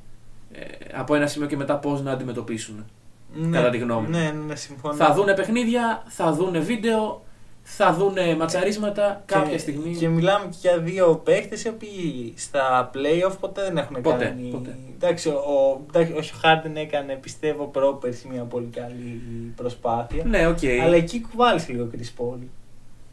από 0.93 1.15
ένα 1.15 1.27
σημείο 1.27 1.47
και 1.47 1.57
μετά 1.57 1.75
πώς 1.77 2.01
να 2.01 2.11
αντιμετωπίσουν. 2.11 2.85
Ναι, 3.33 3.57
κατά 3.57 3.69
τη 3.69 3.77
γνώμη 3.77 4.07
μου. 4.07 4.17
Ναι, 4.17 4.33
ναι, 4.47 4.55
συμφωνώ. 4.55 4.93
Θα 4.93 5.13
δούνε 5.13 5.33
παιχνίδια, 5.33 6.03
θα 6.07 6.33
δούνε 6.33 6.59
βίντεο, 6.59 7.23
θα 7.63 7.93
δουν 7.93 8.15
ματσαρίσματα 8.37 9.23
κάποια 9.25 9.51
και, 9.51 9.57
στιγμή. 9.57 9.95
Και 9.95 10.07
μιλάμε 10.07 10.45
και 10.45 10.57
για 10.61 10.77
δύο 10.77 11.21
παίχτες 11.23 11.57
οι 11.65 11.67
οποίοι 11.67 12.33
στα 12.37 12.89
playoff 12.93 13.33
ποτέ 13.39 13.61
δεν 13.61 13.77
έχουν 13.77 14.01
Ποτέ, 14.01 14.25
κάνει. 14.25 14.49
ποτέ. 14.51 14.77
Εντάξει, 14.95 15.29
ο, 15.29 15.81
εντάξει, 15.87 16.13
ο 16.13 16.37
Χάρντεν 16.41 16.75
έκανε 16.75 17.13
πιστεύω 17.13 17.65
πρόπερση 17.65 18.27
μια 18.27 18.43
πολύ 18.43 18.67
καλή 18.67 19.21
προσπάθεια. 19.55 20.23
Ναι, 20.25 20.47
οκ. 20.47 20.59
Αλλά 20.83 20.95
εκεί 20.95 21.21
κουβάλαγε 21.21 21.61
λίγο 21.67 21.83
ο 21.83 21.87
Chris 21.93 22.21
Paul. 22.21 22.39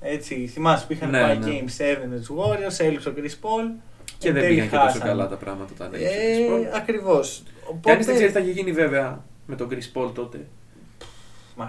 Έτσι, 0.01 0.47
θυμάσαι 0.47 0.87
που 0.87 0.93
είχαν 0.93 1.11
Ναι, 1.11 1.21
πάει 1.21 1.37
ναι. 1.39 1.47
Game 1.47 1.83
7 1.83 1.97
με 2.11 2.17
τους 2.17 2.29
Warriors, 2.31 2.85
έλειψε 2.85 3.09
ο 3.09 3.13
Chris 3.17 3.21
Paul. 3.47 3.71
Και 4.19 4.29
εν 4.29 4.35
δεν 4.35 4.43
τέλει 4.43 4.55
πήγαν 4.55 4.69
και 4.69 4.75
τόσο 4.77 4.87
χάσανε. 4.87 5.05
καλά 5.05 5.29
τα 5.29 5.37
πράγματα 5.37 5.73
όταν 5.75 5.91
Ε, 5.95 5.97
έγινε 5.99 6.53
ο 6.53 6.57
Chris 6.59 6.63
Paul. 6.63 6.77
Ακριβώς. 6.77 7.43
Κανείς 7.81 8.07
δεν 8.07 8.15
ξέρει 8.15 8.31
τι 8.33 8.39
θα 8.39 8.45
είχε 8.45 8.51
γίνει 8.51 8.73
βέβαια 8.73 9.25
με 9.47 9.57
τον 9.57 9.69
Chris 9.71 9.99
Paul 10.03 10.11
τότε. 10.15 10.39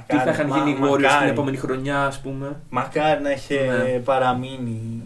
Τι 0.07 0.17
θα 0.17 0.31
είχαν 0.31 0.47
γίνει 0.47 0.69
οι 0.71 0.77
Warriors 0.81 1.17
την 1.19 1.27
επόμενη 1.29 1.57
χρονιά, 1.57 2.05
ας 2.05 2.19
πούμε. 2.21 2.59
Μακάρι 2.69 3.21
να 3.21 3.31
είχε 3.31 3.59
Ναι. 3.61 3.99
παραμείνει. 3.99 5.03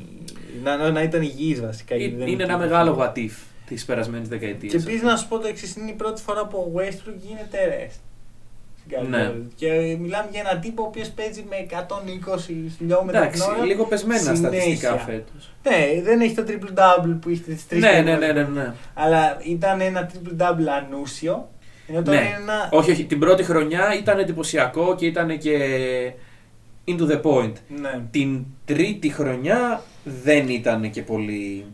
Να, 0.64 0.78
να, 0.78 0.92
να 0.92 1.02
ήταν 1.02 1.22
υγιής 1.22 1.62
βασικά. 1.62 1.96
γιατί 1.96 2.16
δεν 2.16 2.28
Είναι 2.28 2.44
ένα 2.44 2.54
υπήρχε. 2.54 2.70
μεγάλο 2.72 2.98
what 3.00 3.18
if 3.18 3.32
της 3.66 3.86
περασμένης 3.86 4.28
δεκαετίας. 4.28 4.72
Και 4.72 4.78
επίσης 4.80 5.02
να 5.02 5.16
σου 5.16 5.28
πω 5.28 5.38
το 5.40 5.48
εξής: 5.48 5.76
είναι 5.76 5.90
η 5.90 5.94
πρώτη 5.94 6.22
φορά 6.22 6.46
που 6.48 6.58
ο 6.58 6.80
Westbrook 6.80 7.14
γίνεται 7.18 7.58
rest. 7.90 8.00
Στην 8.86 9.10
Ναι. 9.10 9.18
καριέρα 9.18 9.32
του. 9.34 9.52
Και 9.56 9.98
μιλάμε 10.00 10.28
για 10.32 10.40
έναν 10.40 10.62
τύπο 10.62 10.84
ο 10.84 10.86
οποίος 10.86 11.10
παίζει 11.10 11.46
με 11.50 11.56
120 11.56 12.72
χιλιόμετρα 12.78 13.20
την 13.22 13.28
Εντάξει, 13.30 13.44
ώρα. 13.56 13.66
λίγο 13.66 13.84
πεσμένα 13.86 14.20
συνέχεια. 14.20 14.38
στατιστικά 14.50 14.98
φέτος. 14.98 15.52
Ναι, 15.64 16.02
δεν 16.02 16.22
έχει 16.22 16.34
το 16.36 16.44
triple 16.48 16.74
double 16.80 17.18
που 17.22 17.30
είχε 17.30 17.42
τις 17.52 17.64
τρεις 17.70 17.82
Ναι, 17.84 18.02
ναι, 18.02 18.16
ναι, 18.16 18.32
ναι, 18.32 18.44
ναι. 18.44 18.74
Αλλά 18.94 19.38
ήταν 19.44 19.82
ένα 19.82 20.12
triple 20.14 20.42
double 20.42 20.66
ανούσιο. 20.86 21.50
Ενώ 21.88 22.02
τώρα 22.02 22.20
Ναι. 22.20 22.26
είναι 22.26 22.36
ένα. 22.42 22.70
Όχι, 22.72 22.92
όχι. 22.92 23.04
Την 23.06 23.20
πρώτη 23.20 23.44
χρονιά 23.44 23.96
ήταν 23.98 24.20
εντυπωσιακό 24.20 24.96
και 24.96 25.06
ήταν 25.06 25.38
και 25.38 25.58
into 26.88 27.08
the 27.12 27.22
point. 27.22 27.54
Ναι. 27.82 28.00
Την 28.12 28.46
τρίτη 28.66 29.10
χρονιά 29.10 29.82
δεν 30.24 30.50
ήταν 30.50 30.90
και 30.90 31.02
πολύ. 31.02 31.66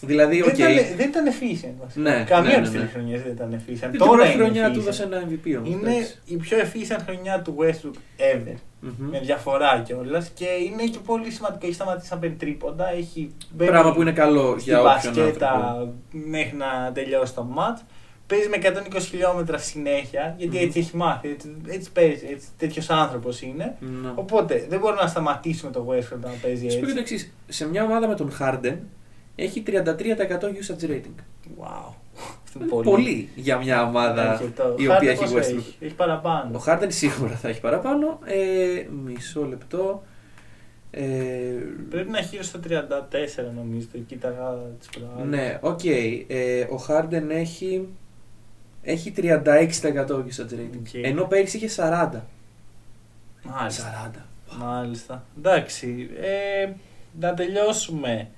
Δηλαδή, 0.00 0.42
οκ. 0.42 0.54
Δεν, 0.56 0.70
ήταν, 0.72 0.96
δεν 0.96 1.08
ήταν 1.08 1.24
efficient. 1.26 1.74
βασικά. 1.82 2.00
Ναι, 2.10 2.24
Καμία 2.28 2.48
ναι, 2.50 2.54
από 2.54 2.62
τις 2.64 2.72
ναι, 2.72 2.78
τρεις 2.78 2.92
ναι. 2.92 2.98
χρονιές 2.98 3.22
δεν 3.22 3.32
ήταν 3.32 3.54
efficient. 3.54 3.88
Την 3.90 3.98
Τώρα 3.98 4.10
πρώτη 4.10 4.28
είναι 4.32 4.42
χρονιά 4.42 4.68
efficient. 4.68 4.72
του 4.72 4.80
έδωσε 4.80 5.02
ένα 5.02 5.22
MVP 5.28 5.56
όμως. 5.58 5.68
Είναι 5.70 5.90
εντάξει. 5.90 6.18
η 6.24 6.36
πιο 6.36 6.58
efficient 6.58 7.00
χρονιά 7.06 7.42
του 7.42 7.56
Westbrook 7.58 7.96
ever. 8.34 8.54
Μμμ. 8.80 9.08
Με 9.10 9.18
διαφορά 9.20 9.82
κιόλα. 9.86 10.26
Και 10.34 10.44
είναι 10.44 10.82
και 10.84 10.98
πολύ 11.06 11.30
σημαντικό. 11.30 11.66
Έχει 11.66 11.74
σταματήσει 11.74 12.08
να 12.12 12.18
παίρνει 12.18 12.36
τρίποντα. 12.36 12.92
Έχει 12.92 13.30
μπαίνει 13.54 13.70
Πράγμα 13.70 13.92
που 13.94 14.00
είναι 14.00 14.12
καλό 14.12 14.46
στην 14.58 14.62
για 14.72 14.78
όποιον 14.80 14.94
άνθρωπο. 14.94 15.20
μπασκέτα 15.20 15.92
μέχρι 16.10 16.56
να 16.56 16.92
τελειώσει 16.92 17.34
το 17.34 17.46
match. 17.58 17.80
Παίζει 18.26 18.48
με 18.48 18.56
120 18.96 19.00
χιλιόμετρα 19.00 19.58
συνέχεια, 19.58 20.34
γιατί 20.38 20.56
Μμμ. 20.56 20.62
έτσι 20.64 20.78
έχει 20.78 20.96
μάθει, 20.96 21.28
έτσι, 21.30 21.56
έτσι 21.66 21.92
παίζει, 21.92 22.26
έτσι, 22.30 22.46
τέτοιος 22.58 22.90
άνθρωπος 22.90 23.42
είναι. 23.42 23.76
Ναι. 23.80 24.08
Οπότε 24.14 24.66
δεν 24.68 24.78
μπορούμε 24.78 25.00
να 25.02 25.06
σταματήσουμε 25.08 25.72
το 25.72 25.86
Westbrook 25.90 26.18
να 26.20 26.30
παίζει 26.42 26.68
Σου 26.68 26.80
πω 26.80 26.86
και 26.86 26.92
το 26.92 26.98
έτσι. 27.00 27.14
εξής. 27.14 27.32
Σε 27.48 27.68
μια 27.68 27.84
ομάδα 27.84 28.08
με 28.08 28.14
τον 28.14 28.32
Harden 28.40 28.76
έχει 29.36 29.62
33% 29.66 29.72
usage 30.42 30.84
rating. 30.90 31.20
Wow. 31.60 31.92
Αυτό 32.44 32.58
Είναι 32.64 32.72
είναι 32.74 32.82
πολύ. 32.82 33.28
για 33.34 33.58
μια 33.58 33.82
ομάδα 33.86 34.30
Αρκετό. 34.32 34.74
η 34.78 34.86
Harden 34.88 34.94
οποία 34.96 35.10
έχει 35.10 35.20
πόσο 35.22 35.36
Westbrook. 35.36 35.56
Έχει, 35.56 35.76
έχει 35.80 35.94
παραπάνω. 35.94 36.58
Ο 36.58 36.62
Harden 36.66 36.86
σίγουρα 36.88 37.34
θα 37.36 37.48
έχει 37.48 37.60
παραπάνω. 37.60 38.18
Ε, 38.24 38.86
μισό 39.04 39.44
λεπτό. 39.44 40.02
Ε, 40.90 41.02
Πρέπει 41.90 42.10
να 42.10 42.18
έχει 42.18 42.28
γύρω 42.30 42.42
στο 42.42 42.60
34 42.68 42.70
νομίζω, 43.56 43.86
το 43.92 43.98
κοίταγα 43.98 44.54
τις 44.78 44.88
προάλλες. 44.88 45.28
ναι, 45.28 45.58
οκ. 45.60 45.80
Ε, 45.84 46.60
ο 46.62 46.84
Harden 46.88 47.28
έχει, 47.28 47.88
έχει 48.82 49.12
36% 49.16 49.24
usage 50.08 50.52
rating. 50.52 50.78
Οκ. 50.78 50.94
Ενώ 50.94 51.24
πέρυσι 51.24 51.56
είχε 51.56 51.68
40. 51.76 52.10
Μάλιστα. 53.42 54.10
40. 54.14 54.56
Μάλιστα. 54.58 55.24
Εντάξει. 55.38 56.10
Ε, 56.20 56.68
να 57.20 57.34
τελειώσουμε 57.34 58.28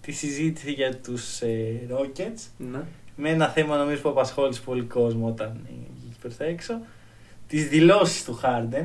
τη 0.00 0.12
συζήτηση 0.12 0.70
για 0.72 0.96
τους 0.96 1.40
ε, 1.40 1.80
Rockets 1.90 2.40
Ναι. 2.56 2.80
με 3.16 3.28
ένα 3.28 3.48
θέμα 3.48 3.76
νομίζω 3.76 4.00
που 4.02 4.08
απασχόλησε 4.08 4.60
πολύ 4.64 4.82
κόσμο 4.82 5.26
όταν 5.26 5.60
ε, 5.66 5.72
βγήκε 5.94 6.14
προς 6.20 6.36
τα 6.36 6.44
έξω. 6.44 6.80
Τις 7.48 7.68
δηλώσεις 7.68 8.24
του 8.24 8.40
Harden 8.42 8.84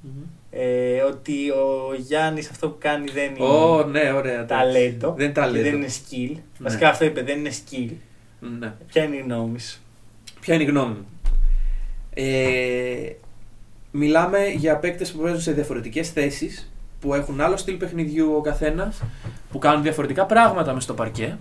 Μμμ. 0.00 0.22
ε, 0.50 1.00
ότι 1.00 1.50
ο 1.50 1.94
Γιάννης 1.98 2.50
αυτό 2.50 2.68
που 2.70 2.76
κάνει 2.78 3.10
δεν 3.10 3.34
είναι 3.34 3.44
Ω, 3.44 3.84
ναι, 3.86 4.12
ωραία. 4.12 4.44
ταλέντο 4.46 5.08
Δεν 5.16 5.24
είναι 5.24 5.26
και 5.34 5.40
ταλέντο. 5.40 5.62
δεν 5.64 5.74
είναι 5.74 5.88
skill. 5.88 6.30
Ναι. 6.34 6.40
Βασικά 6.58 6.88
αυτό 6.88 7.04
είπε, 7.04 7.22
δεν 7.22 7.38
είναι 7.38 7.50
skill. 7.52 7.90
Ναι. 8.58 8.72
Ποια 8.86 9.02
είναι 9.02 9.16
η 9.16 9.20
γνώμη 9.20 9.60
σου; 9.60 9.78
Ποια 10.40 10.54
είναι 10.54 10.62
η 10.62 10.66
γνώμη 10.66 10.94
μου; 10.94 11.06
Ε, 12.14 13.12
μιλάμε 13.90 14.46
για 14.48 14.76
παίκτες 14.76 15.12
που 15.12 15.18
παίζουν 15.22 15.40
σε 15.40 15.52
διαφορετικές 15.52 16.10
θέσεις, 16.10 16.72
που 17.04 17.14
έχουν 17.14 17.40
άλλο 17.40 17.56
στυλ 17.56 17.76
παιχνιδιού 17.76 18.34
ο 18.36 18.40
καθένας, 18.40 19.02
που 19.52 19.58
κάνουν 19.58 19.82
διαφορετικά 19.82 20.26
πράγματα 20.26 20.72
μες 20.72 20.82
στο 20.82 20.94
παρκέ, 20.94 21.38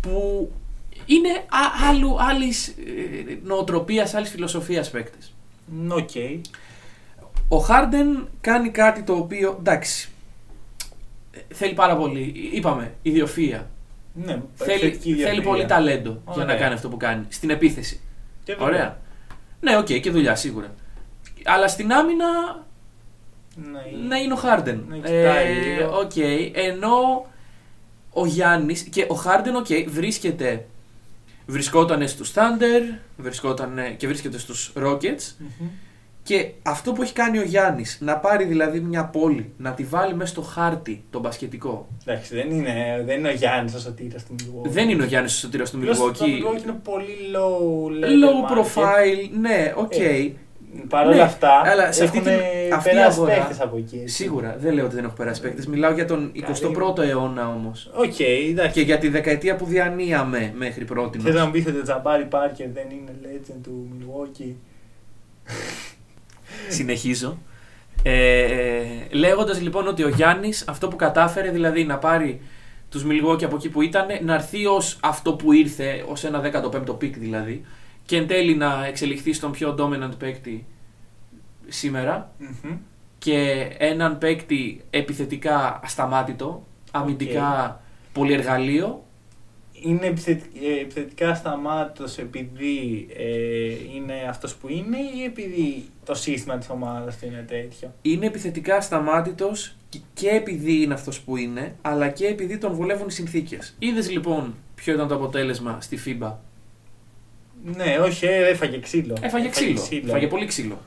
που 0.00 0.50
είναι 1.06 1.28
α, 1.28 1.88
άλλου, 1.88 2.16
άλλης 2.22 2.68
ε, 2.68 2.74
νοοτροπίας, 3.44 4.14
άλλης 4.14 4.30
φιλοσοφίας 4.30 4.90
παίκτες. 4.90 5.34
Μ, 5.66 5.90
Οκ. 5.92 6.10
Ο 7.48 7.56
Χάρντεν 7.56 8.28
κάνει 8.40 8.68
κάτι 8.70 9.02
το 9.02 9.12
οποίο, 9.12 9.56
εντάξει, 9.58 10.08
ε, 11.32 11.54
θέλει 11.54 11.74
πάρα 11.74 11.96
πολύ, 11.96 12.50
είπαμε, 12.52 12.94
ιδιοφυΐα. 13.02 13.70
Ναι, 14.14 14.40
Θέλει, 14.54 14.72
εξαιρετική 14.72 15.10
θέλει 15.10 15.20
διαφορία. 15.22 15.42
πολύ 15.42 15.66
ταλέντο 15.66 16.10
για 16.10 16.36
να 16.36 16.42
Ωραία. 16.42 16.56
κάνει 16.56 16.74
αυτό 16.74 16.88
που 16.88 16.96
κάνει. 16.96 17.24
Στην 17.28 17.50
επίθεση. 17.50 18.00
Και 18.44 18.52
δουλειά. 18.54 18.66
Ωραία. 18.68 18.98
Ναι, 19.60 19.76
οκ, 19.76 19.84
και 19.84 20.10
δουλειά 20.10 20.34
σίγουρα. 20.34 20.74
Αλλά 21.44 21.68
στην 21.68 21.92
άμυνα 21.92 22.26
Ναι, 23.56 24.06
να 24.08 24.16
είναι 24.16 24.32
ο 24.32 24.36
Χάρντεν. 24.36 24.84
Να 24.88 24.96
κοιτάει 24.96 25.54
λίγο. 25.54 25.98
Οκ, 25.98 26.16
ενώ 26.52 27.26
ο 28.10 28.26
Γιάννης 28.26 28.82
και 28.82 29.04
ο 29.08 29.14
Χάρντεν, 29.14 29.56
οκ, 29.56 29.66
βρίσκεται. 29.88 30.66
Βρισκόταν 31.48 32.08
στους 32.08 32.32
Thunder, 32.34 32.98
βρισκότανε 33.16 33.94
και 33.96 34.06
βρίσκεται 34.06 34.38
στους 34.38 34.72
Rockets 34.76 35.34
Μμμ. 35.38 35.68
και 36.22 36.50
αυτό 36.62 36.92
που 36.92 37.02
έχει 37.02 37.12
κάνει 37.12 37.38
ο 37.38 37.42
Γιάννης, 37.42 37.98
να 38.00 38.16
πάρει 38.16 38.44
δηλαδή 38.44 38.80
μια 38.80 39.04
πόλη, 39.04 39.52
να 39.56 39.72
τη 39.72 39.84
βάλει 39.84 40.14
μέσα 40.14 40.30
στο 40.32 40.42
χάρτη, 40.42 41.04
τον 41.10 41.20
μπασκετικό. 41.20 41.88
Εντάξει, 42.06 42.34
δεν 42.34 42.50
είναι, 42.50 43.02
δεν 43.06 43.18
είναι 43.18 43.28
ο 43.28 43.32
Γιάννης 43.32 43.74
ο 43.74 43.78
σωτήρας 43.78 44.24
του 44.24 44.34
Milwaukee. 44.38 44.68
Δεν 44.70 44.88
είναι 44.88 45.02
ο 45.02 45.06
Γιάννης 45.06 45.34
ο 45.34 45.38
σωτήρας 45.38 45.70
του 45.70 45.76
Απλώς 45.78 45.98
Το 45.98 46.04
Milwaukee. 46.12 46.22
Milwaukee 46.22 46.62
είναι 46.62 46.80
πολύ 46.82 47.16
low 47.34 48.04
level 48.04 48.24
Low 48.24 48.50
market. 48.50 48.58
profile, 48.58 49.30
ναι, 49.40 49.72
οκ. 49.76 49.96
Ε, 49.96 50.30
Παρ' 50.88 51.06
όλα 51.06 51.14
Ναι, 51.16 51.22
αυτά, 51.22 51.62
αλλά 51.64 51.92
σε 51.92 52.04
αυτή 52.04 52.18
έχουν 52.18 52.30
την- 52.30 52.74
αυτή 52.74 52.88
η 52.88 52.92
περάσει 52.92 53.18
αγορά- 53.18 53.34
παίχτες 53.36 53.60
από 53.60 53.76
εκεί. 53.76 53.96
έτσι. 54.02 54.14
Σίγουρα, 54.14 54.56
δεν 54.60 54.74
λέω 54.74 54.84
ότι 54.84 54.94
δεν 54.94 55.04
έχω 55.04 55.14
περάσει 55.14 55.40
παίκτες. 55.40 55.66
Μιλάω 55.66 55.92
για 55.92 56.04
τον 56.04 56.30
21ο 56.34 57.02
αιώνα 57.02 57.48
όμως. 57.48 57.90
Οκ, 57.94 58.20
εντάξει. 58.50 58.72
Και 58.72 58.80
για 58.80 58.98
τη 58.98 59.08
δεκαετία 59.08 59.56
που 59.56 59.64
διανύαμε 59.64 60.52
μέχρι 60.56 60.84
πρώτη. 60.84 61.18
Θες 61.18 61.34
να 61.34 61.44
μου 61.44 61.50
πεις 61.50 61.66
ότι 61.66 61.78
ο 61.78 61.82
Τζαμπάρι 61.82 62.24
Πάρκερ 62.24 62.68
δεν 62.70 62.84
είναι 62.90 63.12
legend 63.22 63.54
του 63.62 63.88
Milwaukee; 63.98 64.52
Συνεχίζω. 66.68 67.38
Ε, 68.02 68.82
Λέγοντας 69.10 69.60
λοιπόν 69.60 69.86
ότι 69.88 70.02
ο 70.04 70.08
Γιάννης 70.08 70.64
αυτό 70.68 70.88
που 70.88 70.96
κατάφερε, 70.96 71.50
δηλαδή 71.50 71.84
να 71.84 71.98
πάρει 71.98 72.40
τους 72.90 73.04
Milwaukee 73.08 73.44
από 73.44 73.56
εκεί 73.56 73.68
που 73.68 73.82
ήταν, 73.82 74.06
να 74.24 74.34
έρθει 74.34 74.66
ως 74.66 74.98
αυτό 75.02 75.34
που 75.34 75.52
ήρθε, 75.52 76.04
ως 76.08 76.24
ένα 76.24 76.40
15ο 76.40 76.94
pick 76.98 77.18
δηλαδή, 77.18 77.64
και 78.06 78.16
εν 78.16 78.26
τέλει 78.26 78.54
να 78.54 78.86
εξελιχθεί 78.86 79.32
στον 79.32 79.50
πιο 79.52 79.74
dominant 79.78 80.18
παίκτη 80.18 80.66
σήμερα 81.68 82.32
Μμμ. 82.38 82.76
και 83.18 83.68
έναν 83.78 84.18
παίκτη 84.18 84.80
επιθετικά 84.90 85.80
ασταμάτητο, 85.84 86.66
αμυντικά 86.90 87.80
πολυεργαλείο. 88.12 89.00
Είναι 89.82 90.06
επιθετ- 90.06 90.56
ε, 90.62 90.80
επιθετικά 90.80 91.34
ασταμάτητος 91.34 92.18
επειδή 92.18 93.06
ε, 93.16 93.94
είναι 93.94 94.14
αυτός 94.28 94.54
που 94.56 94.68
είναι 94.68 94.96
ή 95.16 95.22
επειδή 95.24 95.84
το 96.04 96.14
σύστημα 96.14 96.58
της 96.58 96.68
ομάδας 96.70 97.18
του 97.18 97.26
είναι 97.26 97.44
τέτοιο; 97.48 97.92
Είναι 98.02 98.26
επιθετικά 98.26 98.76
ασταμάτητος 98.76 99.76
και- 99.88 99.98
και 100.14 100.28
επειδή 100.28 100.82
είναι 100.82 100.94
αυτός 100.94 101.20
που 101.20 101.36
είναι, 101.36 101.74
αλλά 101.82 102.08
και 102.08 102.26
επειδή 102.26 102.58
τον 102.58 102.72
βολεύουν 102.74 103.08
οι 103.08 103.12
συνθήκες. 103.12 103.74
Είδες 103.78 104.10
λοιπόν 104.10 104.54
ποιο 104.74 104.92
ήταν 104.94 105.08
το 105.08 105.14
αποτέλεσμα 105.14 105.80
στη 105.80 105.98
FIBA. 106.06 106.32
Ναι, 107.76 107.98
όχι, 108.04 108.26
ε, 108.26 108.48
έφαγε 108.48 108.78
ξύλο. 108.78 109.16
Έφαγε 109.20 109.48
ξύλο. 109.48 109.80
Έφαγε 110.06 110.26
πολύ 110.26 110.46
ξύλο. 110.46 110.78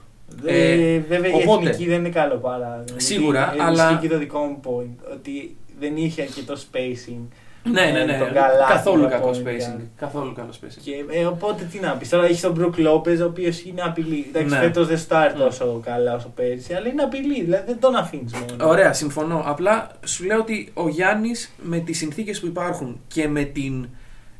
Ε, 0.45 0.71
Ε, 0.71 0.99
βέβαια 0.99 1.31
οπότε- 1.33 1.65
η 1.65 1.67
εθνική 1.69 1.89
δεν 1.89 1.99
είναι 1.99 2.09
καλό 2.09 2.35
παράδειγμα. 2.35 2.99
Σίγουρα, 2.99 3.39
γιατί, 3.43 3.57
ε, 3.59 3.63
αλλά- 3.63 3.89
ισχύει 3.89 4.01
και 4.01 4.07
το 4.13 4.17
δικό 4.17 4.39
μου 4.39 4.59
point. 4.65 5.11
Ότι 5.13 5.55
δεν 5.79 5.97
είχε 5.97 6.21
αρκετό 6.21 6.53
spacing. 6.53 7.21
Ναι, 7.63 7.81
ναι, 7.81 7.99
Ε, 7.99 8.05
ναι. 8.05 8.17
τον 8.17 8.33
καλάθι 8.33 8.71
Καθόλου 8.73 9.01
να 9.03 9.09
κακό 9.09 9.29
πούμε, 9.29 9.51
spacing. 9.51 9.79
yani. 9.79 9.83
Καθόλου 9.97 10.33
καλό 10.33 10.49
spacing. 10.61 10.79
Και, 10.83 10.91
ε, 11.19 11.25
οπότε 11.25 11.63
τι 11.71 11.79
να 11.79 11.91
πεις. 11.97 12.09
Τώρα 12.09 12.25
έχεις 12.25 12.41
τον 12.41 12.51
Μπρουκ 12.51 12.77
Λόπε, 12.77 13.11
ο 13.21 13.25
οποίος 13.25 13.63
είναι 13.63 13.81
απειλή. 13.81 14.25
Εντάξει, 14.27 14.53
Ναι. 14.55 14.59
φέτος 14.61 14.87
δεν 14.87 14.97
στάρει 14.97 15.33
Ναι. 15.37 15.39
τόσο 15.43 15.81
καλά 15.85 16.15
όσο 16.15 16.31
πέρυσι, 16.35 16.73
αλλά 16.73 16.87
είναι 16.87 17.01
απειλή. 17.01 17.43
Δηλαδή 17.43 17.63
δεν 17.65 17.79
τον 17.79 17.95
αφήνεις 17.95 18.33
μόνο. 18.33 18.69
Ωραία, 18.71 18.93
συμφωνώ. 18.93 19.43
Απλά 19.45 19.91
σου 20.05 20.25
λέω 20.25 20.39
ότι 20.39 20.71
ο 20.73 20.87
Γιάννης 20.89 21.53
με 21.61 21.79
τις 21.79 21.97
συνθήκες 21.97 22.39
που 22.39 22.45
υπάρχουν 22.45 22.99
και 23.07 23.27
με 23.27 23.43
την 23.43 23.87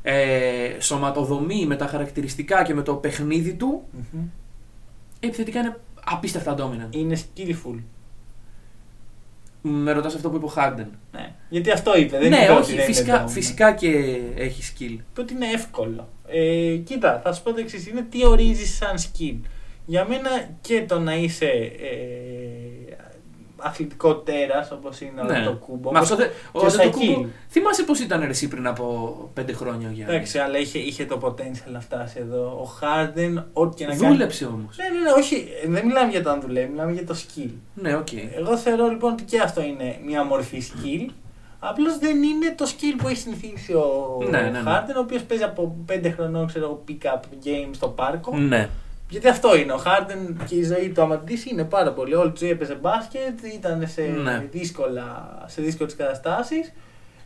ε, 0.02 0.80
σωματοδομή, 0.80 1.66
με 1.66 1.76
τα 1.76 1.86
χαρακτηριστικά 1.86 2.62
και 2.64 2.74
με 2.74 2.82
το 2.82 2.94
παιχνίδι 2.94 3.54
του, 3.54 3.82
Με 9.62 9.92
ρωτάς 9.92 10.14
αυτό 10.14 10.30
που 10.30 10.36
είπε 10.36 10.44
ο 10.44 10.48
Χάρντεν. 10.48 10.88
Ναι. 11.12 11.34
Γιατί 11.48 11.70
αυτό 11.70 11.96
είπε. 11.98 12.18
Δεν 12.18 12.28
Ναι, 12.30 12.36
είπε 12.36 12.52
ότι 12.52 12.60
όχι, 12.62 12.74
δεν 12.76 12.84
φυσικά, 12.84 13.14
είναι 13.14 13.22
το- 13.24 13.28
φυσικά 13.28 13.72
και 13.74 14.20
έχει 14.36 14.72
skill. 14.76 14.98
Είπε 15.10 15.20
ότι 15.20 15.34
είναι 15.34 15.46
εύκολο. 15.46 16.08
Ε, 16.28 16.76
κοίτα, 16.84 17.20
θα 17.24 17.32
σου 17.32 17.42
πω 17.42 17.52
το 17.52 17.60
εξής: 17.60 17.86
είναι 17.86 18.06
τι 18.10 18.26
ορίζεις 18.26 18.76
σαν 18.76 18.96
skill. 18.98 19.38
Για 19.86 20.04
μένα 20.08 20.30
και 20.60 20.84
το 20.88 20.98
να 20.98 21.14
είσαι 21.16 21.46
ε, 21.46 22.69
αθλητικό 23.62 24.14
τέρας 24.16 24.70
όπως 24.70 25.00
είναι 25.00 25.22
Ναι. 25.22 25.44
το 25.44 25.52
κούμπο. 25.52 25.90
Με 25.92 25.98
αυτό 25.98 26.16
δεν- 26.16 26.28
και 26.28 26.58
ο 26.58 26.60
ο 26.62 26.66
Αντετοκούμπο- 26.66 27.06
Σακίλ. 27.12 27.26
Θυμάσαι 27.48 27.82
πώς 27.82 28.00
ήταν 28.00 28.22
εσύ 28.22 28.48
πριν 28.48 28.66
από 28.66 29.14
πέντε 29.34 29.52
χρόνια 29.52 29.88
ο 29.88 29.92
Γιάννης; 29.92 30.14
Εντάξει, 30.14 30.38
αλλά 30.38 30.58
είχε, 30.58 30.78
είχε 30.78 31.04
το 31.04 31.18
potential 31.22 31.70
να 31.72 31.80
φτάσει 31.80 32.16
εδώ. 32.20 32.58
Ο 32.60 32.64
Χάρντεν, 32.64 33.46
ό,τι 33.52 33.76
και 33.76 33.86
να 33.86 33.96
κάνει. 33.96 34.06
Δούλεψε 34.12 34.44
όμως. 34.44 34.76
Ναι, 34.76 34.84
ναι, 34.98 35.04
ναι, 35.04 35.10
όχι. 35.16 35.46
Δεν 35.68 35.86
μιλάμε 35.86 36.10
για 36.10 36.22
το 36.22 36.30
αν 36.30 36.40
δουλεύει, 36.40 36.70
μιλάμε 36.70 36.92
για 36.92 37.06
το 37.06 37.14
skill. 37.18 37.50
Ναι, 37.74 37.94
οκ. 37.96 38.12
Εγώ 38.12 38.56
θεωρώ 38.56 38.88
λοιπόν 38.88 39.12
ότι 39.12 39.22
και 39.22 39.40
αυτό 39.40 39.62
είναι 39.62 39.98
μια 40.04 40.24
μορφή 40.24 40.62
skill. 40.72 41.10
Απλώς 41.62 41.98
δεν 41.98 42.22
είναι 42.22 42.54
το 42.56 42.66
skill 42.68 42.94
που 42.98 43.08
έχει 43.08 43.16
συνηθίσει 43.16 43.72
ο 43.72 44.18
Ναι, 44.30 44.40
ναι, 44.40 44.50
ναι. 44.50 44.58
Χάρντεν, 44.58 44.96
ο 44.96 45.00
οποίος 45.00 45.22
παίζει 45.22 45.42
από 45.44 45.76
5 45.86 46.10
χρονών 46.16 46.46
ξέρω, 46.46 46.64
εγώ, 46.64 46.84
pick-up 46.88 47.20
game 47.46 47.68
στο 47.70 47.88
πάρκο. 47.88 48.36
Ναι. 48.36 48.68
Γιατί 49.10 49.28
αυτό 49.28 49.56
είναι. 49.56 49.72
Ο 49.72 49.76
Χάρντεν 49.76 50.40
και 50.48 50.54
η 50.54 50.64
ζωή 50.64 50.92
του, 50.94 51.02
άμα 51.02 51.18
τη 51.18 51.32
δεις, 51.34 51.44
είναι 51.46 51.64
πάρα 51.64 51.92
πολύ. 51.92 52.14
Όλη 52.14 52.30
τη 52.32 52.38
ζωή 52.38 52.50
έπαιζε 52.50 52.74
μπάσκετ, 52.74 53.40
ήταν 53.54 53.88
σε, 53.88 54.02
Ναι. 54.02 54.46
δύσκολα, 54.50 55.34
σε 55.48 55.62
δύσκολες 55.62 55.96
καταστάσεις. 55.96 56.72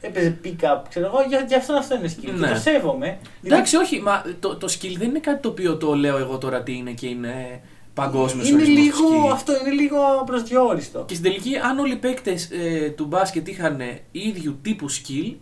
Έπαιζε 0.00 0.38
pick-up, 0.44 0.82
ξέρω 0.88 1.06
εγώ, 1.06 1.18
για, 1.28 1.44
για 1.48 1.56
αυτό 1.56 1.72
αυτό 1.74 1.94
είναι 1.94 2.14
skill. 2.16 2.32
Ναι. 2.34 2.46
Και 2.46 2.52
το 2.54 2.60
σέβομαι. 2.60 3.18
Εντάξει, 3.42 3.76
όχι, 3.76 4.00
μα 4.00 4.22
το, 4.40 4.56
το 4.56 4.66
skill 4.70 4.94
δεν 4.98 5.08
είναι 5.08 5.18
κάτι 5.18 5.40
το 5.42 5.48
οποίο 5.48 5.76
το 5.76 5.94
λέω 5.94 6.18
εγώ 6.18 6.38
τώρα 6.38 6.62
τι 6.62 6.76
είναι 6.76 6.90
και 6.90 7.06
είναι 7.06 7.60
παγκόσμιος 7.94 8.48
είναι 8.48 8.62
ορισμός 8.62 8.84
λίγο, 8.84 8.98
του 8.98 9.26
skill. 9.28 9.32
αυτό 9.32 9.52
είναι 9.60 9.70
λίγο 9.70 9.98
προσδιορίστο. 10.26 11.04
Και 11.06 11.14
στην 11.14 11.30
τελική, 11.30 11.56
αν 11.56 11.78
όλοι 11.78 11.92
οι 11.92 11.96
παίκτες 11.96 12.50
ε, 12.52 12.88
του 12.90 13.04
μπάσκετ 13.06 13.48
είχαν 13.48 13.80
ίδιου 14.10 14.58
τύπου 14.62 14.90
skill, 14.90 15.34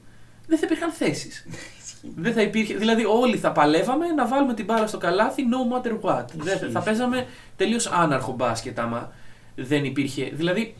δεν 0.46 0.58
θα 0.58 0.64
υπήρχαν 0.66 0.90
θέσεις. 0.90 1.46
δεν 2.16 2.32
θα 2.32 2.42
υπήρχε, 2.42 2.74
δηλαδή, 2.76 3.04
όλοι 3.04 3.36
θα 3.36 3.52
παλεύαμε 3.52 4.06
να 4.06 4.26
βάλουμε 4.26 4.54
την 4.54 4.64
μπάλα 4.64 4.86
στο 4.86 4.98
καλάθι 4.98 5.42
no 5.50 5.76
matter 5.76 6.00
what. 6.00 6.24
Δεν, 6.34 6.58
θα- 6.58 6.68
θα 6.70 6.80
παίζαμε 6.80 7.26
τελείως 7.56 7.86
άναρχο 7.86 8.32
μπάσκετ 8.32 8.78
άμα 8.78 9.12
δεν 9.56 9.84
υπήρχε. 9.84 10.30
Δηλαδή, 10.32 10.74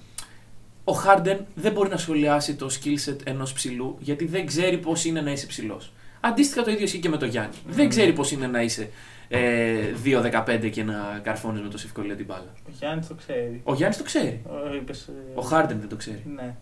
ο 0.85 0.93
Χάρντεν 0.93 1.47
δεν 1.55 1.73
μπορεί 1.73 1.89
να 1.89 1.97
σχολιάσει 1.97 2.55
το 2.55 2.67
skill 2.81 3.11
set 3.11 3.17
ενός 3.25 3.53
ψηλού 3.53 3.97
γιατί 4.01 4.25
δεν 4.27 4.47
ξέρει 4.47 4.79
πώς 4.79 5.05
είναι 5.05 5.21
να 5.21 5.31
είσαι 5.31 5.47
ψηλός. 5.47 5.93
Αντίστοιχα 6.21 6.63
το 6.63 6.71
ίδιο 6.71 6.85
ισχύει 6.85 6.99
και 6.99 7.09
με 7.09 7.17
τον 7.17 7.29
Γιάννη. 7.29 7.55
Δεν 7.67 7.89
ξέρει 7.89 8.13
πώς 8.13 8.31
είναι 8.31 8.47
να 8.47 8.63
είσαι 8.63 8.89
ε, 9.29 9.79
2-15 10.05 10.69
και 10.73 10.85
να 10.85 11.21
καρφώνεις 11.23 11.61
με 11.63 11.69
τόση 11.69 11.87
ευκολία 11.87 12.17
την 12.17 12.25
μπάλα. 12.25 12.53
Ο 12.67 12.71
Γιάννης 12.79 13.07
το 13.07 13.15
ξέρει. 13.15 13.61
Ο 13.65 13.75
Γιάννης 13.75 13.99
το 13.99 14.05
ξέρει. 14.05 14.43
Ο, 14.47 14.75
είπες, 14.75 15.01
ε, 15.09 15.13
Ο 15.35 15.41
Χάρντεν 15.43 15.79
δεν 15.81 15.89
το 15.89 15.97
ξέρει. 15.97 16.23
Ναι. 16.35 16.55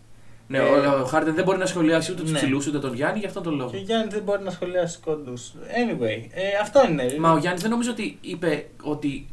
Ναι, 0.51 0.57
Ε, 0.57 0.61
ο, 0.61 0.99
ο 1.01 1.05
Χάρντεν 1.05 1.35
δεν 1.35 1.43
μπορεί 1.43 1.57
να 1.57 1.65
σχολιάσει 1.65 2.11
ούτε 2.11 2.21
τους 2.21 2.31
ναι. 2.31 2.37
ψηλούς 2.37 2.67
ούτε 2.67 2.79
τον 2.79 2.93
Γιάννη 2.93 3.19
για 3.19 3.27
αυτόν 3.27 3.43
τον 3.43 3.55
λόγο. 3.55 3.69
Και 3.69 3.77
ο 3.77 3.79
Γιάννης 3.79 4.07
δεν 4.11 4.21
μπορεί 4.23 4.43
να 4.43 4.51
σχολιάσει 4.51 4.99
κοντούς. 5.05 5.53
Anyway, 5.55 6.27
ε, 6.33 6.41
αυτό 6.61 6.85
είναι. 6.89 7.15
Μα 7.19 7.31
ο 7.31 7.37
Γιάννης 7.37 7.61
δεν 7.61 7.71
νομίζω 7.71 7.91
ότι 7.91 8.17
είπε 8.21 8.65
ότι 8.83 9.27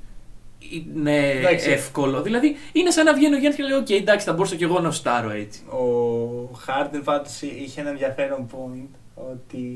είναι 0.70 1.30
Εντάξει. 1.30 1.70
εύκολο. 1.70 2.22
Δηλαδή 2.22 2.56
είναι 2.72 2.90
σαν 2.90 3.04
να 3.04 3.14
βγαίνει 3.14 3.34
ο 3.34 3.38
Γιάννης 3.38 3.60
και 3.60 3.66
λέει: 3.66 3.78
Οκ, 3.78 3.90
εντάξει, 3.90 4.26
θα 4.26 4.32
μπορούσα 4.32 4.56
και 4.56 4.64
εγώ 4.64 4.80
να 4.80 4.90
σουτάρω 4.90 5.30
έτσι. 5.30 5.60
Ο 5.68 6.54
Χάρντεν 6.56 7.02
πάντως 7.02 7.28
είχε 7.62 7.80
ένα 7.80 7.90
ενδιαφέρον 7.90 8.46
point 8.52 8.98
ότι 9.14 9.66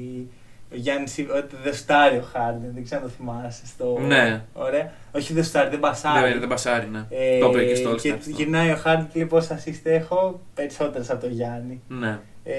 ο 0.72 0.76
Γιάννη 0.76 1.12
είπε 1.16 1.32
ότι 1.32 1.56
δεν 1.62 1.74
στάρει 1.74 2.16
ο 2.16 2.24
Χάρντεν. 2.32 2.70
Δεν 2.74 2.84
ξέρω 2.84 3.00
αν 3.02 3.06
το 3.08 3.12
θυμάσαι. 3.16 3.66
Στο... 3.66 3.98
Ναι. 4.06 4.42
Ωραία. 4.52 4.92
Όχι 5.12 5.32
δεν 5.32 5.44
στάρει, 5.44 5.68
δεν 5.70 5.80
πασάρει. 5.80 6.30
Δεν, 6.30 6.40
δεν 6.40 6.48
πασάρει, 6.48 6.86
ναι. 6.88 7.06
Ε, 7.10 7.38
το 7.38 7.48
είπε 7.50 7.64
και 7.64 7.74
στο 7.74 7.90
All 7.92 8.00
και 8.00 8.10
Star 8.12 8.16
αυτό. 8.18 8.30
γυρνάει 8.30 8.70
ο 8.70 8.76
Χάρντεν 8.76 9.06
και 9.12 9.18
λέει 9.18 9.26
πόσα 9.28 9.58
assist 9.64 9.80
έχω, 9.82 10.40
περισσότερες 10.54 11.10
από 11.10 11.20
τον 11.20 11.32
Γιάννη. 11.32 11.82
Ναι. 11.88 12.18
Ε, 12.44 12.52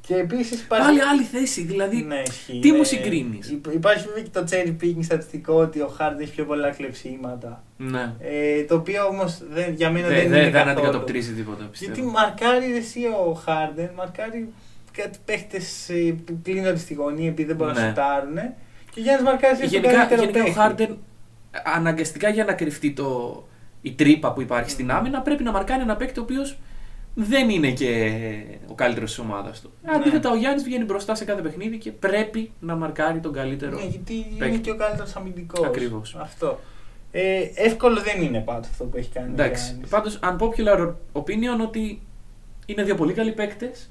και 0.00 0.14
επίσης 0.14 0.60
υπάρχει. 0.62 0.84
Πάλι 0.86 1.00
άλλη 1.02 1.22
θέση, 1.22 1.62
δηλαδή. 1.62 2.02
Ναι, 2.02 2.22
ισχύει. 2.26 2.58
τι 2.62 2.70
Ναι. 2.70 2.76
μου 2.76 2.84
συγκρίνεις; 2.84 3.50
Υπ- 3.50 3.74
Υπάρχει 3.74 4.06
βέβαια 4.06 4.22
και 4.22 4.30
το 4.32 4.44
cherry 4.50 4.84
picking 4.84 5.02
στατιστικό 5.04 5.54
ότι 5.54 5.80
ο 5.80 5.86
Χάρντεν 5.86 6.20
έχει 6.22 6.32
πιο 6.34 6.44
πολλά 6.44 6.70
κλεψίματα. 6.70 7.62
Ναι. 7.76 8.12
Ε, 8.20 8.64
το 8.64 8.74
οποίο 8.74 9.04
όμως 9.06 9.38
για 9.74 9.90
μένα 9.90 10.06
Δεν 10.08 10.16
δεν, 10.16 10.28
δεν 10.30 10.40
είναι 10.42 10.50
δεν 10.50 10.52
καθόλου. 10.52 10.70
αντικατοπτρίζει 10.78 11.32
τίποτα, 11.32 11.64
πιστεύω. 11.70 11.92
Γιατί 11.94 12.08
μαρκάρει 12.10 12.66
ρε 12.72 12.78
εσύ 12.78 13.00
ο 13.28 13.32
Χάρντεν, 13.32 13.90
μαρκάρει 13.96 14.52
κάτι 14.96 15.18
παίχτες 15.24 15.90
που 16.24 16.38
κλείνονται 16.42 16.76
στη 16.78 16.94
γωνία 16.94 17.28
επειδή 17.28 17.44
δεν 17.48 17.56
μπορούν 17.56 17.74
να 17.74 17.80
Ναι. 17.80 17.88
σουτάρουν. 17.88 18.34
Και 18.90 19.00
ο 19.00 19.02
Γιάννης 19.02 19.24
μαρκάρει 19.24 19.56
τον 19.58 19.68
Γενικά, 19.68 19.92
καλύτερο 19.92 20.20
γενικά 20.20 20.40
ο 20.40 20.42
παίχτη. 20.44 20.58
Χάρντεν 20.58 20.98
αναγκαστικά 21.74 22.28
για 22.28 22.44
να 22.44 22.52
κρυφτεί 22.52 22.92
το, 22.92 23.44
η 23.82 23.92
τρύπα 23.92 24.32
που 24.32 24.40
υπάρχει 24.40 24.70
στην 24.70 24.90
άμυνα 24.90 25.20
πρέπει 25.20 25.42
να 25.42 25.52
μαρκάρει 25.52 25.82
ένα 25.82 25.96
παίκτη 25.96 26.18
ο 26.18 26.22
οποίος 26.22 26.58
δεν 27.14 27.50
είναι 27.50 27.70
και 27.70 28.12
ο 28.66 28.74
καλύτερος 28.74 29.10
της 29.10 29.18
ομάδας 29.18 29.60
του. 29.60 29.70
Ναι. 29.84 29.92
Αντίθετα, 29.96 30.30
ο 30.30 30.34
Γιάννης 30.36 30.62
βγαίνει 30.64 30.84
μπροστά 30.84 31.14
σε 31.14 31.24
κάθε 31.24 31.40
παιχνίδι 31.42 31.78
και 31.78 31.90
πρέπει 31.92 32.50
να 32.60 32.74
μαρκάρει 32.76 33.18
τον 33.20 33.32
καλύτερο. 33.32 33.76
Ναι, 33.78 33.84
γιατί 33.84 34.14
είναι 34.14 34.38
παίκτη. 34.38 34.58
και 34.58 34.70
ο 34.70 34.76
καλύτερος 34.76 35.16
αμυντικός. 35.16 35.66
Ακριβώς. 35.66 36.16
Αυτό. 36.20 36.60
Ε, 37.12 37.40
εύκολο 37.54 38.00
δεν 38.00 38.22
είναι 38.22 38.40
πάντως 38.40 38.68
αυτό 38.70 38.84
που 38.84 38.96
έχει 38.96 39.10
κάνει 39.10 39.28
ο 39.28 39.32
Εντάξει. 39.32 39.64
Γιάννης. 39.66 39.88
Πάντως, 39.88 40.18
unpopular 40.22 40.92
opinion 41.12 41.60
ότι 41.66 42.00
είναι 42.66 42.82
δύο 42.82 42.94
πολύ 42.94 43.12
καλοί 43.12 43.32
παίκτες 43.32 43.90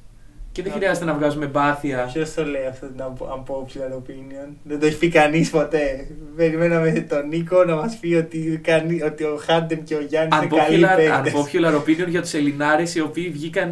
και 0.55 0.61
δεν 0.61 0.71
Ναι. 0.71 0.77
χρειάζεται 0.77 1.05
να 1.05 1.13
βγάζουμε 1.13 1.45
μπάθεια. 1.45 2.09
Ποιος 2.13 2.33
το 2.33 2.45
λέει 2.45 2.65
αυτό 2.65 2.85
την 2.87 2.95
unpo- 2.99 3.27
unpopular 3.27 3.93
opinion; 3.97 4.53
Δεν 4.63 4.79
το 4.79 4.85
έχει 4.85 4.97
πει 4.97 5.09
κανείς 5.09 5.49
ποτέ. 5.49 6.07
Περιμέναμε 6.35 6.91
τον 7.09 7.27
Νίκο 7.27 7.63
να 7.63 7.75
μας 7.75 7.97
πει 7.97 8.13
ότι, 8.13 8.59
κανεί- 8.63 9.03
ότι 9.03 9.23
ο 9.23 9.39
Χάρντεν 9.45 9.83
και 9.83 9.95
ο 9.95 10.01
Γιάννης 10.01 10.37
είναι 10.37 10.47
καλοί 10.61 10.83
Unpopular, 10.85 10.95
παίχτε. 10.95 11.31
unpopular 11.35 11.75
opinion 11.75 12.09
για 12.09 12.21
τους 12.21 12.33
Ελληνάρες 12.33 12.95
οι 12.95 13.01
οποίοι 13.01 13.29
βγήκαν 13.29 13.71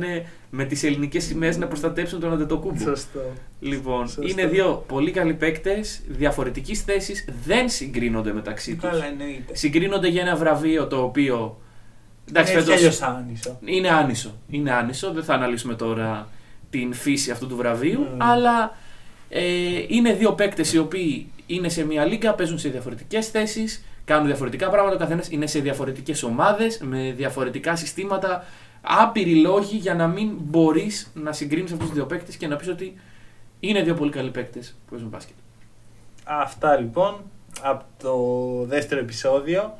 με 0.49 0.65
τις 0.65 0.83
ελληνικές 0.83 1.23
σημαίες 1.23 1.57
να 1.57 1.67
προστατέψουν 1.67 2.19
τον 2.19 2.33
Αντετοκούμπο. 2.33 2.79
Σωστό. 2.83 3.19
Λοιπόν, 3.59 4.07
Σωστό. 4.07 4.27
είναι 4.27 4.45
δύο 4.47 4.83
πολύ 4.87 5.11
καλοί 5.11 5.33
παίκτες, 5.33 6.01
διαφορετικής 6.07 6.81
θέσης, 6.81 7.25
δεν 7.45 7.69
συγκρίνονται 7.69 8.33
μεταξύ 8.33 8.75
τους. 8.75 8.89
Καλά, 8.89 9.05
εννοείται. 9.05 9.55
Συγκρίνονται 9.55 10.07
για 10.07 10.21
ένα 10.21 10.35
βραβείο 10.35 10.87
το 10.87 11.01
οποίο. 11.03 11.57
Εντάξει, 12.29 12.51
είναι 12.53 12.61
φέτος 12.61 12.75
κι 12.75 12.79
αλλιώς 12.85 13.01
άνισο. 13.01 13.59
είναι 13.65 13.89
άνισο. 13.89 14.31
Είναι 14.49 14.71
άνισο, 14.71 15.11
δεν 15.13 15.23
θα 15.23 15.33
αναλύσουμε 15.33 15.73
τώρα 15.73 16.27
την 16.73 16.93
φύση 16.93 17.31
αυτού 17.31 17.47
του 17.47 17.55
βραβείου, 17.55 18.07
Mm. 18.11 18.15
αλλά 18.17 18.75
ε, 19.29 19.41
είναι 19.87 20.13
δύο 20.13 20.33
παίκτες 20.33 20.73
οι 20.73 20.77
οποίοι 20.77 21.31
είναι 21.45 21.69
σε 21.69 21.85
μια 21.85 22.05
λίγα, 22.05 22.33
παίζουν 22.33 22.59
σε 22.59 22.69
διαφορετικές 22.69 23.27
θέσεις, 23.27 23.83
κάνουν 24.05 24.25
διαφορετικά 24.25 24.69
πράγματα. 24.69 24.95
Ο 24.95 24.99
καθένας 24.99 25.29
είναι 25.29 25.47
σε 25.47 25.59
διαφορετικές 25.59 26.23
ομάδες, 26.23 26.79
με 26.81 27.13
διαφορετικά 27.17 27.75
συστήματα. 27.75 28.45
Άπειροι 28.81 29.35
λόγοι 29.35 29.77
για 29.77 29.95
να 29.95 30.07
μην 30.07 30.29
μπορείς 30.39 31.11
να 31.13 31.31
συγκρίνεις 31.31 31.71
αυτούς 31.71 31.85
τους 31.87 31.95
δύο 31.95 32.05
παίκτες 32.05 32.35
και 32.35 32.47
να 32.47 32.55
πεις 32.55 32.67
ότι 32.67 32.93
είναι 33.59 33.81
δύο 33.81 33.93
πολύ 33.93 34.11
καλοί 34.11 34.29
παίκτες 34.31 34.69
που 34.69 34.89
παίζουν 34.89 35.09
μπάσκετ. 35.09 35.35
Αυτά 36.23 36.75
λοιπόν 36.77 37.15
από 37.61 37.83
το 38.03 38.15
δεύτερο 38.65 39.01
επεισόδιο. 39.01 39.77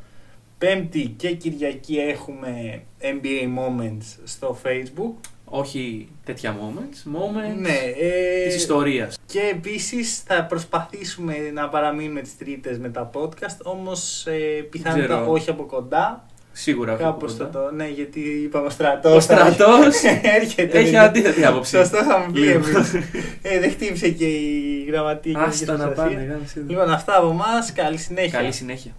Πέμπτη 0.58 1.14
και 1.18 1.32
Κυριακή 1.32 1.98
έχουμε 1.98 2.84
NBA 3.02 3.44
Moments 3.60 4.06
στο 4.24 4.58
Facebook. 4.64 5.14
Όχι 5.56 6.08
τέτοια 6.26 6.56
moments, 6.60 7.10
moments 7.18 7.56
Ναι, 7.60 7.78
ε, 8.00 8.46
της 8.46 8.56
ιστορίας. 8.56 9.18
και 9.26 9.40
επίσης 9.52 10.20
θα 10.28 10.46
προσπαθήσουμε 10.46 11.36
να 11.54 11.70
παραμείνουμε 11.70 12.22
τις 12.22 12.38
τρίτες 12.38 12.78
με 12.80 12.90
τα 12.90 13.10
podcast, 13.14 13.58
όμως 13.64 14.26
ε, 14.28 14.32
πιθανότατα 14.70 15.14
Ξέρω. 15.16 15.32
όχι 15.32 15.50
από 15.50 15.64
κοντά. 15.64 16.26
Σίγουρα 16.56 16.94
από 16.94 17.04
Κάπως 17.04 17.32
κοντά. 17.32 17.44
θα 17.46 17.50
το, 17.60 17.72
ναι, 17.76 17.88
γιατί 17.88 18.20
είπαμε 18.20 18.66
ο 18.66 18.70
στρατός. 18.70 19.16
Ο 19.16 19.20
στρατός 19.20 20.04
έρχεται. 20.40 20.78
Έχει 20.78 20.88
δηλαδή. 20.90 21.08
αντίθετη 21.08 21.46
άποψη. 21.46 21.76
Σωστό 21.78 22.04
θα 22.04 22.18
μου 22.18 22.32
πει 22.32 22.40
Λοιπόν. 22.40 22.76
εμείς. 22.76 22.94
ε, 23.42 23.60
δεν 23.60 23.70
χτύπησε 23.72 24.10
και 24.10 24.26
η 24.26 24.86
γραμματεία. 24.88 25.40
Άστα 25.40 25.78
να 25.78 25.88
πάνε. 25.88 26.28
γάμισε. 26.32 26.64
Λοιπόν, 26.68 26.92
αυτά 26.92 27.18
από 27.18 27.30
εμάς. 27.30 27.74
Καλή 27.74 27.98
συνέχεια. 27.98 28.40
Καλή 28.40 28.52
συνέχεια. 28.52 28.92